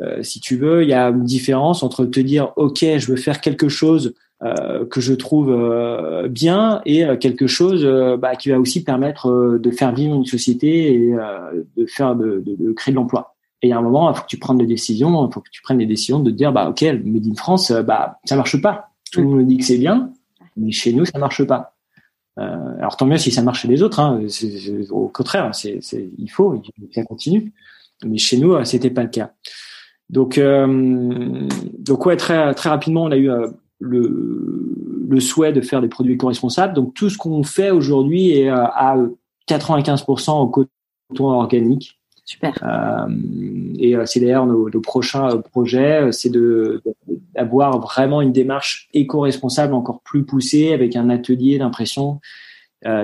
euh, 0.00 0.22
si 0.22 0.40
tu 0.40 0.56
veux, 0.56 0.82
il 0.82 0.88
y 0.88 0.94
a 0.94 1.08
une 1.08 1.24
différence 1.24 1.82
entre 1.82 2.04
te 2.04 2.20
dire 2.20 2.52
ok, 2.56 2.78
je 2.80 3.06
veux 3.06 3.16
faire 3.16 3.40
quelque 3.40 3.68
chose 3.68 4.14
euh, 4.42 4.84
que 4.86 5.00
je 5.00 5.14
trouve 5.14 5.50
euh, 5.50 6.28
bien 6.28 6.82
et 6.84 7.04
quelque 7.18 7.46
chose 7.46 7.84
bah, 8.18 8.36
qui 8.36 8.50
va 8.50 8.58
aussi 8.58 8.82
permettre 8.82 9.58
de 9.58 9.70
faire 9.70 9.94
vivre 9.94 10.14
une 10.14 10.26
société 10.26 10.92
et 10.92 11.14
de 11.76 11.86
faire 11.86 12.16
de, 12.16 12.42
de, 12.44 12.56
de 12.56 12.72
créer 12.72 12.92
de 12.92 12.96
l'emploi. 12.96 13.33
Et 13.64 13.72
a 13.72 13.78
un 13.78 13.80
moment, 13.80 14.10
il 14.10 14.14
faut 14.14 14.22
que 14.22 14.28
tu 14.28 14.38
prennes 14.38 14.58
des 14.58 14.66
décisions, 14.66 15.26
il 15.26 15.32
faut 15.32 15.40
que 15.40 15.48
tu 15.50 15.62
prennes 15.62 15.78
des 15.78 15.86
décisions 15.86 16.20
de 16.20 16.30
te 16.30 16.36
dire, 16.36 16.52
bah, 16.52 16.68
OK, 16.68 16.82
le 16.82 17.02
Made 17.02 17.26
in 17.26 17.34
France, 17.34 17.70
euh, 17.70 17.82
bah, 17.82 18.18
ça 18.24 18.36
marche 18.36 18.60
pas. 18.60 18.90
Tout 19.10 19.20
le 19.20 19.26
monde 19.26 19.38
me 19.38 19.44
dit 19.44 19.56
que 19.56 19.64
c'est 19.64 19.78
bien, 19.78 20.10
mais 20.58 20.70
chez 20.70 20.92
nous, 20.92 21.06
ça 21.06 21.18
marche 21.18 21.42
pas. 21.44 21.74
Euh, 22.38 22.76
alors 22.78 22.96
tant 22.98 23.06
mieux 23.06 23.16
si 23.16 23.30
ça 23.30 23.40
marche 23.40 23.62
chez 23.62 23.68
les 23.68 23.82
autres. 23.82 24.00
Hein. 24.00 24.20
au 24.90 25.08
contraire, 25.08 25.54
c'est, 25.54 25.80
il 26.18 26.28
faut, 26.28 26.60
ça 26.92 27.04
continue. 27.04 27.54
Mais 28.04 28.18
chez 28.18 28.36
nous, 28.36 28.52
euh, 28.52 28.64
c'était 28.64 28.90
pas 28.90 29.02
le 29.02 29.08
cas. 29.08 29.32
Donc, 30.10 30.36
euh, 30.36 31.48
donc 31.78 32.04
ouais, 32.04 32.18
très 32.18 32.52
très 32.52 32.68
rapidement, 32.68 33.04
on 33.04 33.12
a 33.12 33.16
eu 33.16 33.30
euh, 33.30 33.48
le, 33.78 35.06
le 35.08 35.20
souhait 35.20 35.54
de 35.54 35.62
faire 35.62 35.80
des 35.80 35.88
produits 35.88 36.14
éco-responsables. 36.14 36.74
Donc 36.74 36.92
tout 36.92 37.08
ce 37.08 37.16
qu'on 37.16 37.44
fait 37.44 37.70
aujourd'hui 37.70 38.32
est 38.32 38.50
à 38.50 38.96
95% 39.48 40.32
au 40.32 40.48
coton 40.48 41.30
organique 41.30 41.98
Super. 42.26 42.54
et 43.78 43.94
c'est 44.06 44.20
d'ailleurs 44.20 44.46
nos, 44.46 44.70
nos, 44.70 44.80
prochains 44.80 45.36
projets, 45.38 46.10
c'est 46.10 46.30
de 46.30 46.82
d'avoir 47.34 47.78
vraiment 47.80 48.22
une 48.22 48.32
démarche 48.32 48.88
éco-responsable 48.94 49.74
encore 49.74 50.00
plus 50.00 50.24
poussée 50.24 50.72
avec 50.72 50.96
un 50.96 51.10
atelier 51.10 51.58
d'impression 51.58 52.20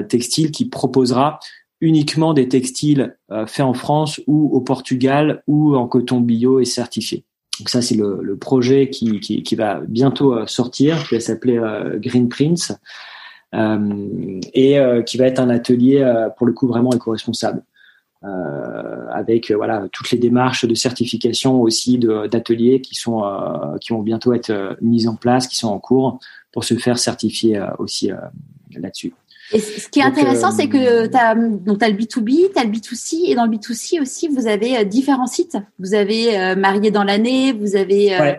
textile 0.09 0.51
qui 0.51 0.71
proposera 0.71 1.39
uniquement 1.83 2.33
des 2.33 2.49
textiles 2.49 3.19
faits 3.47 3.67
en 3.67 3.75
France 3.75 4.23
ou 4.27 4.49
au 4.57 4.63
Portugal 4.63 5.43
ou 5.47 5.77
en 5.77 5.87
coton 5.87 6.21
bio 6.21 6.59
et 6.59 6.65
certifié. 6.65 7.25
Donc 7.61 7.69
ça, 7.69 7.83
c'est 7.83 7.95
le, 7.95 8.21
le, 8.23 8.37
projet 8.39 8.89
qui, 8.89 9.21
qui, 9.21 9.43
qui, 9.43 9.55
va 9.55 9.81
bientôt 9.87 10.35
euh, 10.35 10.47
sortir, 10.47 11.07
qui 11.07 11.15
va 11.15 11.21
s'appeler 11.21 11.59
euh, 11.59 11.99
Green 11.99 12.31
Prince, 12.31 12.73
euh, 13.55 14.41
et 14.55 14.79
euh, 14.79 15.03
qui 15.03 15.19
va 15.19 15.27
être 15.27 15.41
un 15.41 15.51
atelier 15.51 16.03
pour 16.39 16.47
le 16.47 16.55
coup 16.55 16.67
vraiment 16.67 16.91
éco-responsable. 16.93 17.63
Avec 18.23 19.51
voilà 19.51 19.89
toutes 19.93 20.11
les 20.11 20.19
démarches 20.19 20.67
de 20.67 20.75
certification 20.75 21.61
aussi 21.61 21.99
d'ateliers 21.99 22.81
qui 22.81 22.95
sont 22.95 23.23
qui 23.81 23.93
vont 23.93 24.03
bientôt 24.03 24.35
être 24.35 24.77
mises 24.83 25.09
en 25.09 25.17
place, 25.17 25.47
qui 25.47 25.57
sont 25.57 25.69
en 25.69 25.79
cours 25.79 26.19
pour 26.53 26.65
se 26.65 26.75
faire 26.75 26.99
certifier 26.99 27.63
aussi 27.79 28.11
là-dessus. 28.77 29.15
Et 29.53 29.59
ce 29.59 29.89
qui 29.89 29.99
est 29.99 30.05
intéressant, 30.05 30.53
c'est 30.53 30.69
que 30.69 31.07
tu 31.07 31.17
as, 31.17 31.35
donc 31.35 31.83
as 31.83 31.89
le 31.89 31.97
B2B, 31.97 32.53
tu 32.53 32.59
as 32.59 32.65
le 32.65 32.71
B2C, 32.71 33.31
et 33.31 33.35
dans 33.35 33.47
le 33.47 33.51
B2C 33.51 34.01
aussi, 34.01 34.29
vous 34.29 34.47
avez 34.47 34.77
euh, 34.79 34.85
différents 34.85 35.27
sites. 35.27 35.57
Vous 35.81 35.95
avez 35.95 36.39
euh, 36.39 36.55
Marié 36.55 36.93
dans 36.93 37.03
l'année, 37.03 37.53
vous 37.53 37.75
avez, 37.75 38.15
euh, 38.15 38.35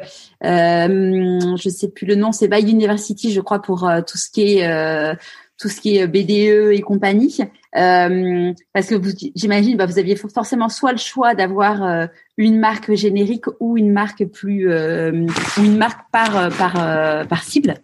euh, 0.45 1.57
je 1.57 1.69
sais 1.69 1.89
plus 1.89 2.05
le 2.05 2.15
nom, 2.15 2.31
c'est 2.31 2.47
By 2.47 2.61
University, 2.61 3.31
je 3.31 3.41
crois, 3.41 3.61
pour 3.61 3.89
tout 4.07 4.17
ce 4.17 4.29
qui 4.29 4.59
est 4.59 5.17
tout 5.57 5.69
ce 5.69 5.79
qui 5.79 5.97
est 5.97 6.07
BDE 6.07 6.71
et 6.71 6.81
compagnie. 6.81 7.37
Parce 7.73 8.87
que 8.87 8.95
j'imagine, 9.35 9.77
bah, 9.77 9.85
vous 9.85 9.99
aviez 9.99 10.15
forcément 10.15 10.69
soit 10.69 10.91
le 10.91 10.97
choix 10.97 11.35
d'avoir 11.35 12.09
une 12.37 12.59
marque 12.59 12.93
générique 12.93 13.45
ou 13.59 13.77
une 13.77 13.91
marque 13.91 14.25
plus, 14.25 14.67
ou 14.67 15.63
une 15.63 15.77
marque 15.77 16.09
par 16.11 16.49
par 16.57 17.27
par 17.27 17.43
cible. 17.43 17.75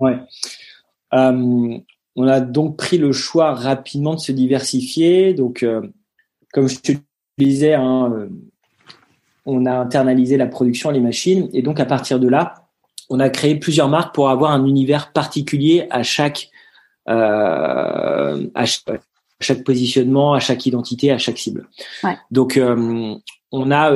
Ouais. 0.00 0.18
Euh, 1.14 1.78
on 2.16 2.26
a 2.26 2.40
donc 2.40 2.76
pris 2.76 2.98
le 2.98 3.12
choix 3.12 3.54
rapidement 3.54 4.14
de 4.14 4.20
se 4.20 4.32
diversifier. 4.32 5.34
Donc, 5.34 5.62
euh, 5.62 5.82
comme 6.52 6.68
je 6.68 6.78
te 6.78 6.92
disais, 7.38 7.74
hein, 7.74 8.12
euh, 8.12 8.28
on 9.44 9.66
a 9.66 9.72
internalisé 9.72 10.36
la 10.36 10.46
production, 10.46 10.90
les 10.90 11.00
machines, 11.00 11.48
et 11.52 11.62
donc 11.62 11.78
à 11.78 11.84
partir 11.84 12.18
de 12.18 12.28
là, 12.28 12.54
on 13.08 13.20
a 13.20 13.28
créé 13.30 13.56
plusieurs 13.56 13.88
marques 13.88 14.14
pour 14.14 14.30
avoir 14.30 14.50
un 14.50 14.64
univers 14.66 15.12
particulier 15.12 15.86
à 15.90 16.02
chaque 16.02 16.50
à 17.06 18.64
chaque, 18.64 19.64
positionnement, 19.64 20.34
à 20.34 20.40
chaque 20.40 20.66
identité, 20.66 21.10
à 21.12 21.18
chaque 21.18 21.38
cible. 21.38 21.68
Donc, 22.30 22.60
on 23.52 23.70
a 23.70 23.92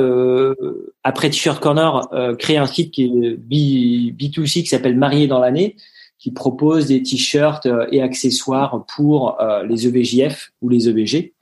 après 1.03 1.29
T-shirt 1.29 1.61
Corner 1.61 2.07
créé 2.39 2.57
un 2.57 2.67
site 2.67 2.91
qui 2.91 3.03
est 3.05 3.35
B, 3.37 4.15
B2C 4.17 4.61
qui 4.61 4.67
s'appelle 4.67 4.97
Marié 4.97 5.27
dans 5.27 5.39
l'année 5.39 5.75
qui 6.21 6.31
propose 6.31 6.85
des 6.85 7.01
t-shirts 7.01 7.65
euh, 7.65 7.87
et 7.91 8.01
accessoires 8.01 8.85
pour 8.95 9.41
euh, 9.41 9.63
les 9.63 9.87
EVJF 9.87 10.51
ou 10.61 10.69
les 10.69 10.87
EVG. 10.87 11.33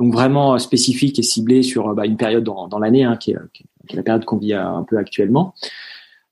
Donc 0.00 0.12
vraiment 0.12 0.54
euh, 0.54 0.58
spécifique 0.58 1.16
et 1.20 1.22
ciblé 1.22 1.62
sur 1.62 1.94
bah, 1.94 2.06
une 2.06 2.16
période 2.16 2.42
dans, 2.42 2.66
dans 2.66 2.80
l'année, 2.80 3.04
hein, 3.04 3.16
qui, 3.16 3.30
est, 3.30 3.36
qui, 3.54 3.64
est, 3.88 3.96
la 3.96 4.02
période 4.02 4.24
qu'on 4.24 4.38
vit 4.38 4.52
un 4.52 4.82
peu 4.82 4.98
actuellement, 4.98 5.54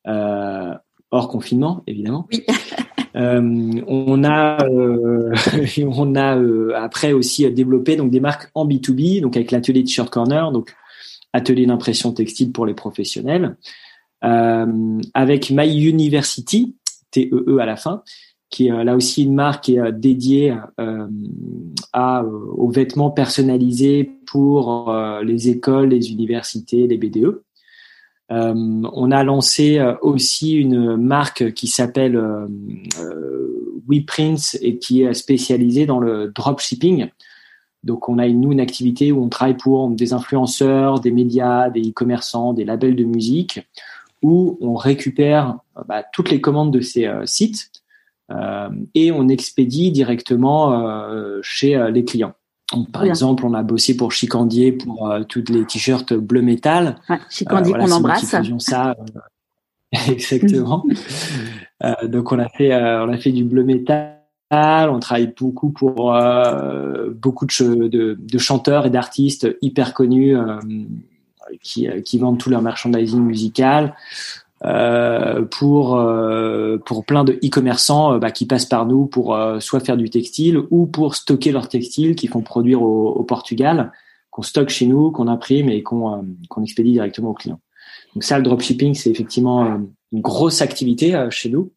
euh, 0.08 0.74
hors 1.14 1.28
confinement 1.28 1.82
évidemment. 1.86 2.26
Oui. 2.32 2.44
euh, 3.16 3.82
on 3.86 4.24
a, 4.24 4.64
euh, 4.66 5.32
on 5.86 6.14
a 6.14 6.38
après 6.76 7.12
aussi 7.12 7.50
développé 7.50 7.96
donc 7.96 8.10
des 8.10 8.20
marques 8.20 8.50
en 8.54 8.66
B2B, 8.66 9.20
donc 9.20 9.36
avec 9.36 9.50
l'atelier 9.50 9.84
T-shirt 9.84 10.10
Corner, 10.10 10.52
donc 10.52 10.74
atelier 11.32 11.66
d'impression 11.66 12.12
textile 12.12 12.52
pour 12.52 12.66
les 12.66 12.74
professionnels, 12.74 13.56
avec 14.22 15.50
My 15.50 15.68
University, 15.88 16.74
TEE 17.10 17.28
e 17.30 17.58
à 17.58 17.66
la 17.66 17.76
fin, 17.76 18.02
qui 18.54 18.68
est 18.68 18.72
euh, 18.72 18.84
là 18.84 18.94
aussi 18.94 19.24
une 19.24 19.34
marque 19.34 19.64
qui 19.64 19.74
est 19.74 19.80
euh, 19.80 19.90
dédiée 19.90 20.54
euh, 20.80 21.08
à, 21.92 22.24
aux 22.24 22.70
vêtements 22.70 23.10
personnalisés 23.10 24.08
pour 24.26 24.92
les 25.22 25.48
écoles, 25.48 25.90
les 25.90 26.10
universités, 26.10 26.86
les 26.86 26.96
BDE. 26.96 27.42
On 28.30 29.10
a 29.10 29.22
lancé 29.22 29.80
aussi 30.00 30.54
une 30.54 30.96
marque 30.96 31.52
qui 31.52 31.66
s'appelle 31.66 32.20
WePrints 33.86 34.56
et 34.60 34.78
qui 34.78 35.02
est 35.02 35.14
spécialisée 35.14 35.86
dans 35.86 36.00
le 36.00 36.28
dropshipping. 36.28 37.10
Donc, 37.84 38.08
on 38.08 38.18
a 38.18 38.26
nous 38.26 38.52
une 38.52 38.60
activité 38.60 39.12
où 39.12 39.22
on 39.22 39.28
travaille 39.28 39.58
pour 39.58 39.90
des 39.90 40.14
influenceurs, 40.14 41.00
des 41.00 41.10
médias, 41.10 41.68
des 41.68 41.82
e-commerçants, 41.82 42.54
des 42.54 42.64
labels 42.64 42.96
de 42.96 43.04
musique 43.04 43.60
où 44.24 44.56
on 44.62 44.74
récupère 44.74 45.58
euh, 45.76 45.82
bah, 45.86 46.02
toutes 46.12 46.30
les 46.30 46.40
commandes 46.40 46.72
de 46.72 46.80
ces 46.80 47.06
euh, 47.06 47.26
sites 47.26 47.70
euh, 48.30 48.70
et 48.94 49.12
on 49.12 49.28
expédie 49.28 49.92
directement 49.92 50.72
chez 51.42 51.78
les 51.92 52.04
clients. 52.04 52.32
Par 52.92 53.04
exemple, 53.04 53.44
on 53.46 53.54
a 53.54 53.62
bossé 53.62 53.96
pour 53.96 54.12
Chicandier 54.12 54.72
pour 54.72 55.12
toutes 55.28 55.50
les 55.50 55.64
t-shirts 55.64 56.14
bleu 56.14 56.42
métal. 56.42 56.96
Ouais, 57.08 57.18
Chicandier 57.30 57.74
qu'on 57.74 57.90
embrasse. 57.90 58.34
ça. 58.58 58.96
exactement. 60.08 60.84
donc 62.04 62.32
on 62.32 62.38
a 62.38 62.48
fait, 62.48 62.74
on 62.74 63.12
a 63.12 63.16
fait 63.16 63.32
du 63.32 63.44
bleu 63.44 63.64
métal. 63.64 64.20
On 64.50 65.00
travaille 65.00 65.32
beaucoup 65.36 65.70
pour 65.70 66.16
beaucoup 67.14 67.46
de, 67.46 67.88
de, 67.88 68.16
de, 68.18 68.38
chanteurs 68.38 68.86
et 68.86 68.90
d'artistes 68.90 69.48
hyper 69.62 69.94
connus 69.94 70.36
qui, 71.62 71.88
euh, 71.88 72.00
qui 72.00 72.18
vendent 72.18 72.38
tout 72.38 72.50
leur 72.50 72.62
merchandising 72.62 73.20
musical. 73.20 73.94
Euh, 74.64 75.42
pour 75.42 75.96
euh, 75.96 76.78
pour 76.86 77.04
plein 77.04 77.24
de 77.24 77.32
e-commerçants 77.44 78.18
bah, 78.18 78.30
qui 78.30 78.46
passent 78.46 78.66
par 78.66 78.86
nous 78.86 79.06
pour 79.06 79.36
soit 79.60 79.80
faire 79.80 79.96
du 79.96 80.08
textile 80.08 80.58
ou 80.70 80.86
pour 80.86 81.16
stocker 81.16 81.52
leur 81.52 81.68
textile 81.68 82.14
qu'ils 82.14 82.30
font 82.30 82.40
produire 82.40 82.80
au, 82.80 83.08
au 83.08 83.24
Portugal, 83.24 83.92
qu'on 84.30 84.42
stocke 84.42 84.70
chez 84.70 84.86
nous, 84.86 85.10
qu'on 85.10 85.28
imprime 85.28 85.68
et 85.68 85.82
qu'on 85.82 86.24
qu'on 86.48 86.62
expédie 86.62 86.92
directement 86.92 87.30
aux 87.30 87.34
clients. 87.34 87.60
Donc 88.14 88.22
ça, 88.22 88.38
le 88.38 88.44
dropshipping, 88.44 88.94
c'est 88.94 89.10
effectivement 89.10 89.80
une 90.12 90.20
grosse 90.20 90.62
activité 90.62 91.26
chez 91.30 91.50
nous. 91.50 91.72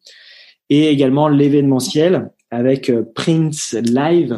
Et 0.70 0.88
également 0.88 1.28
l'événementiel 1.28 2.30
avec 2.50 2.92
Prince 3.14 3.74
Live, 3.82 4.36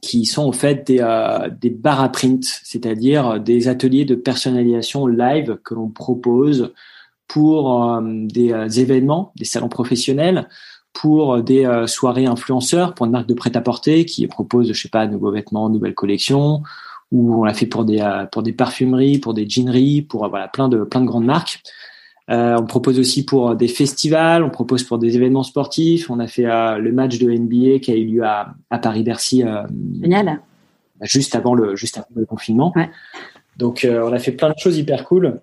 qui 0.00 0.24
sont 0.24 0.44
en 0.44 0.52
fait 0.52 0.86
des, 0.86 0.98
euh, 1.00 1.48
des 1.50 1.70
bars 1.70 2.00
à 2.00 2.08
print, 2.08 2.44
c'est-à-dire 2.44 3.40
des 3.40 3.68
ateliers 3.68 4.04
de 4.04 4.14
personnalisation 4.14 5.06
live 5.06 5.58
que 5.64 5.74
l'on 5.74 5.88
propose 5.88 6.72
pour 7.28 7.82
euh, 7.82 8.00
des 8.02 8.52
euh, 8.52 8.68
événements, 8.68 9.32
des 9.36 9.44
salons 9.44 9.68
professionnels, 9.68 10.48
pour 10.92 11.42
des 11.42 11.66
euh, 11.66 11.86
soirées 11.86 12.26
influenceurs, 12.26 12.94
pour 12.94 13.06
une 13.06 13.12
marque 13.12 13.28
de 13.28 13.34
prêt-à-porter 13.34 14.04
qui 14.04 14.26
propose, 14.26 14.72
je 14.72 14.80
sais 14.80 14.88
pas, 14.88 15.06
nouveaux 15.06 15.30
vêtements, 15.30 15.68
nouvelles 15.68 15.94
collections, 15.94 16.62
ou 17.12 17.40
on 17.40 17.44
l'a 17.44 17.54
fait 17.54 17.66
pour 17.66 17.84
des 17.84 18.02
pour 18.32 18.42
des 18.42 18.52
parfumeries, 18.52 19.18
pour 19.18 19.34
des 19.34 19.48
jeaneries, 19.48 20.02
pour 20.02 20.28
voilà 20.28 20.48
plein 20.48 20.68
de 20.68 20.82
plein 20.84 21.00
de 21.00 21.06
grandes 21.06 21.26
marques. 21.26 21.62
On 22.28 22.66
propose 22.66 22.98
aussi 22.98 23.24
pour 23.24 23.54
des 23.54 23.68
festivals, 23.68 24.42
on 24.42 24.50
propose 24.50 24.82
pour 24.82 24.98
des 24.98 25.14
événements 25.14 25.44
sportifs. 25.44 26.10
On 26.10 26.18
a 26.18 26.26
fait 26.26 26.42
le 26.42 26.90
match 26.90 27.18
de 27.18 27.30
NBA 27.30 27.78
qui 27.78 27.92
a 27.92 27.94
eu 27.94 28.06
lieu 28.06 28.24
à, 28.24 28.54
à 28.70 28.78
Paris-Bercy. 28.78 29.44
Euh, 29.44 29.62
Génial. 30.02 30.40
Juste 31.02 31.36
avant 31.36 31.54
le 31.54 31.76
juste 31.76 31.98
avant 31.98 32.08
le 32.14 32.26
confinement. 32.26 32.72
Ouais. 32.74 32.90
Donc 33.56 33.86
on 33.90 34.12
a 34.12 34.18
fait 34.18 34.32
plein 34.32 34.50
de 34.50 34.58
choses 34.58 34.76
hyper 34.78 35.04
cool. 35.04 35.40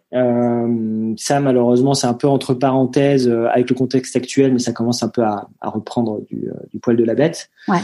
ça 1.17 1.39
malheureusement 1.39 1.93
c'est 1.93 2.07
un 2.07 2.13
peu 2.13 2.27
entre 2.27 2.53
parenthèses 2.53 3.27
avec 3.51 3.69
le 3.69 3.75
contexte 3.75 4.15
actuel, 4.15 4.53
mais 4.53 4.59
ça 4.59 4.71
commence 4.71 5.01
un 5.01 5.09
peu 5.09 5.23
à, 5.23 5.47
à 5.61 5.69
reprendre 5.69 6.21
du, 6.27 6.47
du, 6.71 6.79
poil 6.79 6.95
de 6.95 7.03
la 7.03 7.15
bête. 7.15 7.49
Ouais. 7.67 7.79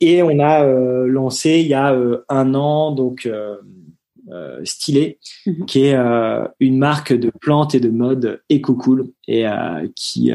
et 0.00 0.22
on 0.22 0.38
a 0.40 0.64
lancé 1.06 1.60
il 1.60 1.66
y 1.66 1.74
a 1.74 1.94
un 2.28 2.54
an 2.54 2.92
donc 2.92 3.28
euh, 4.32 4.64
stylé, 4.64 5.20
mhm. 5.46 5.66
qui 5.66 5.84
est 5.84 5.94
euh, 5.94 6.48
une 6.58 6.78
marque 6.78 7.12
de 7.12 7.30
plantes 7.30 7.76
et 7.76 7.80
de 7.80 7.90
mode 7.90 8.42
éco 8.48 8.74
cool 8.74 9.12
et 9.28 9.46
euh, 9.46 9.86
qui 9.94 10.32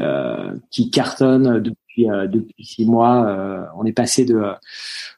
qui 0.70 0.90
cartonne 0.90 1.74
depuis 1.96 2.28
depuis 2.28 2.64
six 2.64 2.86
mois. 2.86 3.68
on 3.76 3.84
est 3.84 3.92
passé 3.92 4.24
de 4.24 4.42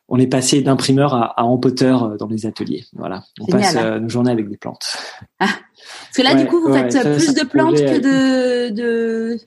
on 0.09 0.19
est 0.19 0.27
passé 0.27 0.61
d'imprimeur 0.63 1.15
à, 1.15 1.41
à 1.41 1.45
empoteur 1.45 2.17
dans 2.17 2.29
les 2.29 2.47
ateliers. 2.47 2.85
Voilà, 2.93 3.25
on 3.41 3.47
passe 3.47 3.77
nos 3.77 4.09
journées 4.09 4.33
avec 4.33 4.49
des 4.49 4.57
plantes. 4.57 4.97
Ah. 5.41 5.47
Parce 5.47 6.17
que 6.17 6.23
là, 6.23 6.35
du 6.35 6.47
coup, 6.47 6.61
vous 6.61 6.73
faites 6.73 7.01
plus 7.01 7.35
de 7.35 7.45
plantes 7.47 7.77
que 7.77 7.99
de, 7.99 8.75
de 8.75 9.39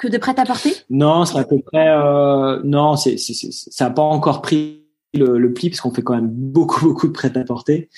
que 0.00 0.08
de 0.08 0.18
prêt 0.18 0.34
à 0.38 0.44
porter 0.44 0.74
Non, 0.88 1.24
c'est 1.24 1.38
à 1.38 1.44
peu 1.44 1.60
près. 1.60 1.88
Euh, 1.88 2.60
non, 2.64 2.96
c'est 2.96 3.18
ça 3.18 3.84
n'a 3.84 3.90
pas 3.90 4.02
encore 4.02 4.40
pris 4.40 4.80
le, 5.14 5.38
le 5.38 5.52
pli 5.52 5.68
parce 5.70 5.80
qu'on 5.80 5.90
fait 5.90 6.02
quand 6.02 6.14
même 6.14 6.30
beaucoup 6.30 6.80
beaucoup 6.86 7.06
de 7.06 7.12
prêt-à-porter, 7.12 7.88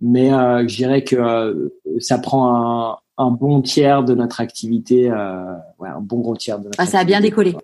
mais 0.00 0.32
euh, 0.32 0.66
je 0.66 0.76
dirais 0.76 1.04
que 1.04 1.16
euh, 1.16 1.68
ça 1.98 2.18
prend 2.18 2.56
un, 2.56 2.98
un, 3.18 3.30
bon 3.30 3.62
tiers 3.62 4.02
de 4.02 4.14
notre 4.14 4.40
activité, 4.40 5.10
euh, 5.10 5.54
ouais, 5.78 5.88
un 5.88 6.00
bon 6.00 6.20
gros 6.20 6.36
tiers 6.36 6.58
de 6.58 6.64
notre. 6.64 6.80
Ah, 6.80 6.86
ça 6.86 6.98
a 6.98 7.04
bien 7.04 7.20
décollé. 7.20 7.56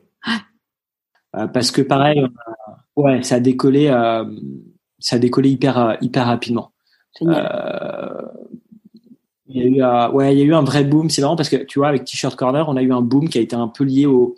Euh, 1.36 1.46
parce 1.46 1.70
que 1.70 1.82
pareil, 1.82 2.24
ouais, 2.96 3.22
ça 3.22 3.36
a 3.36 3.40
décollé. 3.40 3.88
ça 4.98 5.16
a 5.16 5.18
décollé 5.18 5.50
hyper 5.50 5.98
hyper 6.00 6.26
rapidement. 6.26 6.72
Génial. 7.18 8.30
Il 9.50 9.56
y 9.56 9.62
a 9.62 9.64
eu, 9.66 10.14
ouais, 10.14 10.34
il 10.34 10.38
y 10.38 10.42
a 10.42 10.44
eu 10.44 10.54
un 10.54 10.62
vrai 10.62 10.84
boom. 10.84 11.10
C'est 11.10 11.22
marrant 11.22 11.36
parce 11.36 11.48
que 11.48 11.56
tu 11.56 11.78
vois, 11.78 11.88
avec 11.88 12.04
T-shirt 12.04 12.36
Corner, 12.36 12.68
on 12.68 12.76
a 12.76 12.82
eu 12.82 12.92
un 12.92 13.02
boom 13.02 13.28
qui 13.28 13.38
a 13.38 13.40
été 13.40 13.56
un 13.56 13.68
peu 13.68 13.84
lié 13.84 14.06
au, 14.06 14.36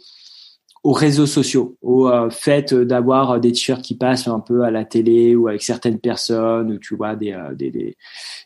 aux 0.82 0.92
réseaux 0.92 1.26
sociaux, 1.26 1.76
au 1.82 2.08
euh, 2.08 2.30
fait 2.30 2.72
d'avoir 2.72 3.38
des 3.38 3.52
t-shirts 3.52 3.82
qui 3.82 3.96
passent 3.96 4.28
un 4.28 4.40
peu 4.40 4.62
à 4.62 4.70
la 4.70 4.84
télé 4.84 5.36
ou 5.36 5.48
avec 5.48 5.62
certaines 5.62 5.98
personnes, 5.98 6.72
ou 6.72 6.78
tu 6.78 6.96
vois 6.96 7.16
des, 7.16 7.32
euh, 7.32 7.54
des, 7.54 7.70
des 7.70 7.96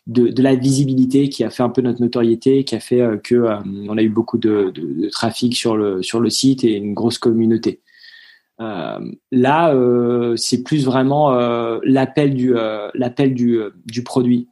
de, 0.07 0.27
de, 0.27 0.43
la 0.43 0.55
visibilité 0.55 1.29
qui 1.29 1.43
a 1.45 1.49
fait 1.49 1.63
un 1.63 1.69
peu 1.69 1.81
notre 1.81 2.01
notoriété, 2.01 2.65
qui 2.65 2.75
a 2.75 2.81
fait 2.81 2.99
euh, 2.99 3.17
que 3.17 3.35
euh, 3.35 3.55
on 3.87 3.97
a 3.97 4.03
eu 4.03 4.09
beaucoup 4.09 4.37
de, 4.37 4.71
de, 4.75 5.01
de, 5.03 5.09
trafic 5.09 5.55
sur 5.55 5.77
le 5.77 6.03
sur 6.03 6.19
le 6.19 6.29
site 6.29 6.65
et 6.65 6.73
une 6.73 6.93
grosse 6.93 7.19
communauté. 7.19 7.81
là, 8.59 9.73
c'est 10.37 10.63
plus 10.63 10.85
vraiment 10.85 11.31
l'appel 11.83 12.33
du 12.35 12.53
l'appel 12.93 13.33
du 13.33 13.59
du 13.85 14.03
produit. 14.03 14.47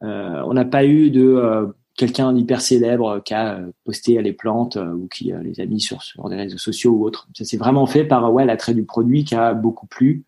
on 0.00 0.54
n'a 0.54 0.64
pas 0.64 0.84
eu 0.84 1.10
de 1.10 1.72
quelqu'un 1.96 2.32
d'hyper 2.32 2.60
célèbre 2.60 3.22
qui 3.24 3.34
a 3.34 3.54
euh, 3.54 3.70
posté 3.84 4.20
les 4.22 4.32
plantes 4.32 4.76
euh, 4.76 4.92
ou 4.92 5.08
qui 5.08 5.32
les 5.42 5.60
a 5.60 5.66
mis 5.66 5.80
sur, 5.80 6.02
sur 6.02 6.28
des 6.28 6.36
réseaux 6.36 6.58
sociaux 6.58 6.92
ou 6.92 7.04
autres. 7.04 7.28
Ça 7.34 7.44
s'est 7.44 7.56
vraiment 7.56 7.86
fait 7.86 8.04
par 8.04 8.32
ouais 8.32 8.44
l'attrait 8.44 8.74
du 8.74 8.84
produit 8.84 9.24
qui 9.24 9.34
a 9.34 9.54
beaucoup 9.54 9.86
plu 9.86 10.24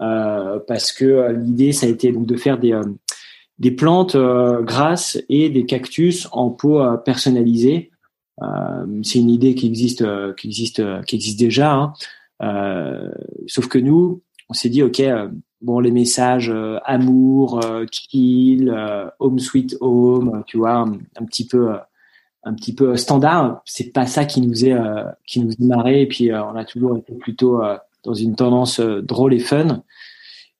euh, 0.00 0.58
parce 0.66 0.92
que 0.92 1.32
l'idée 1.32 1.72
ça 1.72 1.86
a 1.86 1.88
été 1.88 2.12
donc 2.12 2.26
de 2.26 2.36
faire 2.36 2.58
des 2.58 2.78
des 3.58 3.70
plantes 3.70 4.16
grasses 4.16 5.18
et 5.28 5.50
des 5.50 5.66
cactus 5.66 6.26
en 6.32 6.48
pot 6.48 6.80
personnalisé. 7.04 7.90
c'est 9.02 9.18
une 9.18 9.28
idée 9.28 9.54
qui 9.54 9.66
existe 9.66 10.02
qui 10.36 10.46
existe 10.46 10.82
qui 11.04 11.16
existe 11.16 11.38
déjà. 11.38 11.92
Hein. 12.40 13.12
sauf 13.46 13.68
que 13.68 13.78
nous 13.78 14.22
on 14.48 14.54
s'est 14.54 14.70
dit 14.70 14.82
ok 14.82 15.02
bon 15.60 15.80
les 15.80 15.90
messages 15.90 16.50
euh, 16.50 16.78
amour, 16.84 17.64
euh, 17.64 17.84
chill, 17.90 18.70
euh, 18.70 19.08
home 19.18 19.38
sweet 19.38 19.76
home, 19.80 20.42
tu 20.46 20.58
vois, 20.58 20.76
un, 20.76 21.24
petit 21.26 21.46
peu 21.46 21.70
un 22.44 22.54
petit 22.54 22.74
peu 22.74 22.96
standard. 22.96 23.62
C'est 23.64 23.92
pas 23.92 24.06
ça 24.06 24.24
qui 24.24 24.40
nous 24.40 24.64
est 24.64 24.76
qui 25.26 25.40
nous 25.40 25.52
marré. 25.60 26.02
Et 26.02 26.06
puis 26.06 26.32
on 26.32 26.56
a 26.56 26.64
toujours 26.64 26.96
été 26.96 27.14
plutôt 27.14 27.60
dans 28.04 28.14
une 28.14 28.36
tendance 28.36 28.80
drôle 28.80 29.34
et 29.34 29.40
fun. 29.40 29.82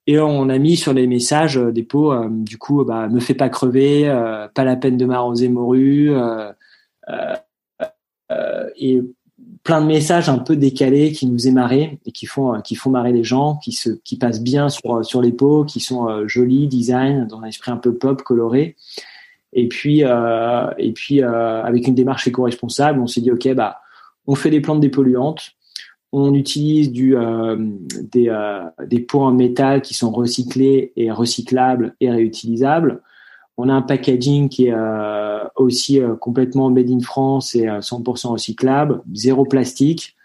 Et 0.07 0.19
on 0.19 0.49
a 0.49 0.57
mis 0.57 0.77
sur 0.77 0.93
les 0.93 1.07
messages 1.07 1.57
des 1.57 1.83
pots, 1.83 2.13
du 2.29 2.57
coup, 2.57 2.83
bah, 2.83 3.07
me 3.07 3.19
fais 3.19 3.35
pas 3.35 3.49
crever, 3.49 4.05
pas 4.53 4.63
la 4.63 4.75
peine 4.75 4.97
de 4.97 5.05
m'arroser 5.05 5.47
morue. 5.49 6.11
Plein 9.63 9.81
de 9.81 9.85
messages 9.85 10.29
un 10.29 10.39
peu 10.39 10.55
décalés 10.55 11.11
qui 11.11 11.27
nous 11.27 11.47
émarrent 11.47 11.73
et 11.73 11.99
qui 12.11 12.25
font 12.25 12.89
marrer 12.89 13.11
les 13.11 13.23
gens, 13.23 13.57
qui 13.57 13.71
se 13.71 13.91
qui 14.03 14.17
passent 14.17 14.41
bien 14.41 14.69
sur 14.69 15.21
les 15.21 15.31
pots, 15.31 15.65
qui 15.65 15.79
sont 15.79 16.09
euh, 16.09 16.27
jolis, 16.27 16.67
design, 16.67 17.27
dans 17.27 17.41
un 17.41 17.47
esprit 17.47 17.71
un 17.71 17.77
peu 17.77 17.93
pop, 17.93 18.21
coloré. 18.23 18.75
Et 19.53 19.67
puis 19.67 20.03
euh, 20.03 20.67
euh, 20.71 21.63
avec 21.63 21.87
une 21.87 21.95
démarche 21.95 22.27
éco-responsable, 22.27 22.99
on 22.99 23.07
s'est 23.07 23.21
dit 23.21 23.31
ok 23.31 23.53
bah 23.53 23.79
on 24.27 24.35
fait 24.35 24.49
des 24.49 24.61
plantes 24.61 24.79
dépolluantes, 24.79 25.51
on 26.11 26.33
utilise 26.33 26.91
des 26.91 27.15
des 28.87 28.99
pots 28.99 29.21
en 29.21 29.31
métal 29.31 29.81
qui 29.81 29.93
sont 29.93 30.11
recyclés 30.11 30.93
et 30.95 31.11
recyclables 31.11 31.95
et 31.99 32.09
réutilisables. 32.09 33.01
On 33.57 33.69
a 33.69 33.73
un 33.73 33.81
packaging 33.81 34.49
qui 34.49 34.67
est 34.67 34.73
euh, 34.73 35.43
aussi 35.55 35.99
euh, 35.99 36.15
complètement 36.15 36.69
made 36.69 36.89
in 36.89 37.01
France 37.01 37.55
et 37.55 37.65
100% 37.65 38.27
euh, 38.27 38.29
recyclable, 38.31 39.01
zéro 39.13 39.45
plastique, 39.45 40.15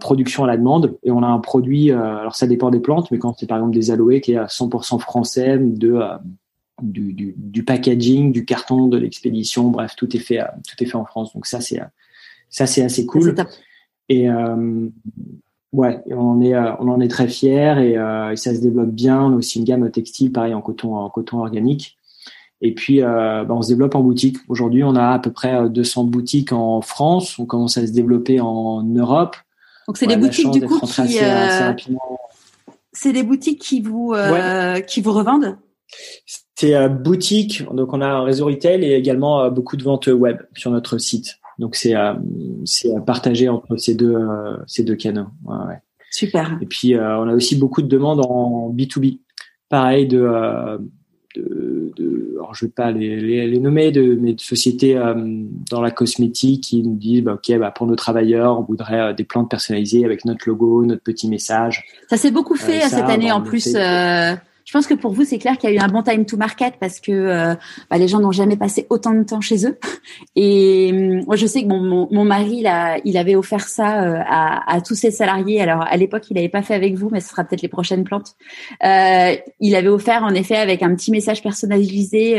production 0.00 0.44
à 0.44 0.46
la 0.46 0.58
demande. 0.58 0.98
Et 1.02 1.10
on 1.10 1.22
a 1.22 1.26
un 1.26 1.38
produit, 1.38 1.90
alors 1.90 2.34
ça 2.34 2.46
dépend 2.46 2.70
des 2.70 2.80
plantes, 2.80 3.10
mais 3.10 3.18
quand 3.18 3.38
c'est 3.38 3.46
par 3.46 3.56
exemple 3.56 3.72
des 3.72 3.90
aloés 3.90 4.20
qui 4.20 4.32
est 4.32 4.36
à 4.36 4.44
100% 4.44 4.98
français, 4.98 5.56
de 5.58 5.98
du, 6.82 7.14
du, 7.14 7.34
du, 7.38 7.64
packaging, 7.64 8.32
du 8.32 8.44
carton, 8.44 8.88
de 8.88 8.98
l'expédition, 8.98 9.70
bref, 9.70 9.94
tout 9.96 10.14
est 10.14 10.20
fait, 10.20 10.40
tout 10.68 10.82
est 10.82 10.86
fait 10.86 10.96
en 10.96 11.06
France. 11.06 11.32
Donc 11.32 11.46
ça 11.46 11.62
c'est 11.62 11.80
ça 12.50 12.66
c'est 12.66 12.82
assez 12.82 13.06
cool. 13.06 13.34
Et 14.10 14.28
euh, 14.28 14.88
ouais, 15.72 16.02
on 16.10 16.20
en 16.20 16.40
est 16.42 16.54
on 16.54 16.88
en 16.90 17.00
est 17.00 17.08
très 17.08 17.28
fier 17.28 17.78
et, 17.78 17.92
et, 17.92 18.36
ça 18.36 18.54
se 18.54 18.60
développe 18.60 18.90
bien. 18.90 19.22
On 19.22 19.32
a 19.32 19.36
aussi 19.36 19.58
une 19.58 19.64
gamme 19.64 19.90
textile, 19.90 20.32
pareil 20.32 20.52
en 20.52 20.60
coton 20.60 20.96
en 20.96 21.08
coton 21.08 21.38
organique. 21.38 21.96
Et 22.64 22.72
puis, 22.74 23.02
euh, 23.02 23.44
bah, 23.44 23.54
on 23.54 23.62
se 23.62 23.68
développe 23.68 23.94
en 23.94 24.02
boutique. 24.02 24.38
Aujourd'hui, 24.48 24.84
on 24.84 24.94
a 24.94 25.08
à 25.08 25.18
peu 25.18 25.32
près 25.32 25.68
200 25.68 26.04
boutiques 26.04 26.52
en 26.52 26.80
France. 26.80 27.38
On 27.38 27.44
commence 27.44 27.76
à 27.76 27.86
se 27.86 27.92
développer 27.92 28.40
en 28.40 28.82
Europe. 28.84 29.36
Donc, 29.88 29.96
c'est 29.98 30.06
des 30.06 30.16
boutiques 30.16 30.50
du 30.52 30.60
coup 30.64 30.80
qui, 30.80 31.18
euh, 31.20 31.72
c'est 32.92 33.12
des 33.12 33.22
boutiques 33.22 33.60
qui 33.60 33.80
vous 33.80 34.12
euh, 34.14 34.80
qui 34.80 35.00
vous 35.00 35.12
revendent? 35.12 35.56
C'est 36.54 36.74
euh, 36.74 36.88
boutique. 36.88 37.64
Donc, 37.72 37.92
on 37.92 38.00
a 38.00 38.06
un 38.06 38.22
réseau 38.22 38.46
retail 38.46 38.84
et 38.84 38.94
également 38.94 39.42
euh, 39.42 39.50
beaucoup 39.50 39.76
de 39.76 39.82
ventes 39.82 40.06
web 40.06 40.38
sur 40.54 40.70
notre 40.70 40.98
site. 40.98 41.38
Donc, 41.58 41.74
c'est 41.74 41.94
c'est 42.64 42.92
partagé 43.06 43.48
entre 43.48 43.76
ces 43.76 43.94
deux 43.94 44.18
ces 44.66 44.84
deux 44.84 44.96
canaux. 44.96 45.26
Ouais, 45.44 45.76
Super. 46.10 46.58
Et 46.60 46.66
puis, 46.66 46.96
on 46.96 47.28
a 47.28 47.34
aussi 47.34 47.56
beaucoup 47.56 47.82
de 47.82 47.88
demandes 47.88 48.20
en 48.20 48.68
B 48.68 48.82
2 48.82 49.00
B. 49.00 49.06
Pareil 49.68 50.06
de 50.06 50.80
de, 51.34 51.92
de, 51.96 52.36
alors 52.38 52.54
je 52.54 52.66
vais 52.66 52.70
pas 52.70 52.90
les, 52.90 53.20
les, 53.20 53.46
les 53.46 53.58
nommer, 53.58 53.90
de, 53.90 54.18
mais 54.20 54.34
de 54.34 54.40
sociétés 54.40 54.96
euh, 54.96 55.14
dans 55.70 55.80
la 55.80 55.90
cosmétique 55.90 56.64
qui 56.64 56.82
nous 56.82 56.96
disent, 56.96 57.22
bah, 57.22 57.34
ok, 57.34 57.58
bah, 57.58 57.70
pour 57.70 57.86
nos 57.86 57.96
travailleurs, 57.96 58.58
on 58.58 58.62
voudrait 58.62 59.00
euh, 59.00 59.12
des 59.12 59.24
plantes 59.24 59.50
personnalisées 59.50 60.04
avec 60.04 60.24
notre 60.24 60.48
logo, 60.48 60.84
notre 60.84 61.02
petit 61.02 61.28
message. 61.28 61.84
Ça 62.08 62.16
s'est 62.16 62.30
beaucoup 62.30 62.56
fait 62.56 62.84
euh, 62.84 62.88
cette 62.88 63.08
année 63.08 63.32
en 63.32 63.40
plus. 63.40 63.74
Je 64.72 64.78
pense 64.78 64.86
que 64.86 64.94
pour 64.94 65.12
vous, 65.12 65.26
c'est 65.26 65.36
clair 65.36 65.58
qu'il 65.58 65.68
y 65.68 65.72
a 65.74 65.76
eu 65.76 65.78
un 65.80 65.88
bon 65.88 66.02
time 66.02 66.24
to 66.24 66.38
market 66.38 66.76
parce 66.80 66.98
que 66.98 67.12
euh, 67.12 67.54
bah, 67.90 67.98
les 67.98 68.08
gens 68.08 68.20
n'ont 68.20 68.32
jamais 68.32 68.56
passé 68.56 68.86
autant 68.88 69.12
de 69.12 69.22
temps 69.22 69.42
chez 69.42 69.66
eux. 69.66 69.78
Et 70.34 70.88
hum, 70.94 71.26
moi, 71.26 71.36
je 71.36 71.44
sais 71.44 71.62
que 71.62 71.68
mon, 71.68 72.08
mon, 72.10 72.24
mari, 72.24 72.64
il 73.04 73.16
avait 73.18 73.36
offert 73.36 73.68
ça 73.68 74.02
euh, 74.02 74.22
à, 74.26 74.80
tous 74.80 74.94
ses 74.94 75.10
salariés. 75.10 75.60
Alors, 75.60 75.82
à 75.82 75.94
l'époque, 75.98 76.30
il 76.30 76.36
n'avait 76.36 76.48
pas 76.48 76.62
fait 76.62 76.72
avec 76.72 76.94
vous, 76.94 77.10
mais 77.10 77.20
ce 77.20 77.28
sera 77.28 77.44
peut-être 77.44 77.60
les 77.60 77.68
prochaines 77.68 78.02
plantes. 78.02 78.34
Euh, 78.82 79.36
il 79.60 79.74
avait 79.74 79.88
offert, 79.88 80.22
en 80.22 80.32
effet, 80.32 80.56
avec 80.56 80.82
un 80.82 80.94
petit 80.94 81.10
message 81.10 81.42
personnalisé 81.42 82.36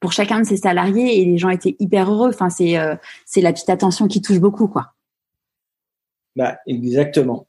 pour 0.00 0.12
chacun 0.12 0.40
de 0.40 0.46
ses 0.46 0.56
salariés 0.56 1.20
et 1.20 1.26
les 1.26 1.36
gens 1.36 1.50
étaient 1.50 1.76
hyper 1.80 2.10
heureux. 2.10 2.30
Enfin, 2.30 2.48
c'est 2.48 2.78
c'est 3.26 3.42
la 3.42 3.52
petite 3.52 3.68
attention 3.68 4.08
qui 4.08 4.22
touche 4.22 4.40
beaucoup, 4.40 4.68
quoi. 4.68 4.94
Bah, 6.34 6.56
exactement 6.66 7.46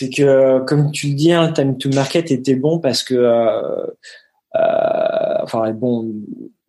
c'est 0.00 0.08
que 0.08 0.60
comme 0.64 0.92
tu 0.92 1.08
le 1.08 1.14
dis, 1.14 1.30
hein, 1.30 1.52
time 1.52 1.76
to 1.76 1.90
market 1.90 2.30
était 2.30 2.54
bon 2.54 2.78
parce 2.78 3.02
que, 3.02 3.14
euh, 3.14 3.86
euh, 4.56 5.34
enfin 5.42 5.70
bon, 5.72 6.10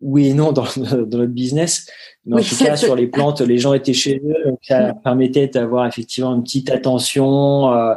oui 0.02 0.28
et 0.28 0.34
non 0.34 0.52
dans, 0.52 0.64
dans 0.76 1.18
notre 1.18 1.26
business, 1.26 1.86
mais 2.26 2.42
en 2.42 2.44
tout 2.44 2.56
cas 2.62 2.76
sur 2.76 2.94
les 2.94 3.06
plantes, 3.06 3.40
les 3.40 3.56
gens 3.56 3.72
étaient 3.72 3.94
chez 3.94 4.20
eux, 4.22 4.50
donc 4.50 4.58
ça 4.62 4.92
permettait 5.02 5.46
d'avoir 5.46 5.86
effectivement 5.86 6.34
une 6.34 6.42
petite 6.42 6.70
attention 6.70 7.72
euh, 7.72 7.94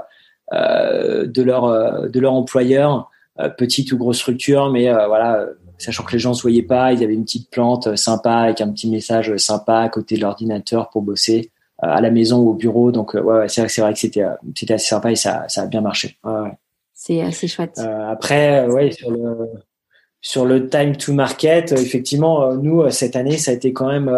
euh 0.54 1.26
de 1.26 1.44
leur 1.44 1.66
euh, 1.66 2.08
de 2.08 2.20
leur 2.22 2.32
employeur, 2.32 3.12
euh, 3.42 3.50
petite 3.50 3.92
ou 3.92 3.98
grosse 3.98 4.20
structure, 4.20 4.72
mais 4.72 4.90
voilà, 4.90 5.48
sachant 5.78 6.04
que 6.04 6.14
les 6.14 6.20
gens 6.20 6.34
se 6.34 6.44
voyaient 6.44 6.64
pas, 6.64 6.94
ils 6.94 7.04
avaient 7.04 7.14
une 7.14 7.26
petite 7.26 7.50
plante 7.50 7.98
sympa 7.98 8.36
avec 8.36 8.62
un 8.62 8.72
petit 8.72 8.90
message 8.90 9.36
sympa 9.36 9.80
à 9.80 9.90
côté 9.90 10.16
de 10.16 10.22
l'ordinateur 10.22 10.90
pour 10.92 11.02
bosser. 11.02 11.52
Euh, 11.84 11.88
à 11.88 12.00
la 12.00 12.10
maison 12.10 12.40
ou 12.40 12.52
au 12.52 12.54
bureau. 12.54 12.92
Donc, 12.92 13.16
euh, 13.16 13.22
ouais, 13.22 13.50
c'est 13.50 13.62
vrai, 13.62 13.82
vrai 13.82 13.94
que 13.94 14.00
c'était, 14.00 14.24
euh, 14.24 14.34
c'était 14.56 14.76
assez 14.76 14.88
sympa 14.88 15.12
et 15.12 15.18
ça, 15.18 15.44
ça 15.50 15.64
a 15.64 15.66
bien 15.66 15.82
marché. 15.82 16.18
Ouais, 16.24 16.52
C'est 16.94 17.22
assez 17.22 17.50
chouette. 17.50 17.80
après, 17.80 18.66
ouais, 18.68 18.92
sur 18.92 19.12
le, 19.12 19.50
sur 20.22 20.46
le 20.46 20.70
time 20.70 20.96
to 20.96 21.12
market, 21.14 21.74
effectivement, 21.74 22.54
nous, 22.56 22.90
cette 22.92 23.18
année, 23.18 23.38
ça 23.38 23.52
a 23.52 23.54
été 23.56 23.74
quand 23.74 23.90
même 23.90 24.10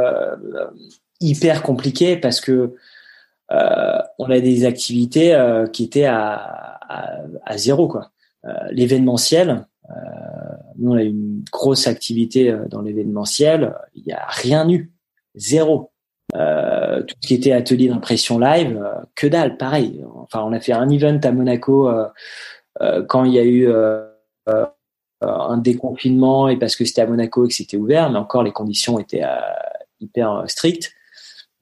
hyper 1.19 1.63
compliqué 1.63 2.15
parce 2.15 2.41
que 2.41 2.75
euh, 3.51 3.97
on 4.19 4.29
a 4.29 4.39
des 4.39 4.65
activités 4.65 5.33
euh, 5.33 5.67
qui 5.67 5.85
étaient 5.85 6.05
à, 6.05 6.33
à, 6.35 7.21
à 7.45 7.57
zéro 7.57 7.87
quoi. 7.87 8.11
Euh, 8.45 8.51
l'événementiel, 8.71 9.65
nous 10.77 10.91
on 10.91 10.97
a 10.97 11.01
une 11.01 11.43
grosse 11.49 11.87
activité 11.87 12.53
dans 12.69 12.81
l'événementiel, 12.81 13.73
il 13.95 14.03
y 14.05 14.11
a 14.11 14.25
rien 14.27 14.69
eu, 14.69 14.91
zéro. 15.35 15.91
Euh, 16.35 17.03
tout 17.03 17.15
ce 17.21 17.27
qui 17.27 17.33
était 17.35 17.53
atelier 17.53 17.87
d'impression 17.87 18.37
live, 18.37 18.77
euh, 18.83 19.01
que 19.15 19.27
dalle, 19.27 19.57
pareil. 19.57 20.03
Enfin, 20.15 20.43
on 20.43 20.51
a 20.51 20.59
fait 20.59 20.73
un 20.73 20.89
event 20.89 21.19
à 21.23 21.31
Monaco 21.31 21.87
euh, 21.89 23.03
quand 23.07 23.23
il 23.23 23.33
y 23.33 23.39
a 23.39 23.45
eu 23.45 23.69
un 25.21 25.57
déconfinement 25.57 26.47
et 26.49 26.57
parce 26.57 26.75
que 26.75 26.85
c'était 26.85 27.01
à 27.01 27.07
Monaco 27.07 27.45
et 27.45 27.47
que 27.47 27.53
c'était 27.53 27.77
ouvert, 27.77 28.11
mais 28.11 28.19
encore 28.19 28.43
les 28.43 28.51
conditions 28.51 28.99
étaient 28.99 29.23
hyper 29.99 30.43
strictes. 30.47 30.93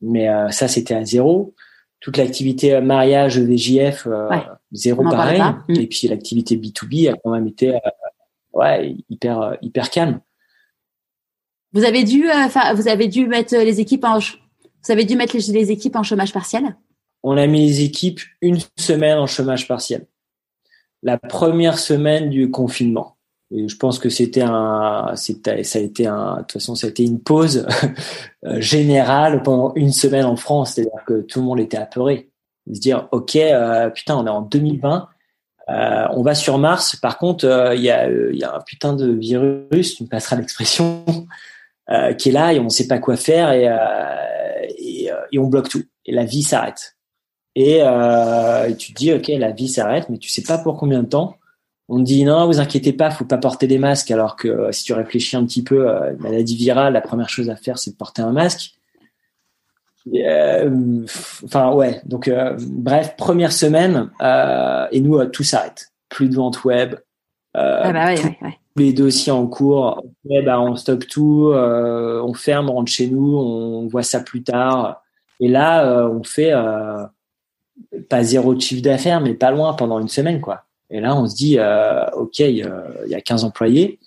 Mais 0.01 0.27
ça, 0.51 0.67
c'était 0.67 0.93
à 0.93 1.05
zéro. 1.05 1.53
Toute 2.01 2.17
l'activité 2.17 2.81
mariage 2.81 3.39
VJF, 3.39 4.09
zéro 4.73 5.03
pareil. 5.03 5.41
Et 5.69 5.87
puis 5.87 6.09
l'activité 6.09 6.57
B2B 6.57 7.09
a 7.09 7.15
quand 7.23 7.31
même 7.31 7.47
été 7.47 7.79
ouais, 8.51 8.97
hyper 9.09 9.57
hyper 9.61 9.89
calme. 9.89 10.19
Vous 11.71 11.85
avez 11.85 12.03
dû, 12.03 12.27
vous 12.75 12.87
avez 12.89 13.07
dû 13.07 13.25
mettre 13.27 13.55
les 13.55 13.79
équipes 13.79 14.03
en, 14.03 14.19
vous 14.85 14.91
avez 14.91 15.05
dû 15.05 15.15
mettre 15.15 15.35
les, 15.35 15.71
équipes 15.71 15.95
en 15.95 16.03
chômage 16.03 16.31
partiel? 16.31 16.75
On 17.23 17.37
a 17.37 17.47
mis 17.47 17.65
les 17.65 17.81
équipes 17.81 18.19
une 18.41 18.59
semaine 18.77 19.17
en 19.17 19.27
chômage 19.27 19.67
partiel. 19.67 20.05
la 21.01 21.17
première 21.17 21.79
semaine 21.79 22.29
du 22.29 22.51
confinement. 22.51 23.17
Je 23.51 23.75
pense 23.75 23.99
que 23.99 24.09
c'était 24.09 24.41
un, 24.41 25.13
ça 25.15 25.33
a 25.51 25.81
été 25.81 26.03
de 26.05 26.37
toute 26.39 26.51
façon, 26.53 26.75
une 26.97 27.19
pause 27.19 27.67
euh, 28.45 28.59
générale 28.59 29.43
pendant 29.43 29.73
une 29.75 29.91
semaine 29.91 30.25
en 30.25 30.35
France. 30.35 30.73
C'est-à-dire 30.73 31.03
que 31.05 31.21
tout 31.21 31.39
le 31.39 31.45
monde 31.45 31.59
était 31.59 31.77
apeuré. 31.77 32.29
Se 32.71 32.79
dire, 32.79 33.07
OK, 33.11 33.35
euh, 33.35 33.89
putain, 33.91 34.17
on 34.17 34.25
est 34.25 34.31
en 34.31 34.41
2020. 34.41 35.07
Euh, 35.69 36.07
on 36.11 36.23
va 36.23 36.33
sur 36.33 36.57
Mars. 36.57 36.95
Par 36.95 37.19
contre, 37.19 37.73
il 37.75 37.81
y, 37.81 37.91
a, 37.91 38.09
y 38.09 38.43
a 38.43 38.55
un 38.55 38.61
putain 38.61 38.93
de 38.93 39.11
virus, 39.11 39.95
tu 39.95 40.03
me 40.03 40.09
passeras 40.09 40.35
l'expression, 40.37 41.03
qui 42.17 42.29
est 42.29 42.31
là 42.31 42.53
et 42.53 42.59
on 42.59 42.65
ne 42.65 42.69
sait 42.69 42.87
pas 42.87 42.99
quoi 42.99 43.15
faire 43.15 43.51
et, 43.51 43.69
et, 44.77 45.09
et 45.31 45.39
on 45.39 45.47
bloque 45.47 45.69
tout. 45.69 45.83
Et 46.05 46.11
la 46.11 46.25
vie 46.25 46.43
s'arrête. 46.43 46.95
Et, 47.55 47.79
euh, 47.81 48.73
tu 48.73 48.93
te 48.93 48.97
dis, 48.97 49.13
ok, 49.13 49.27
la 49.27 49.51
vie 49.51 49.69
s'arrête, 49.69 50.09
mais 50.09 50.17
tu 50.17 50.29
sais 50.29 50.43
pas 50.43 50.57
pour 50.57 50.77
combien 50.77 51.03
de 51.03 51.07
temps. 51.07 51.37
On 51.87 51.99
te 51.99 52.03
dit 52.03 52.23
non, 52.23 52.47
vous 52.47 52.59
inquiétez 52.59 52.93
pas, 52.93 53.11
faut 53.11 53.25
pas 53.25 53.37
porter 53.37 53.67
des 53.67 53.77
masques. 53.77 54.11
Alors 54.11 54.35
que 54.35 54.47
euh, 54.47 54.71
si 54.71 54.83
tu 54.83 54.93
réfléchis 54.93 55.37
un 55.37 55.45
petit 55.45 55.63
peu, 55.63 55.89
euh, 55.89 56.15
maladie 56.19 56.55
virale, 56.55 56.93
la 56.93 57.01
première 57.01 57.29
chose 57.29 57.49
à 57.49 57.55
faire, 57.55 57.77
c'est 57.77 57.91
de 57.91 57.95
porter 57.95 58.21
un 58.21 58.31
masque. 58.31 58.71
Euh, 60.13 61.03
enfin 61.43 61.73
ouais, 61.73 61.99
donc 62.05 62.27
euh, 62.27 62.55
bref, 62.59 63.15
première 63.17 63.51
semaine 63.51 64.11
et 64.91 65.01
nous 65.01 65.23
tout 65.25 65.43
s'arrête. 65.43 65.91
Plus 66.09 66.29
de 66.29 66.35
vente 66.35 66.63
web. 66.63 66.95
Ah 67.53 67.91
bah 67.91 68.07
ouais, 68.07 68.23
ouais, 68.23 68.37
ouais. 68.41 68.59
Les 68.77 68.91
dossiers 68.91 69.31
en 69.31 69.47
cours, 69.47 70.03
bah, 70.26 70.60
on 70.60 70.76
stocke 70.76 71.07
tout, 71.07 71.52
on 71.53 72.34
ferme, 72.34 72.69
on 72.69 72.73
rentre 72.73 72.91
chez 72.91 73.07
nous, 73.07 73.38
on 73.38 73.88
voit 73.88 74.03
ça 74.03 74.19
plus 74.19 74.43
tard. 74.43 75.02
Et 75.39 75.47
là, 75.47 76.10
on 76.10 76.23
fait 76.23 76.52
pas 78.10 78.23
zéro 78.23 78.53
de 78.53 78.60
chiffre 78.60 78.81
d'affaires, 78.81 79.22
mais 79.22 79.34
pas 79.34 79.52
loin 79.52 79.73
pendant 79.73 79.99
une 79.99 80.10
semaine, 80.10 80.41
quoi. 80.41 80.64
Et 80.89 80.99
là, 80.99 81.15
on 81.15 81.27
se 81.27 81.35
dit, 81.35 81.57
euh, 81.57 82.06
ok, 82.11 82.39
il 82.39 82.68
y 83.07 83.15
a 83.15 83.22
15 83.22 83.43
employés. 83.43 83.99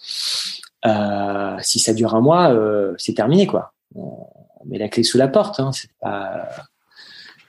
Euh, 0.86 1.56
si 1.60 1.78
ça 1.78 1.92
dure 1.92 2.14
un 2.14 2.20
mois, 2.20 2.52
euh, 2.52 2.94
c'est 2.98 3.14
terminé, 3.14 3.46
quoi. 3.46 3.72
On, 3.94 4.26
met 4.66 4.78
la 4.78 4.88
clé 4.88 5.02
sous 5.02 5.18
la 5.18 5.28
porte. 5.28 5.60
Hein, 5.60 5.72
c'est 5.72 5.90
pas... 6.00 6.48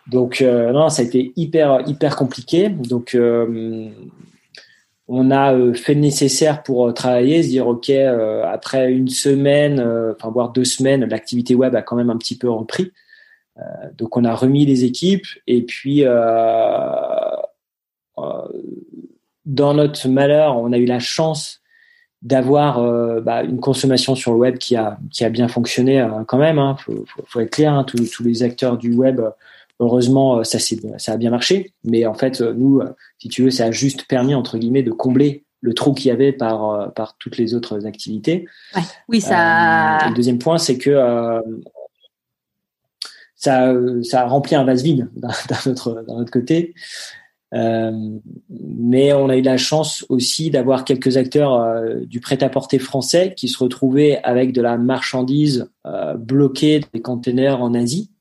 Donc 0.07 0.41
euh, 0.41 0.71
non, 0.71 0.89
ça 0.89 1.03
a 1.03 1.05
été 1.05 1.33
hyper 1.35 1.87
hyper 1.87 2.15
compliqué. 2.15 2.69
Donc 2.69 3.13
euh, 3.13 3.89
on 5.11 5.31
a 5.31 5.73
fait 5.73 5.95
le 5.95 6.01
nécessaire 6.01 6.63
pour 6.63 6.93
travailler, 6.93 7.43
se 7.43 7.49
dire 7.49 7.67
ok, 7.67 7.89
après 7.89 8.91
une 8.91 9.09
semaine, 9.09 9.79
enfin 10.15 10.29
voire 10.29 10.51
deux 10.51 10.65
semaines, 10.65 11.03
l'activité 11.05 11.55
web 11.55 11.75
a 11.75 11.81
quand 11.81 11.95
même 11.95 12.09
un 12.09 12.17
petit 12.17 12.37
peu 12.37 12.49
repris. 12.49 12.91
Euh, 13.59 13.89
donc 13.97 14.15
on 14.17 14.23
a 14.23 14.33
remis 14.35 14.65
les 14.65 14.85
équipes 14.85 15.25
et 15.47 15.63
puis 15.63 16.03
euh, 16.05 16.15
euh, 18.17 18.47
dans 19.45 19.73
notre 19.73 20.07
malheur, 20.07 20.57
on 20.57 20.71
a 20.71 20.77
eu 20.77 20.85
la 20.85 20.99
chance 20.99 21.61
d'avoir 22.21 22.81
bah, 23.21 23.43
une 23.43 23.61
consommation 23.61 24.13
sur 24.13 24.33
le 24.33 24.37
web 24.37 24.57
qui 24.57 24.75
a 24.75 24.99
qui 25.09 25.23
a 25.23 25.29
bien 25.29 25.47
fonctionné 25.47 26.05
quand 26.27 26.37
même. 26.37 26.59
Hein. 26.59 26.75
Faut, 26.77 27.05
faut, 27.25 27.39
être 27.39 27.49
clair, 27.49 27.73
hein. 27.73 27.85
tous, 27.85 28.11
tous 28.11 28.23
les 28.23 28.43
acteurs 28.43 28.77
du 28.77 28.93
web, 28.93 29.21
heureusement, 29.79 30.43
ça 30.43 30.59
ça 30.97 31.13
a 31.13 31.17
bien 31.17 31.31
marché. 31.31 31.73
Mais 31.83 32.05
en 32.05 32.13
fait, 32.13 32.41
nous, 32.41 32.81
si 33.17 33.29
tu 33.29 33.43
veux, 33.43 33.51
ça 33.51 33.65
a 33.65 33.71
juste 33.71 34.05
permis 34.05 34.35
entre 34.35 34.57
guillemets 34.57 34.83
de 34.83 34.91
combler 34.91 35.43
le 35.61 35.73
trou 35.73 35.93
qu'il 35.93 36.07
y 36.07 36.11
avait 36.11 36.31
par 36.31 36.93
par 36.93 37.17
toutes 37.17 37.37
les 37.37 37.53
autres 37.53 37.85
activités. 37.85 38.47
Ouais. 38.75 38.81
Oui, 39.07 39.21
ça. 39.21 40.07
le 40.07 40.15
deuxième 40.15 40.39
point, 40.39 40.57
c'est 40.57 40.77
que 40.77 40.91
ça, 43.35 43.73
ça 44.03 44.21
a 44.21 44.27
rempli 44.27 44.55
un 44.55 44.65
vase 44.65 44.83
vide 44.83 45.09
d'un 45.15 45.71
autre, 45.71 46.03
d'un 46.07 46.15
autre 46.15 46.31
côté. 46.31 46.73
Euh, 47.53 47.91
mais 48.49 49.11
on 49.13 49.29
a 49.29 49.37
eu 49.37 49.41
la 49.41 49.57
chance 49.57 50.05
aussi 50.09 50.51
d'avoir 50.51 50.85
quelques 50.85 51.17
acteurs 51.17 51.55
euh, 51.55 52.01
du 52.01 52.19
prêt-à-porter 52.19 52.77
français 52.77 53.33
qui 53.35 53.47
se 53.47 53.57
retrouvaient 53.57 54.19
avec 54.23 54.53
de 54.53 54.61
la 54.61 54.77
marchandise 54.77 55.67
euh, 55.87 56.15
bloquée 56.15 56.81
des 56.93 57.01
containers 57.01 57.61
en 57.61 57.73
Asie 57.73 58.11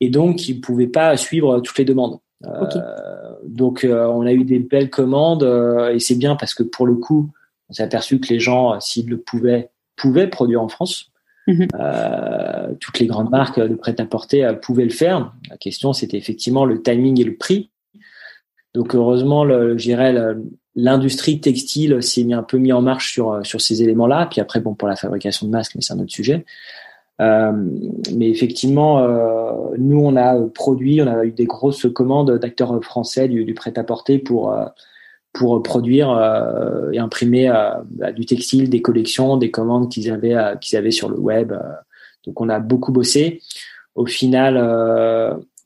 et 0.00 0.10
donc 0.10 0.36
qui 0.36 0.54
ne 0.54 0.60
pouvaient 0.60 0.86
pas 0.86 1.16
suivre 1.16 1.60
toutes 1.60 1.78
les 1.78 1.84
demandes. 1.84 2.18
Euh, 2.46 3.34
donc 3.46 3.86
on 3.88 4.26
a 4.26 4.32
eu 4.32 4.44
des 4.44 4.58
belles 4.58 4.90
commandes 4.90 5.44
et 5.92 5.98
c'est 5.98 6.16
bien 6.16 6.36
parce 6.36 6.54
que 6.54 6.62
pour 6.62 6.86
le 6.86 6.94
coup, 6.94 7.30
on 7.68 7.72
s'est 7.72 7.82
aperçu 7.82 8.18
que 8.18 8.28
les 8.28 8.40
gens, 8.40 8.80
s'ils 8.80 9.08
le 9.08 9.18
pouvaient, 9.18 9.70
pouvaient 9.96 10.28
produire 10.28 10.62
en 10.62 10.68
France. 10.68 11.10
Mhm. 11.46 11.68
Euh, 11.74 12.74
toutes 12.80 12.98
les 12.98 13.06
grandes 13.06 13.30
marques 13.30 13.60
de 13.60 13.74
prêt-à-porter 13.74 14.44
euh, 14.44 14.52
pouvaient 14.52 14.84
le 14.84 14.90
faire. 14.90 15.32
La 15.48 15.56
question, 15.56 15.92
c'était 15.92 16.16
effectivement 16.16 16.64
le 16.64 16.82
timing 16.82 17.20
et 17.20 17.24
le 17.24 17.36
prix. 17.36 17.70
Donc 18.74 18.94
heureusement, 18.94 19.44
l'industrie 20.76 21.40
textile 21.40 22.02
s'est 22.02 22.22
mis 22.22 22.34
un 22.34 22.44
peu 22.44 22.58
mis 22.58 22.72
en 22.72 22.82
marche 22.82 23.12
sur 23.12 23.32
euh, 23.32 23.42
sur 23.42 23.60
ces 23.60 23.82
éléments-là. 23.82 24.28
Puis 24.30 24.40
après, 24.40 24.60
bon, 24.60 24.74
pour 24.74 24.86
la 24.86 24.96
fabrication 24.96 25.46
de 25.46 25.52
masques, 25.52 25.72
mais 25.74 25.82
c'est 25.82 25.92
un 25.92 25.98
autre 25.98 26.12
sujet. 26.12 26.44
Euh, 27.20 27.52
mais 28.14 28.30
effectivement, 28.30 29.00
euh, 29.00 29.76
nous, 29.78 30.00
on 30.00 30.16
a 30.16 30.40
produit, 30.48 31.02
on 31.02 31.06
a 31.06 31.24
eu 31.24 31.32
des 31.32 31.44
grosses 31.44 31.86
commandes 31.92 32.38
d'acteurs 32.38 32.82
français 32.82 33.28
du, 33.28 33.52
prêt-à-porter 33.54 34.18
pour 34.18 34.54
pour 35.32 35.62
produire 35.62 36.10
euh, 36.10 36.90
et 36.92 36.98
imprimer 36.98 37.48
euh, 37.48 37.70
bah, 37.90 38.12
du 38.12 38.26
textile, 38.26 38.68
des 38.68 38.82
collections, 38.82 39.36
des 39.36 39.50
commandes 39.50 39.90
qu'ils 39.90 40.10
avaient 40.10 40.34
euh, 40.34 40.56
qu'ils 40.56 40.76
avaient 40.76 40.90
sur 40.90 41.08
le 41.08 41.18
web. 41.18 41.52
Donc 42.26 42.40
on 42.40 42.48
a 42.48 42.58
beaucoup 42.58 42.92
bossé. 42.92 43.40
Au 43.94 44.06
final, 44.06 44.56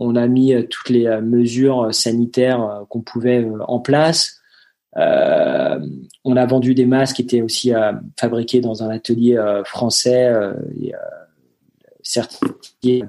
on 0.00 0.16
a 0.16 0.26
mis 0.26 0.54
toutes 0.68 0.88
les 0.88 1.20
mesures 1.20 1.92
sanitaires 1.92 2.84
qu'on 2.88 3.02
pouvait 3.02 3.46
en 3.68 3.80
place. 3.80 4.40
Euh, 4.96 5.78
on 6.24 6.36
a 6.36 6.46
vendu 6.46 6.74
des 6.74 6.86
masques 6.86 7.16
qui 7.16 7.22
étaient 7.22 7.42
aussi 7.42 7.72
fabriqués 8.18 8.60
dans 8.60 8.82
un 8.82 8.88
atelier 8.88 9.38
français 9.64 10.32
certifiés 12.04 13.02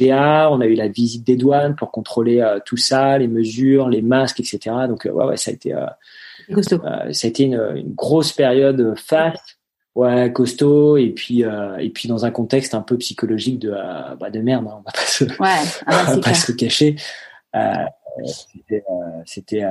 on 0.00 0.60
a 0.60 0.66
eu 0.66 0.74
la 0.74 0.88
visite 0.88 1.24
des 1.24 1.36
douanes 1.36 1.76
pour 1.76 1.90
contrôler 1.90 2.40
euh, 2.40 2.58
tout 2.64 2.76
ça, 2.76 3.18
les 3.18 3.28
mesures, 3.28 3.88
les 3.88 4.02
masques, 4.02 4.40
etc. 4.40 4.74
Donc 4.88 5.06
euh, 5.06 5.10
ouais, 5.10 5.24
ouais, 5.24 5.36
ça 5.36 5.50
a 5.50 5.54
été, 5.54 5.74
euh, 5.74 6.62
ça 7.12 7.26
a 7.26 7.28
été 7.28 7.44
une, 7.44 7.94
grosse 7.94 8.32
période 8.32 8.94
fast, 8.96 9.58
ouais, 9.94 10.32
costaud, 10.32 10.96
et 10.96 11.10
puis 11.10 11.42
et 11.42 11.90
puis 11.90 12.08
dans 12.08 12.24
un 12.24 12.30
contexte 12.30 12.74
un 12.74 12.82
peu 12.82 12.96
psychologique 12.98 13.58
de 13.60 13.70
bah, 14.18 14.30
de 14.30 14.40
merde, 14.40 14.66
hein, 14.68 14.76
on 14.78 14.82
va 14.82 14.92
pas 14.92 15.06
se, 15.06 15.24
ouais, 15.24 15.82
ah 15.86 16.04
va 16.14 16.18
pas 16.18 16.34
se 16.34 16.52
cacher. 16.52 16.96
c'était 18.24 18.84
c'était 19.26 19.62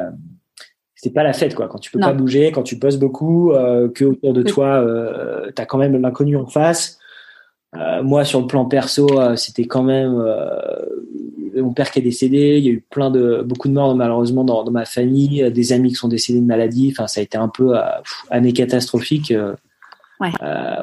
c'était 0.95 1.13
pas 1.13 1.23
la 1.23 1.33
fête 1.33 1.53
quoi. 1.53 1.67
Quand 1.67 1.79
tu 1.79 1.91
peux 1.91 1.99
pas 1.99 2.13
bouger 2.13 2.51
quand 2.51 2.63
tu 2.63 2.79
poses 2.79 2.97
beaucoup 2.97 3.51
que 3.93 4.05
autour 4.05 4.33
de 4.33 4.43
toi 4.43 4.81
euh, 4.81 5.51
tu 5.53 5.61
as 5.61 5.65
quand 5.65 5.77
même 5.77 5.99
l'inconnu 6.01 6.37
en 6.37 6.45
face 6.45 6.97
euh, 6.97 7.02
moi, 8.03 8.25
sur 8.25 8.41
le 8.41 8.47
plan 8.47 8.65
perso, 8.65 9.07
euh, 9.19 9.35
c'était 9.35 9.65
quand 9.65 9.83
même 9.83 10.15
euh, 10.19 11.61
mon 11.61 11.73
père 11.73 11.91
qui 11.91 11.99
est 11.99 12.03
décédé. 12.03 12.57
Il 12.57 12.63
y 12.63 12.69
a 12.69 12.71
eu 12.71 12.83
plein 12.89 13.09
de 13.09 13.43
beaucoup 13.45 13.67
de 13.67 13.73
morts 13.73 13.95
malheureusement 13.95 14.43
dans, 14.43 14.63
dans 14.63 14.71
ma 14.71 14.85
famille, 14.85 15.51
des 15.51 15.73
amis 15.73 15.89
qui 15.89 15.95
sont 15.95 16.07
décédés 16.07 16.39
de 16.39 16.45
maladie. 16.45 16.89
Enfin, 16.91 17.07
ça 17.07 17.19
a 17.19 17.23
été 17.23 17.37
un 17.37 17.49
peu 17.49 17.73
année 18.29 18.53
catastrophique. 18.53 19.33
Ouais. 20.19 20.31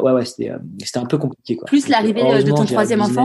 ouais, 0.02 0.12
ouais, 0.12 0.24
c'était 0.24 0.52
c'était 0.84 0.98
un 0.98 1.06
peu 1.06 1.16
compliqué 1.16 1.56
quoi. 1.56 1.66
Plus 1.66 1.88
l'arrivée 1.88 2.22
de 2.42 2.50
ton 2.50 2.64
troisième 2.64 3.00
enfant? 3.00 3.24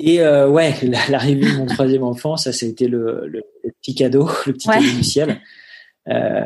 Et 0.00 0.20
euh, 0.20 0.48
ouais, 0.48 0.74
l'arrivée 1.08 1.50
de 1.50 1.56
mon 1.56 1.66
troisième 1.66 2.04
enfant, 2.04 2.36
ça, 2.36 2.52
ça 2.52 2.66
a 2.66 2.68
été 2.68 2.86
le, 2.88 3.26
le, 3.26 3.42
petit 3.80 3.94
cadeau, 3.94 4.28
le 4.46 4.52
petit 4.52 4.68
cadeau 4.68 4.86
du 4.86 5.04
ciel. 5.04 5.40
Euh, 6.08 6.44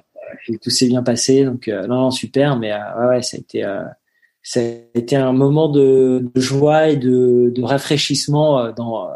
tout 0.63 0.71
s'est 0.71 0.89
bien 0.89 1.03
passé, 1.03 1.45
donc 1.45 1.69
non, 1.69 1.89
non, 1.89 2.11
super. 2.11 2.59
Mais 2.59 2.73
ouais, 2.73 3.07
ouais, 3.09 3.23
ça 3.23 3.37
a 3.37 3.41
été 3.41 3.65
ça 4.43 4.61
a 4.61 4.65
été 4.95 5.17
un 5.17 5.33
moment 5.33 5.69
de, 5.69 6.31
joie 6.35 6.89
et 6.89 6.97
de, 6.97 7.53
de, 7.55 7.63
rafraîchissement 7.63 8.59
euh, 8.59 8.73
dans 8.73 9.09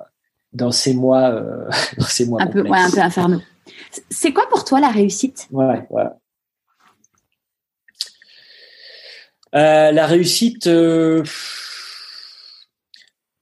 dans 0.52 0.70
ces 0.70 0.94
mois 0.94 1.30
euh, 1.30 1.68
dans 1.98 2.06
ces 2.06 2.26
mois 2.26 2.42
un 2.42 2.46
peu 2.46 2.62
ouais, 2.62 2.78
un 2.78 2.90
peu 2.90 3.00
infernaux. 3.00 3.42
C'est 4.10 4.32
quoi 4.32 4.48
pour 4.48 4.64
toi 4.64 4.80
la 4.80 4.90
réussite? 4.90 5.48
Ouais, 5.50 5.86
voilà. 5.90 6.18
Euh, 9.54 9.90
la 9.90 10.06
réussite, 10.06 10.66
euh, 10.66 11.22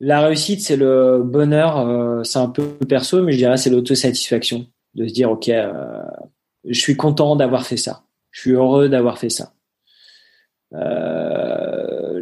la 0.00 0.20
réussite, 0.20 0.60
c'est 0.60 0.76
le 0.76 1.22
bonheur. 1.24 1.78
Euh, 1.78 2.22
c'est 2.22 2.38
un 2.38 2.48
peu 2.48 2.76
perso, 2.88 3.22
mais 3.22 3.32
je 3.32 3.38
dirais 3.38 3.56
c'est 3.56 3.70
l'autosatisfaction 3.70 4.66
de 4.94 5.08
se 5.08 5.12
dire 5.12 5.30
ok, 5.30 5.50
je 6.64 6.80
suis 6.80 6.96
content 6.96 7.36
d'avoir 7.36 7.66
fait 7.66 7.76
ça. 7.76 8.04
Je 8.30 8.40
suis 8.42 8.52
heureux 8.52 8.88
d'avoir 8.88 9.18
fait 9.18 9.30
ça. 9.30 9.54
Euh, 10.74 11.43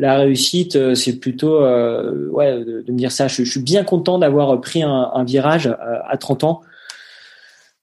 la 0.03 0.17
réussite, 0.17 0.75
euh, 0.75 0.97
c'est 0.97 1.21
plutôt 1.21 1.63
euh, 1.63 2.27
ouais, 2.31 2.65
de, 2.65 2.85
me 2.89 2.99
dire 2.99 3.13
ça. 3.13 3.29
Je, 3.29 3.45
suis 3.45 3.61
bien 3.61 3.85
content 3.85 4.19
d'avoir 4.19 4.61
pris 4.61 4.83
un, 4.83 5.25
virage 5.25 5.69
à, 5.69 6.17
30 6.19 6.43
ans, 6.43 6.61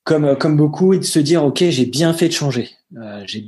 comme, 0.03 0.35
comme 0.35 0.57
beaucoup, 0.57 0.93
et 0.93 0.99
de 0.99 1.03
se 1.03 1.19
dire, 1.19 1.45
OK, 1.45 1.63
j'ai 1.69 1.85
bien 1.85 2.13
fait 2.13 2.27
de 2.27 2.33
changer. 2.33 2.71
j'ai 3.25 3.45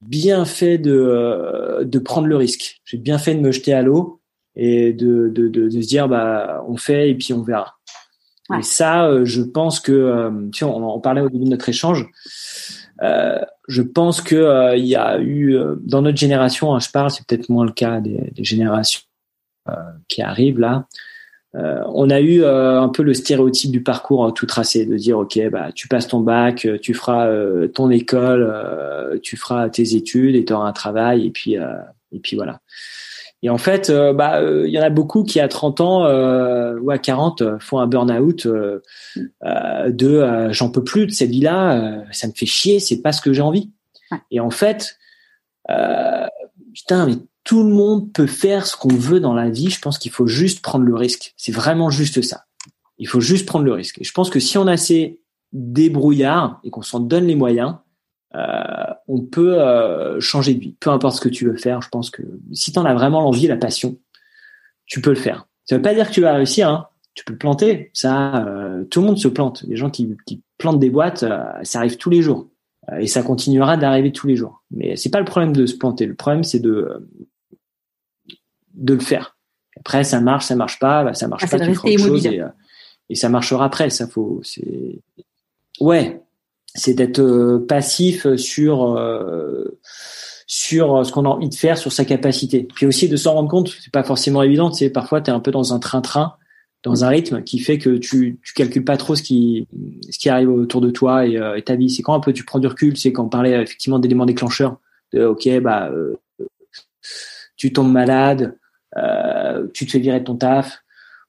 bien 0.00 0.44
fait 0.44 0.78
de, 0.78 1.80
de 1.82 1.98
prendre 1.98 2.28
le 2.28 2.36
risque. 2.36 2.80
J'ai 2.84 2.98
bien 2.98 3.18
fait 3.18 3.34
de 3.34 3.40
me 3.40 3.50
jeter 3.50 3.72
à 3.72 3.82
l'eau 3.82 4.20
et 4.54 4.92
de, 4.92 5.28
de, 5.28 5.48
de, 5.48 5.68
se 5.68 5.88
dire, 5.88 6.08
bah, 6.08 6.64
on 6.68 6.76
fait 6.76 7.10
et 7.10 7.14
puis 7.16 7.32
on 7.32 7.42
verra. 7.42 7.78
Et 8.56 8.62
ça, 8.62 9.24
je 9.24 9.42
pense 9.42 9.80
que, 9.80 10.30
tu 10.52 10.64
vois, 10.64 10.72
on 10.72 10.84
en 10.84 11.00
parlait 11.00 11.20
au 11.20 11.28
début 11.28 11.46
de 11.46 11.50
notre 11.50 11.68
échange. 11.68 12.08
Je 13.00 13.82
pense 13.82 14.20
que 14.20 14.76
il 14.76 14.86
y 14.86 14.96
a 14.96 15.20
eu 15.20 15.58
dans 15.82 16.02
notre 16.02 16.18
génération, 16.18 16.74
hein, 16.74 16.80
je 16.80 16.90
parle, 16.90 17.10
c'est 17.10 17.26
peut-être 17.26 17.48
moins 17.48 17.64
le 17.64 17.72
cas 17.72 18.00
des, 18.00 18.30
des 18.32 18.44
générations 18.44 19.00
qui 20.08 20.22
arrivent 20.22 20.60
là. 20.60 20.86
Euh, 21.56 21.82
on 21.86 22.10
a 22.10 22.20
eu 22.20 22.42
euh, 22.42 22.80
un 22.80 22.88
peu 22.88 23.02
le 23.02 23.14
stéréotype 23.14 23.70
du 23.70 23.82
parcours 23.82 24.34
tout 24.34 24.46
tracé, 24.46 24.86
de 24.86 24.96
dire 24.96 25.18
ok, 25.18 25.38
bah 25.50 25.70
tu 25.72 25.86
passes 25.86 26.08
ton 26.08 26.20
bac, 26.20 26.66
euh, 26.66 26.78
tu 26.78 26.94
feras 26.94 27.28
ton 27.68 27.90
école, 27.90 29.20
tu 29.22 29.36
feras 29.36 29.68
tes 29.68 29.94
études 29.94 30.34
et 30.34 30.44
tu 30.44 30.52
auras 30.52 30.68
un 30.68 30.72
travail 30.72 31.26
et 31.26 31.30
puis 31.30 31.54
et 31.54 32.20
puis 32.20 32.36
voilà. 32.36 32.60
Et 33.44 33.50
en 33.50 33.58
fait, 33.58 33.92
bah 34.14 34.40
il 34.42 34.70
y 34.70 34.78
en 34.78 34.82
a 34.82 34.88
beaucoup 34.88 35.22
qui 35.22 35.38
à 35.38 35.48
30 35.48 35.82
ans 35.82 36.00
ou 36.80 36.90
à 36.90 36.98
40 36.98 37.60
font 37.60 37.78
un 37.78 37.86
burn-out 37.86 38.46
de 38.46 40.50
j'en 40.50 40.70
peux 40.70 40.82
plus 40.82 41.06
de 41.06 41.12
cette 41.12 41.28
vie-là, 41.28 42.04
ça 42.10 42.26
me 42.26 42.32
fait 42.32 42.46
chier, 42.46 42.80
c'est 42.80 43.02
pas 43.02 43.12
ce 43.12 43.20
que 43.20 43.34
j'ai 43.34 43.42
envie. 43.42 43.70
Et 44.30 44.40
en 44.40 44.48
fait, 44.48 44.98
putain, 46.72 47.06
mais 47.06 47.16
tout 47.44 47.62
le 47.62 47.70
monde 47.70 48.12
peut 48.12 48.26
faire 48.26 48.66
ce 48.66 48.76
qu'on 48.76 48.88
veut 48.88 49.20
dans 49.20 49.34
la 49.34 49.50
vie. 49.50 49.70
Je 49.70 49.80
pense 49.80 49.98
qu'il 49.98 50.10
faut 50.10 50.26
juste 50.26 50.62
prendre 50.62 50.84
le 50.84 50.94
risque. 50.94 51.34
C'est 51.36 51.52
vraiment 51.52 51.90
juste 51.90 52.22
ça. 52.22 52.46
Il 52.98 53.06
faut 53.06 53.20
juste 53.20 53.46
prendre 53.46 53.66
le 53.66 53.72
risque. 53.72 54.00
Et 54.00 54.04
je 54.04 54.12
pense 54.12 54.30
que 54.30 54.40
si 54.40 54.56
on 54.56 54.66
a 54.66 54.72
assez 54.72 55.20
débrouillard 55.52 56.60
et 56.64 56.70
qu'on 56.70 56.82
s'en 56.82 57.00
donne 57.00 57.26
les 57.26 57.36
moyens, 57.36 57.72
euh, 57.72 57.76
on 59.08 59.20
peut 59.20 59.60
euh, 59.60 60.20
changer 60.20 60.54
de 60.54 60.60
vie. 60.60 60.76
Peu 60.80 60.90
importe 60.90 61.16
ce 61.16 61.20
que 61.20 61.28
tu 61.28 61.46
veux 61.46 61.56
faire, 61.56 61.82
je 61.82 61.88
pense 61.88 62.10
que 62.10 62.22
si 62.52 62.72
tu 62.72 62.78
en 62.78 62.84
as 62.84 62.94
vraiment 62.94 63.20
l'envie, 63.20 63.46
la 63.46 63.56
passion, 63.56 63.98
tu 64.86 65.00
peux 65.00 65.10
le 65.10 65.16
faire. 65.16 65.46
Ça 65.64 65.76
veut 65.76 65.82
pas 65.82 65.94
dire 65.94 66.08
que 66.08 66.14
tu 66.14 66.20
vas 66.20 66.34
réussir. 66.34 66.68
Hein. 66.68 66.88
Tu 67.14 67.24
peux 67.24 67.36
planter. 67.36 67.90
Ça, 67.92 68.46
euh, 68.46 68.84
tout 68.84 69.00
le 69.00 69.06
monde 69.06 69.18
se 69.18 69.28
plante. 69.28 69.64
Les 69.68 69.76
gens 69.76 69.90
qui, 69.90 70.16
qui 70.26 70.42
plantent 70.58 70.80
des 70.80 70.90
boîtes, 70.90 71.24
ça 71.62 71.78
arrive 71.78 71.96
tous 71.96 72.10
les 72.10 72.22
jours 72.22 72.48
et 72.98 73.06
ça 73.06 73.22
continuera 73.22 73.76
d'arriver 73.76 74.12
tous 74.12 74.26
les 74.26 74.36
jours. 74.36 74.62
Mais 74.70 74.96
c'est 74.96 75.10
pas 75.10 75.20
le 75.20 75.24
problème 75.24 75.52
de 75.52 75.64
se 75.64 75.76
planter. 75.76 76.06
Le 76.06 76.14
problème, 76.14 76.44
c'est 76.44 76.60
de 76.60 77.08
de 78.74 78.94
le 78.94 79.00
faire. 79.00 79.36
Après, 79.78 80.04
ça 80.04 80.20
marche, 80.20 80.46
ça 80.46 80.56
marche 80.56 80.78
pas, 80.78 81.04
bah, 81.04 81.14
ça 81.14 81.28
marche 81.28 81.44
ah, 81.44 81.48
pas, 81.48 81.58
tu 81.58 81.74
feras 81.74 81.90
autre 81.90 81.98
chose 81.98 82.26
et, 82.26 82.40
euh, 82.40 82.48
et, 83.08 83.14
ça 83.14 83.28
marchera 83.28 83.64
après. 83.64 83.90
Ça 83.90 84.06
faut, 84.06 84.40
c'est, 84.42 85.00
ouais, 85.80 86.22
c'est 86.74 86.94
d'être 86.94 87.20
euh, 87.20 87.64
passif 87.66 88.26
sur 88.36 88.96
euh, 88.96 89.78
sur 90.46 91.06
ce 91.06 91.12
qu'on 91.12 91.24
a 91.24 91.28
envie 91.28 91.48
de 91.48 91.54
faire, 91.54 91.78
sur 91.78 91.92
sa 91.92 92.04
capacité. 92.04 92.68
Puis 92.74 92.86
aussi 92.86 93.08
de 93.08 93.16
s'en 93.16 93.34
rendre 93.34 93.48
compte, 93.48 93.74
c'est 93.82 93.92
pas 93.92 94.04
forcément 94.04 94.42
évident. 94.42 94.70
Sais, 94.72 94.90
parfois 94.90 95.20
tu 95.20 95.30
es 95.30 95.34
un 95.34 95.40
peu 95.40 95.50
dans 95.50 95.72
un 95.72 95.78
train-train, 95.78 96.34
dans 96.82 97.04
un 97.04 97.08
rythme 97.08 97.42
qui 97.42 97.58
fait 97.58 97.78
que 97.78 97.96
tu 97.96 98.38
tu 98.42 98.52
calcules 98.54 98.84
pas 98.84 98.96
trop 98.96 99.16
ce 99.16 99.22
qui 99.22 99.66
ce 100.10 100.18
qui 100.18 100.28
arrive 100.28 100.50
autour 100.50 100.80
de 100.80 100.90
toi 100.90 101.26
et, 101.26 101.40
et 101.56 101.62
ta 101.62 101.76
vie. 101.76 101.90
C'est 101.90 102.02
quand 102.02 102.14
un 102.14 102.20
peu 102.20 102.32
tu 102.32 102.44
prends 102.44 102.58
du 102.58 102.66
recul. 102.66 102.96
C'est 102.96 103.12
quand 103.12 103.24
on 103.24 103.28
parlait 103.28 103.62
effectivement 103.62 103.98
d'éléments 103.98 104.26
déclencheurs. 104.26 104.78
De, 105.12 105.24
ok, 105.24 105.48
bah 105.60 105.90
tu 107.56 107.72
tombes 107.72 107.92
malade, 107.92 108.58
euh, 108.96 109.66
tu 109.72 109.86
te 109.86 109.92
fais 109.92 109.98
virer 109.98 110.20
de 110.20 110.24
ton 110.24 110.36
taf 110.36 110.82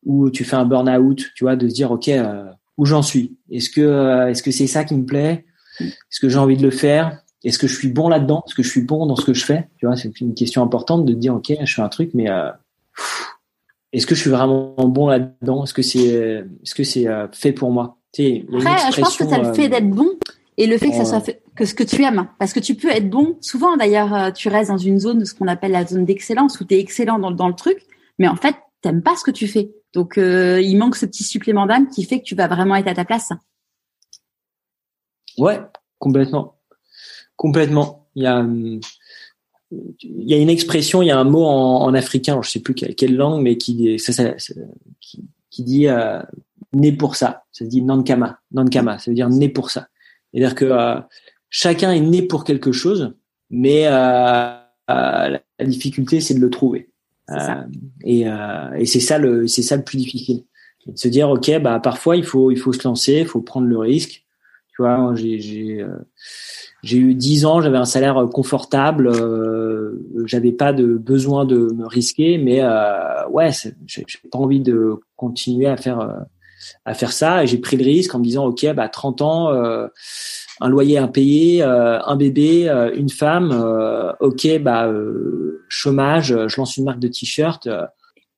ou 0.04 0.30
tu 0.30 0.44
fais 0.44 0.56
un 0.56 0.66
burn-out, 0.66 1.32
tu 1.36 1.44
vois, 1.44 1.56
de 1.56 1.68
se 1.68 1.74
dire 1.74 1.92
ok 1.92 2.10
euh, 2.10 2.46
où 2.78 2.86
j'en 2.86 3.02
suis. 3.02 3.38
Est-ce 3.50 3.70
que 3.70 3.82
euh, 3.82 4.30
est-ce 4.30 4.44
que 4.44 4.52
c'est 4.52 4.68
ça 4.68 4.84
qui 4.84 4.96
me 4.96 5.06
plaît? 5.06 5.46
Est-ce 5.80 6.20
que 6.20 6.30
j'ai 6.30 6.38
envie 6.38 6.58
de 6.58 6.64
le 6.64 6.72
faire? 6.72 7.22
Est-ce 7.44 7.60
que 7.60 7.68
je 7.68 7.76
suis 7.76 7.90
bon 7.90 8.10
là-dedans? 8.10 8.44
Est-ce 8.48 8.56
que 8.56 8.64
je 8.64 8.70
suis 8.70 8.82
bon 8.82 9.06
dans 9.06 9.16
ce 9.16 9.26
que 9.26 9.34
je 9.34 9.46
fais? 9.46 9.70
Tu 9.78 9.86
vois, 9.86 9.96
c'est 9.96 10.20
une 10.20 10.34
question 10.34 10.64
importante 10.64 11.06
de 11.06 11.14
dire 11.14 11.36
ok, 11.36 11.54
je 11.64 11.74
fais 11.74 11.82
un 11.82 11.90
truc, 11.90 12.12
mais 12.14 12.28
est-ce 13.94 14.08
que 14.08 14.16
je 14.16 14.22
suis 14.22 14.30
vraiment 14.32 14.74
bon 14.78 15.08
là-dedans? 15.08 15.64
Est-ce 15.64 15.74
que 15.74 15.84
c'est 15.84 16.46
est-ce 16.64 16.74
que 16.74 16.84
c'est 16.84 17.08
fait 17.34 17.52
pour 17.52 17.72
moi? 17.72 17.98
Après, 18.18 18.92
je 18.92 19.02
pense 19.02 19.18
que 19.18 19.28
ça 19.28 19.38
le 19.38 19.54
fait 19.54 19.70
d'être 19.70 19.90
bon 19.90 20.10
et 20.58 20.68
le 20.68 20.78
fait 20.78 20.90
que 20.90 20.96
ça 20.96 21.06
soit 21.06 21.20
fait, 21.20 21.42
que 21.56 21.66
ce 21.66 21.74
que 21.74 21.84
tu 21.84 22.02
aimes, 22.04 22.28
parce 22.40 22.54
que 22.54 22.60
tu 22.60 22.76
peux 22.76 22.90
être 22.90 23.10
bon. 23.10 23.38
Souvent, 23.42 23.76
d'ailleurs, 23.76 24.14
euh, 24.14 24.32
tu 24.32 24.48
restes 24.48 24.72
dans 24.72 24.78
une 24.78 25.00
zone 25.00 25.20
de 25.20 25.26
ce 25.26 25.34
qu'on 25.34 25.48
appelle 25.48 25.72
la 25.72 25.86
zone 25.86 26.06
d'excellence, 26.06 26.60
où 26.60 26.66
tu 26.66 26.76
es 26.76 26.80
excellent 26.80 27.20
dans, 27.20 27.32
dans, 27.32 27.48
le 27.48 27.54
truc, 27.54 27.78
mais 28.20 28.28
en 28.28 28.36
fait, 28.36 28.56
t'aimes 28.82 29.02
pas 29.02 29.16
ce 29.18 29.24
que 29.24 29.32
tu 29.32 29.48
fais. 29.48 29.72
Donc, 29.96 30.18
euh, 30.18 30.62
il 30.62 30.78
manque 30.78 30.98
ce 30.98 31.06
petit 31.06 31.24
supplément 31.24 31.66
d'âme 31.66 31.88
qui 31.90 32.04
fait 32.04 32.20
que 32.20 32.26
tu 32.26 32.36
vas 32.36 32.48
vraiment 32.48 32.76
être 32.76 32.90
à 32.90 32.94
ta 32.94 33.06
place. 33.06 33.30
Ouais, 35.38 35.62
complètement, 36.00 36.60
complètement. 37.38 38.10
Il 38.16 38.24
y 38.24 38.28
a, 38.28 38.36
a 38.38 38.42
une 40.42 40.50
expression, 40.50 41.02
il 41.02 41.08
y 41.08 41.12
a 41.12 41.18
un 41.18 41.24
mot 41.24 41.46
en, 41.46 41.94
africain, 41.94 42.42
je 42.44 42.50
sais 42.50 42.60
plus 42.60 42.74
quelle, 42.74 43.16
langue, 43.16 43.42
mais 43.42 43.58
qui, 43.58 43.98
dit 45.58 45.88
euh, 45.88 46.22
né 46.74 46.92
pour 46.92 47.16
ça. 47.16 47.46
Ça 47.54 47.64
se 47.64 47.70
dit 47.70 47.82
nankama, 47.82 48.40
nankama, 48.52 49.00
ça 49.00 49.12
veut 49.12 49.16
dire 49.16 49.30
né 49.30 49.48
pour 49.48 49.72
ça. 49.72 49.88
C'est-à-dire 50.34 50.56
que 50.56 50.66
euh, 50.66 51.00
chacun 51.50 51.92
est 51.92 52.02
né 52.02 52.22
pour 52.22 52.44
quelque 52.44 52.74
chose, 52.74 53.14
mais 53.50 53.88
euh, 53.88 54.58
la 54.88 55.42
difficulté 55.62 56.20
c'est 56.20 56.34
de 56.34 56.42
le 56.42 56.50
trouver. 56.50 56.90
Et, 58.04 58.26
et 58.78 58.86
c'est 58.86 59.00
ça 59.00 59.18
le 59.18 59.48
c'est 59.48 59.62
ça 59.62 59.76
le 59.76 59.84
plus 59.84 59.98
difficile. 59.98 60.44
De 60.86 60.96
se 60.96 61.08
dire 61.08 61.30
ok 61.30 61.60
bah 61.62 61.80
parfois 61.80 62.16
il 62.16 62.24
faut 62.24 62.52
il 62.52 62.58
faut 62.58 62.74
se 62.74 62.88
lancer, 62.88 63.20
il 63.22 63.26
faut 63.26 63.42
prendre 63.42 63.68
le 63.68 63.78
risque. 63.78 64.24
Tu 64.70 64.82
vois, 64.82 65.14
j'ai 65.16 65.40
j'ai 65.40 65.86
j'ai 66.86 66.98
eu 66.98 67.16
10 67.16 67.46
ans, 67.46 67.62
j'avais 67.62 67.80
un 67.80 67.86
salaire 67.86 68.28
confortable, 68.32 69.08
euh, 69.08 69.98
j'avais 70.26 70.52
pas 70.52 70.72
de 70.72 70.98
besoin 70.98 71.44
de 71.44 71.74
me 71.74 71.88
risquer, 71.88 72.38
mais 72.38 72.60
euh, 72.62 73.28
ouais, 73.30 73.50
j'ai 73.88 74.06
pas 74.32 74.38
envie 74.38 74.60
de 74.60 75.00
continuer 75.16 75.66
à 75.66 75.78
faire 75.78 76.26
à 76.86 76.94
faire 76.94 77.12
ça 77.12 77.44
et 77.44 77.48
j'ai 77.48 77.58
pris 77.58 77.78
le 77.78 77.84
risque 77.84 78.14
en 78.16 78.20
me 78.20 78.24
disant 78.24 78.46
ok 78.46 78.74
bah 78.74 78.90
30 78.90 79.22
ans 79.22 79.54
euh, 79.54 79.88
un 80.62 80.70
loyer 80.70 80.98
impayé 80.98 81.64
euh, 81.64 82.00
un 82.02 82.16
bébé 82.16 82.70
euh, 82.70 82.92
une 82.96 83.10
femme 83.10 83.52
ok 84.20 84.60
bah 84.60 84.90
chômage 85.70 86.36
je 86.48 86.58
lance 86.58 86.78
une 86.78 86.86
marque 86.86 87.00
de 87.00 87.08
t-shirt 87.08 87.68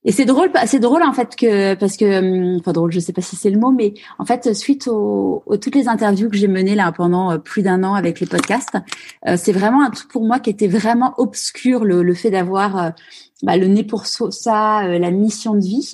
et 0.06 0.14
c'est 0.14 0.24
drôle, 0.24 0.52
c'est 0.68 0.80
drôle 0.80 1.04
en 1.04 1.12
fait 1.12 1.36
que 1.36 1.74
parce 1.74 1.98
que, 1.98 2.20
hum, 2.20 2.60
enfin 2.62 2.72
drôle, 2.72 2.94
je 2.94 3.00
sais 3.00 3.12
pas 3.12 3.22
si 3.22 3.36
c'est 3.36 3.50
le 3.50 3.60
mot, 3.60 3.72
mais 3.72 3.94
en 4.20 4.26
fait 4.26 4.54
suite 4.54 4.88
aux, 4.88 5.44
toutes 5.60 5.76
les 5.76 5.90
interviews 5.90 6.30
que 6.30 6.38
j'ai 6.38 6.48
menées 6.48 6.76
là 6.76 6.94
pendant 6.94 7.38
plus 7.40 7.62
d'un 7.62 7.84
an 7.84 7.94
avec 7.94 8.22
les 8.22 8.28
podcasts, 8.28 8.78
c'est 9.36 9.52
vraiment 9.52 9.84
un 9.84 9.90
truc 9.90 10.10
pour 10.10 10.24
moi 10.24 10.40
qui 10.40 10.50
était 10.50 10.70
vraiment 10.70 11.14
obscur 11.18 11.84
le, 11.84 12.04
le 12.04 12.14
fait 12.14 12.30
d'avoir 12.30 12.94
bah, 13.44 13.58
le 13.58 13.68
nez 13.68 13.84
pour 13.84 14.06
ça, 14.06 14.88
la 14.88 15.12
mission 15.12 15.56
de 15.56 15.62
vie. 15.62 15.92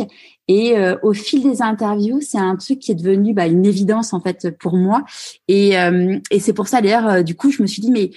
Et 0.47 0.77
euh, 0.77 0.97
au 1.03 1.13
fil 1.13 1.41
des 1.41 1.61
interviews, 1.61 2.19
c'est 2.21 2.37
un 2.37 2.55
truc 2.55 2.79
qui 2.79 2.91
est 2.91 2.95
devenu 2.95 3.33
bah, 3.33 3.47
une 3.47 3.65
évidence 3.65 4.13
en 4.13 4.19
fait 4.19 4.49
pour 4.59 4.75
moi. 4.75 5.03
Et, 5.47 5.77
euh, 5.79 6.19
et 6.31 6.39
c'est 6.39 6.53
pour 6.53 6.67
ça 6.67 6.81
d'ailleurs, 6.81 7.07
euh, 7.07 7.21
du 7.23 7.35
coup, 7.35 7.51
je 7.51 7.61
me 7.61 7.67
suis 7.67 7.81
dit 7.81 7.91
mais 7.91 8.11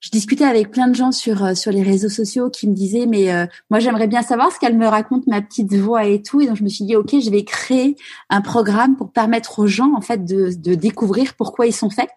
je 0.00 0.10
discutais 0.10 0.44
avec 0.44 0.70
plein 0.70 0.88
de 0.88 0.94
gens 0.94 1.12
sur 1.12 1.54
sur 1.54 1.72
les 1.72 1.82
réseaux 1.82 2.08
sociaux 2.08 2.48
qui 2.48 2.66
me 2.66 2.74
disaient 2.74 3.04
mais 3.04 3.28
moi 3.68 3.80
j'aimerais 3.80 4.06
bien 4.06 4.22
savoir 4.22 4.50
ce 4.50 4.58
qu'elle 4.58 4.78
me 4.78 4.86
raconte 4.86 5.26
ma 5.26 5.42
petite 5.42 5.74
voix 5.74 6.06
et 6.06 6.22
tout. 6.22 6.40
Et 6.40 6.46
donc 6.46 6.56
je 6.56 6.64
me 6.64 6.70
suis 6.70 6.86
dit 6.86 6.96
ok, 6.96 7.20
je 7.22 7.28
vais 7.28 7.44
créer 7.44 7.96
un 8.30 8.40
programme 8.40 8.96
pour 8.96 9.12
permettre 9.12 9.58
aux 9.58 9.66
gens 9.66 9.92
en 9.94 10.00
fait 10.00 10.24
de, 10.24 10.54
de 10.56 10.74
découvrir 10.74 11.34
pourquoi 11.34 11.66
ils 11.66 11.74
sont 11.74 11.90
faits. 11.90 12.08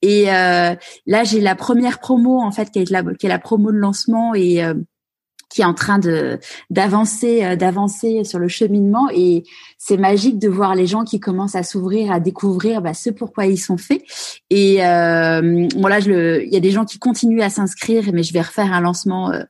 Et 0.00 0.24
là 0.24 0.78
j'ai 1.24 1.42
la 1.42 1.54
première 1.54 1.98
promo 1.98 2.40
en 2.40 2.52
fait 2.52 2.70
qui 2.70 2.78
est 2.78 2.88
la 2.88 3.02
qui 3.02 3.26
est 3.26 3.28
la 3.28 3.38
promo 3.38 3.70
de 3.70 3.76
lancement 3.76 4.34
et 4.34 4.62
qui 5.48 5.62
est 5.62 5.64
en 5.64 5.74
train 5.74 5.98
de 5.98 6.38
d'avancer 6.70 7.44
euh, 7.44 7.56
d'avancer 7.56 8.24
sur 8.24 8.38
le 8.38 8.48
cheminement. 8.48 9.08
Et 9.14 9.44
c'est 9.78 9.96
magique 9.96 10.38
de 10.38 10.48
voir 10.48 10.74
les 10.74 10.86
gens 10.86 11.04
qui 11.04 11.20
commencent 11.20 11.56
à 11.56 11.62
s'ouvrir 11.62 12.12
à 12.12 12.20
découvrir 12.20 12.82
bah, 12.82 12.94
ce 12.94 13.10
pourquoi 13.10 13.46
ils 13.46 13.58
sont 13.58 13.76
faits. 13.76 14.02
Et 14.50 14.84
euh, 14.84 15.68
bon 15.76 15.88
là 15.88 15.98
il 16.00 16.48
y 16.52 16.56
a 16.56 16.60
des 16.60 16.70
gens 16.70 16.84
qui 16.84 16.98
continuent 16.98 17.42
à 17.42 17.50
s'inscrire 17.50 18.12
mais 18.12 18.22
je 18.22 18.32
vais 18.32 18.42
refaire 18.42 18.72
un 18.72 18.80
lancement 18.80 19.30
euh, 19.30 19.42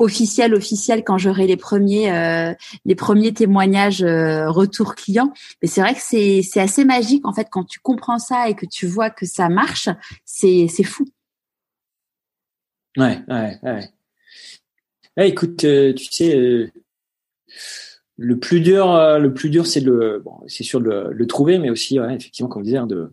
officiel 0.00 0.54
officiel 0.54 1.04
quand 1.04 1.18
j'aurai 1.18 1.46
les 1.46 1.56
premiers 1.56 2.10
euh, 2.12 2.54
les 2.84 2.94
premiers 2.94 3.32
témoignages 3.32 4.02
euh, 4.02 4.50
retour 4.50 4.94
client 4.94 5.32
mais 5.62 5.68
c'est 5.68 5.82
vrai 5.82 5.94
que 5.94 6.00
c'est 6.00 6.40
c'est 6.42 6.60
assez 6.60 6.84
magique 6.84 7.26
en 7.26 7.32
fait 7.32 7.48
quand 7.50 7.64
tu 7.64 7.78
comprends 7.80 8.18
ça 8.18 8.48
et 8.48 8.54
que 8.54 8.66
tu 8.66 8.86
vois 8.86 9.10
que 9.10 9.26
ça 9.26 9.48
marche 9.48 9.88
c'est 10.24 10.66
c'est 10.68 10.84
fou. 10.84 11.04
Ouais 12.96 13.20
ouais 13.28 13.58
ouais 13.62 13.88
eh, 15.16 15.26
écoute, 15.26 15.64
euh, 15.64 15.92
tu 15.92 16.06
sais, 16.10 16.36
euh, 16.36 16.68
le 18.16 18.38
plus 18.38 18.60
dur, 18.60 18.92
euh, 18.94 19.18
le 19.18 19.34
plus 19.34 19.50
dur, 19.50 19.66
c'est 19.66 19.80
le, 19.80 20.22
bon, 20.24 20.32
c'est 20.46 20.62
sûr 20.62 20.80
de 20.80 21.08
le, 21.10 21.26
trouver, 21.26 21.58
mais 21.58 21.70
aussi, 21.70 21.98
effectivement, 21.98 22.48
comme 22.48 22.62
on 22.62 22.64
disait, 22.64 22.76
hein, 22.76 22.86
de, 22.86 23.12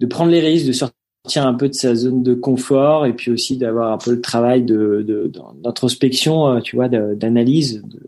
de 0.00 0.06
prendre 0.06 0.30
les 0.30 0.40
risques, 0.40 0.66
de 0.66 0.72
sortir 0.72 1.46
un 1.46 1.54
peu 1.54 1.68
de 1.68 1.74
sa 1.74 1.94
zone 1.94 2.22
de 2.22 2.34
confort, 2.34 3.06
et 3.06 3.14
puis 3.14 3.30
aussi 3.30 3.56
d'avoir 3.56 3.92
un 3.92 3.98
peu 3.98 4.10
le 4.10 4.20
travail 4.20 4.62
de, 4.64 5.30
d'introspection, 5.62 6.60
tu 6.60 6.76
vois, 6.76 6.88
d'analyse, 6.88 7.82
de, 7.82 8.00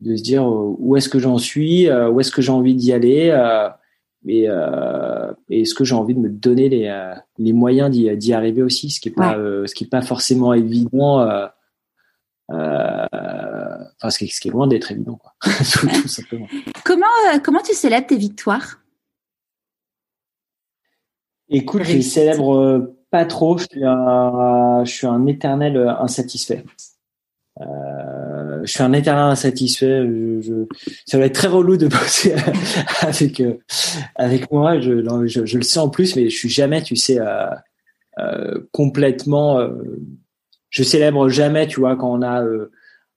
de, 0.00 0.16
se 0.16 0.22
dire 0.22 0.44
où 0.46 0.96
est-ce 0.96 1.08
que 1.08 1.18
j'en 1.18 1.38
suis, 1.38 1.90
où 1.90 2.20
est-ce 2.20 2.32
que 2.32 2.42
j'ai 2.42 2.52
envie 2.52 2.74
d'y 2.74 2.92
aller, 2.92 3.28
et, 4.26 4.48
est-ce 5.50 5.74
que 5.74 5.84
j'ai 5.84 5.94
envie 5.94 6.14
de 6.14 6.20
me 6.20 6.30
donner 6.30 6.68
les, 6.68 7.14
les 7.38 7.52
moyens 7.52 7.90
d'y, 7.90 8.32
arriver 8.32 8.62
aussi, 8.62 8.90
ce 8.90 9.00
qui 9.00 9.10
est 9.10 9.14
pas, 9.14 9.36
ce 9.66 9.74
qui 9.74 9.84
est 9.84 9.90
pas 9.90 10.02
forcément 10.02 10.54
évident 10.54 11.20
enfin, 12.48 14.10
ce 14.10 14.18
qui, 14.18 14.48
est 14.48 14.50
loin 14.50 14.66
d'être 14.66 14.92
évident, 14.92 15.16
quoi. 15.16 15.34
tout, 15.42 16.08
simplement. 16.08 16.46
Comment 16.84 17.06
comment 17.42 17.62
tu 17.62 17.74
célèbres 17.74 18.06
tes 18.06 18.16
victoires? 18.16 18.80
Écoute, 21.48 21.84
je 21.84 22.00
célèbre 22.00 22.94
pas 23.10 23.24
trop. 23.24 23.58
Je 23.58 23.66
suis 23.70 23.84
un, 23.84 24.84
je 24.84 24.90
suis 24.90 25.06
un 25.06 25.26
éternel 25.26 25.76
insatisfait. 26.00 26.64
Euh, 27.60 28.60
je 28.64 28.70
suis 28.70 28.82
un 28.82 28.92
éternel 28.92 29.30
insatisfait. 29.30 30.06
Je, 30.06 30.40
je, 30.40 30.54
ça 31.06 31.18
va 31.18 31.26
être 31.26 31.34
très 31.34 31.48
relou 31.48 31.76
de 31.76 31.86
bosser 31.88 32.34
avec 33.00 33.40
euh, 33.40 33.58
avec 34.14 34.50
moi. 34.50 34.80
Je, 34.80 35.02
je, 35.26 35.46
je, 35.46 35.56
le 35.56 35.62
sais 35.62 35.78
en 35.78 35.88
plus, 35.88 36.16
mais 36.16 36.28
je 36.28 36.36
suis 36.36 36.48
jamais, 36.48 36.82
tu 36.82 36.96
sais, 36.96 37.18
euh, 37.20 37.46
euh 38.18 38.60
complètement. 38.72 39.60
Euh, 40.78 40.82
je 40.82 40.82
célèbre 40.82 41.28
jamais, 41.28 41.66
tu 41.66 41.80
vois, 41.80 41.96
quand 41.96 42.12
on 42.12 42.22
a 42.22 42.44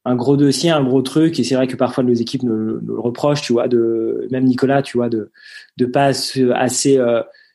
un 0.06 0.16
gros 0.16 0.38
dossier, 0.38 0.70
un 0.70 0.84
gros 0.84 1.02
truc. 1.02 1.40
Et 1.40 1.44
c'est 1.44 1.56
vrai 1.56 1.68
que 1.68 1.76
parfois 1.76 2.04
nos 2.04 2.14
équipes 2.14 2.44
nous, 2.44 2.56
le 2.56 3.00
reprochent, 3.00 3.42
tu 3.42 3.54
vois, 3.54 3.68
de 3.68 4.28
même 4.32 4.46
Nicolas, 4.46 4.82
tu 4.82 4.98
vois, 4.98 5.10
de 5.10 5.32
de 5.78 5.86
pas 5.86 6.12
assez 6.56 7.00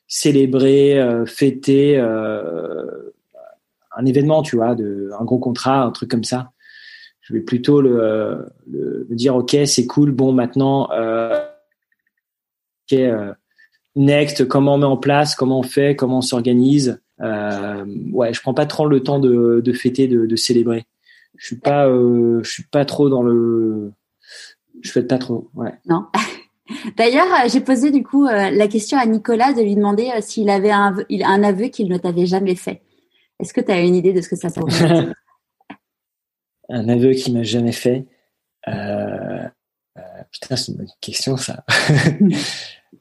célébrer, 0.07 1.23
fêter 1.25 1.97
un 1.97 4.05
événement, 4.05 4.41
tu 4.41 4.55
vois, 4.55 4.75
de 4.75 5.09
un 5.19 5.25
gros 5.25 5.39
contrat, 5.39 5.83
un 5.83 5.91
truc 5.91 6.11
comme 6.11 6.23
ça 6.23 6.51
je 7.25 7.33
vais 7.33 7.41
plutôt 7.41 7.81
le, 7.81 8.45
le, 8.71 9.07
dire 9.09 9.35
ok 9.35 9.57
c'est 9.65 9.87
cool 9.87 10.11
bon 10.11 10.31
maintenant 10.31 10.91
euh, 10.91 11.43
ok 12.85 12.99
euh, 12.99 13.33
next 13.95 14.47
comment 14.47 14.75
on 14.75 14.77
met 14.77 14.85
en 14.85 14.97
place 14.97 15.35
comment 15.35 15.59
on 15.59 15.63
fait 15.63 15.95
comment 15.95 16.19
on 16.19 16.21
s'organise 16.21 17.01
euh, 17.21 17.85
ouais 18.11 18.33
je 18.33 18.41
prends 18.41 18.53
pas 18.53 18.65
trop 18.65 18.87
le 18.87 19.01
temps 19.01 19.19
de, 19.19 19.61
de 19.63 19.73
fêter 19.73 20.07
de, 20.07 20.25
de 20.25 20.35
célébrer 20.35 20.85
je 21.37 21.47
suis 21.47 21.59
pas 21.59 21.87
euh, 21.87 22.41
je 22.43 22.49
suis 22.49 22.63
pas 22.63 22.85
trop 22.85 23.09
dans 23.09 23.23
le 23.23 23.91
je 24.81 24.91
fête 24.91 25.07
pas 25.07 25.17
trop 25.17 25.49
ouais 25.55 25.73
non 25.87 26.05
D'ailleurs, 26.97 27.27
euh, 27.27 27.47
j'ai 27.47 27.61
posé 27.61 27.91
du 27.91 28.01
coup 28.01 28.25
euh, 28.25 28.49
la 28.49 28.67
question 28.67 28.97
à 28.97 29.05
Nicolas 29.05 29.53
de 29.53 29.61
lui 29.61 29.75
demander 29.75 30.09
s'il 30.21 30.49
avait 30.49 30.71
un, 30.71 30.95
un 31.23 31.43
aveu 31.43 31.67
qu'il 31.67 31.87
ne 31.89 31.97
t'avait 31.99 32.25
jamais 32.25 32.55
fait. 32.55 32.81
Est-ce 33.39 33.53
que 33.53 33.61
tu 33.61 33.71
as 33.71 33.81
une 33.81 33.93
idée 33.93 34.13
de 34.13 34.21
ce 34.21 34.29
que 34.29 34.35
ça 34.35 34.49
pourrait 34.49 34.71
un 36.69 36.89
aveu 36.89 37.11
qui 37.13 37.31
m'a 37.31 37.43
jamais 37.43 37.71
fait. 37.71 38.05
Euh, 38.67 39.47
euh, 39.97 40.01
putain, 40.31 40.55
c'est 40.55 40.71
une 40.71 40.79
bonne 40.79 40.87
question 41.01 41.37
ça. 41.37 41.63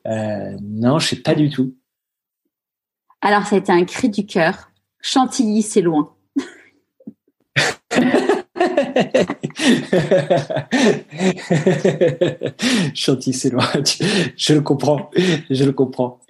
euh, 0.06 0.56
non, 0.60 0.98
je 0.98 1.08
sais 1.08 1.22
pas 1.22 1.34
du 1.34 1.50
tout. 1.50 1.74
Alors, 3.24 3.44
ça 3.46 3.56
a 3.56 3.58
été 3.58 3.72
un 3.72 3.84
cri 3.84 4.08
du 4.08 4.24
cœur. 4.26 4.70
Chantilly, 5.00 5.62
c'est 5.62 5.80
loin. 5.80 6.12
Chantilly, 12.94 13.34
c'est 13.34 13.50
loin. 13.50 13.66
Je 14.36 14.54
le 14.54 14.60
comprends. 14.60 15.10
Je 15.50 15.64
le 15.64 15.72
comprends. 15.72 16.20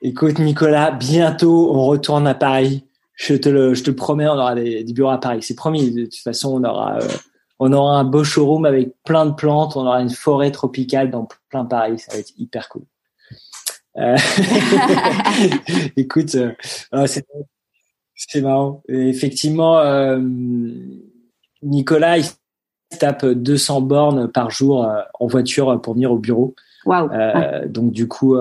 Écoute, 0.00 0.38
Nicolas, 0.38 0.92
bientôt, 0.92 1.70
on 1.74 1.84
retourne 1.84 2.26
à 2.26 2.34
Paris 2.34 2.86
je 3.18 3.34
te 3.34 3.48
le, 3.48 3.94
promets, 3.94 4.28
on 4.28 4.34
aura 4.34 4.54
des, 4.54 4.84
bureaux 4.84 5.10
à 5.10 5.18
Paris. 5.18 5.42
C'est 5.42 5.56
promis. 5.56 5.90
De 5.90 6.04
toute 6.04 6.14
façon, 6.14 6.54
on 6.54 6.64
aura, 6.64 6.98
euh, 6.98 7.08
on 7.58 7.72
aura 7.72 7.98
un 7.98 8.04
beau 8.04 8.22
showroom 8.22 8.64
avec 8.64 8.90
plein 9.04 9.26
de 9.26 9.32
plantes. 9.32 9.76
On 9.76 9.86
aura 9.86 10.00
une 10.00 10.10
forêt 10.10 10.52
tropicale 10.52 11.10
dans 11.10 11.26
plein 11.50 11.64
Paris. 11.64 11.98
Ça 11.98 12.12
va 12.12 12.18
être 12.18 12.32
hyper 12.38 12.68
cool. 12.68 12.84
Euh... 13.98 14.16
Écoute, 15.96 16.34
euh, 16.34 17.06
c'est, 17.06 17.26
c'est 18.14 18.40
marrant. 18.40 18.82
effectivement, 18.88 19.78
euh, 19.78 20.20
Nicolas, 21.62 22.18
il 22.18 22.26
tape 22.98 23.26
200 23.26 23.80
bornes 23.82 24.28
par 24.28 24.50
jour 24.50 24.88
en 25.18 25.26
voiture 25.26 25.80
pour 25.80 25.94
venir 25.94 26.12
au 26.12 26.18
bureau. 26.18 26.54
Wow. 26.86 27.10
Donc 27.66 27.92
du 27.92 28.08
coup, 28.08 28.36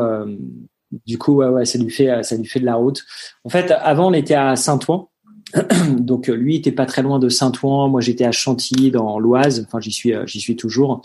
du 1.06 1.18
coup, 1.18 1.36
ouais, 1.36 1.48
ouais, 1.48 1.66
ça 1.66 1.78
lui 1.78 1.90
fait, 1.90 2.24
ça 2.24 2.38
lui 2.38 2.46
fait 2.46 2.60
de 2.60 2.66
la 2.66 2.76
route. 2.76 3.04
En 3.44 3.50
fait, 3.50 3.72
avant, 3.72 4.10
on 4.10 4.14
était 4.14 4.36
à 4.36 4.56
Saint-Ouen. 4.56 5.10
Donc 5.98 6.28
lui 6.28 6.56
était 6.56 6.72
pas 6.72 6.86
très 6.86 7.02
loin 7.02 7.20
de 7.20 7.28
Saint-Ouen. 7.28 7.90
Moi, 7.90 8.00
j'étais 8.00 8.26
à 8.26 8.32
Chantilly 8.32 8.92
dans 8.92 9.20
l'Oise. 9.20 9.66
Enfin, 9.68 9.82
j'y 9.82 9.92
suis, 9.92 10.14
j'y 10.26 10.40
suis 10.40 10.56
toujours. 10.56 11.02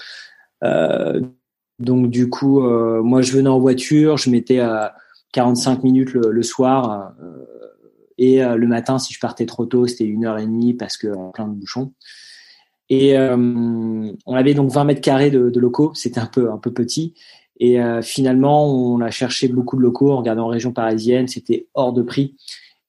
Euh, 0.63 1.21
donc 1.83 2.11
du 2.11 2.31
coup, 2.31 2.65
euh, 2.65 3.03
moi, 3.03 3.23
je 3.23 3.33
venais 3.33 3.49
en 3.49 3.59
voiture. 3.59 4.17
Je 4.17 4.31
mettais 4.31 4.61
à 4.61 4.95
45 5.33 5.83
minutes 5.83 6.13
le, 6.13 6.43
soir. 6.43 7.15
Euh, 7.23 7.45
et 8.19 8.45
euh, 8.45 8.57
le 8.57 8.67
matin, 8.67 8.99
si 8.99 9.13
je 9.13 9.21
partais 9.21 9.47
trop 9.47 9.67
tôt, 9.67 9.87
c'était 9.87 10.05
une 10.05 10.25
heure 10.25 10.39
et 10.39 10.47
demie 10.47 10.75
parce 10.75 10.97
que 10.97 11.09
plein 11.33 11.49
de 11.49 11.55
bouchons. 11.55 11.93
Et 12.89 13.17
on 13.17 14.35
avait 14.35 14.53
donc 14.53 14.71
20 14.71 14.85
mètres 14.85 15.01
carrés 15.01 15.31
de, 15.31 15.59
locaux. 15.59 15.93
C'était 15.95 16.21
un 16.21 16.27
peu 16.27 16.51
un 16.51 16.59
peu 16.59 16.73
petit. 16.73 17.15
Et 17.63 17.81
euh, 17.81 18.03
finalement, 18.03 18.67
on 18.67 19.01
a 19.01 19.11
cherché 19.11 19.47
beaucoup 19.47 19.77
de 19.77 19.83
locaux, 19.83 20.11
on 20.11 20.17
regardait 20.17 20.41
en 20.41 20.49
région 20.49 20.73
parisienne, 20.73 21.29
c'était 21.29 21.69
hors 21.75 21.93
de 21.93 22.03
prix. 22.03 22.35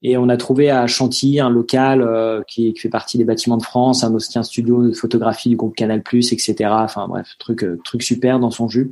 Et 0.04 0.18
on 0.18 0.30
a 0.30 0.38
trouvé 0.38 0.70
à 0.70 0.86
Chantilly 0.86 1.40
un 1.40 1.50
local 1.50 2.02
euh, 2.02 2.42
qui, 2.48 2.74
qui, 2.74 2.80
fait 2.80 2.90
partie 2.90 3.18
des 3.18 3.24
bâtiments 3.24 3.58
de 3.58 3.64
France, 3.64 4.04
un 4.04 4.14
ancien 4.14 4.44
studio 4.44 4.88
de 4.88 4.94
photographie 4.94 5.50
du 5.50 5.56
groupe 5.56 5.76
Canal+, 5.76 6.04
etc. 6.14 6.56
Enfin 6.70 7.08
bref, 7.08 7.36
truc 7.40 7.64
euh, 7.64 7.80
truc 7.84 8.04
super 8.04 8.40
dans 8.40 8.52
son 8.52 8.68
jus. 8.68 8.92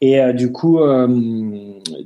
Et 0.00 0.20
du 0.32 0.52
coup, 0.52 0.78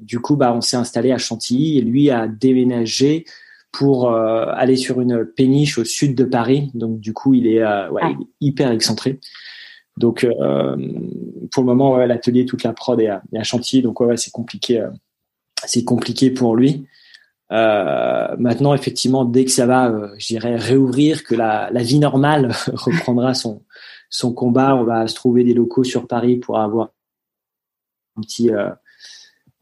du 0.00 0.18
coup, 0.18 0.36
bah, 0.36 0.54
on 0.56 0.62
s'est 0.62 0.78
installé 0.78 1.12
à 1.12 1.18
Chantilly 1.18 1.76
et 1.76 1.82
lui 1.82 2.08
a 2.08 2.26
déménagé 2.26 3.26
pour 3.70 4.10
aller 4.10 4.76
sur 4.76 5.02
une 5.02 5.26
péniche 5.26 5.76
au 5.76 5.84
sud 5.84 6.14
de 6.14 6.24
Paris. 6.24 6.70
Donc 6.72 7.00
du 7.00 7.12
coup, 7.12 7.34
il 7.34 7.46
est, 7.46 7.62
ouais, 7.62 8.00
il 8.04 8.22
est 8.22 8.28
hyper 8.40 8.70
excentré. 8.70 9.20
Donc 9.96 10.24
euh, 10.24 10.76
pour 11.50 11.62
le 11.62 11.66
moment, 11.66 11.94
ouais, 11.94 12.06
l'atelier, 12.06 12.46
toute 12.46 12.62
la 12.62 12.72
prod 12.72 13.00
est 13.00 13.08
à, 13.08 13.22
est 13.32 13.38
à 13.38 13.42
Chantilly, 13.42 13.82
donc 13.82 14.00
ouais, 14.00 14.16
c'est 14.16 14.30
compliqué, 14.30 14.80
euh, 14.80 14.90
c'est 15.64 15.84
compliqué 15.84 16.30
pour 16.30 16.56
lui. 16.56 16.86
Euh, 17.52 18.34
maintenant, 18.38 18.74
effectivement, 18.74 19.24
dès 19.24 19.44
que 19.44 19.50
ça 19.50 19.66
va, 19.66 19.90
euh, 19.90 20.08
je 20.18 20.28
dirais 20.28 20.56
réouvrir, 20.56 21.22
que 21.22 21.34
la, 21.34 21.70
la 21.70 21.82
vie 21.82 21.98
normale 21.98 22.52
reprendra 22.72 23.34
son 23.34 23.62
son 24.08 24.34
combat, 24.34 24.76
on 24.76 24.84
va 24.84 25.06
se 25.06 25.14
trouver 25.14 25.42
des 25.42 25.54
locaux 25.54 25.84
sur 25.84 26.06
Paris 26.06 26.36
pour 26.36 26.58
avoir 26.58 26.90
un 28.16 28.20
petit 28.22 28.50
euh, 28.50 28.68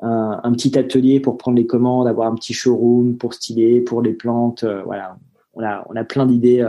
un, 0.00 0.40
un, 0.42 0.52
petit 0.52 0.76
atelier 0.76 1.20
pour 1.20 1.36
prendre 1.36 1.56
les 1.56 1.66
commandes, 1.66 2.08
avoir 2.08 2.32
un 2.32 2.34
petit 2.34 2.52
showroom 2.52 3.16
pour 3.16 3.34
styler, 3.34 3.80
pour 3.80 4.02
les 4.02 4.12
plantes. 4.12 4.64
Voilà, 4.84 5.16
on 5.54 5.62
a 5.62 5.86
on 5.88 5.94
a 5.94 6.04
plein 6.04 6.26
d'idées. 6.26 6.64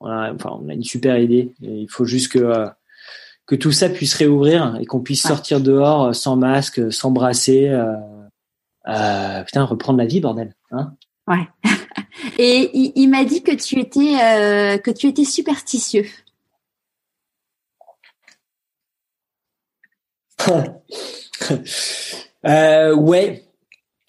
on 0.00 0.06
a 0.06 0.32
enfin 0.32 0.58
on 0.62 0.68
a 0.68 0.74
une 0.74 0.84
super 0.84 1.18
idée. 1.18 1.52
il 1.62 1.88
faut 1.88 2.04
juste 2.04 2.32
que 2.32 2.70
que 3.50 3.56
tout 3.56 3.72
ça 3.72 3.88
puisse 3.88 4.14
réouvrir 4.14 4.76
et 4.80 4.86
qu'on 4.86 5.00
puisse 5.00 5.22
sortir 5.22 5.60
dehors 5.60 6.14
sans 6.14 6.36
masque, 6.36 6.92
s'embrasser, 6.92 7.68
euh, 7.68 7.96
euh, 8.90 9.42
putain, 9.44 9.64
reprendre 9.64 9.98
la 9.98 10.06
vie, 10.06 10.20
bordel. 10.20 10.54
Hein 10.70 10.94
ouais. 11.28 11.48
Et 12.38 12.70
il, 12.74 12.92
il 12.96 13.08
m'a 13.08 13.24
dit 13.24 13.42
que 13.42 13.52
tu 13.52 13.78
étais 13.78 14.16
euh, 14.22 14.78
que 14.78 14.90
tu 14.90 15.06
étais 15.06 15.24
superstitieux. 15.24 16.06
euh, 22.46 22.94
ouais. 22.94 23.44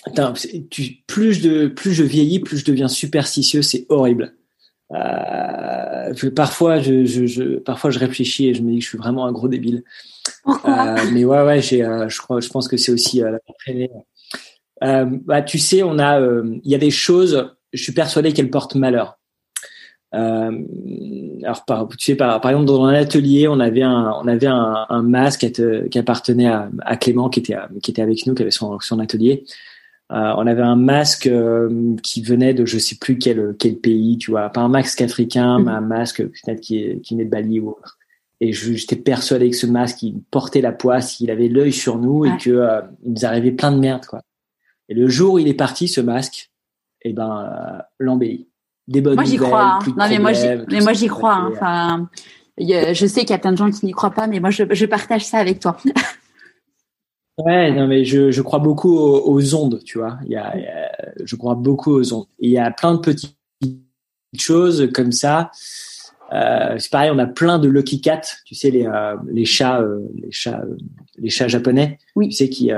Attends, 0.06 0.34
tu, 0.70 1.04
plus 1.06 1.34
je 1.34 2.04
vieillis, 2.04 2.40
plus 2.40 2.58
je 2.58 2.66
deviens 2.66 2.88
superstitieux. 2.88 3.62
C'est 3.62 3.86
horrible. 3.90 4.34
Euh, 4.94 6.14
parfois, 6.36 6.80
je, 6.80 7.06
je, 7.06 7.26
je, 7.26 7.60
parfois, 7.60 7.92
je 7.92 8.00
réfléchis 8.00 8.48
et 8.48 8.54
je 8.54 8.62
me 8.62 8.72
dis 8.72 8.80
que 8.80 8.84
je 8.84 8.90
suis 8.90 8.98
vraiment 8.98 9.26
un 9.26 9.32
gros 9.32 9.48
débile. 9.48 9.84
Pourquoi? 10.44 10.98
Euh, 10.98 11.06
Mais 11.14 11.24
ouais, 11.24 11.44
ouais, 11.44 11.62
j'ai, 11.62 11.84
euh, 11.84 12.10
je 12.10 12.20
crois, 12.20 12.40
je 12.40 12.50
pense 12.50 12.68
que 12.68 12.78
c'est 12.78 12.92
aussi 12.92 13.24
euh, 13.24 13.38
euh, 14.84 15.06
bah, 15.26 15.42
tu 15.42 15.60
sais, 15.60 15.84
on 15.84 16.00
a, 16.00 16.20
il 16.20 16.72
y 16.72 16.76
a 16.76 16.80
des 16.80 16.92
choses. 16.92 17.52
Je 17.74 17.82
suis 17.82 17.94
persuadé 17.94 18.34
qu'elles 18.34 18.50
portent 18.50 18.76
malheur. 18.76 19.18
alors, 20.12 21.66
par, 21.66 21.88
tu 21.90 21.98
sais, 22.00 22.16
par, 22.16 22.42
par 22.42 22.52
exemple, 22.52 22.68
dans 22.68 22.86
un 22.86 22.94
atelier, 22.94 23.48
on 23.48 23.60
avait 23.60 23.84
un, 23.84 24.14
on 24.22 24.28
avait 24.28 24.48
un, 24.48 24.86
un 24.90 25.02
masque 25.02 25.50
qui 25.90 26.00
appartenait 26.00 26.48
à, 26.48 26.70
à 26.82 26.98
Clément, 26.98 27.30
qui 27.30 27.40
était, 27.40 27.58
qui 27.82 27.92
était 27.92 28.02
avec 28.02 28.26
nous, 28.26 28.34
qui 28.34 28.42
avait 28.42 28.52
son, 28.52 28.80
son 28.80 29.00
atelier. 29.00 29.46
Euh, 30.12 30.34
on 30.36 30.46
avait 30.46 30.62
un 30.62 30.76
masque 30.76 31.28
euh, 31.28 31.96
qui 32.04 32.22
venait 32.22 32.54
de 32.54 32.66
je 32.66 32.78
sais 32.78 32.96
plus 32.96 33.18
quel 33.18 33.56
quel 33.58 33.78
pays, 33.78 34.18
tu 34.18 34.32
vois, 34.32 34.50
pas 34.50 34.60
un 34.60 34.68
masque 34.68 35.00
africain, 35.00 35.58
mm. 35.58 35.64
mais 35.64 35.72
un 35.72 35.82
masque 35.82 36.24
peut-être 36.24 36.60
qui 36.60 37.00
qui 37.02 37.14
venait 37.14 37.26
de 37.26 37.30
Bali 37.30 37.60
ou 37.62 37.70
autre. 37.70 37.98
Et 38.42 38.52
j'étais 38.52 38.96
persuadé 38.96 39.50
que 39.52 39.56
ce 39.56 39.68
masque, 39.68 40.02
il 40.04 40.20
portait 40.32 40.62
la 40.62 40.72
poisse, 40.74 41.20
il 41.22 41.30
avait 41.32 41.48
l'œil 41.48 41.72
sur 41.72 41.98
nous 41.98 42.26
et 42.26 42.36
que 42.38 42.50
euh, 42.50 42.82
il 43.06 43.14
nous 43.14 43.26
arrivait 43.26 43.52
plein 43.52 43.72
de 43.72 43.78
merde, 43.78 44.06
quoi. 44.06 44.22
Et 44.92 44.94
le 44.94 45.08
jour 45.08 45.36
où 45.36 45.40
il 45.40 45.48
est 45.48 45.54
parti, 45.54 45.88
ce 45.88 46.02
masque, 46.02 46.52
eh 47.04 47.14
ben, 47.14 47.80
euh, 47.80 47.82
l'embellit. 47.98 48.50
Des 48.90 49.00
bonnes 49.00 49.16
moi, 49.16 49.24
j'y 49.24 49.38
crois. 49.38 49.64
Hein. 49.64 49.80
Non, 49.98 50.10
mais 50.10 50.20
moi, 50.20 50.34
j'y, 50.34 50.48
mais 50.70 50.82
moi, 50.82 50.92
j'y 50.92 51.08
crois. 51.08 51.34
Hein. 51.34 51.50
Enfin, 51.54 52.10
je 52.60 53.06
sais 53.08 53.22
qu'il 53.22 53.30
y 53.30 53.34
a 53.34 53.38
plein 53.38 53.54
de 53.54 53.58
gens 53.58 53.72
qui 53.72 53.86
n'y 53.86 53.94
croient 53.94 54.12
pas, 54.12 54.28
mais 54.28 54.42
moi, 54.42 54.50
je, 54.50 54.64
je 54.70 54.86
partage 54.86 55.24
ça 55.26 55.38
avec 55.38 55.60
toi. 55.62 55.78
Ouais, 57.38 57.72
non, 57.72 57.88
mais 57.88 58.04
je, 58.04 58.30
je 58.30 58.42
crois 58.42 58.60
beaucoup 58.60 58.94
aux, 58.94 59.56
ondes, 59.56 59.82
tu 59.84 59.98
vois. 59.98 60.20
Il 60.26 60.32
y, 60.32 60.36
a, 60.36 60.54
je 61.24 61.36
crois 61.36 61.56
beaucoup 61.56 61.92
aux 61.92 62.14
ondes. 62.14 62.28
il 62.38 62.52
y 62.52 62.60
a 62.60 62.70
plein 62.70 62.94
de 62.94 63.00
petites 63.00 63.36
choses 64.38 64.92
comme 64.94 65.12
ça. 65.12 65.50
Euh, 66.34 66.76
c'est 66.78 66.92
pareil, 66.92 67.10
on 67.12 67.18
a 67.18 67.26
plein 67.26 67.58
de 67.58 67.68
lucky 67.68 68.00
cats, 68.00 68.22
tu 68.46 68.54
sais 68.54 68.70
les 68.70 68.86
euh, 68.86 69.16
les 69.28 69.46
chats, 69.46 69.82
euh, 69.82 70.02
les 70.22 70.32
chats, 70.32 70.62
les 71.18 71.30
chats 71.30 71.48
japonais, 71.48 71.98
Oui. 72.16 72.30
tu 72.30 72.36
sais 72.36 72.50
qui 72.50 72.70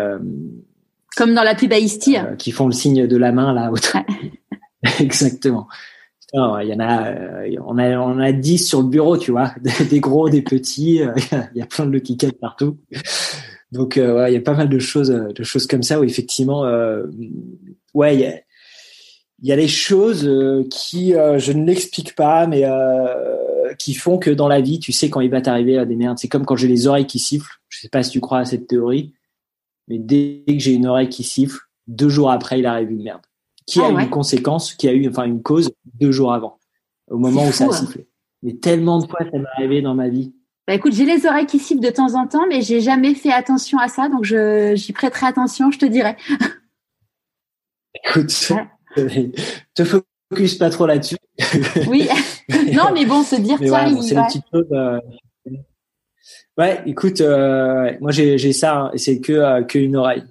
Comme 1.15 1.34
dans 1.34 1.44
la 1.44 1.56
pub 1.56 1.72
à 1.73 1.77
Isti. 1.77 2.18
qui 2.38 2.52
font 2.52 2.68
le 2.68 2.72
signe 2.72 3.07
de 3.07 3.18
la 3.18 3.31
main 3.31 3.53
là. 3.53 3.72
Autre. 3.72 3.98
Exactement. 4.99 5.68
Putain, 6.22 6.61
Il 6.61 6.69
y 6.69 6.73
en 6.73 6.80
a, 6.80 7.14
on 7.65 7.77
a, 7.77 7.98
on 7.99 8.19
a 8.19 8.31
10 8.31 8.68
sur 8.68 8.81
le 8.81 8.88
bureau, 8.88 9.18
tu 9.18 9.31
vois, 9.31 9.53
des, 9.90 9.99
gros, 9.99 10.30
des 10.30 10.41
petits. 10.41 11.02
Il 11.56 11.57
y 11.57 11.61
a 11.61 11.65
plein 11.65 11.85
de 11.85 11.91
lucky 11.91 12.18
cats 12.18 12.31
partout. 12.40 12.77
Donc, 13.72 13.95
ouais, 13.98 14.31
il 14.31 14.35
y 14.35 14.38
a 14.38 14.41
pas 14.41 14.53
mal 14.53 14.69
de 14.69 14.77
choses, 14.77 15.10
de 15.10 15.44
choses 15.44 15.65
comme 15.65 15.81
ça 15.81 15.99
où 15.99 16.03
effectivement, 16.03 16.61
ouais, 17.95 18.14
il 18.14 18.19
y 18.19 18.26
a, 18.27 18.35
il 19.41 19.49
y 19.49 19.52
a 19.52 19.56
des 19.56 19.68
choses 19.68 20.30
qui, 20.69 21.14
je 21.14 21.52
ne 21.52 21.65
l'explique 21.65 22.14
pas, 22.14 22.45
mais 22.45 22.65
qui 23.80 23.95
font 23.95 24.19
que 24.19 24.30
dans 24.30 24.48
la 24.48 24.61
vie, 24.61 24.77
tu 24.77 24.91
sais 24.91 25.10
quand 25.10 25.22
il 25.22 25.31
va 25.31 25.41
t'arriver 25.41 25.84
des 25.88 25.95
merdes. 25.95 26.19
C'est 26.19 26.27
comme 26.27 26.45
quand 26.45 26.56
j'ai 26.56 26.68
les 26.68 26.85
oreilles 26.85 27.07
qui 27.07 27.18
sifflent. 27.18 27.61
Je 27.69 27.80
sais 27.80 27.90
pas 27.90 28.03
si 28.03 28.11
tu 28.11 28.19
crois 28.19 28.40
à 28.40 28.45
cette 28.45 28.68
théorie, 28.68 29.14
mais 29.88 30.00
dès 30.00 30.44
que 30.48 30.60
j'ai 30.60 30.74
une 30.74 30.88
oreille 30.88 31.10
qui 31.10 31.24
siffle, 31.24 31.60
deux 31.88 32.10
jours 32.10 32.32
après, 32.32 32.60
il 32.60 32.66
arrive 32.66 32.92
une 32.92 33.04
merde. 33.04 33.22
Qui 33.66 33.80
Ah 33.82 33.86
a 33.86 33.90
eu 33.92 33.96
ouais. 33.96 34.04
une 34.04 34.10
conséquence, 34.10 34.74
qui 34.74 34.88
a 34.88 34.94
eu 34.94 35.08
enfin 35.10 35.24
une 35.24 35.42
cause 35.42 35.72
deux 36.00 36.12
jours 36.12 36.34
avant, 36.34 36.60
au 37.10 37.18
moment 37.18 37.48
où 37.48 37.52
ça 37.52 37.66
a 37.66 37.68
hein. 37.68 37.72
sifflé. 37.72 38.08
Mais 38.42 38.54
tellement 38.56 39.00
de 39.00 39.08
fois 39.08 39.20
ça 39.32 39.38
m'est 39.38 39.46
arrivé 39.58 39.82
dans 39.82 39.96
ma 39.96 40.10
vie. 40.10 40.34
Bah 40.68 40.74
écoute, 40.74 40.94
j'ai 40.94 41.06
les 41.06 41.26
oreilles 41.26 41.46
qui 41.46 41.60
sifflent 41.60 41.82
de 41.82 41.90
temps 41.90 42.16
en 42.16 42.28
temps, 42.28 42.46
mais 42.48 42.62
j'ai 42.62 42.80
jamais 42.82 43.16
fait 43.16 43.32
attention 43.32 43.78
à 43.80 43.88
ça, 43.88 44.10
donc 44.10 44.24
je 44.24 44.74
j'y 44.76 44.94
prêterai 44.94 45.28
attention, 45.28 45.72
je 45.72 45.80
te 45.80 45.86
dirai. 45.86 46.16
Écoute, 48.06 48.34
te 49.76 49.84
focus 49.84 50.56
pas 50.56 50.70
trop 50.70 50.86
là-dessus. 50.86 51.18
Oui. 51.88 52.08
non, 52.74 52.92
mais 52.94 53.06
bon, 53.06 53.24
se 53.24 53.36
dire 53.36 53.58
tiens, 53.60 53.68
voilà, 53.68 53.90
il 53.90 53.96
va- 53.96 54.22
des 54.22 54.28
petites 54.28 54.46
choses. 54.52 54.68
euh, 54.72 55.00
Ouais, 56.58 56.82
écoute, 56.86 57.22
euh, 57.22 57.92
moi 58.00 58.12
j'ai 58.12 58.54
ça, 58.54 58.76
hein, 58.78 58.92
c'est 58.96 59.20
que 59.20 59.34
euh, 59.34 59.64
que 59.64 59.80
une 59.80 59.96
oreille. 59.96 60.24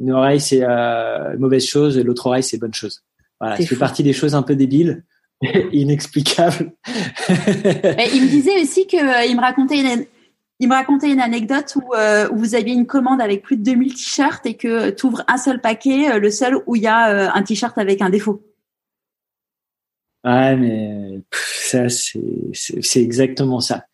Une 0.00 0.12
oreille 0.12 0.40
c'est 0.40 0.62
euh, 0.62 1.36
mauvaise 1.38 1.66
chose, 1.66 1.98
et 1.98 2.02
l'autre 2.02 2.26
oreille 2.26 2.42
c'est 2.42 2.58
bonne 2.58 2.74
chose. 2.74 3.02
Voilà, 3.40 3.56
C'est 3.56 3.76
partie 3.76 4.02
des 4.02 4.12
choses 4.12 4.34
un 4.34 4.42
peu 4.42 4.56
débiles, 4.56 5.04
inexplicables. 5.72 6.72
Mais 7.26 8.08
il 8.14 8.22
me 8.22 8.28
disait 8.28 8.62
aussi 8.62 8.86
que 8.86 8.96
euh, 8.96 9.24
il 9.24 9.36
me 9.36 9.40
racontait 9.40 9.80
une 9.80 10.06
il 10.58 10.68
me 10.68 10.74
racontait 10.74 11.10
une 11.10 11.20
anecdote 11.20 11.76
où, 11.76 11.94
euh, 11.94 12.28
où 12.30 12.38
vous 12.38 12.54
aviez 12.54 12.72
une 12.72 12.86
commande 12.86 13.20
avec 13.20 13.42
plus 13.42 13.56
de 13.56 13.62
2000 13.62 13.94
t-shirts 13.94 14.46
et 14.46 14.56
que 14.56 14.90
tu 14.90 15.06
ouvres 15.06 15.22
un 15.28 15.36
seul 15.36 15.60
paquet, 15.60 16.10
euh, 16.10 16.18
le 16.18 16.30
seul 16.30 16.56
où 16.66 16.76
il 16.76 16.82
y 16.82 16.86
a 16.86 17.10
euh, 17.10 17.28
un 17.32 17.42
t-shirt 17.42 17.76
avec 17.76 18.00
un 18.00 18.08
défaut. 18.08 18.42
Ouais, 20.24 20.56
mais 20.56 21.20
pff, 21.30 21.60
ça, 21.62 21.88
c'est 21.88 23.02
exactement 23.02 23.60
ça. 23.60 23.84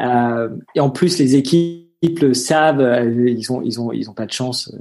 Euh, 0.00 0.50
et 0.74 0.80
en 0.80 0.90
plus, 0.90 1.18
les 1.18 1.36
équipes 1.36 2.18
le 2.20 2.34
savent. 2.34 2.80
euh, 2.80 3.30
Ils 3.30 3.50
ont 3.52 3.62
ils 3.62 3.80
ont 3.80 3.92
ils 3.92 4.10
ont 4.10 4.14
pas 4.14 4.26
de 4.26 4.32
chance. 4.32 4.72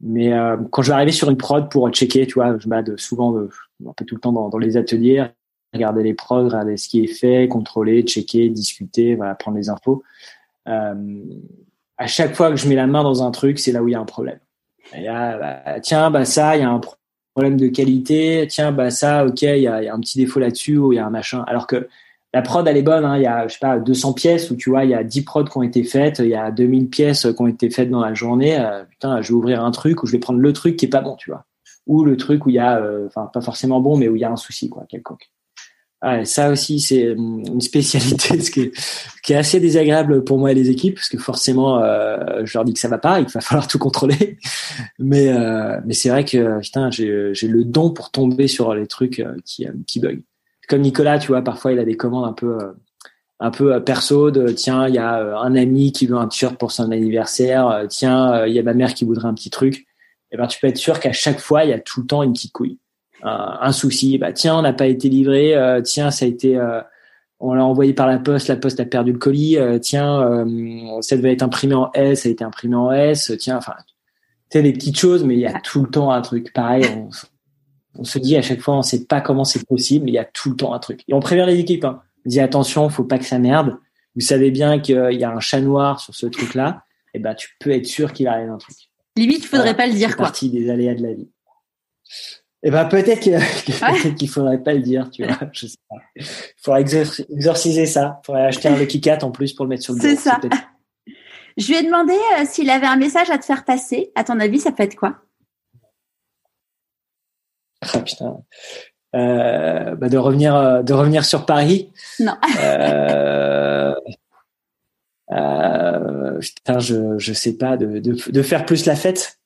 Mais 0.00 0.32
euh, 0.32 0.56
quand 0.70 0.82
je 0.82 0.88
vais 0.88 0.94
arriver 0.94 1.12
sur 1.12 1.30
une 1.30 1.36
prod 1.36 1.70
pour 1.70 1.88
checker, 1.90 2.26
tu 2.26 2.34
vois, 2.34 2.58
je 2.58 2.68
m'aide 2.68 2.98
souvent 2.98 3.36
un 3.38 3.92
peu 3.96 4.04
tout 4.04 4.14
le 4.14 4.20
temps 4.20 4.32
dans, 4.32 4.58
les 4.58 4.76
ateliers, 4.76 5.24
regarder 5.72 6.02
les 6.02 6.14
prods, 6.14 6.44
regarder 6.44 6.76
ce 6.76 6.88
qui 6.88 7.04
est 7.04 7.06
fait, 7.06 7.48
contrôler, 7.48 8.02
checker, 8.02 8.50
discuter, 8.50 9.16
prendre 9.38 9.56
les 9.56 9.70
infos. 9.70 10.02
À 10.66 12.06
chaque 12.06 12.34
fois 12.34 12.50
que 12.50 12.56
je 12.56 12.68
mets 12.68 12.74
la 12.74 12.86
main 12.86 13.02
dans 13.02 13.22
un 13.22 13.30
truc, 13.30 13.58
c'est 13.58 13.72
là 13.72 13.82
où 13.82 13.88
il 13.88 13.92
y 13.92 13.94
a 13.94 14.00
un 14.00 14.04
problème. 14.04 14.38
Bah, 14.92 15.80
tiens, 15.80 16.10
bah 16.10 16.24
ça, 16.26 16.56
il 16.56 16.60
y 16.60 16.64
a 16.64 16.70
un 16.70 16.78
pro- 16.78 16.96
problème 17.34 17.56
de 17.56 17.68
qualité. 17.68 18.46
Tiens, 18.50 18.72
bah 18.72 18.90
ça, 18.90 19.24
ok, 19.26 19.42
il 19.42 19.48
y 19.48 19.52
il 19.56 19.62
y 19.62 19.66
a 19.68 19.94
un 19.94 20.00
petit 20.00 20.18
défaut 20.18 20.40
là-dessus 20.40 20.76
ou 20.76 20.92
il 20.92 20.96
y 20.96 20.98
a 20.98 21.06
un 21.06 21.10
machin. 21.10 21.42
Alors 21.46 21.66
que 21.66 21.88
la 22.34 22.42
prod, 22.42 22.66
elle 22.66 22.76
est 22.76 22.82
bonne. 22.82 23.04
Hein. 23.04 23.16
Il 23.16 23.22
y 23.22 23.26
a, 23.26 23.48
je 23.48 23.54
sais 23.54 23.58
pas, 23.60 23.78
200 23.78 24.12
pièces 24.12 24.50
où 24.50 24.56
tu 24.56 24.70
vois, 24.70 24.84
il 24.84 24.90
y 24.90 24.94
a 24.94 25.02
10 25.02 25.22
prods 25.22 25.44
qui 25.44 25.56
ont 25.56 25.62
été 25.62 25.84
faites. 25.84 26.18
Il 26.18 26.28
y 26.28 26.34
a 26.34 26.50
2000 26.50 26.88
pièces 26.88 27.22
qui 27.22 27.42
ont 27.42 27.46
été 27.46 27.70
faites 27.70 27.90
dans 27.90 28.00
la 28.00 28.14
journée. 28.14 28.58
Euh, 28.58 28.84
putain, 28.84 29.22
je 29.22 29.28
vais 29.28 29.34
ouvrir 29.34 29.64
un 29.64 29.70
truc 29.70 30.02
où 30.02 30.06
je 30.06 30.12
vais 30.12 30.18
prendre 30.18 30.40
le 30.40 30.52
truc 30.52 30.76
qui 30.76 30.86
est 30.86 30.90
pas 30.90 31.00
bon, 31.00 31.16
tu 31.16 31.30
vois. 31.30 31.44
Ou 31.86 32.04
le 32.04 32.16
truc 32.16 32.46
où 32.46 32.50
il 32.50 32.56
y 32.56 32.58
a, 32.58 32.78
euh, 32.78 33.06
enfin, 33.06 33.30
pas 33.32 33.40
forcément 33.40 33.80
bon, 33.80 33.96
mais 33.96 34.08
où 34.08 34.16
il 34.16 34.20
y 34.20 34.24
a 34.24 34.30
un 34.30 34.36
souci, 34.36 34.68
quoi, 34.68 34.84
quelconque. 34.88 35.30
Ouais, 36.02 36.26
ça 36.26 36.50
aussi, 36.50 36.78
c'est 36.78 37.12
hum, 37.12 37.42
une 37.46 37.60
spécialité 37.62 38.38
ce 38.40 38.50
qui, 38.50 38.70
est, 39.32 39.34
assez 39.34 39.58
désagréable 39.58 40.22
pour 40.22 40.38
moi 40.38 40.52
et 40.52 40.54
les 40.54 40.68
équipes, 40.68 40.96
parce 40.96 41.08
que 41.08 41.16
forcément, 41.16 41.82
euh, 41.82 42.42
je 42.44 42.58
leur 42.58 42.66
dis 42.66 42.74
que 42.74 42.80
ça 42.80 42.88
va 42.88 42.98
pas 42.98 43.20
et 43.20 43.24
qu'il 43.24 43.32
va 43.32 43.40
falloir 43.40 43.66
tout 43.66 43.78
contrôler. 43.78 44.38
Mais, 44.98 45.32
mais 45.86 45.94
c'est 45.94 46.10
vrai 46.10 46.24
que 46.26 46.60
putain, 46.60 46.90
j'ai 46.90 47.48
le 47.48 47.64
don 47.64 47.92
pour 47.92 48.10
tomber 48.10 48.46
sur 48.46 48.74
les 48.74 48.86
trucs 48.86 49.24
qui, 49.46 49.66
qui 49.86 50.00
bug. 50.00 50.22
Comme 50.68 50.80
Nicolas, 50.82 51.18
tu 51.18 51.28
vois, 51.28 51.42
parfois 51.42 51.72
il 51.72 51.78
a 51.78 51.84
des 51.84 51.96
commandes 51.96 52.28
un 52.28 52.32
peu, 52.32 52.58
euh, 52.58 52.72
un 53.40 53.50
peu 53.50 53.74
euh, 53.74 53.80
perso 53.80 54.30
de 54.30 54.48
tiens, 54.48 54.88
il 54.88 54.94
y 54.94 54.98
a 54.98 55.20
euh, 55.20 55.36
un 55.36 55.54
ami 55.54 55.92
qui 55.92 56.06
veut 56.06 56.16
un 56.16 56.28
t-shirt 56.28 56.56
pour 56.58 56.72
son 56.72 56.90
anniversaire, 56.90 57.84
tiens, 57.88 58.46
il 58.46 58.52
y 58.52 58.58
a 58.58 58.62
ma 58.62 58.74
mère 58.74 58.94
qui 58.94 59.04
voudrait 59.04 59.28
un 59.28 59.34
petit 59.34 59.50
truc. 59.50 59.86
Et 60.32 60.36
ben, 60.36 60.46
tu 60.46 60.58
peux 60.60 60.66
être 60.66 60.76
sûr 60.76 60.98
qu'à 60.98 61.12
chaque 61.12 61.38
fois, 61.38 61.64
il 61.64 61.70
y 61.70 61.72
a 61.72 61.78
tout 61.78 62.00
le 62.00 62.06
temps 62.06 62.22
une 62.22 62.32
petite 62.32 62.52
couille 62.52 62.78
un, 63.22 63.58
un 63.60 63.72
souci. 63.72 64.18
Bah 64.18 64.32
tiens, 64.32 64.58
on 64.58 64.62
n'a 64.62 64.72
pas 64.72 64.86
été 64.86 65.08
livré. 65.08 65.54
euh, 65.54 65.80
tiens, 65.82 66.10
ça 66.10 66.24
a 66.24 66.28
été, 66.28 66.56
euh, 66.56 66.80
on 67.40 67.54
l'a 67.54 67.64
envoyé 67.64 67.92
par 67.92 68.06
la 68.06 68.18
poste. 68.18 68.48
La 68.48 68.56
poste 68.56 68.80
a 68.80 68.84
perdu 68.84 69.12
le 69.12 69.18
colis. 69.18 69.56
euh, 69.58 69.78
tiens, 69.78 70.44
ça 71.00 71.16
devait 71.16 71.32
être 71.32 71.42
imprimé 71.42 71.74
en 71.74 71.90
S, 71.94 72.22
ça 72.22 72.28
a 72.28 72.32
été 72.32 72.44
imprimé 72.44 72.76
en 72.76 72.92
S. 72.92 73.32
Tiens, 73.38 73.56
enfin, 73.58 73.74
tu 74.50 74.58
sais 74.58 74.62
des 74.62 74.72
petites 74.72 74.98
choses, 74.98 75.24
mais 75.24 75.34
il 75.34 75.40
y 75.40 75.46
a 75.46 75.60
tout 75.60 75.82
le 75.82 75.90
temps 75.90 76.10
un 76.10 76.20
truc. 76.22 76.52
Pareil, 76.52 76.84
on, 76.96 77.10
on 77.98 78.04
se 78.04 78.18
dit 78.18 78.36
à 78.36 78.42
chaque 78.42 78.60
fois, 78.60 78.76
on 78.76 78.82
sait 78.82 79.04
pas 79.04 79.20
comment 79.20 79.44
c'est 79.44 79.66
possible, 79.66 80.04
mais 80.06 80.10
il 80.12 80.14
y 80.14 80.18
a 80.18 80.24
tout 80.24 80.50
le 80.50 80.56
temps 80.56 80.72
un 80.74 80.78
truc. 80.78 81.02
Et 81.08 81.14
on 81.14 81.20
prévient 81.20 81.44
les 81.46 81.58
équipes. 81.58 81.84
Hein. 81.84 82.02
On 82.24 82.28
dit 82.28 82.40
attention, 82.40 82.88
faut 82.88 83.04
pas 83.04 83.18
que 83.18 83.24
ça 83.24 83.38
merde. 83.38 83.76
Vous 84.14 84.20
savez 84.22 84.50
bien 84.50 84.78
qu'il 84.80 84.96
y 85.12 85.24
a 85.24 85.30
un 85.30 85.40
chat 85.40 85.60
noir 85.60 86.00
sur 86.00 86.14
ce 86.14 86.26
truc-là. 86.26 86.82
Et 87.14 87.18
ben, 87.18 87.34
tu 87.34 87.48
peux 87.60 87.70
être 87.70 87.86
sûr 87.86 88.12
qu'il 88.12 88.28
arrive 88.28 88.50
un 88.50 88.58
truc. 88.58 88.74
Limite, 89.16 89.38
il 89.38 89.42
faudrait 89.46 89.72
Voilà, 89.72 89.74
pas 89.74 89.86
le 89.86 89.92
dire 89.94 90.08
c'est 90.10 90.16
quoi. 90.16 90.26
partie 90.26 90.50
des 90.50 90.68
aléas 90.70 90.94
de 90.94 91.02
la 91.02 91.12
vie. 91.14 91.28
Eh 92.62 92.70
ben 92.70 92.84
peut-être 92.86 93.20
que- 93.20 93.30
que- 93.66 94.02
peut-être 94.02 94.14
qu'il 94.16 94.28
faudrait 94.28 94.62
pas 94.62 94.74
le 94.74 94.80
dire, 94.80 95.10
tu 95.10 95.24
vois. 95.24 95.38
Je 95.52 95.66
sais 95.66 95.76
pas. 95.88 95.96
Il 96.16 96.24
faudrait 96.58 96.82
exor- 96.82 97.24
exorciser 97.30 97.86
ça. 97.86 98.20
Il 98.22 98.26
faudrait 98.26 98.46
acheter 98.46 98.68
un 98.68 98.76
Lucky 98.76 99.00
Cat 99.00 99.18
en 99.22 99.30
plus 99.30 99.52
pour 99.52 99.64
le 99.64 99.70
mettre 99.70 99.82
sur 99.84 99.94
le 99.94 100.00
C'est 100.00 100.08
bureau. 100.10 100.20
ça. 100.22 100.38
peut-être- 100.40 100.56
Je 101.58 101.68
lui 101.68 101.76
ai 101.76 101.82
demandé 101.82 102.12
euh, 102.12 102.44
s'il 102.44 102.68
avait 102.68 102.86
un 102.86 102.96
message 102.96 103.30
à 103.30 103.38
te 103.38 103.44
faire 103.44 103.64
passer. 103.64 104.10
À 104.14 104.24
ton 104.24 104.38
avis, 104.40 104.60
ça 104.60 104.72
peut 104.72 104.82
être 104.82 104.94
quoi? 104.96 105.16
Ah, 107.94 108.00
putain. 108.00 108.42
Euh, 109.14 109.94
bah, 109.94 110.08
de 110.08 110.18
revenir, 110.18 110.54
euh, 110.54 110.82
de 110.82 110.92
revenir 110.92 111.24
sur 111.24 111.46
Paris. 111.46 111.92
Non. 112.20 112.36
Euh, 112.60 113.94
euh, 115.32 116.38
putain, 116.38 116.78
je, 116.78 117.18
je 117.18 117.32
sais 117.32 117.56
pas, 117.56 117.76
de, 117.76 117.98
de, 117.98 118.30
de 118.30 118.42
faire 118.42 118.66
plus 118.66 118.86
la 118.86 118.96
fête? 118.96 119.38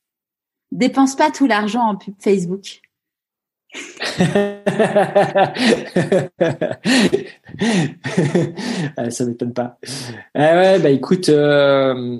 Dépense 0.72 1.16
pas 1.16 1.30
tout 1.30 1.46
l'argent 1.46 1.82
en 1.82 1.96
pub 1.96 2.14
Facebook. 2.20 2.80
Ah, 8.96 9.10
ça 9.10 9.24
m'étonne 9.24 9.52
pas. 9.52 9.78
Ah 10.34 10.56
ouais, 10.56 10.78
bah 10.78 10.90
écoute, 10.90 11.28
euh, 11.28 12.18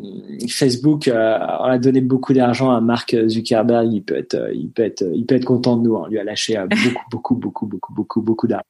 Facebook, 0.49 1.09
euh, 1.09 1.39
on 1.61 1.65
a 1.65 1.79
donné 1.79 2.01
beaucoup 2.01 2.33
d'argent 2.33 2.71
à 2.71 2.81
Mark 2.81 3.17
Zuckerberg. 3.29 3.93
Il 3.93 4.03
peut 4.03 4.17
être, 4.17 4.35
euh, 4.35 4.53
il 4.53 4.71
peut 4.71 4.83
être, 4.83 5.05
il 5.15 5.27
peut 5.27 5.37
être 5.37 5.45
content 5.45 5.77
de 5.77 5.83
nous. 5.83 5.97
hein. 5.97 6.03
On 6.07 6.09
lui 6.09 6.19
a 6.19 6.25
lâché 6.25 6.63
beaucoup, 6.69 7.05
beaucoup, 7.11 7.35
beaucoup, 7.35 7.67
beaucoup, 7.67 7.93
beaucoup, 7.95 8.23
beaucoup 8.23 8.47
d'argent. 8.47 8.65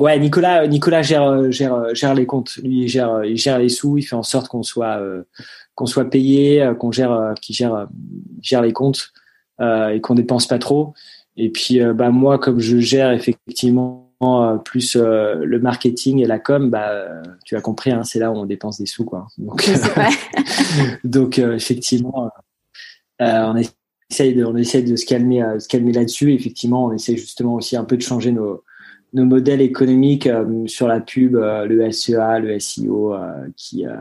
Ouais, 0.00 0.18
Nicolas, 0.18 0.66
Nicolas 0.66 1.02
gère, 1.02 1.50
gère, 1.50 1.94
gère 1.94 2.14
les 2.14 2.26
comptes. 2.26 2.56
Lui, 2.62 2.82
il 2.82 2.88
gère, 2.88 3.24
il 3.24 3.36
gère 3.36 3.58
les 3.58 3.68
sous. 3.68 3.98
Il 3.98 4.02
fait 4.02 4.16
en 4.16 4.22
sorte 4.22 4.48
qu'on 4.48 4.62
soit, 4.62 5.00
qu'on 5.74 5.86
soit 5.86 6.08
payé, 6.10 6.70
qu'on 6.78 6.92
gère, 6.92 7.34
qu'il 7.40 7.54
gère, 7.54 7.88
gère 8.40 8.62
les 8.62 8.72
comptes 8.72 9.12
et 9.62 10.00
qu'on 10.00 10.14
dépense 10.14 10.46
pas 10.46 10.58
trop. 10.58 10.94
Et 11.36 11.50
puis, 11.50 11.80
euh, 11.80 11.94
bah 11.94 12.10
moi, 12.10 12.38
comme 12.38 12.60
je 12.60 12.78
gère 12.78 13.10
effectivement 13.10 14.10
euh, 14.22 14.56
plus 14.58 14.96
euh, 14.96 15.36
le 15.44 15.58
marketing 15.58 16.18
et 16.18 16.26
la 16.26 16.38
com, 16.38 16.70
bah 16.70 16.90
euh, 16.90 17.22
tu 17.44 17.56
as 17.56 17.60
compris, 17.60 17.90
hein, 17.90 18.04
c'est 18.04 18.18
là 18.18 18.30
où 18.30 18.34
on 18.34 18.44
dépense 18.44 18.78
des 18.78 18.86
sous, 18.86 19.04
quoi. 19.04 19.26
Donc, 19.38 19.68
donc 21.04 21.38
euh, 21.38 21.54
effectivement, 21.54 22.30
euh, 23.20 23.44
on 23.46 23.56
essaye 24.10 24.34
de, 24.34 24.44
on 24.44 24.56
essaye 24.56 24.84
de 24.84 24.94
se 24.96 25.06
calmer, 25.06 25.42
euh, 25.42 25.58
se 25.58 25.68
calmer 25.68 25.92
là-dessus. 25.92 26.34
Effectivement, 26.34 26.86
on 26.86 26.92
essaye 26.92 27.16
justement 27.16 27.54
aussi 27.54 27.76
un 27.76 27.84
peu 27.84 27.96
de 27.96 28.02
changer 28.02 28.32
nos 28.32 28.62
nos 29.14 29.24
modèles 29.26 29.60
économiques 29.60 30.26
euh, 30.26 30.66
sur 30.66 30.88
la 30.88 31.00
pub, 31.00 31.36
euh, 31.36 31.66
le 31.66 31.90
SEA, 31.92 32.38
le 32.40 32.58
SEO, 32.58 33.14
euh, 33.14 33.46
qui 33.56 33.86
euh, 33.86 33.92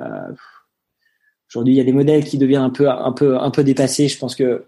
aujourd'hui 1.49 1.73
il 1.73 1.77
y 1.77 1.81
a 1.81 1.83
des 1.83 1.91
modèles 1.91 2.23
qui 2.23 2.38
deviennent 2.38 2.61
un 2.61 2.69
peu 2.69 2.89
un 2.89 3.11
peu 3.11 3.38
un 3.38 3.51
peu 3.51 3.63
dépassés. 3.63 4.07
Je 4.07 4.17
pense 4.17 4.35
que 4.35 4.43
euh, 4.43 4.65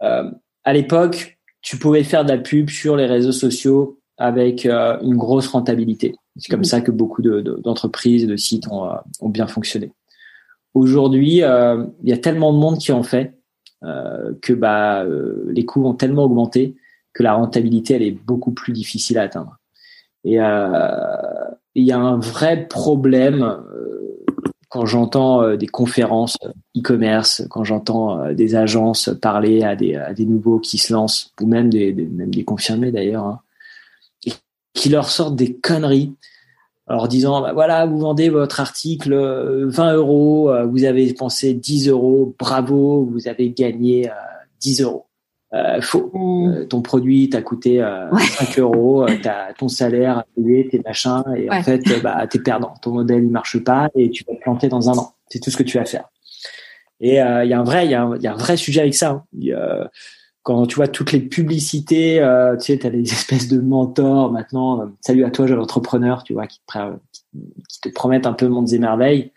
à 0.00 0.72
l'époque, 0.72 1.38
tu 1.62 1.76
pouvais 1.78 2.02
faire 2.04 2.24
de 2.24 2.30
la 2.30 2.38
pub 2.38 2.70
sur 2.70 2.96
les 2.96 3.06
réseaux 3.06 3.32
sociaux 3.32 3.98
avec 4.16 4.66
euh, 4.66 4.98
une 5.02 5.16
grosse 5.16 5.48
rentabilité. 5.48 6.14
C'est 6.36 6.50
comme 6.50 6.60
Mhm. 6.60 6.64
ça 6.64 6.80
que 6.80 6.90
beaucoup 6.90 7.22
de- 7.22 7.40
de- 7.40 7.56
d'entreprises 7.62 8.24
et 8.24 8.26
de 8.26 8.36
sites 8.36 8.68
ont, 8.68 8.84
euh, 8.86 8.94
ont 9.20 9.28
bien 9.28 9.46
fonctionné. 9.46 9.92
Aujourd'hui, 10.74 11.42
euh, 11.42 11.84
il 12.02 12.10
y 12.10 12.12
a 12.12 12.18
tellement 12.18 12.52
de 12.52 12.58
monde 12.58 12.78
qui 12.78 12.92
en 12.92 13.02
fait 13.02 13.34
euh, 13.82 14.34
que 14.42 14.52
bah, 14.52 15.02
euh, 15.04 15.46
les 15.48 15.64
coûts 15.64 15.86
ont 15.86 15.94
tellement 15.94 16.24
augmenté 16.24 16.76
que 17.14 17.22
la 17.22 17.32
rentabilité 17.32 17.94
elle 17.94 18.02
est 18.02 18.10
beaucoup 18.10 18.52
plus 18.52 18.74
difficile 18.74 19.16
à 19.18 19.22
atteindre. 19.22 19.56
Et 20.24 20.34
il 20.34 21.84
y 21.84 21.92
a 21.92 21.98
un 21.98 22.18
vrai 22.18 22.66
problème 22.68 23.56
quand 24.70 24.86
j'entends 24.86 25.56
des 25.56 25.66
conférences 25.66 26.38
e-commerce, 26.76 27.42
quand 27.50 27.64
j'entends 27.64 28.32
des 28.32 28.54
agences 28.54 29.10
parler 29.20 29.62
à 29.62 29.76
des, 29.76 30.24
nouveaux 30.26 30.58
qui 30.58 30.78
se 30.78 30.92
lancent, 30.92 31.32
ou 31.40 31.46
même 31.46 31.68
des, 31.68 31.92
même 31.92 32.32
des 32.32 32.44
confirmés 32.44 32.90
d'ailleurs, 32.90 33.24
hein, 33.24 33.40
qui 34.72 34.88
leur 34.88 35.10
sortent 35.10 35.36
des 35.36 35.54
conneries 35.54 36.14
en 36.86 36.94
leur 36.94 37.08
disant 37.08 37.42
bah 37.42 37.52
voilà 37.52 37.84
vous 37.86 37.98
vendez 37.98 38.30
votre 38.30 38.60
article 38.60 39.14
20 39.66 39.94
euros 39.94 40.50
vous 40.68 40.84
avez 40.84 41.06
dépensé 41.06 41.52
10 41.52 41.88
euros 41.88 42.34
bravo 42.38 43.04
vous 43.04 43.28
avez 43.28 43.50
gagné 43.50 44.10
10 44.60 44.82
euros 44.82 45.09
euh, 45.52 45.80
faux. 45.80 46.10
Mm. 46.14 46.48
Euh, 46.48 46.64
ton 46.66 46.82
produit 46.82 47.28
t'a 47.28 47.42
coûté 47.42 47.82
euh, 47.82 48.08
5 48.16 48.58
euros, 48.58 49.02
euh, 49.02 49.16
t'as 49.22 49.52
ton 49.54 49.68
salaire 49.68 50.18
à 50.18 50.26
payer, 50.36 50.68
tes 50.68 50.80
machins, 50.80 51.24
et 51.36 51.50
en 51.50 51.62
fait, 51.62 51.82
bah, 52.02 52.26
t'es 52.28 52.38
perdant. 52.38 52.74
Ton 52.82 52.92
modèle 52.92 53.24
il 53.24 53.30
marche 53.30 53.58
pas 53.62 53.90
et 53.94 54.10
tu 54.10 54.24
vas 54.24 54.34
te 54.34 54.40
planter 54.40 54.68
dans 54.68 54.90
un 54.90 54.98
an. 54.98 55.12
C'est 55.28 55.40
tout 55.40 55.50
ce 55.50 55.56
que 55.56 55.62
tu 55.62 55.78
vas 55.78 55.84
faire. 55.84 56.08
Et 57.00 57.14
il 57.14 57.48
y 57.48 57.52
a 57.52 57.58
un 57.58 57.64
vrai, 57.64 57.86
il 57.86 57.90
y, 57.90 57.94
a 57.94 58.02
un, 58.02 58.18
y 58.18 58.26
a 58.26 58.34
un 58.34 58.36
vrai 58.36 58.58
sujet 58.58 58.82
avec 58.82 58.94
ça. 58.94 59.24
Hein. 59.42 59.88
quand 60.42 60.66
tu 60.66 60.76
vois 60.76 60.88
toutes 60.88 61.12
les 61.12 61.20
publicités, 61.20 62.18
tu 62.58 62.64
sais, 62.66 62.78
t'as 62.78 62.90
des 62.90 63.00
espèces 63.12 63.48
de 63.48 63.58
mentors 63.58 64.30
maintenant. 64.30 64.92
Salut 65.00 65.24
à 65.24 65.30
toi, 65.30 65.46
jeune 65.46 65.60
entrepreneur, 65.60 66.22
tu 66.24 66.34
vois, 66.34 66.46
qui 66.46 66.60
te, 66.66 66.78
qui 67.68 67.80
te 67.80 67.88
promettent 67.88 68.26
un 68.26 68.34
peu 68.34 68.48
mondes 68.48 68.70
et 68.72 68.78
merveilles. 68.78 69.32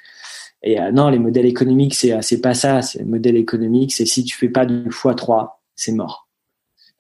Et 0.61 0.77
non, 0.91 1.10
les 1.10 1.19
modèles 1.19 1.45
économiques, 1.45 1.95
c'est 1.95 2.22
c'est 2.22 2.41
pas 2.41 2.53
ça. 2.53 2.81
C'est 2.81 2.99
le 2.99 3.06
modèle 3.06 3.38
économique, 3.38 3.94
c'est 3.94 4.06
si 4.06 4.26
tu 4.26 4.35
fais 4.35 4.49
pas 4.49 4.65
du 4.65 4.90
x3, 4.90 5.52
c'est 5.75 5.91
mort. 5.91 6.27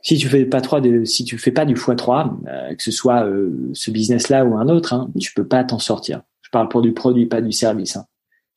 Si 0.01 0.17
tu 0.17 0.27
fais 0.27 0.45
pas 0.45 0.59
trois 0.59 0.81
de, 0.81 1.05
si 1.05 1.23
tu 1.23 1.37
fais 1.37 1.51
pas 1.51 1.65
du 1.65 1.75
x3, 1.75 2.33
euh, 2.47 2.75
que 2.75 2.83
ce 2.83 2.91
soit 2.91 3.25
euh, 3.25 3.69
ce 3.73 3.89
business-là 3.89 4.43
ou 4.43 4.57
un 4.57 4.67
autre, 4.67 4.93
hein, 4.93 5.09
tu 5.19 5.33
peux 5.33 5.47
pas 5.47 5.63
t'en 5.63 5.79
sortir. 5.79 6.21
Je 6.41 6.49
parle 6.49 6.67
pour 6.67 6.81
du 6.81 6.91
produit, 6.91 7.25
pas 7.25 7.41
du 7.41 7.53
service. 7.53 7.95
Hein. 7.95 8.05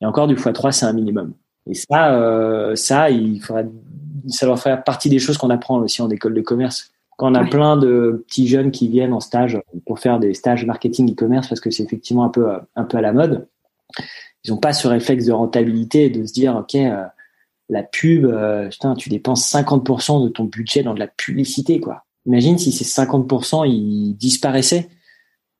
Et 0.01 0.05
encore 0.05 0.27
du 0.27 0.35
x3, 0.35 0.73
c'est 0.73 0.85
un 0.85 0.91
minimum. 0.91 1.33
Et 1.65 1.73
ça, 1.73 2.13
euh, 2.15 2.75
ça, 2.75 3.09
il 3.09 3.39
faudra, 3.39 3.63
ça 4.27 4.45
doit 4.45 4.57
faire 4.57 4.83
partie 4.83 5.09
des 5.09 5.19
choses 5.19 5.37
qu'on 5.37 5.49
apprend 5.49 5.77
aussi 5.79 6.01
en 6.01 6.09
école 6.09 6.33
de 6.33 6.41
commerce. 6.41 6.91
Quand 7.17 7.31
on 7.31 7.35
a 7.35 7.45
plein 7.45 7.77
de 7.77 8.23
petits 8.27 8.47
jeunes 8.47 8.69
qui 8.69 8.89
viennent 8.89 9.13
en 9.13 9.21
stage 9.21 9.59
pour 9.85 9.99
faire 9.99 10.19
des 10.19 10.33
stages 10.33 10.65
marketing 10.65 11.11
e-commerce 11.13 11.47
parce 11.47 11.61
que 11.61 11.71
c'est 11.71 11.81
effectivement 11.81 12.25
un 12.25 12.29
peu, 12.29 12.47
un 12.75 12.83
peu 12.83 12.97
à 12.97 13.01
la 13.01 13.11
mode, 13.11 13.47
ils 14.43 14.53
ont 14.53 14.57
pas 14.57 14.73
ce 14.73 14.87
réflexe 14.87 15.25
de 15.25 15.31
rentabilité 15.31 16.09
de 16.09 16.25
se 16.25 16.33
dire, 16.33 16.55
ok, 16.55 16.77
la 17.69 17.83
pub, 17.83 18.25
euh, 18.25 18.69
putain, 18.69 18.95
tu 18.95 19.09
dépenses 19.09 19.49
50% 19.51 20.23
de 20.23 20.29
ton 20.29 20.45
budget 20.45 20.83
dans 20.83 20.93
de 20.93 20.99
la 20.99 21.07
publicité, 21.07 21.79
quoi. 21.79 22.03
Imagine 22.25 22.57
si 22.57 22.71
ces 22.71 22.85
50% 22.85 23.65
ils 23.65 24.15
disparaissaient, 24.15 24.89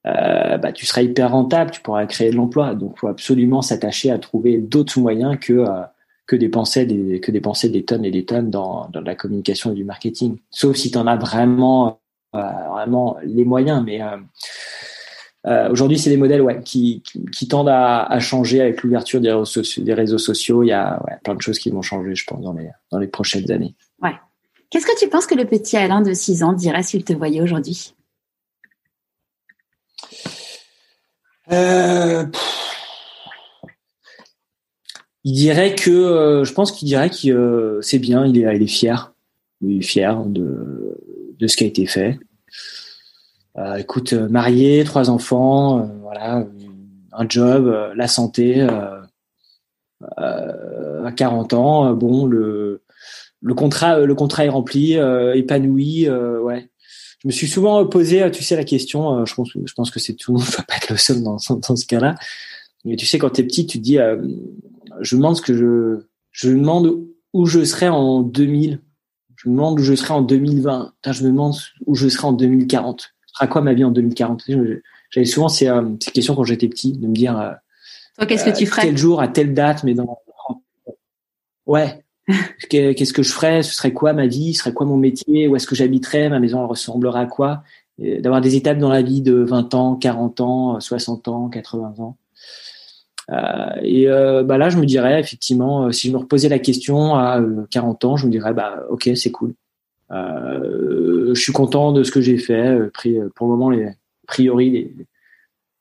euh, 0.05 0.57
bah 0.57 0.71
tu 0.71 0.85
serais 0.85 1.05
hyper 1.05 1.31
rentable, 1.31 1.71
tu 1.71 1.81
pourrais 1.81 2.07
créer 2.07 2.31
de 2.31 2.35
l'emploi. 2.35 2.75
Donc, 2.75 2.97
faut 2.99 3.07
absolument 3.07 3.61
s'attacher 3.61 4.11
à 4.11 4.19
trouver 4.19 4.57
d'autres 4.57 4.99
moyens 4.99 5.38
que 5.39 5.53
euh, 5.53 5.81
que 6.27 6.35
dépenser 6.35 6.85
des 6.85 7.19
que 7.19 7.31
dépenser 7.31 7.69
des 7.69 7.85
tonnes 7.85 8.05
et 8.05 8.11
des 8.11 8.25
tonnes 8.25 8.49
dans 8.49 8.89
dans 8.89 9.01
la 9.01 9.15
communication 9.15 9.71
et 9.71 9.75
du 9.75 9.85
marketing. 9.85 10.38
Sauf 10.49 10.75
si 10.75 10.91
tu 10.91 10.97
en 10.97 11.07
as 11.07 11.15
vraiment 11.15 11.99
euh, 12.35 12.41
vraiment 12.71 13.17
les 13.23 13.45
moyens, 13.45 13.81
mais 13.85 14.01
euh, 15.48 15.69
aujourd'hui, 15.69 15.98
c'est 15.98 16.10
des 16.10 16.18
modèles 16.18 16.41
ouais, 16.41 16.61
qui, 16.64 17.02
qui, 17.32 17.48
tendent 17.48 17.69
à, 17.69 18.03
à, 18.03 18.19
changer 18.19 18.61
avec 18.61 18.84
l'ouverture 18.84 19.22
des, 19.22 19.34
des, 19.78 19.94
réseaux 19.94 20.18
sociaux. 20.18 20.64
Il 20.64 20.68
y 20.68 20.74
a 20.74 21.02
ouais, 21.07 21.18
plein 21.24 21.36
de 21.36 21.41
choses 21.41 21.57
qui 21.57 21.69
vont 21.69 21.82
changer, 21.82 22.15
je 22.15 22.26
pense, 22.26 22.41
dans 22.41 22.53
les, 22.53 22.69
dans 22.91 22.99
les 22.99 23.07
prochaines 23.07 23.49
années. 23.52 23.74
Ouais. 24.02 24.14
Qu'est-ce 24.69 24.86
que 24.86 24.99
tu 24.99 25.07
penses 25.07 25.26
que 25.26 25.36
le 25.36 25.45
petit 25.45 25.78
Alain 25.78 26.02
de 26.02 26.14
6 26.14 26.44
ans 26.44 26.53
dirait 26.53 26.84
s'il 26.84 27.03
te 27.03 27.14
voyait 27.14 27.41
aujourd'hui? 27.41 27.94
Euh, 31.52 32.26
Il 35.24 35.34
dirait 35.34 35.76
que, 35.76 35.90
euh, 35.90 36.44
je 36.45 36.53
pense 36.53 36.72
qu'il 36.72 36.88
dirait 36.88 37.10
que 37.10 37.28
euh, 37.30 37.82
c'est 37.82 37.99
bien, 37.99 38.26
il 38.26 38.38
est, 38.38 38.56
il 38.56 38.64
est 38.64 38.68
fier. 38.68 39.14
Il 39.61 39.80
est 39.80 39.82
fier 39.82 40.24
de, 40.26 40.98
de 41.38 41.48
ce 41.48 41.57
qui 41.57 41.65
a 41.65 41.68
été 41.68 41.86
fait. 41.86 42.18
Euh, 43.57 43.75
écoute, 43.75 44.13
euh, 44.13 44.29
marié, 44.29 44.84
trois 44.84 45.09
enfants, 45.09 45.79
euh, 45.79 45.85
voilà, 46.01 46.45
un 47.13 47.29
job, 47.29 47.73
la 47.95 48.07
santé. 48.07 48.67
à 50.15 51.11
40 51.15 51.53
ans, 51.53 51.93
bon, 51.93 52.25
le 52.27 52.84
le 53.41 53.53
contrat 53.53 53.99
le 53.99 54.15
contrat 54.15 54.45
est 54.45 54.49
rempli, 54.49 54.93
épanoui, 54.93 56.09
ouais. 56.09 56.69
Je 57.19 57.27
me 57.27 57.31
suis 57.31 57.47
souvent 57.47 57.84
posé, 57.88 58.29
tu 58.31 58.43
sais, 58.43 58.55
la 58.55 58.63
question. 58.63 59.25
je 59.25 59.34
pense 59.34 59.49
je 59.53 59.73
pense 59.73 59.89
que 59.89 59.99
c'est 59.99 60.13
tout. 60.13 60.38
Je 60.38 60.51
vais 60.57 60.63
pas 60.67 60.75
être 60.75 60.89
le 60.91 60.97
seul 60.97 61.23
dans, 61.23 61.38
dans 61.49 61.75
ce 61.75 61.85
cas-là. 61.88 62.15
Mais 62.85 62.95
tu 62.95 63.05
sais, 63.07 63.17
quand 63.17 63.31
tu 63.31 63.41
es 63.41 63.43
petit, 63.43 63.65
tu 63.65 63.79
te 63.79 63.84
dis, 63.84 63.97
je 65.01 65.15
me 65.15 65.21
demande 65.21 65.38
ce 65.38 65.41
que 65.41 65.55
je 65.55 66.05
je 66.31 66.49
me 66.49 66.59
demande 66.59 67.07
où 67.34 67.45
je 67.47 67.63
serai 67.63 67.89
en 67.89 68.21
2000. 68.21 68.81
Je 69.35 69.49
me 69.49 69.55
demande 69.55 69.79
où 69.79 69.84
je 69.84 69.95
serai 69.95 70.13
en 70.13 70.21
2020. 70.21 70.93
je 71.09 71.23
me 71.23 71.29
demande 71.29 71.55
où 71.88 71.95
je 71.95 72.07
serai 72.07 72.27
en 72.27 72.34
2040 72.34 73.16
à 73.39 73.47
quoi 73.47 73.61
ma 73.61 73.73
vie 73.73 73.84
en 73.84 73.91
2040 73.91 74.43
J'avais 75.09 75.26
souvent 75.26 75.49
ces, 75.49 75.68
euh, 75.68 75.84
ces, 76.01 76.11
questions 76.11 76.35
quand 76.35 76.43
j'étais 76.43 76.68
petit, 76.68 76.93
de 76.93 77.07
me 77.07 77.14
dire 77.14 77.55
Toi, 78.18 78.26
qu'est-ce 78.26 78.45
que 78.45 78.57
tu 78.57 78.65
euh, 78.65 78.68
ferais 78.68 78.84
Quel 78.84 78.97
jour, 78.97 79.22
à 79.22 79.27
telle 79.27 79.53
date, 79.53 79.84
mais 79.84 79.93
dans. 79.93 80.19
Ouais. 81.65 82.01
qu'est-ce 82.69 83.11
que 83.11 83.23
je 83.23 83.31
ferais? 83.31 83.61
Ce 83.61 83.73
serait 83.73 83.91
quoi 83.91 84.14
ma 84.14 84.26
vie? 84.26 84.53
Ce 84.53 84.61
serait 84.61 84.73
quoi 84.73 84.85
mon 84.85 84.95
métier? 84.95 85.47
Où 85.47 85.55
est-ce 85.57 85.68
que 85.68 85.76
j'habiterais? 85.76 86.30
Ma 86.30 86.39
maison 86.39 86.59
elle 86.59 86.65
ressemblerait 86.65 87.19
à 87.22 87.26
quoi? 87.26 87.64
D'avoir 87.97 88.39
des 88.39 88.55
étapes 88.55 88.77
dans 88.77 88.89
la 88.89 89.01
vie 89.01 89.22
de 89.22 89.34
20 89.34 89.73
ans, 89.73 89.95
40 89.95 90.41
ans, 90.41 90.80
60 90.80 91.27
ans, 91.27 91.49
80 91.49 91.95
ans. 91.99 92.15
Euh, 93.31 93.81
et 93.81 94.07
euh, 94.07 94.43
bah 94.43 94.57
là, 94.57 94.69
je 94.69 94.77
me 94.77 94.85
dirais 94.85 95.19
effectivement, 95.19 95.91
si 95.91 96.07
je 96.07 96.14
me 96.14 96.18
reposais 96.18 96.47
la 96.47 96.59
question 96.59 97.15
à 97.15 97.41
40 97.69 98.05
ans, 98.05 98.15
je 98.15 98.27
me 98.27 98.31
dirais 98.31 98.53
bah 98.53 98.84
ok, 98.89 99.09
c'est 99.15 99.31
cool. 99.31 99.53
Euh, 100.11 101.34
je 101.34 101.39
suis 101.41 101.53
content 101.53 101.91
de 101.91 102.03
ce 102.03 102.11
que 102.11 102.21
j'ai 102.21 102.38
fait. 102.38 102.67
Euh, 102.67 102.89
pris 102.89 103.17
euh, 103.17 103.29
pour 103.35 103.47
le 103.47 103.53
moment 103.53 103.69
les 103.69 103.85
a 103.85 103.93
priori 104.27 104.69
les, 104.69 104.95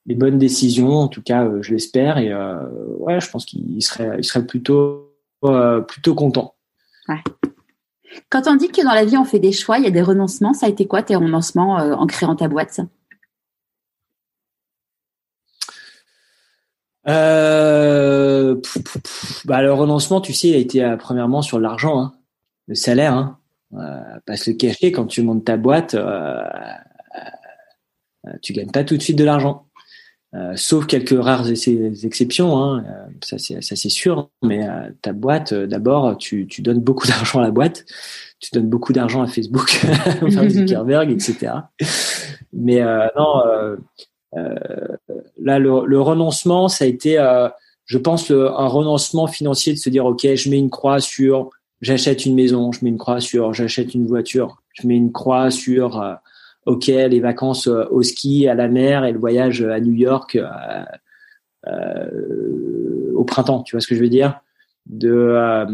les 0.06 0.14
bonnes 0.14 0.38
décisions. 0.38 0.94
En 0.94 1.08
tout 1.08 1.22
cas, 1.22 1.48
je 1.60 1.72
l'espère. 1.72 2.18
Et 2.18 2.32
ouais, 2.98 3.20
je 3.20 3.30
pense 3.30 3.44
qu'il 3.44 3.82
serait, 3.82 4.16
il 4.18 4.24
serait 4.24 4.46
plutôt, 4.46 5.12
plutôt 5.88 6.14
content. 6.14 6.54
Ouais. 7.08 7.22
Quand 8.30 8.46
on 8.46 8.54
dit 8.54 8.68
que 8.68 8.82
dans 8.82 8.94
la 8.94 9.04
vie 9.04 9.16
on 9.16 9.24
fait 9.24 9.40
des 9.40 9.52
choix, 9.52 9.78
il 9.78 9.84
y 9.84 9.88
a 9.88 9.90
des 9.90 10.02
renoncements. 10.02 10.54
Ça 10.54 10.66
a 10.66 10.68
été 10.68 10.86
quoi 10.86 11.02
tes 11.02 11.16
renoncements 11.16 11.74
en 11.74 12.06
créant 12.06 12.36
ta 12.36 12.48
boîte 12.48 12.80
euh, 17.08 18.60
bah, 19.44 19.62
le 19.62 19.72
renoncement, 19.72 20.20
tu 20.20 20.32
sais, 20.32 20.48
il 20.48 20.54
a 20.54 20.58
été 20.58 20.96
premièrement 20.98 21.40
sur 21.40 21.60
l'argent, 21.60 22.00
hein, 22.00 22.14
le 22.66 22.74
salaire. 22.74 23.12
Hein. 23.12 23.38
Euh, 23.74 23.78
pas 24.24 24.36
se 24.36 24.50
le 24.50 24.56
cacher, 24.56 24.92
quand 24.92 25.06
tu 25.06 25.22
montes 25.22 25.44
ta 25.44 25.56
boîte, 25.56 25.94
euh, 25.94 26.40
euh, 28.26 28.30
tu 28.42 28.52
gagnes 28.52 28.70
pas 28.70 28.84
tout 28.84 28.96
de 28.96 29.02
suite 29.02 29.18
de 29.18 29.24
l'argent. 29.24 29.66
sauf 30.54 30.86
quelques 30.86 31.18
rares 31.18 31.48
exceptions, 31.48 32.58
hein, 32.58 32.84
ça 33.22 33.38
c'est 33.38 33.88
sûr. 33.88 34.30
Mais 34.42 34.66
ta 35.02 35.12
boîte, 35.12 35.52
d'abord, 35.54 36.16
tu, 36.18 36.46
tu 36.46 36.62
donnes 36.62 36.80
beaucoup 36.80 37.06
d'argent 37.08 37.40
à 37.40 37.42
la 37.42 37.50
boîte, 37.50 37.84
tu 38.38 38.50
donnes 38.52 38.68
beaucoup 38.68 38.92
d'argent 38.92 39.22
à 39.22 39.26
Facebook, 39.26 39.84
à 40.38 40.48
Zuckerberg, 40.48 41.10
etc. 41.10 41.52
Mais 42.52 42.80
non, 43.16 43.42
là 44.32 45.58
le, 45.58 45.86
le, 45.86 46.00
renoncement, 46.00 46.68
ça 46.68 46.84
a 46.84 46.88
été, 46.88 47.16
je 47.84 47.98
pense, 47.98 48.30
un 48.30 48.66
renoncement 48.68 49.26
financier 49.26 49.72
de 49.72 49.78
se 49.78 49.90
dire 49.90 50.06
ok, 50.06 50.34
je 50.34 50.50
mets 50.50 50.58
une 50.58 50.70
croix 50.70 51.00
sur 51.00 51.50
j'achète 51.80 52.26
une 52.26 52.34
maison, 52.34 52.72
je 52.72 52.84
mets 52.84 52.90
une 52.90 52.98
croix 52.98 53.20
sur 53.20 53.52
j'achète 53.52 53.94
une 53.94 54.06
voiture, 54.06 54.62
je 54.72 54.86
mets 54.86 54.96
une 54.96 55.12
croix 55.12 55.50
sur 55.50 56.00
euh, 56.02 56.14
ok 56.66 56.86
les 56.86 57.20
vacances 57.20 57.68
euh, 57.68 57.84
au 57.90 58.02
ski, 58.02 58.48
à 58.48 58.54
la 58.54 58.68
mer 58.68 59.04
et 59.04 59.12
le 59.12 59.18
voyage 59.18 59.62
à 59.62 59.80
New 59.80 59.92
York 59.92 60.36
euh, 60.36 60.84
euh 61.66 63.12
au 63.14 63.24
printemps. 63.24 63.62
Tu 63.62 63.74
vois 63.74 63.80
ce 63.80 63.86
que 63.86 63.94
je 63.94 64.00
veux 64.00 64.10
dire? 64.10 64.40
De 64.84 65.66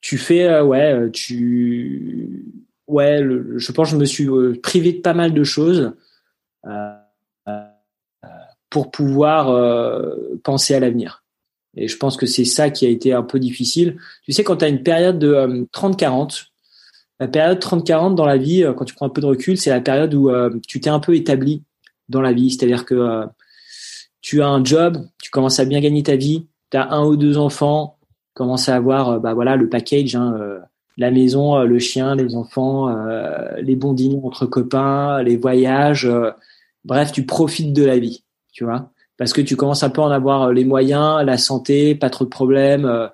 tu 0.00 0.18
fais 0.18 0.60
ouais 0.60 1.10
tu 1.12 2.54
ouais 2.88 3.20
je 3.56 3.72
pense 3.72 3.88
que 3.88 3.96
je 3.96 4.00
me 4.00 4.04
suis 4.04 4.28
privé 4.60 4.92
de 4.92 5.00
pas 5.00 5.14
mal 5.14 5.32
de 5.32 5.44
choses 5.44 5.94
pour 8.70 8.90
pouvoir 8.90 9.46
penser 10.42 10.74
à 10.74 10.80
l'avenir. 10.80 11.24
Et 11.78 11.86
je 11.86 11.96
pense 11.96 12.16
que 12.16 12.26
c'est 12.26 12.44
ça 12.44 12.70
qui 12.70 12.86
a 12.86 12.88
été 12.88 13.12
un 13.12 13.22
peu 13.22 13.38
difficile. 13.38 13.96
Tu 14.24 14.32
sais, 14.32 14.42
quand 14.42 14.56
tu 14.56 14.64
as 14.64 14.68
une 14.68 14.82
période 14.82 15.18
de 15.18 15.66
30-40, 15.72 16.10
euh, 16.10 16.44
la 17.20 17.28
période 17.28 17.58
30-40 17.60 18.16
dans 18.16 18.26
la 18.26 18.36
vie, 18.36 18.64
euh, 18.64 18.72
quand 18.72 18.84
tu 18.84 18.94
prends 18.94 19.06
un 19.06 19.10
peu 19.10 19.20
de 19.20 19.26
recul, 19.26 19.56
c'est 19.56 19.70
la 19.70 19.80
période 19.80 20.12
où 20.12 20.28
euh, 20.28 20.50
tu 20.66 20.80
t'es 20.80 20.90
un 20.90 20.98
peu 20.98 21.14
établi 21.14 21.62
dans 22.08 22.20
la 22.20 22.32
vie. 22.32 22.50
C'est-à-dire 22.50 22.84
que 22.84 23.26
tu 24.20 24.42
as 24.42 24.48
un 24.48 24.64
job, 24.64 24.98
tu 25.22 25.30
commences 25.30 25.60
à 25.60 25.64
bien 25.64 25.80
gagner 25.80 26.02
ta 26.02 26.16
vie, 26.16 26.46
tu 26.70 26.76
as 26.76 26.92
un 26.92 27.04
ou 27.04 27.16
deux 27.16 27.38
enfants, 27.38 27.96
tu 28.02 28.34
commences 28.34 28.68
à 28.68 28.74
avoir 28.74 29.20
bah 29.20 29.34
voilà 29.34 29.54
le 29.54 29.68
package, 29.68 30.16
hein, 30.16 30.36
la 30.96 31.10
maison, 31.12 31.62
le 31.62 31.78
chien, 31.78 32.16
les 32.16 32.34
enfants, 32.34 32.88
les 33.60 33.76
bons 33.76 33.92
dîners 33.92 34.20
entre 34.24 34.46
copains, 34.46 35.22
les 35.22 35.36
voyages. 35.36 36.10
bref, 36.84 37.12
tu 37.12 37.26
profites 37.26 37.72
de 37.72 37.84
la 37.84 37.98
vie, 37.98 38.24
tu 38.52 38.64
vois, 38.64 38.90
parce 39.18 39.32
que 39.32 39.42
tu 39.42 39.56
commences 39.56 39.82
un 39.82 39.90
peu 39.90 40.00
à 40.00 40.04
en 40.04 40.10
avoir 40.10 40.52
les 40.52 40.64
moyens, 40.64 41.24
la 41.24 41.36
santé, 41.36 41.94
pas 41.94 42.08
trop 42.08 42.24
de 42.24 42.30
problèmes, 42.30 43.10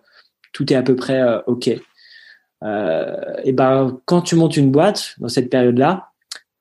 tout 0.53 0.73
est 0.73 0.77
à 0.77 0.83
peu 0.83 0.95
près 0.95 1.21
ok. 1.47 1.69
et 1.69 3.53
ben, 3.53 4.01
quand 4.05 4.23
tu 4.23 4.37
montes 4.37 4.57
une 4.57 4.71
boîte 4.71 5.15
dans 5.19 5.29
cette 5.29 5.51
période-là, 5.51 6.11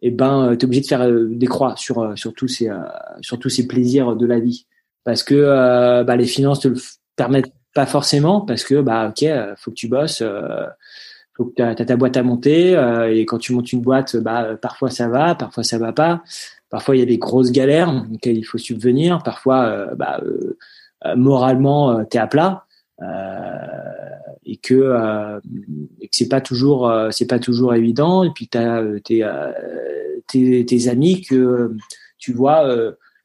et 0.01 0.11
ben, 0.11 0.55
tu 0.57 0.63
es 0.63 0.65
obligé 0.65 0.81
de 0.81 0.87
faire 0.87 1.07
des 1.11 1.47
croix 1.47 1.75
sur 1.77 2.17
sur 2.17 2.33
tous 2.33 2.47
ces 2.47 2.71
sur 3.21 3.37
tous 3.37 3.49
ces 3.49 3.67
plaisirs 3.67 4.15
de 4.15 4.25
la 4.25 4.39
vie, 4.39 4.65
parce 5.03 5.23
que 5.23 6.03
bah, 6.03 6.15
les 6.15 6.25
finances 6.25 6.61
te 6.61 6.69
le 6.69 6.77
permettent 7.15 7.53
pas 7.73 7.85
forcément 7.85 8.41
parce 8.41 8.63
que 8.63 8.81
bah 8.81 9.09
ok, 9.09 9.23
euh, 9.23 9.55
faut 9.57 9.71
que 9.71 9.75
tu 9.75 9.87
bosses, 9.87 10.21
euh, 10.21 10.65
faut 11.35 11.45
que 11.45 11.55
tu 11.55 11.61
as, 11.61 11.75
ta 11.75 11.95
boîte 11.95 12.17
à 12.17 12.23
monter 12.23 12.75
euh, 12.75 13.13
et 13.13 13.25
quand 13.25 13.39
tu 13.39 13.53
montes 13.53 13.71
une 13.73 13.81
boîte, 13.81 14.15
bah 14.17 14.55
parfois 14.61 14.89
ça 14.89 15.07
va, 15.07 15.35
parfois 15.35 15.63
ça 15.63 15.77
va 15.77 15.91
pas. 15.91 16.23
Parfois 16.73 16.95
il 16.95 16.99
y 16.99 17.03
a 17.03 17.05
des 17.05 17.19
grosses 17.19 17.51
galères 17.51 18.03
auxquelles 18.11 18.37
il 18.37 18.43
faut 18.43 18.57
subvenir. 18.57 19.21
Parfois, 19.21 19.89
bah, 19.95 20.19
moralement, 21.15 22.03
tu 22.05 22.17
es 22.17 22.19
à 22.19 22.25
plat 22.25 22.65
et 24.45 24.57
que 24.57 25.39
c'est 26.11 26.29
pas 26.29 26.41
toujours 26.41 26.91
c'est 27.11 27.27
pas 27.27 27.37
toujours 27.37 27.75
évident. 27.75 28.23
Et 28.23 28.31
puis 28.31 28.47
tu 28.47 28.57
as 28.57 28.83
tes, 29.03 29.23
tes, 30.27 30.65
tes 30.65 30.87
amis 30.87 31.21
que 31.21 31.75
tu 32.17 32.33
vois 32.33 32.67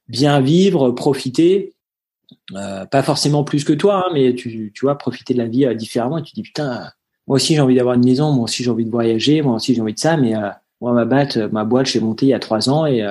bien 0.08 0.40
vivre, 0.40 0.90
profiter 0.90 1.74
euh, 2.54 2.86
pas 2.86 3.02
forcément 3.02 3.44
plus 3.44 3.64
que 3.64 3.72
toi, 3.72 4.04
hein, 4.06 4.10
mais 4.12 4.34
tu, 4.34 4.72
tu 4.74 4.84
vois, 4.84 4.96
profiter 4.96 5.34
de 5.34 5.38
la 5.38 5.46
vie 5.46 5.66
euh, 5.66 5.74
différemment. 5.74 6.18
Et 6.18 6.22
tu 6.22 6.34
dis 6.34 6.42
putain, 6.42 6.90
moi 7.26 7.36
aussi 7.36 7.54
j'ai 7.54 7.60
envie 7.60 7.74
d'avoir 7.74 7.94
une 7.94 8.04
maison, 8.04 8.32
moi 8.32 8.44
aussi 8.44 8.62
j'ai 8.62 8.70
envie 8.70 8.84
de 8.84 8.90
voyager, 8.90 9.42
moi 9.42 9.54
aussi 9.54 9.74
j'ai 9.74 9.80
envie 9.80 9.94
de 9.94 9.98
ça, 9.98 10.16
mais 10.16 10.34
euh, 10.34 10.48
moi 10.80 10.92
ma 10.92 11.04
boîte, 11.04 11.36
ma 11.36 11.64
boîte, 11.64 11.86
j'ai 11.86 12.00
monté 12.00 12.26
il 12.26 12.30
y 12.30 12.34
a 12.34 12.38
trois 12.38 12.70
ans 12.70 12.86
et 12.86 13.02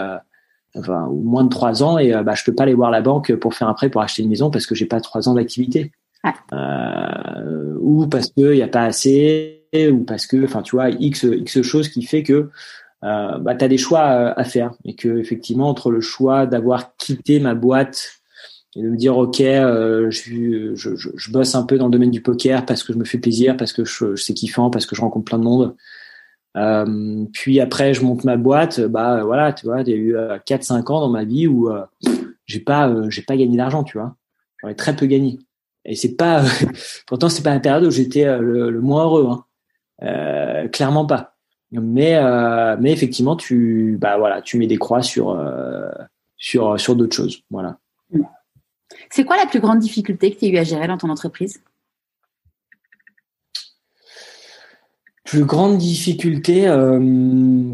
enfin 0.77 1.07
ou 1.09 1.21
moins 1.21 1.43
de 1.43 1.49
trois 1.49 1.83
ans 1.83 1.97
et 1.97 2.11
bah 2.23 2.33
je 2.35 2.43
peux 2.43 2.53
pas 2.53 2.63
aller 2.63 2.73
voir 2.73 2.91
la 2.91 3.01
banque 3.01 3.33
pour 3.35 3.53
faire 3.53 3.67
un 3.67 3.73
prêt 3.73 3.89
pour 3.89 4.01
acheter 4.01 4.23
une 4.23 4.29
maison 4.29 4.49
parce 4.51 4.65
que 4.65 4.75
j'ai 4.75 4.85
pas 4.85 5.01
trois 5.01 5.27
ans 5.29 5.33
d'activité. 5.33 5.91
ou 7.81 8.07
parce 8.07 8.27
que 8.27 8.53
il 8.53 8.57
y 8.57 8.63
a 8.63 8.67
pas 8.67 8.83
assez, 8.83 9.63
ou 9.91 10.03
parce 10.03 10.25
que, 10.25 10.43
enfin 10.43 10.61
tu 10.61 10.75
vois, 10.75 10.89
x 10.89 11.23
x 11.23 11.61
choses 11.61 11.89
qui 11.89 12.03
fait 12.03 12.23
que 12.23 12.49
euh, 13.03 13.37
bah, 13.37 13.55
tu 13.55 13.63
as 13.63 13.67
des 13.67 13.77
choix 13.77 14.01
à 14.01 14.43
faire 14.43 14.73
et 14.83 14.95
que 14.95 15.19
effectivement 15.19 15.69
entre 15.69 15.91
le 15.91 16.01
choix 16.01 16.47
d'avoir 16.47 16.95
quitté 16.97 17.39
ma 17.39 17.53
boîte 17.53 18.13
et 18.75 18.81
de 18.81 18.89
me 18.89 18.97
dire 18.97 19.15
ok 19.17 19.39
euh, 19.39 20.09
je, 20.09 20.73
je, 20.73 20.95
je, 20.95 21.31
bosse 21.31 21.53
un 21.53 21.63
peu 21.63 21.77
dans 21.77 21.85
le 21.85 21.91
domaine 21.91 22.09
du 22.09 22.23
poker 22.23 22.65
parce 22.65 22.81
que 22.81 22.93
je 22.93 22.97
me 22.97 23.05
fais 23.05 23.19
plaisir 23.19 23.55
parce 23.55 23.71
que 23.71 23.85
je, 23.85 24.15
c'est 24.15 24.33
kiffant 24.33 24.71
parce 24.71 24.87
que 24.87 24.95
je 24.95 25.01
rencontre 25.01 25.25
plein 25.25 25.37
de 25.37 25.43
monde 25.43 25.75
euh, 26.55 27.25
puis 27.33 27.59
après 27.59 27.93
je 27.93 28.03
monte 28.03 28.23
ma 28.23 28.37
boîte. 28.37 28.79
Bah 28.81 29.23
voilà 29.23 29.53
tu 29.53 29.65
vois 29.65 29.81
il 29.81 29.89
y 29.89 29.93
a 29.93 29.95
eu 29.95 30.15
4 30.45 30.61
euh, 30.61 30.63
5 30.63 30.89
ans 30.89 31.01
dans 31.01 31.09
ma 31.09 31.23
vie 31.23 31.47
où 31.47 31.69
euh, 31.69 31.85
j'ai 32.45 32.59
pas 32.59 32.89
euh, 32.89 33.09
j'ai 33.09 33.21
pas 33.21 33.35
gagné 33.35 33.57
d'argent 33.57 33.83
tu 33.83 33.97
vois. 33.97 34.15
J'en 34.61 34.69
ai 34.69 34.75
très 34.75 34.95
peu 34.95 35.05
gagné. 35.05 35.39
Et 35.85 35.95
c'est 35.95 36.15
pas 36.15 36.43
pourtant 37.07 37.29
c'est 37.29 37.43
pas 37.43 37.53
la 37.53 37.59
période 37.59 37.85
où 37.85 37.91
j'étais 37.91 38.25
le, 38.39 38.71
le, 38.71 38.81
moins 38.81 39.05
heureux 39.05 39.29
hein. 40.01 40.67
clairement 40.69 41.05
pas. 41.05 41.35
Mais 41.71 42.19
mais 42.79 42.91
effectivement 42.91 43.35
tu 43.35 43.97
bah 43.99 44.17
voilà 44.17 44.41
tu 44.41 44.57
mets 44.57 44.67
des 44.67 44.77
croix 44.77 45.01
sur 45.01 45.37
sur 46.37 46.79
sur 46.79 46.95
d'autres 46.95 47.15
choses. 47.15 47.43
Voilà. 47.51 47.77
C'est 49.09 49.25
quoi 49.25 49.37
la 49.37 49.45
plus 49.45 49.59
grande 49.59 49.79
difficulté 49.79 50.33
que 50.33 50.39
tu 50.39 50.45
as 50.45 50.49
eu 50.49 50.57
à 50.57 50.63
gérer 50.63 50.87
dans 50.87 50.97
ton 50.97 51.09
entreprise? 51.09 51.61
Plus 55.27 55.43
grande 55.43 55.77
difficulté. 55.77 56.67
Euh... 56.69 57.73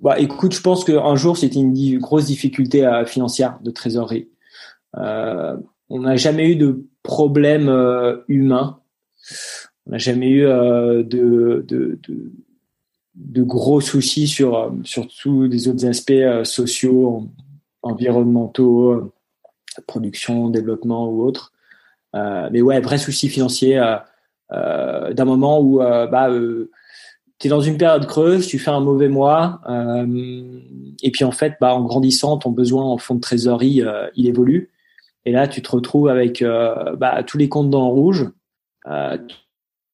Bah, 0.00 0.18
écoute, 0.18 0.52
je 0.52 0.60
pense 0.60 0.84
qu'un 0.84 1.16
jour, 1.16 1.38
c'était 1.38 1.58
une 1.58 1.98
grosse 1.98 2.26
difficulté 2.26 2.84
euh, 2.84 3.06
financière 3.06 3.58
de 3.62 3.70
trésorerie. 3.70 4.28
Euh, 4.98 5.56
on 5.88 6.00
n'a 6.00 6.16
jamais 6.16 6.50
eu 6.50 6.56
de 6.56 6.84
problème 7.02 7.70
euh, 7.70 8.18
humain. 8.28 8.80
On 9.86 9.92
n'a 9.92 9.98
jamais 9.98 10.28
eu 10.28 10.42
de, 10.42 11.32
gros 13.38 13.80
soucis 13.80 14.28
sur, 14.28 14.74
sur 14.84 15.08
tous 15.08 15.44
les 15.44 15.66
autres 15.68 15.86
aspects 15.86 16.44
sociaux, 16.44 17.30
environnementaux, 17.80 19.14
production, 19.86 20.50
développement 20.50 21.08
ou 21.08 21.22
autre. 21.22 21.54
Mais 22.12 22.60
ouais, 22.60 22.80
vrai 22.80 22.98
souci 22.98 23.30
financier 23.30 23.78
d'un 24.50 25.24
moment 25.24 25.60
où 25.60 25.78
bah, 25.78 26.28
tu 27.38 27.46
es 27.46 27.50
dans 27.50 27.60
une 27.60 27.78
période 27.78 28.06
creuse, 28.06 28.46
tu 28.46 28.58
fais 28.58 28.70
un 28.70 28.80
mauvais 28.80 29.08
mois, 29.08 29.60
et 31.02 31.10
puis 31.10 31.24
en 31.24 31.32
fait, 31.32 31.54
bah, 31.60 31.74
en 31.74 31.82
grandissant, 31.82 32.38
ton 32.38 32.50
besoin 32.50 32.84
en 32.84 32.98
fonds 32.98 33.16
de 33.16 33.20
trésorerie, 33.20 33.82
il 34.16 34.26
évolue. 34.26 34.70
Et 35.24 35.32
là, 35.32 35.48
tu 35.48 35.62
te 35.62 35.70
retrouves 35.70 36.08
avec 36.08 36.44
bah, 36.98 37.22
tous 37.24 37.38
les 37.38 37.48
comptes 37.48 37.70
dans 37.70 37.88
le 37.88 37.92
rouge. 37.92 38.30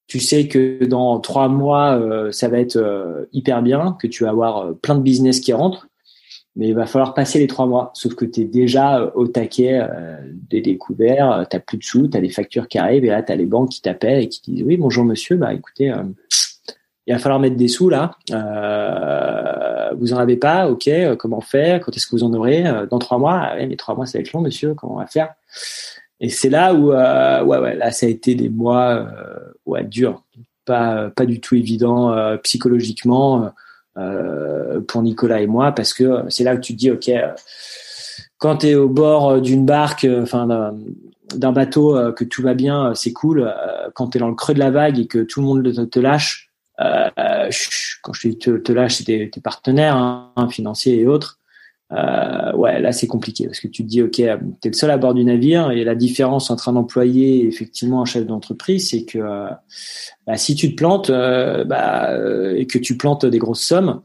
tu 0.06 0.20
sais 0.20 0.48
que 0.48 0.84
dans 0.84 1.20
trois 1.20 1.48
mois, 1.48 2.30
ça 2.32 2.48
va 2.48 2.58
être 2.58 3.28
hyper 3.32 3.62
bien, 3.62 3.96
que 4.00 4.06
tu 4.06 4.24
vas 4.24 4.30
avoir 4.30 4.74
plein 4.76 4.96
de 4.96 5.02
business 5.02 5.40
qui 5.40 5.52
rentrent 5.52 5.89
mais 6.56 6.68
il 6.68 6.74
va 6.74 6.86
falloir 6.86 7.14
passer 7.14 7.38
les 7.38 7.46
trois 7.46 7.66
mois. 7.66 7.90
Sauf 7.94 8.14
que 8.14 8.24
tu 8.24 8.40
es 8.40 8.44
déjà 8.44 9.00
euh, 9.00 9.10
au 9.14 9.28
taquet 9.28 9.80
euh, 9.80 10.16
des 10.50 10.60
découverts, 10.60 11.30
euh, 11.30 11.44
tu 11.48 11.56
n'as 11.56 11.60
plus 11.60 11.78
de 11.78 11.84
sous, 11.84 12.08
tu 12.08 12.16
as 12.16 12.20
des 12.20 12.30
factures 12.30 12.68
qui 12.68 12.78
arrivent, 12.78 13.04
et 13.04 13.08
là, 13.08 13.22
tu 13.22 13.32
as 13.32 13.36
les 13.36 13.46
banques 13.46 13.70
qui 13.70 13.82
t'appellent 13.82 14.22
et 14.24 14.28
qui 14.28 14.40
disent, 14.42 14.64
oui, 14.64 14.76
bonjour 14.76 15.04
monsieur, 15.04 15.36
bah 15.36 15.54
écoutez, 15.54 15.92
il 17.06 17.12
va 17.12 17.18
falloir 17.18 17.40
mettre 17.40 17.56
des 17.56 17.68
sous 17.68 17.88
là. 17.88 18.12
vous 19.96 20.12
en 20.12 20.16
avez 20.16 20.36
pas, 20.36 20.68
ok, 20.68 20.90
comment 21.18 21.40
faire? 21.40 21.80
Quand 21.80 21.96
est-ce 21.96 22.06
que 22.06 22.12
vous 22.12 22.24
en 22.24 22.34
aurez? 22.34 22.64
Dans 22.90 22.98
trois 22.98 23.18
mois? 23.18 23.40
Ah, 23.42 23.56
ouais, 23.56 23.66
mais 23.66 23.76
trois 23.76 23.94
mois, 23.94 24.06
ça 24.06 24.18
va 24.18 24.22
être 24.22 24.32
long, 24.32 24.40
monsieur, 24.40 24.74
comment 24.74 24.94
on 24.94 24.98
va 24.98 25.06
faire? 25.06 25.34
Et 26.20 26.28
c'est 26.28 26.50
là 26.50 26.74
où, 26.74 26.90
ouais, 26.90 27.58
ouais, 27.58 27.76
là, 27.76 27.90
ça 27.90 28.06
a 28.06 28.08
été 28.08 28.34
des 28.34 28.48
mois 28.48 29.06
durs, 29.84 30.22
pas, 30.64 31.10
pas 31.10 31.26
du 31.26 31.40
tout 31.40 31.54
évident 31.54 32.14
psychologiquement 32.42 33.50
pour 34.86 35.02
Nicolas 35.02 35.40
et 35.40 35.46
moi 35.46 35.72
parce 35.72 35.92
que 35.92 36.24
c'est 36.28 36.44
là 36.44 36.56
que 36.56 36.60
tu 36.60 36.74
te 36.74 36.78
dis 36.78 36.90
ok 36.90 37.08
euh, 37.08 37.32
quand 38.38 38.58
tu 38.58 38.68
es 38.68 38.74
au 38.74 38.88
bord 38.88 39.40
d'une 39.40 39.66
barque 39.66 40.04
euh, 40.04 40.22
enfin 40.22 40.74
d'un 41.34 41.52
bateau 41.52 42.12
que 42.12 42.24
tout 42.24 42.42
va 42.42 42.54
bien 42.54 42.94
c'est 42.94 43.12
cool 43.12 43.52
quand 43.94 44.08
tu 44.08 44.18
es 44.18 44.20
dans 44.20 44.28
le 44.28 44.34
creux 44.34 44.54
de 44.54 44.58
la 44.58 44.70
vague 44.70 44.98
et 44.98 45.06
que 45.06 45.18
tout 45.18 45.40
le 45.40 45.46
monde 45.46 45.90
te, 45.90 46.00
lâche 46.00 46.50
quand 46.76 48.12
je 48.12 48.30
te, 48.30 48.56
te 48.56 48.72
lâche 48.72 48.96
c'est 48.96 49.04
tes, 49.04 49.40
partenaires 49.40 49.96
hein, 49.96 50.48
financiers 50.50 50.98
et 50.98 51.06
autres 51.06 51.39
euh, 51.92 52.52
ouais, 52.54 52.80
là 52.80 52.92
c'est 52.92 53.08
compliqué 53.08 53.46
parce 53.46 53.58
que 53.58 53.66
tu 53.66 53.82
te 53.82 53.88
dis 53.88 54.02
ok, 54.02 54.12
tu 54.12 54.22
es 54.22 54.38
le 54.64 54.72
seul 54.72 54.90
à 54.90 54.98
bord 54.98 55.12
du 55.12 55.24
navire 55.24 55.72
et 55.72 55.82
la 55.82 55.96
différence 55.96 56.50
entre 56.50 56.68
un 56.68 56.76
employé 56.76 57.38
et 57.38 57.46
effectivement 57.46 58.00
un 58.00 58.04
chef 58.04 58.26
d'entreprise, 58.26 58.90
c'est 58.90 59.04
que 59.04 59.18
euh, 59.18 59.48
bah, 60.26 60.36
si 60.36 60.54
tu 60.54 60.70
te 60.70 60.76
plantes 60.76 61.10
euh, 61.10 61.64
bah, 61.64 62.10
euh, 62.10 62.54
et 62.56 62.66
que 62.66 62.78
tu 62.78 62.96
plantes 62.96 63.26
des 63.26 63.38
grosses 63.38 63.62
sommes 63.62 64.02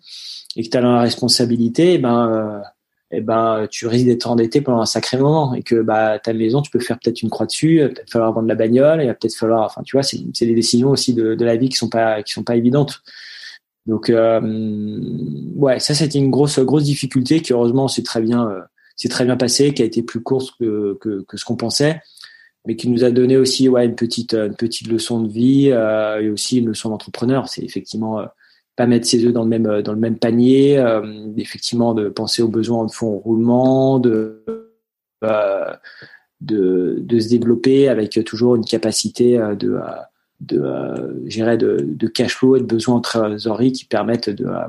et 0.56 0.64
que 0.64 0.70
tu 0.70 0.78
as 0.78 0.82
la 0.82 1.00
responsabilité, 1.00 1.94
eh 1.94 1.98
ben 2.00 2.64
et 3.12 3.18
eh 3.18 3.22
ben 3.22 3.68
tu 3.70 3.86
risques 3.86 4.08
d'être 4.08 4.26
endetté 4.26 4.62
pendant 4.62 4.82
un 4.82 4.88
sacré 4.88 5.18
moment 5.18 5.54
et 5.54 5.62
que 5.62 5.80
bah 5.82 6.18
ta 6.18 6.34
maison 6.34 6.64
tu 6.64 6.72
peux 6.72 6.80
faire 6.80 6.98
peut-être 6.98 7.22
une 7.22 7.30
croix 7.30 7.46
dessus, 7.46 7.78
peut-être 7.94 8.10
falloir 8.10 8.34
vendre 8.34 8.48
la 8.48 8.56
bagnole, 8.56 9.04
il 9.04 9.06
va 9.08 9.14
peut-être 9.14 9.36
falloir, 9.36 9.64
enfin 9.64 9.84
tu 9.84 9.96
vois, 9.96 10.02
c'est 10.02 10.18
des 10.18 10.56
décisions 10.56 10.90
aussi 10.90 11.14
de, 11.14 11.36
de 11.36 11.46
la 11.46 11.56
vie 11.56 11.70
qui 11.70 11.76
sont 11.76 11.90
pas 11.90 12.24
qui 12.24 12.34
sont 12.34 12.44
pas 12.44 12.56
évidentes. 12.56 13.04
Donc 13.86 14.10
euh, 14.10 14.42
ouais, 15.56 15.80
ça 15.80 15.94
c'était 15.94 16.18
une 16.18 16.32
grosse 16.32 16.60
grosse 16.60 16.84
difficulté 16.84 17.42
qui 17.42 17.54
heureusement 17.54 17.88
c'est 17.88 18.04
très 18.04 18.22
bien 18.22 18.50
euh, 18.50 18.62
c'est 18.96 19.10
très 19.10 19.26
bien 19.26 19.38
passé, 19.38 19.74
qui 19.74 19.82
a 19.82 19.86
été 19.86 20.02
plus 20.02 20.22
courte 20.22 20.56
que, 20.60 20.98
que, 21.02 21.24
que, 21.24 21.38
ce 21.38 21.46
qu'on 21.46 21.58
pensait, 21.58 22.02
mais 22.66 22.76
qui 22.76 22.90
nous 22.90 23.04
a 23.04 23.12
donné 23.12 23.38
aussi 23.38 23.70
ouais 23.70 23.86
une 23.86 23.96
petite 23.96 24.34
une 24.34 24.56
petite 24.56 24.88
leçon 24.88 25.22
de 25.22 25.32
vie 25.32 25.70
euh, 25.72 26.22
et 26.22 26.30
aussi 26.30 26.60
une 26.60 26.68
leçon 26.68 26.90
d'entrepreneur. 26.90 27.48
C'est 27.50 27.64
effectivement 27.64 28.20
euh, 28.20 28.26
pas 28.76 28.88
mettre 28.88 29.08
ses 29.08 29.26
œufs 29.26 29.34
dans 29.34 29.44
le 29.44 29.50
même 29.50 29.82
dans 29.82 29.94
le 29.94 30.00
même 30.00 30.18
panier, 30.18 30.78
euh, 30.78 31.28
effectivement 31.38 31.94
de 31.94 32.10
penser 32.10 32.42
aux 32.42 32.48
besoins 32.48 32.86
de 32.86 32.92
fonds 32.92 33.16
en 33.16 33.20
roulement, 33.20 34.00
de 34.00 34.44
de, 36.42 36.98
de 37.00 37.20
se 37.20 37.30
développer 37.30 37.88
avec 37.88 38.24
toujours 38.26 38.56
une 38.56 38.66
capacité 38.66 39.40
de 39.58 39.80
de 40.42 40.60
euh, 40.60 41.56
de, 41.58 41.78
de 41.82 42.08
cash 42.08 42.36
flow 42.36 42.58
et 42.58 42.60
de 42.60 42.66
besoins 42.66 42.96
en 42.96 43.02
trésorerie 43.02 43.72
qui 43.72 43.86
permettent 43.86 44.30
de 44.30 44.46
euh, 44.46 44.68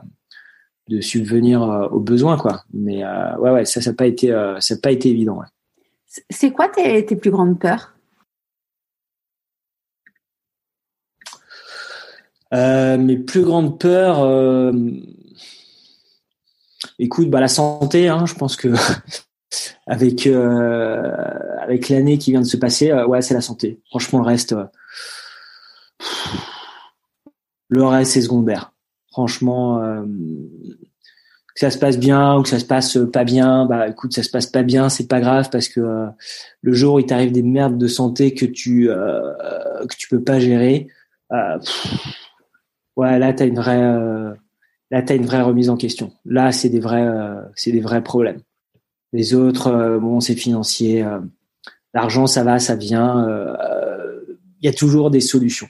de 0.89 1.01
subvenir 1.01 1.63
euh, 1.63 1.89
aux 1.89 2.01
besoins 2.01 2.37
quoi. 2.37 2.65
Mais 2.73 3.05
ouais 3.39 3.51
ouais 3.51 3.65
ça 3.65 3.81
ça 3.81 3.91
n'a 3.91 3.97
pas 3.97 4.07
été 4.07 4.29
ça 4.61 4.75
a 4.75 4.79
pas 4.79 4.93
été 4.93 5.11
évident 5.11 5.43
c'est 6.31 6.51
quoi 6.51 6.69
tes, 6.69 7.05
tes 7.05 7.17
plus 7.17 7.31
grandes 7.31 7.59
peurs? 7.59 7.93
Mes 12.53 13.19
plus 13.19 13.43
grandes 13.43 13.79
peurs 13.79 14.73
écoute 16.99 17.29
bah 17.29 17.41
la 17.41 17.49
santé 17.49 18.09
hein, 18.09 18.25
je 18.25 18.35
pense 18.35 18.57
que 18.57 18.69
avec 19.87 20.27
avec 20.27 21.89
l'année 21.91 22.17
qui 22.17 22.31
vient 22.31 22.41
de 22.41 22.47
se 22.47 22.57
passer 22.57 22.93
ouais 22.93 23.21
c'est 23.21 23.35
la 23.35 23.43
santé. 23.43 23.81
Franchement 23.91 24.21
le 24.21 24.27
reste 24.27 24.55
Le 27.69 27.85
reste, 27.85 28.13
c'est 28.13 28.23
secondaire. 28.23 28.73
Franchement, 29.11 29.83
euh, 29.83 30.05
que 31.57 31.61
ça 31.61 31.71
se 31.71 31.79
passe 31.79 31.99
bien 31.99 32.37
ou 32.37 32.43
que 32.43 32.51
ça 32.51 32.59
se 32.59 32.67
passe 32.67 32.99
pas 33.11 33.25
bien, 33.25 33.65
bah 33.65 33.89
écoute, 33.89 34.13
ça 34.15 34.23
se 34.23 34.29
passe 34.29 34.47
pas 34.47 34.63
bien, 34.63 34.91
c'est 34.91 35.09
pas 35.09 35.21
grave 35.21 35.49
parce 35.51 35.69
que 35.69 35.81
euh, 35.81 36.07
le 36.61 36.73
jour 36.75 36.97
où 36.97 36.99
il 37.01 37.07
t'arrive 37.07 37.33
des 37.33 37.43
merdes 37.43 37.79
de 37.79 37.87
santé 37.87 38.35
que 38.35 38.45
tu 38.45 38.91
euh, 38.91 39.33
que 39.89 39.97
tu 39.97 40.07
peux 40.09 40.23
pas 40.23 40.39
gérer, 40.39 40.89
euh, 41.33 41.59
ouais, 42.97 43.19
là 43.19 43.33
t'as 43.33 43.47
une 43.47 43.57
vraie 43.57 43.81
là 44.91 45.03
t'as 45.03 45.17
une 45.17 45.25
vraie 45.25 45.41
remise 45.41 45.71
en 45.71 45.79
question. 45.79 46.13
Là, 46.27 46.53
c'est 46.53 46.69
des 46.69 46.79
vrais 46.79 47.09
c'est 47.55 47.73
des 47.73 47.81
vrais 47.81 48.03
problèmes. 48.03 48.41
Les 49.15 49.35
autres, 49.35 49.99
bon, 49.99 50.21
c'est 50.21 50.35
financier. 50.35 51.07
L'argent, 51.95 52.27
ça 52.27 52.45
va, 52.45 52.59
ça 52.59 52.77
vient. 52.77 53.27
Il 54.61 54.67
y 54.67 54.69
a 54.69 54.75
toujours 54.75 55.11
des 55.11 55.21
solutions. 55.21 55.69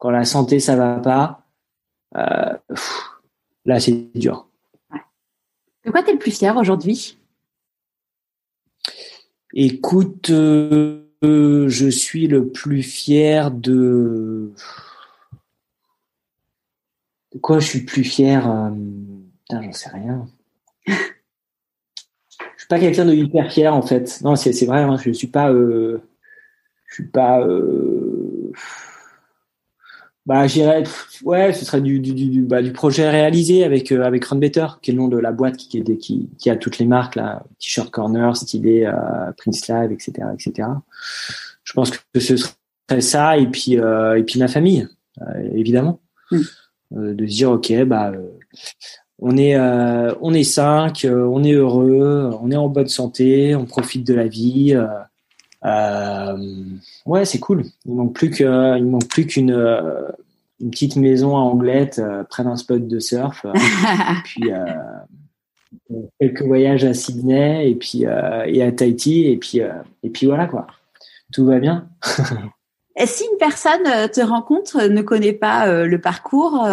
Quand 0.00 0.10
la 0.10 0.24
santé, 0.24 0.60
ça 0.60 0.76
va 0.76 0.98
pas, 0.98 1.46
euh, 2.16 2.56
là, 3.66 3.78
c'est 3.78 3.92
dur. 4.14 4.48
De 5.84 5.90
quoi 5.90 6.02
tu 6.02 6.10
es 6.10 6.12
le 6.14 6.18
plus 6.18 6.36
fier 6.36 6.56
aujourd'hui? 6.56 7.18
Écoute, 9.52 10.30
euh, 10.30 11.02
je 11.22 11.88
suis 11.88 12.28
le 12.28 12.48
plus 12.48 12.82
fier 12.82 13.50
de. 13.50 14.52
De 17.32 17.38
quoi 17.38 17.60
je 17.60 17.66
suis 17.66 17.80
le 17.80 17.86
plus 17.86 18.04
fier 18.04 18.50
euh, 18.50 18.70
Putain, 19.42 19.62
j'en 19.62 19.72
sais 19.72 19.90
rien. 19.90 20.26
je 20.86 20.94
suis 22.56 22.68
pas 22.68 22.80
quelqu'un 22.80 23.04
de 23.04 23.12
hyper 23.12 23.52
fier 23.52 23.74
en 23.74 23.82
fait. 23.82 24.22
Non, 24.22 24.34
c'est 24.34 24.64
vrai. 24.64 24.80
Hein, 24.80 24.96
je 24.96 25.10
suis 25.10 25.26
pas. 25.26 25.52
Euh, 25.52 26.00
je 26.86 26.94
suis 26.94 27.06
pas. 27.06 27.40
Euh, 27.40 28.50
bah, 30.30 30.46
j'irais, 30.46 30.84
ouais, 31.24 31.52
ce 31.52 31.64
serait 31.64 31.80
du, 31.80 31.98
du, 31.98 32.14
du, 32.14 32.42
bah, 32.42 32.62
du 32.62 32.72
projet 32.72 33.10
réalisé 33.10 33.64
avec 33.64 33.90
euh, 33.90 34.04
avec 34.04 34.24
Runbetter, 34.24 34.66
qui 34.80 34.92
est 34.92 34.94
le 34.94 35.00
nom 35.00 35.08
de 35.08 35.18
la 35.18 35.32
boîte 35.32 35.56
qui, 35.56 35.82
qui, 35.98 36.28
qui 36.38 36.50
a 36.50 36.54
toutes 36.54 36.78
les 36.78 36.86
marques 36.86 37.16
là, 37.16 37.42
T-shirt 37.58 37.90
Corner, 37.90 38.36
Stylé, 38.36 38.84
euh, 38.84 39.32
Prince 39.36 39.66
Live, 39.66 39.90
etc., 39.90 40.28
etc. 40.32 40.68
Je 41.64 41.72
pense 41.72 41.90
que 41.90 42.20
ce 42.20 42.36
serait 42.36 43.00
ça 43.00 43.38
et 43.38 43.48
puis 43.48 43.76
euh, 43.76 44.20
et 44.20 44.22
puis 44.22 44.38
ma 44.38 44.46
famille, 44.46 44.86
euh, 45.20 45.50
évidemment, 45.52 45.98
mm. 46.30 46.38
euh, 46.96 47.14
de 47.14 47.26
se 47.26 47.32
dire 47.32 47.50
ok, 47.50 47.82
bah 47.82 48.12
on 49.18 49.36
est 49.36 49.58
on 49.58 50.32
est 50.32 50.44
cinq, 50.44 51.08
on 51.10 51.42
est 51.42 51.54
heureux, 51.54 52.30
on 52.40 52.52
est 52.52 52.56
en 52.56 52.68
bonne 52.68 52.86
santé, 52.86 53.56
on 53.56 53.64
profite 53.64 54.06
de 54.06 54.14
la 54.14 54.28
vie. 54.28 54.78
Euh, 55.64 56.36
ouais, 57.06 57.24
c'est 57.24 57.38
cool. 57.38 57.64
Il 57.86 57.94
manque 57.94 58.14
plus 58.14 58.30
que, 58.30 58.78
il 58.78 58.86
manque 58.86 59.08
plus 59.08 59.26
qu'une 59.26 59.52
euh, 59.52 60.08
une 60.60 60.70
petite 60.70 60.96
maison 60.96 61.36
à 61.36 61.40
Anglette 61.40 61.98
euh, 61.98 62.24
près 62.24 62.44
d'un 62.44 62.56
spot 62.56 62.86
de 62.86 62.98
surf. 62.98 63.44
puis 64.24 64.50
quelques 66.20 66.42
voyages 66.42 66.84
à 66.84 66.94
Sydney 66.94 67.70
et 67.70 67.74
puis 67.74 68.02
et 68.02 68.62
à 68.62 68.72
Tahiti 68.72 69.26
et 69.26 69.36
puis 69.36 69.60
et 70.02 70.10
puis 70.10 70.26
voilà 70.26 70.46
quoi. 70.46 70.66
Tout 71.32 71.44
va 71.44 71.58
bien. 71.58 71.88
Si 73.06 73.24
une 73.24 73.38
personne 73.38 73.84
te 74.12 74.20
rencontre, 74.20 74.88
ne 74.88 75.00
connaît 75.00 75.32
pas 75.32 75.84
le 75.86 76.00
parcours, 76.02 76.68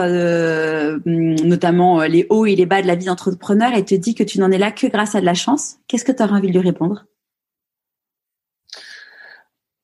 notamment 1.06 2.02
les 2.02 2.26
hauts 2.30 2.46
et 2.46 2.56
les 2.56 2.66
bas 2.66 2.82
de 2.82 2.88
la 2.88 2.96
vie 2.96 3.06
d'entrepreneur, 3.06 3.74
et 3.74 3.86
te 3.86 3.96
dit 3.96 4.14
que 4.14 4.24
tu 4.24 4.40
n'en 4.42 4.52
es 4.52 4.58
là 4.58 4.72
que 4.72 4.88
grâce 4.88 5.16
à 5.16 5.22
de 5.22 5.26
la 5.26 5.36
chance, 5.36 5.78
qu'est-ce 5.88 6.04
que 6.04 6.12
tu 6.12 6.22
auras 6.22 6.36
envie 6.36 6.50
de 6.50 6.60
lui 6.60 6.68
répondre? 6.68 7.06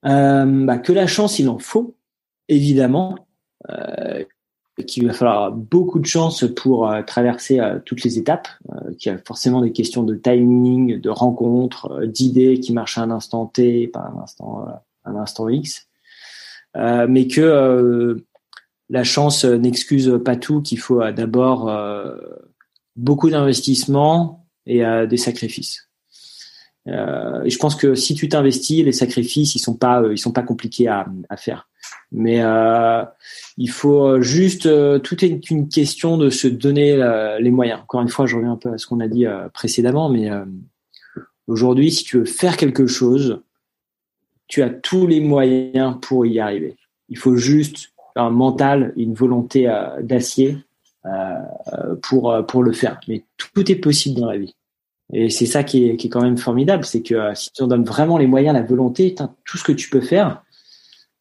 Bah, 0.03 0.77
que 0.77 0.93
la 0.93 1.07
chance, 1.07 1.39
il 1.39 1.49
en 1.49 1.59
faut, 1.59 1.95
évidemment. 2.47 3.27
Euh, 3.69 4.23
qu'il 4.81 5.05
va 5.05 5.13
falloir 5.13 5.51
beaucoup 5.51 5.99
de 5.99 6.05
chance 6.05 6.45
pour 6.55 6.89
euh, 6.89 7.03
traverser 7.03 7.59
euh, 7.59 7.79
toutes 7.85 8.03
les 8.03 8.17
étapes, 8.17 8.47
euh, 8.71 8.93
qu'il 8.97 9.11
y 9.11 9.15
a 9.15 9.19
forcément 9.19 9.61
des 9.61 9.71
questions 9.71 10.03
de 10.03 10.15
timing, 10.15 10.99
de 10.99 11.09
rencontres, 11.09 12.05
d'idées 12.05 12.59
qui 12.59 12.73
marchent 12.73 12.97
à 12.97 13.03
un 13.03 13.11
instant 13.11 13.45
T, 13.45 13.87
pas 13.87 14.11
un 14.15 14.21
instant, 14.21 14.65
un 15.05 15.15
instant 15.15 15.47
X, 15.49 15.87
mais 16.75 17.27
que 17.27 18.23
la 18.89 19.03
chance 19.03 19.45
n'excuse 19.45 20.19
pas 20.25 20.35
tout, 20.35 20.61
qu'il 20.61 20.79
faut 20.79 21.03
d'abord 21.11 21.71
beaucoup 22.95 23.29
d'investissement 23.29 24.47
et 24.65 24.81
des 25.07 25.17
sacrifices. 25.17 25.89
Euh, 26.87 27.43
et 27.43 27.49
je 27.49 27.57
pense 27.57 27.75
que 27.75 27.95
si 27.95 28.13
tu 28.13 28.27
t'investis, 28.27 28.83
les 28.83 28.91
sacrifices, 28.91 29.55
ils 29.55 29.59
sont 29.59 29.75
pas, 29.75 30.01
euh, 30.01 30.13
ils 30.13 30.17
sont 30.17 30.31
pas 30.31 30.43
compliqués 30.43 30.87
à, 30.87 31.05
à 31.29 31.37
faire. 31.37 31.69
Mais 32.11 32.41
euh, 32.41 33.03
il 33.57 33.69
faut 33.69 34.21
juste, 34.21 34.65
euh, 34.65 34.99
tout 34.99 35.23
est 35.23 35.49
une 35.49 35.69
question 35.69 36.17
de 36.17 36.29
se 36.29 36.47
donner 36.47 36.95
les 37.39 37.51
moyens. 37.51 37.81
Encore 37.81 38.01
une 38.01 38.09
fois, 38.09 38.25
je 38.25 38.35
reviens 38.35 38.53
un 38.53 38.57
peu 38.57 38.73
à 38.73 38.77
ce 38.77 38.87
qu'on 38.87 38.99
a 38.99 39.07
dit 39.07 39.25
précédemment, 39.53 40.09
mais 40.09 40.29
aujourd'hui, 41.47 41.91
si 41.91 42.03
tu 42.03 42.19
veux 42.19 42.25
faire 42.25 42.57
quelque 42.57 42.87
chose, 42.87 43.41
tu 44.47 44.61
as 44.61 44.69
tous 44.69 45.07
les 45.07 45.21
moyens 45.21 45.97
pour 46.01 46.25
y 46.25 46.39
arriver. 46.39 46.77
Il 47.09 47.17
faut 47.17 47.35
juste 47.35 47.93
un 48.15 48.29
mental, 48.29 48.93
une 48.95 49.13
volonté 49.13 49.71
d'acier 50.01 50.57
pour 52.01 52.45
pour 52.47 52.63
le 52.63 52.71
faire. 52.71 52.99
Mais 53.07 53.23
tout 53.37 53.71
est 53.71 53.75
possible 53.75 54.19
dans 54.19 54.27
la 54.27 54.37
vie. 54.37 54.55
Et 55.13 55.29
c'est 55.29 55.45
ça 55.45 55.63
qui 55.63 55.87
est, 55.87 55.95
qui 55.95 56.07
est, 56.07 56.09
quand 56.09 56.23
même 56.23 56.37
formidable, 56.37 56.83
c'est 56.83 57.03
que 57.03 57.13
euh, 57.13 57.35
si 57.35 57.51
tu 57.51 57.61
en 57.61 57.67
donnes 57.67 57.85
vraiment 57.85 58.17
les 58.17 58.25
moyens, 58.25 58.55
la 58.55 58.63
volonté, 58.63 59.13
tout 59.45 59.57
ce 59.57 59.63
que 59.63 59.71
tu 59.71 59.89
peux 59.89 60.01
faire, 60.01 60.43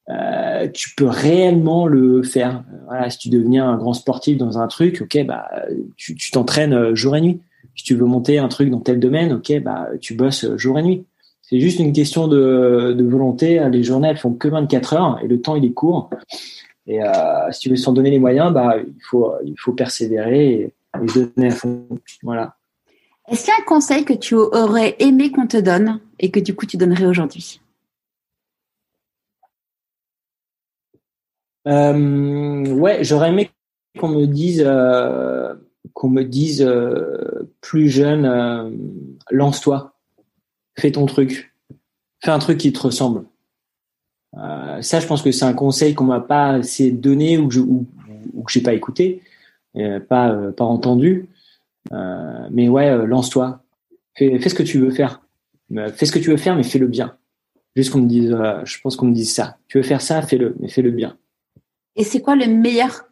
euh, 0.09 0.66
tu 0.73 0.94
peux 0.94 1.06
réellement 1.06 1.86
le 1.86 2.23
faire. 2.23 2.64
Si 3.10 3.19
tu 3.19 3.28
deviens 3.28 3.69
un 3.69 3.77
grand 3.77 3.93
sportif 3.93 4.39
dans 4.39 4.59
un 4.59 4.66
truc, 4.66 5.02
ok, 5.02 5.24
bah 5.27 5.48
tu 5.97 6.16
t'entraînes 6.32 6.73
euh, 6.73 6.94
jour 6.94 7.16
et 7.16 7.20
nuit. 7.20 7.40
Si 7.77 7.85
tu 7.85 7.94
veux 7.94 8.06
monter 8.06 8.39
un 8.39 8.48
truc 8.48 8.70
dans 8.70 8.81
tel 8.81 8.98
domaine, 8.98 9.35
ok, 9.35 9.60
bah 9.62 9.89
tu 10.01 10.14
bosses 10.14 10.56
jour 10.56 10.78
et 10.78 10.82
nuit. 10.82 11.05
C'est 11.43 11.60
juste 11.60 11.78
une 11.78 11.93
question 11.93 12.28
de, 12.28 12.94
de 12.97 13.05
volonté. 13.05 13.62
Les 13.70 13.82
journées 13.82 14.09
elles 14.09 14.16
font 14.16 14.32
que 14.32 14.48
24 14.48 14.94
heures 14.94 15.20
et 15.23 15.28
le 15.28 15.40
temps 15.40 15.55
il 15.55 15.64
est 15.66 15.73
court. 15.73 16.09
Et 16.86 16.98
si 17.51 17.60
tu 17.60 17.69
veux 17.69 17.77
s'en 17.77 17.93
donner 17.93 18.10
les 18.10 18.19
moyens, 18.19 18.52
bah 18.52 18.77
il 18.78 19.02
faut 19.02 19.32
il 19.44 19.55
faut 19.59 19.73
persévérer 19.73 20.52
et, 20.52 20.74
et 21.02 21.06
donner 21.14 21.48
à 21.48 21.51
fond. 21.51 21.86
Voilà. 22.23 22.56
Est-ce 23.32 23.44
qu'il 23.44 23.54
y 23.54 23.56
a 23.56 23.62
un 23.62 23.64
conseil 23.64 24.04
que 24.04 24.12
tu 24.12 24.34
aurais 24.34 24.94
aimé 24.98 25.30
qu'on 25.30 25.46
te 25.46 25.56
donne 25.56 26.00
et 26.18 26.30
que 26.30 26.38
du 26.38 26.54
coup 26.54 26.66
tu 26.66 26.76
donnerais 26.76 27.06
aujourd'hui? 27.06 27.62
Euh, 31.66 32.66
Ouais, 32.74 33.02
j'aurais 33.02 33.30
aimé 33.30 33.50
qu'on 33.98 34.09
me 34.09 34.26
dise, 34.26 34.62
euh, 34.66 35.54
qu'on 35.94 36.10
me 36.10 36.24
dise 36.24 36.60
euh, 36.60 37.48
plus 37.62 37.88
jeune, 37.88 38.76
lance-toi, 39.30 39.94
fais 40.76 40.92
ton 40.92 41.06
truc, 41.06 41.54
fais 42.22 42.32
un 42.32 42.38
truc 42.38 42.59
qui 42.59 42.70
te 42.70 42.80
ressemble. 42.80 43.24
Ça, 44.34 45.00
je 45.00 45.06
pense 45.06 45.22
que 45.22 45.32
c'est 45.32 45.46
un 45.46 45.54
conseil 45.54 45.94
qu'on 45.94 46.04
m'a 46.04 46.20
pas 46.20 46.50
assez 46.50 46.90
donné 46.90 47.38
ou 47.38 47.48
que 47.48 47.54
je, 47.54 47.60
ou, 47.60 47.86
pas 48.62 48.74
écouté, 48.74 49.22
pas 50.09 50.52
entendu. 50.59 51.30
Euh, 51.93 52.48
mais 52.51 52.69
ouais, 52.69 52.89
euh, 52.89 53.06
lance-toi. 53.06 53.62
Fais, 54.14 54.39
fais, 54.39 54.48
ce 54.48 54.55
que 54.55 54.62
tu 54.62 54.78
veux 54.78 54.90
faire. 54.90 55.23
Euh, 55.77 55.90
fais 55.90 56.06
ce 56.06 56.12
que 56.12 56.19
tu 56.19 56.31
veux 56.31 56.36
faire, 56.36 56.56
mais 56.56 56.62
fais-le 56.62 56.86
bien. 56.86 57.16
Juste 57.74 57.90
qu'on 57.93 58.01
me 58.01 58.09
dise, 58.09 58.36
je 58.64 58.81
pense 58.82 58.97
qu'on 58.97 59.06
me 59.06 59.14
dise 59.14 59.32
ça. 59.32 59.56
Tu 59.69 59.78
veux 59.78 59.85
faire 59.85 60.02
ça, 60.02 60.20
fais-le, 60.20 60.55
mais 60.60 60.69
fais-le 60.69 60.90
bien. 60.90 61.16
Et 61.97 62.05
c'est 62.05 62.20
quoi 62.20 62.36
le 62.36 62.47
meilleur? 62.47 63.09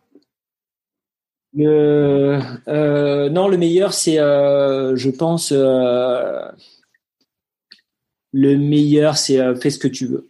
Euh, 1.58 3.30
Non, 3.30 3.48
le 3.48 3.56
meilleur, 3.56 3.94
c'est, 3.94 4.16
je 4.16 5.10
pense, 5.10 5.50
le 5.52 6.54
meilleur, 8.34 9.16
c'est 9.16 9.54
fais 9.56 9.70
ce 9.70 9.78
que 9.78 9.88
tu 9.88 10.04
veux. 10.04 10.28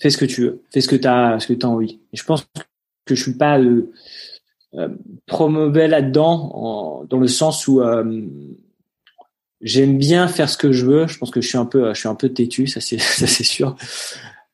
Fais 0.00 0.10
ce 0.10 0.18
que 0.18 0.24
tu 0.24 0.42
veux. 0.42 0.64
Fais 0.72 0.80
ce 0.80 0.88
que 0.88 0.96
tu 0.96 1.06
as, 1.06 1.38
ce 1.38 1.46
que 1.46 1.64
as 1.64 1.68
envie. 1.68 2.00
Et 2.12 2.16
je 2.16 2.24
pense 2.24 2.44
que 3.04 3.14
je 3.14 3.22
suis 3.22 3.34
pas 3.34 3.60
euh, 4.74 4.88
trop 5.26 5.48
mauvais 5.48 5.88
là-dedans, 5.88 7.04
dans 7.08 7.18
le 7.18 7.26
sens 7.26 7.66
où 7.66 7.80
euh, 7.80 8.22
j'aime 9.60 9.98
bien 9.98 10.28
faire 10.28 10.48
ce 10.48 10.56
que 10.56 10.72
je 10.72 10.86
veux. 10.86 11.06
Je 11.06 11.18
pense 11.18 11.30
que 11.30 11.40
je 11.40 11.48
suis 11.48 11.58
un 11.58 11.66
peu, 11.66 11.92
je 11.92 11.98
suis 11.98 12.08
un 12.08 12.14
peu 12.14 12.28
têtu, 12.28 12.66
ça 12.66 12.80
c'est, 12.80 12.98
ça 13.00 13.26
c'est 13.26 13.44
sûr. 13.44 13.76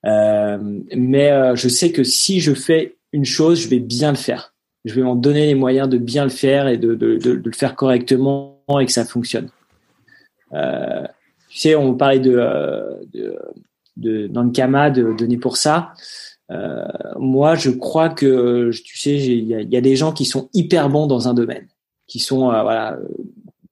Euh, 0.05 0.59
mais 0.97 1.31
euh, 1.31 1.57
je 1.57 1.69
sais 1.69 1.93
que 1.93 2.05
si 2.05 2.41
je 2.41 2.55
fais 2.55 2.97
une 3.13 3.25
chose, 3.25 3.61
je 3.61 3.69
vais 3.69 3.79
bien 3.79 4.11
le 4.11 4.17
faire. 4.17 4.55
Je 4.85 4.95
vais 4.95 5.03
m'en 5.03 5.17
donner 5.17 5.47
les 5.47 5.55
moyens 5.55 5.89
de 5.89 5.99
bien 5.99 6.25
le 6.25 6.31
faire 6.31 6.69
et 6.69 6.77
de, 6.77 6.95
de, 6.95 7.17
de, 7.17 7.33
le 7.33 7.53
faire 7.53 7.75
correctement 7.75 8.63
et 8.81 8.87
que 8.87 8.93
ça 8.93 9.05
fonctionne. 9.05 9.49
Euh, 10.53 11.03
tu 11.49 11.59
sais, 11.59 11.75
on 11.75 11.95
parlait 11.95 12.21
de, 12.21 12.41
de, 13.13 13.37
de 13.97 14.27
dans 14.29 14.45
de 14.45 15.17
donner 15.17 15.39
pour 15.39 15.57
ça. 15.57 15.93
Euh, 16.51 16.87
moi, 17.19 17.55
je 17.55 17.71
crois 17.71 18.09
que, 18.09 18.71
tu 18.85 18.99
sais, 18.99 19.17
il 19.17 19.45
y 19.45 19.53
y 19.53 19.77
a, 19.77 19.81
des 19.81 19.97
gens 19.97 20.13
qui 20.13 20.25
sont 20.25 20.49
hyper 20.55 20.89
bons 20.89 21.07
dans 21.07 21.29
un 21.29 21.35
domaine, 21.35 21.67
qui 22.07 22.19
sont, 22.19 22.51
euh, 22.51 22.63
voilà, 22.63 22.99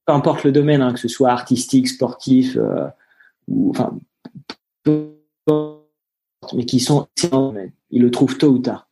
peu 0.07 0.13
importe 0.13 0.45
le 0.45 0.53
domaine, 0.53 0.83
hein, 0.83 0.93
que 0.93 0.99
ce 0.99 1.09
soit 1.09 1.31
artistique, 1.31 1.89
sportif, 1.89 2.57
euh, 2.57 2.87
ou 3.49 3.71
enfin, 3.71 3.97
mais 6.55 6.67
qui 6.67 6.81
sont 6.81 7.07
excellents 7.17 7.55
Ils 7.91 8.03
le 8.03 8.11
trouvent 8.11 8.37
tôt 8.37 8.51
ou 8.51 8.59
tard. 8.59 8.89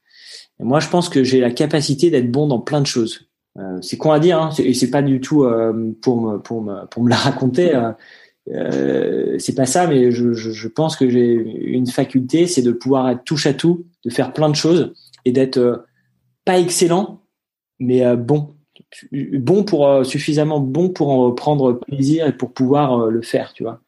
moi, 0.58 0.80
je 0.80 0.88
pense 0.88 1.08
que 1.08 1.24
j'ai 1.24 1.40
la 1.40 1.50
capacité 1.50 2.10
d'être 2.10 2.30
bon 2.30 2.46
dans 2.46 2.60
plein 2.60 2.80
de 2.80 2.86
choses. 2.86 3.28
Euh, 3.58 3.78
c'est 3.82 3.98
con 3.98 4.12
à 4.12 4.18
dire, 4.18 4.40
hein, 4.40 4.50
et 4.58 4.72
c'est 4.72 4.90
pas 4.90 5.02
du 5.02 5.20
tout 5.20 5.44
euh, 5.44 5.92
pour 6.00 6.20
me 6.22 6.38
pour 6.38 6.62
me 6.62 6.86
pour 6.86 7.02
me 7.02 7.10
la 7.10 7.16
raconter. 7.16 7.74
Euh, 8.50 9.34
euh, 9.34 9.38
c'est 9.38 9.54
pas 9.54 9.66
ça, 9.66 9.86
mais 9.86 10.10
je, 10.10 10.32
je, 10.32 10.50
je 10.50 10.68
pense 10.68 10.96
que 10.96 11.08
j'ai 11.08 11.32
une 11.32 11.86
faculté, 11.86 12.46
c'est 12.46 12.62
de 12.62 12.72
pouvoir 12.72 13.08
être 13.10 13.24
touche 13.24 13.46
à 13.46 13.54
tout, 13.54 13.86
de 14.04 14.10
faire 14.10 14.32
plein 14.32 14.50
de 14.50 14.56
choses 14.56 14.92
et 15.24 15.32
d'être 15.32 15.58
euh, 15.58 15.76
pas 16.44 16.58
excellent, 16.58 17.22
mais 17.78 18.16
bon, 18.16 18.54
bon 19.12 19.64
pour 19.64 20.04
suffisamment 20.04 20.60
bon 20.60 20.88
pour 20.88 21.10
en 21.10 21.32
prendre 21.32 21.72
plaisir 21.72 22.26
et 22.26 22.32
pour 22.32 22.52
pouvoir 22.52 23.06
le 23.06 23.22
faire, 23.22 23.52
tu 23.52 23.62
vois. 23.62 23.80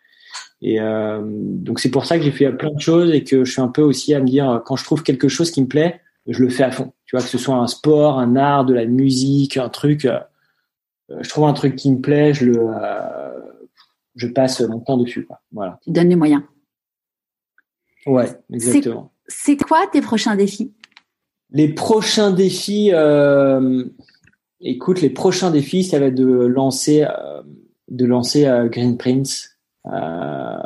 Et 0.62 0.78
donc 0.80 1.78
c'est 1.78 1.90
pour 1.90 2.06
ça 2.06 2.16
que 2.16 2.24
j'ai 2.24 2.32
fait 2.32 2.50
plein 2.52 2.72
de 2.72 2.80
choses 2.80 3.12
et 3.12 3.22
que 3.22 3.44
je 3.44 3.52
suis 3.52 3.60
un 3.60 3.68
peu 3.68 3.82
aussi 3.82 4.14
à 4.14 4.20
me 4.20 4.26
dire 4.26 4.62
quand 4.64 4.76
je 4.76 4.84
trouve 4.84 5.02
quelque 5.02 5.28
chose 5.28 5.50
qui 5.50 5.62
me 5.62 5.68
plaît, 5.68 6.00
je 6.26 6.42
le 6.42 6.48
fais 6.48 6.64
à 6.64 6.70
fond. 6.70 6.92
Tu 7.06 7.16
vois, 7.16 7.24
que 7.24 7.30
ce 7.30 7.38
soit 7.38 7.56
un 7.56 7.66
sport, 7.66 8.18
un 8.18 8.36
art, 8.36 8.64
de 8.64 8.74
la 8.74 8.86
musique, 8.86 9.56
un 9.56 9.68
truc. 9.68 10.04
Euh, 10.04 10.20
je 11.20 11.28
trouve 11.28 11.44
un 11.44 11.52
truc 11.52 11.76
qui 11.76 11.90
me 11.90 12.00
plaît, 12.00 12.32
je 12.32 12.46
le, 12.46 12.58
euh, 12.58 13.33
je 14.14 14.26
passe 14.28 14.60
mon 14.60 14.80
temps 14.80 14.96
dessus. 14.96 15.24
Quoi. 15.26 15.40
Voilà. 15.52 15.78
Tu 15.82 15.90
donnes 15.90 16.08
les 16.08 16.16
moyens. 16.16 16.42
Ouais, 18.06 18.28
exactement. 18.52 19.12
C'est 19.26 19.56
quoi 19.56 19.86
tes 19.86 20.00
prochains 20.00 20.36
défis? 20.36 20.72
Les 21.50 21.68
prochains 21.68 22.32
défis, 22.32 22.90
euh, 22.92 23.84
écoute, 24.60 25.00
les 25.00 25.10
prochains 25.10 25.50
défis, 25.50 25.84
ça 25.84 25.98
va 25.98 26.06
être 26.06 26.14
de 26.14 26.24
lancer, 26.24 27.04
euh, 27.04 27.42
de 27.88 28.04
lancer 28.04 28.46
euh, 28.46 28.68
Green 28.68 28.96
Prince. 28.98 29.56
Euh, 29.86 30.58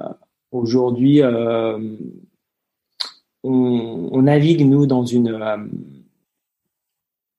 Aujourd'hui, 0.51 1.21
on, 1.23 1.99
on, 3.45 4.23
navigue 4.23 4.67
nous 4.67 4.87
dans 4.87 5.05
une 5.05 5.29
euh, 5.29 5.57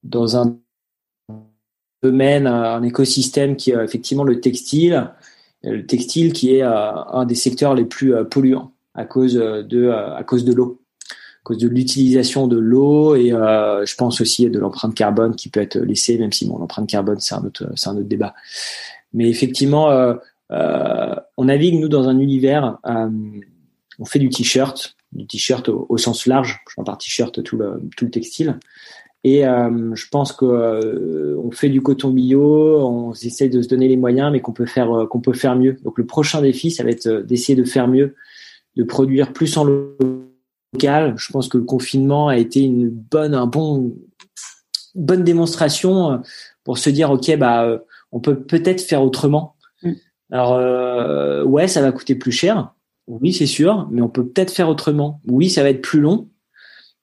dans 0.03 0.37
un 0.37 0.57
domaine, 2.03 2.45
un 2.45 2.83
écosystème 2.83 3.55
qui 3.55 3.71
est 3.71 3.83
effectivement 3.83 4.23
le 4.23 4.39
textile, 4.39 5.11
le 5.63 5.85
textile 5.85 6.33
qui 6.33 6.55
est 6.55 6.63
euh, 6.63 6.93
un 6.93 7.25
des 7.25 7.35
secteurs 7.35 7.75
les 7.75 7.85
plus 7.85 8.15
euh, 8.15 8.23
polluants 8.23 8.71
à 8.95 9.05
cause 9.05 9.35
de 9.35 9.89
à 9.89 10.23
cause 10.23 10.43
de 10.43 10.53
l'eau, 10.53 10.81
à 11.09 11.43
cause 11.43 11.57
de 11.57 11.67
l'utilisation 11.67 12.47
de 12.47 12.57
l'eau 12.57 13.15
et 13.15 13.31
euh, 13.31 13.85
je 13.85 13.95
pense 13.95 14.19
aussi 14.19 14.49
de 14.49 14.59
l'empreinte 14.59 14.95
carbone 14.95 15.35
qui 15.35 15.49
peut 15.49 15.61
être 15.61 15.77
laissée, 15.77 16.17
même 16.17 16.31
si 16.31 16.47
bon 16.47 16.57
l'empreinte 16.57 16.89
carbone 16.89 17.19
c'est 17.19 17.35
un 17.35 17.43
autre 17.43 17.71
c'est 17.75 17.89
un 17.89 17.97
autre 17.97 18.07
débat. 18.07 18.33
Mais 19.13 19.29
effectivement, 19.29 19.89
euh, 19.91 21.15
on 21.37 21.45
navigue 21.45 21.79
nous 21.79 21.87
dans 21.87 22.07
un 22.09 22.19
univers, 22.19 22.77
on 22.83 24.05
fait 24.05 24.19
du 24.19 24.29
t-shirt, 24.29 24.95
du 25.11 25.25
t-shirt 25.25 25.67
au, 25.69 25.97
sens 25.97 26.25
large, 26.25 26.59
je 26.69 26.81
par 26.83 26.97
t-shirt 26.97 27.43
tout 27.43 27.57
le, 27.57 27.81
tout 27.95 28.05
le 28.05 28.11
textile. 28.11 28.59
Et 29.23 29.45
euh, 29.45 29.95
je 29.95 30.07
pense 30.09 30.31
que 30.31 30.45
euh, 30.45 31.37
on 31.43 31.51
fait 31.51 31.69
du 31.69 31.81
coton 31.81 32.09
bio, 32.09 32.79
on 32.79 33.11
essaie 33.11 33.49
de 33.49 33.61
se 33.61 33.67
donner 33.67 33.87
les 33.87 33.97
moyens, 33.97 34.31
mais 34.31 34.39
qu'on 34.39 34.53
peut 34.53 34.65
faire 34.65 34.91
euh, 34.93 35.05
qu'on 35.07 35.19
peut 35.19 35.33
faire 35.33 35.55
mieux. 35.55 35.77
Donc 35.83 35.97
le 35.97 36.05
prochain 36.05 36.41
défi, 36.41 36.71
ça 36.71 36.83
va 36.83 36.89
être 36.89 37.07
d'essayer 37.07 37.55
de 37.55 37.65
faire 37.65 37.87
mieux, 37.87 38.15
de 38.77 38.83
produire 38.83 39.33
plus 39.33 39.57
en 39.57 39.65
local. 39.65 41.15
Je 41.17 41.31
pense 41.33 41.49
que 41.49 41.57
le 41.57 41.65
confinement 41.65 42.29
a 42.29 42.37
été 42.37 42.61
une 42.61 42.89
bonne 42.89 43.33
un 43.33 43.47
bon 43.47 43.93
bonne 44.95 45.23
démonstration 45.23 46.21
pour 46.63 46.77
se 46.77 46.89
dire 46.89 47.11
ok 47.11 47.35
bah 47.37 47.81
on 48.11 48.21
peut 48.21 48.39
peut-être 48.39 48.81
faire 48.81 49.03
autrement. 49.03 49.55
Mm. 49.83 49.91
Alors 50.31 51.45
ouais, 51.45 51.67
ça 51.67 51.81
va 51.81 51.91
coûter 51.91 52.15
plus 52.15 52.31
cher, 52.31 52.73
oui, 53.09 53.33
c'est 53.33 53.47
sûr, 53.47 53.87
mais 53.91 54.01
on 54.01 54.07
peut 54.07 54.25
peut-être 54.25 54.53
faire 54.53 54.69
autrement. 54.69 55.19
Oui, 55.27 55.49
ça 55.49 55.63
va 55.63 55.71
être 55.71 55.81
plus 55.81 55.99
long, 55.99 56.29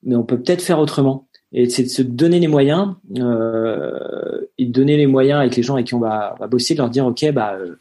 mais 0.05 0.15
on 0.15 0.23
peut 0.23 0.41
peut-être 0.41 0.63
faire 0.63 0.79
autrement. 0.79 1.26
Et 1.53 1.69
c'est 1.71 1.85
de 1.85 1.89
se 1.89 2.03
donner 2.03 2.41
les 2.41 2.49
moyens 2.49 2.97
euh, 3.19 4.41
et 4.59 4.67
donner 4.67 4.97
les 4.97 5.07
moyens 5.07 5.41
avec 5.41 5.57
les 5.57 5.63
gens 5.63 5.75
avec 5.75 5.87
qui 5.87 5.95
on 5.95 6.01
va, 6.01 6.35
va 6.41 6.49
bosser, 6.49 6.75
de 6.75 6.81
leur 6.81 6.91
dire 6.91 7.07
ok, 7.07 7.31
bah, 7.33 7.55
euh, 7.55 7.77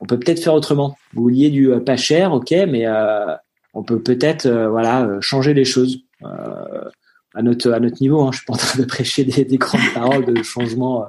on 0.00 0.06
peut 0.06 0.18
peut-être 0.18 0.42
faire 0.42 0.54
autrement. 0.54 0.96
Vous 1.12 1.22
vouliez 1.22 1.50
du 1.50 1.72
euh, 1.72 1.80
pas 1.80 1.96
cher, 1.96 2.32
ok, 2.32 2.50
mais 2.68 2.86
euh, 2.86 3.34
on 3.72 3.84
peut 3.84 4.02
peut-être 4.02 4.46
euh, 4.46 4.68
voilà 4.68 5.08
changer 5.20 5.54
les 5.54 5.64
choses 5.64 6.00
à 6.22 7.42
notre 7.42 7.70
à 7.70 7.80
notre 7.80 8.00
niveau. 8.00 8.22
Hein. 8.22 8.30
Je 8.32 8.38
suis 8.38 8.46
pas 8.46 8.54
en 8.54 8.56
train 8.56 8.80
de 8.80 8.84
prêcher 8.84 9.24
des, 9.24 9.44
des 9.44 9.58
grandes 9.58 9.92
paroles 9.94 10.24
de 10.26 10.42
changement 10.42 11.06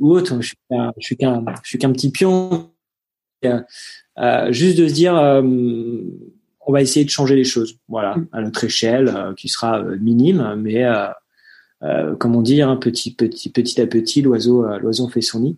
ou 0.00 0.12
autre. 0.12 0.36
Je 0.40 0.46
suis 0.48 0.56
qu'un 0.68 0.92
je 1.00 1.68
suis 1.68 1.78
qu'un 1.78 1.92
petit 1.92 2.10
pion. 2.10 2.70
Juste 3.42 4.78
de 4.78 4.88
se 4.88 4.92
dire, 4.92 5.14
on 5.14 6.72
va 6.72 6.80
essayer 6.80 7.04
de 7.04 7.10
changer 7.10 7.36
les 7.36 7.44
choses, 7.44 7.78
voilà, 7.88 8.16
à 8.32 8.40
notre 8.40 8.64
échelle, 8.64 9.34
qui 9.36 9.48
sera 9.48 9.82
minime, 9.82 10.54
mais 10.56 10.82
comme 12.18 12.34
on 12.34 12.42
dit, 12.42 12.62
hein, 12.62 12.76
petit, 12.76 13.14
petit, 13.14 13.50
petit 13.50 13.80
à 13.80 13.86
petit, 13.86 14.22
l'oiseau, 14.22 14.66
l'oiseau 14.78 15.08
fait 15.08 15.20
son 15.20 15.40
nid. 15.40 15.56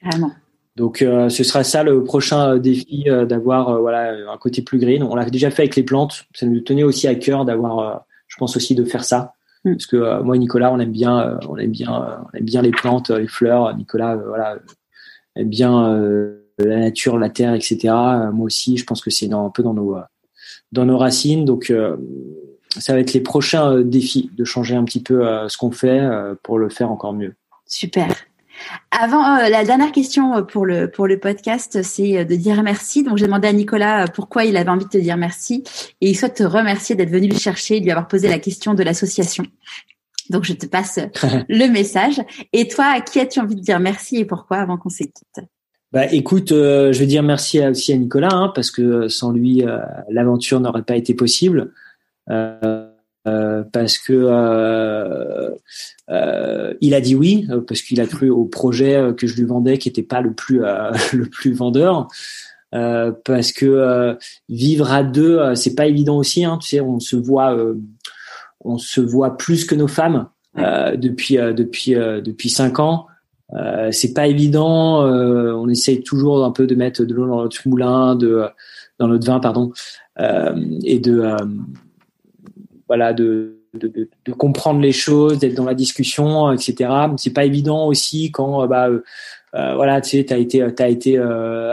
Carrément. 0.00 0.32
Donc 0.74 0.98
ce 0.98 1.44
sera 1.44 1.62
ça 1.62 1.82
le 1.84 2.02
prochain 2.02 2.56
défi 2.56 3.04
d'avoir 3.28 3.80
voilà 3.80 4.14
un 4.32 4.38
côté 4.38 4.62
plus 4.62 4.78
green. 4.78 5.02
On 5.02 5.14
l'a 5.14 5.28
déjà 5.28 5.50
fait 5.50 5.62
avec 5.62 5.76
les 5.76 5.84
plantes. 5.84 6.24
Ça 6.34 6.46
nous 6.46 6.60
tenait 6.60 6.82
aussi 6.82 7.06
à 7.06 7.14
cœur 7.14 7.44
d'avoir, 7.44 8.06
je 8.26 8.36
pense 8.38 8.56
aussi 8.56 8.74
de 8.74 8.84
faire 8.84 9.04
ça 9.04 9.34
mm. 9.64 9.72
parce 9.72 9.86
que 9.86 10.22
moi 10.22 10.34
et 10.34 10.38
Nicolas 10.38 10.72
on 10.72 10.80
aime 10.80 10.90
bien, 10.90 11.38
on 11.48 11.56
aime 11.58 11.70
bien, 11.70 12.24
on 12.24 12.36
aime 12.36 12.44
bien 12.44 12.62
les 12.62 12.72
plantes, 12.72 13.10
les 13.10 13.28
fleurs. 13.28 13.76
Nicolas 13.76 14.16
voilà 14.16 14.58
aime 15.36 15.48
bien 15.48 16.40
la 16.58 16.78
nature, 16.78 17.18
la 17.18 17.30
terre, 17.30 17.54
etc. 17.54 17.78
Euh, 17.84 18.32
moi 18.32 18.46
aussi, 18.46 18.76
je 18.76 18.84
pense 18.84 19.00
que 19.00 19.10
c'est 19.10 19.32
un 19.32 19.50
peu 19.50 19.62
dans 19.62 19.74
nos 19.74 19.96
euh, 19.96 20.02
dans 20.72 20.84
nos 20.84 20.98
racines. 20.98 21.44
Donc, 21.44 21.70
euh, 21.70 21.96
ça 22.78 22.92
va 22.92 23.00
être 23.00 23.12
les 23.12 23.20
prochains 23.20 23.80
défis 23.80 24.30
de 24.36 24.44
changer 24.44 24.74
un 24.74 24.84
petit 24.84 25.02
peu 25.02 25.26
ce 25.48 25.56
qu'on 25.56 25.70
fait 25.70 26.00
pour 26.42 26.58
le 26.58 26.68
faire 26.68 26.90
encore 26.90 27.12
mieux. 27.12 27.34
Super. 27.66 28.08
Avant, 28.90 29.36
la 29.36 29.64
dernière 29.64 29.92
question 29.92 30.44
pour 30.44 30.64
le 30.64 30.90
pour 30.90 31.06
le 31.06 31.18
podcast, 31.18 31.82
c'est 31.82 32.24
de 32.24 32.34
dire 32.36 32.62
merci. 32.62 33.02
Donc, 33.02 33.18
j'ai 33.18 33.26
demandé 33.26 33.48
à 33.48 33.52
Nicolas 33.52 34.06
pourquoi 34.08 34.44
il 34.44 34.56
avait 34.56 34.70
envie 34.70 34.84
de 34.84 34.90
te 34.90 34.98
dire 34.98 35.16
merci, 35.16 35.64
et 36.00 36.10
il 36.10 36.14
souhaite 36.14 36.34
te 36.34 36.42
remercier 36.44 36.94
d'être 36.94 37.10
venu 37.10 37.28
le 37.28 37.38
chercher 37.38 37.78
et 37.78 37.80
lui 37.80 37.90
avoir 37.90 38.08
posé 38.08 38.28
la 38.28 38.38
question 38.38 38.74
de 38.74 38.82
l'association. 38.82 39.44
Donc, 40.30 40.44
je 40.44 40.52
te 40.52 40.66
passe 40.66 40.98
le 41.48 41.66
message. 41.70 42.20
Et 42.52 42.68
toi, 42.68 42.86
à 42.96 43.00
qui 43.00 43.20
as-tu 43.20 43.40
envie 43.40 43.56
de 43.56 43.60
dire 43.60 43.80
merci 43.80 44.16
et 44.16 44.24
pourquoi 44.24 44.58
avant 44.58 44.76
qu'on 44.76 44.90
se 44.90 45.04
quitte 45.04 45.40
bah, 45.92 46.10
écoute, 46.10 46.52
euh, 46.52 46.90
je 46.90 46.98
vais 47.00 47.04
dire 47.04 47.22
merci 47.22 47.60
aussi 47.60 47.92
à 47.92 47.96
Nicolas, 47.98 48.32
hein, 48.32 48.50
parce 48.54 48.70
que 48.70 49.08
sans 49.08 49.30
lui, 49.30 49.62
euh, 49.62 49.76
l'aventure 50.08 50.58
n'aurait 50.58 50.84
pas 50.84 50.96
été 50.96 51.12
possible. 51.12 51.70
Euh, 52.30 52.88
parce 53.72 53.98
que 53.98 55.54
il 56.80 56.94
a 56.94 57.00
dit 57.00 57.14
oui, 57.14 57.46
parce 57.68 57.82
qu'il 57.82 58.00
a 58.00 58.06
cru 58.06 58.30
au 58.30 58.44
projet 58.44 59.12
que 59.16 59.26
je 59.26 59.36
lui 59.36 59.44
vendais, 59.44 59.78
qui 59.78 59.88
n'était 59.88 60.02
pas 60.02 60.20
le 60.20 60.32
plus 60.32 60.60
le 61.12 61.26
plus 61.26 61.52
vendeur. 61.52 62.08
parce 62.70 63.52
que 63.52 64.16
vivre 64.48 64.92
à 64.92 65.04
deux, 65.04 65.54
c'est 65.54 65.74
pas 65.74 65.86
évident 65.86 66.18
aussi. 66.18 66.44
Hein, 66.44 66.58
tu 66.60 66.68
sais, 66.68 66.80
on 66.80 67.00
se 67.00 67.16
voit, 67.16 67.56
on 68.60 68.78
se 68.78 69.00
voit 69.00 69.36
plus 69.36 69.64
que 69.64 69.74
nos 69.74 69.88
femmes 69.88 70.28
depuis 70.56 71.36
depuis 71.36 71.94
depuis 71.94 72.50
cinq 72.50 72.80
ans. 72.80 73.06
Euh, 73.54 73.90
c'est 73.92 74.14
pas 74.14 74.26
évident. 74.26 75.06
Euh, 75.06 75.52
on 75.52 75.68
essaye 75.68 76.02
toujours 76.02 76.44
un 76.44 76.52
peu 76.52 76.66
de 76.66 76.74
mettre 76.74 77.04
de 77.04 77.14
l'eau 77.14 77.26
dans 77.26 77.42
notre 77.42 77.68
moulin, 77.68 78.14
de 78.14 78.46
dans 78.98 79.08
notre 79.08 79.26
vin, 79.26 79.40
pardon, 79.40 79.72
euh, 80.20 80.54
et 80.84 80.98
de 81.00 81.34
voilà 82.88 83.12
de, 83.12 83.58
de, 83.74 84.08
de, 84.24 84.32
comprendre 84.32 84.80
les 84.80 84.92
choses, 84.92 85.38
d'être 85.38 85.54
dans 85.54 85.64
la 85.64 85.74
discussion, 85.74 86.52
etc. 86.52 86.90
C'est 87.16 87.32
pas 87.32 87.44
évident 87.44 87.86
aussi 87.86 88.30
quand 88.30 88.66
bah 88.66 88.88
voilà, 89.52 90.00
tu 90.00 90.10
sais, 90.10 90.24
t'as 90.24 90.38
été 90.38 90.66
t'as 90.74 90.88
été 90.88 91.18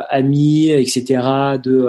ami, 0.10 0.70
etc. 0.70 1.58
De 1.62 1.88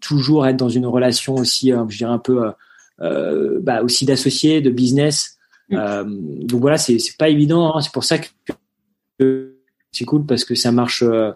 toujours 0.00 0.46
être 0.46 0.56
dans 0.56 0.68
une 0.68 0.86
relation 0.86 1.34
aussi, 1.34 1.72
je 1.88 1.96
dirais 1.96 2.12
un 2.12 2.18
peu 2.18 2.50
bah, 2.98 3.82
aussi 3.82 4.04
d'associé, 4.04 4.60
de 4.60 4.70
business. 4.70 5.38
Mm. 5.70 6.46
donc 6.46 6.60
voilà, 6.60 6.76
c'est 6.76 6.98
c'est 6.98 7.16
pas 7.16 7.28
évident. 7.28 7.76
Hein. 7.76 7.80
C'est 7.80 7.92
pour 7.92 8.04
ça 8.04 8.18
que 8.18 9.52
c'est 9.92 10.06
cool 10.06 10.24
parce 10.24 10.44
que 10.44 10.54
ça 10.54 10.72
marche, 10.72 11.02
euh, 11.02 11.32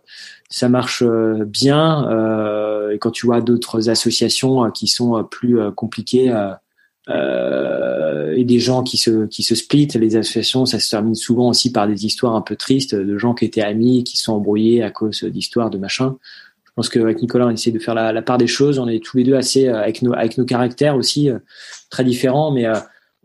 ça 0.49 0.69
marche 0.69 1.03
euh, 1.03 1.45
bien. 1.45 2.11
Euh, 2.11 2.91
et 2.91 2.99
quand 2.99 3.11
tu 3.11 3.27
vois 3.27 3.43
d'autres 3.43 3.91
associations 3.91 4.71
qui 4.71 4.89
sont 4.89 5.23
plus 5.25 5.59
compliquées 5.75 6.33
et 7.09 8.45
des 8.45 8.59
gens 8.59 8.83
qui 8.83 8.97
se 8.97 9.27
qui 9.27 9.43
se 9.43 9.55
splitent, 9.55 9.95
les 9.95 10.17
associations, 10.17 10.67
ça 10.67 10.79
se 10.79 10.91
termine 10.91 11.15
souvent 11.15 11.49
aussi 11.49 11.71
par 11.71 11.87
des 11.87 12.05
histoires 12.05 12.35
un 12.35 12.43
peu 12.43 12.57
tristes 12.57 12.95
de 12.95 13.19
gens 13.19 13.33
qui 13.35 13.45
étaient 13.45 13.63
amis 13.63 14.05
qui 14.05 14.17
sont 14.17 14.35
embrouillés 14.35 14.83
à 14.83 14.91
cause 14.91 15.23
d'histoires 15.23 15.71
de 15.71 15.79
machin. 15.79 16.17
Je 16.65 16.71
pense 16.75 16.89
qu'avec 16.89 17.23
Nicolas, 17.23 17.47
on 17.47 17.51
essaie 17.51 17.71
de 17.71 17.79
faire 17.79 17.95
la, 17.95 18.13
la, 18.13 18.23
part 18.23 18.37
des 18.37 18.49
choses. 18.49 18.79
On 18.79 18.89
est 18.89 19.03
tous 19.03 19.17
les 19.17 19.25
deux 19.25 19.35
assez 19.35 19.69
avec 19.69 20.03
nos 20.03 20.13
avec 20.13 20.37
nos 20.37 20.45
caractères 20.45 20.97
aussi 20.97 21.31
très 21.91 22.05
différents, 22.05 22.51
mais 22.51 22.67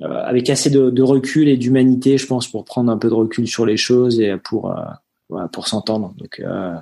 euh, 0.03 0.23
avec 0.23 0.49
assez 0.49 0.69
de, 0.69 0.89
de 0.89 1.03
recul 1.03 1.47
et 1.47 1.57
d'humanité, 1.57 2.17
je 2.17 2.25
pense, 2.25 2.47
pour 2.47 2.65
prendre 2.65 2.91
un 2.91 2.97
peu 2.97 3.07
de 3.09 3.13
recul 3.13 3.47
sur 3.47 3.67
les 3.67 3.77
choses 3.77 4.19
et 4.19 4.35
pour 4.37 4.71
euh, 4.71 5.47
pour 5.53 5.67
s'entendre. 5.67 6.13
Donc, 6.17 6.39
euh, 6.39 6.75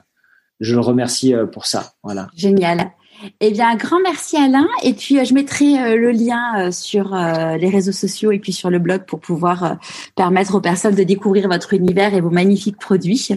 je 0.60 0.74
le 0.74 0.82
remercie 0.82 1.34
pour 1.52 1.66
ça. 1.66 1.94
Voilà. 2.02 2.30
Génial. 2.36 2.92
Eh 3.42 3.52
bien, 3.52 3.70
un 3.70 3.76
grand 3.76 4.00
merci 4.02 4.38
Alain. 4.38 4.68
Et 4.84 4.94
puis, 4.94 5.24
je 5.26 5.34
mettrai 5.34 5.98
le 5.98 6.12
lien 6.12 6.72
sur 6.72 7.16
les 7.16 7.70
réseaux 7.70 7.92
sociaux 7.92 8.32
et 8.32 8.40
puis 8.40 8.54
sur 8.54 8.70
le 8.70 8.80
blog 8.80 9.06
pour 9.06 9.20
pouvoir 9.20 9.78
permettre 10.16 10.56
aux 10.56 10.62
personnes 10.62 10.96
de 10.96 11.04
découvrir 11.04 11.48
votre 11.48 11.74
univers 11.74 12.14
et 12.14 12.22
vos 12.22 12.30
magnifiques 12.30 12.78
produits. 12.78 13.30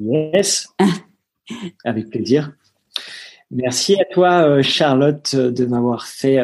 Yes, 0.00 0.68
avec 1.84 2.10
plaisir. 2.10 2.52
Merci 3.50 3.94
à 4.00 4.04
toi, 4.12 4.62
Charlotte, 4.62 5.36
de 5.36 5.66
m'avoir 5.66 6.06
fait 6.06 6.38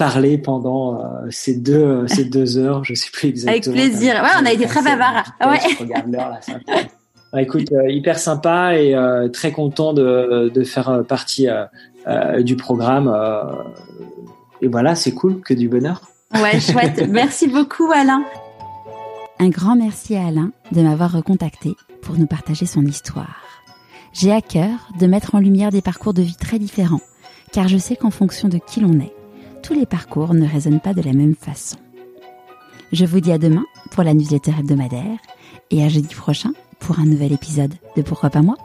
parler 0.00 0.38
pendant 0.38 0.98
euh, 0.98 1.26
ces 1.28 1.56
deux 1.56 1.74
euh, 1.74 2.06
ces 2.06 2.24
deux 2.24 2.56
heures, 2.56 2.84
je 2.84 2.94
sais 2.94 3.10
plus 3.12 3.28
exactement. 3.28 3.74
Avec 3.76 3.90
plaisir. 3.90 4.14
Ouais, 4.14 4.30
on 4.40 4.46
a 4.46 4.52
été 4.52 4.64
très 4.64 4.82
bavard. 4.82 5.24
Ouais. 5.40 5.58
regarde 5.78 6.10
l'heure 6.10 6.30
là. 6.30 6.40
écoute, 7.38 7.72
euh, 7.72 7.90
hyper 7.90 8.18
sympa 8.18 8.76
et 8.76 8.96
très 9.32 9.52
content 9.52 9.92
de, 9.92 10.50
de 10.52 10.64
faire 10.64 11.04
partie 11.06 11.48
du 12.40 12.56
programme. 12.56 13.14
et 14.60 14.68
voilà, 14.68 14.94
c'est 14.94 15.12
cool, 15.12 15.40
que 15.40 15.54
du 15.54 15.68
bonheur. 15.68 16.02
Ouais, 16.34 16.60
chouette. 16.60 17.06
merci 17.10 17.48
beaucoup, 17.48 17.90
Alain. 17.92 18.24
Un 19.38 19.48
grand 19.48 19.74
merci 19.74 20.16
à 20.16 20.26
Alain 20.26 20.52
de 20.70 20.82
m'avoir 20.82 21.12
recontacté 21.12 21.74
pour 22.02 22.16
nous 22.18 22.26
partager 22.26 22.66
son 22.66 22.84
histoire. 22.84 23.40
J'ai 24.12 24.32
à 24.32 24.40
cœur 24.40 24.88
de 24.98 25.06
mettre 25.06 25.34
en 25.34 25.38
lumière 25.38 25.70
des 25.70 25.82
parcours 25.82 26.14
de 26.14 26.22
vie 26.22 26.36
très 26.36 26.58
différents, 26.58 27.00
car 27.52 27.68
je 27.68 27.78
sais 27.78 27.96
qu'en 27.96 28.10
fonction 28.10 28.48
de 28.48 28.58
qui 28.58 28.80
l'on 28.80 28.98
est, 29.00 29.14
tous 29.62 29.74
les 29.74 29.86
parcours 29.86 30.34
ne 30.34 30.46
résonnent 30.46 30.80
pas 30.80 30.94
de 30.94 31.02
la 31.02 31.12
même 31.12 31.34
façon. 31.34 31.76
Je 32.92 33.04
vous 33.04 33.20
dis 33.20 33.32
à 33.32 33.38
demain 33.38 33.64
pour 33.92 34.02
la 34.02 34.14
newsletter 34.14 34.52
hebdomadaire 34.58 35.18
et 35.70 35.84
à 35.84 35.88
jeudi 35.88 36.14
prochain 36.14 36.52
pour 36.80 36.98
un 36.98 37.04
nouvel 37.04 37.32
épisode 37.32 37.74
de 37.96 38.02
Pourquoi 38.02 38.30
pas 38.30 38.42
moi? 38.42 38.56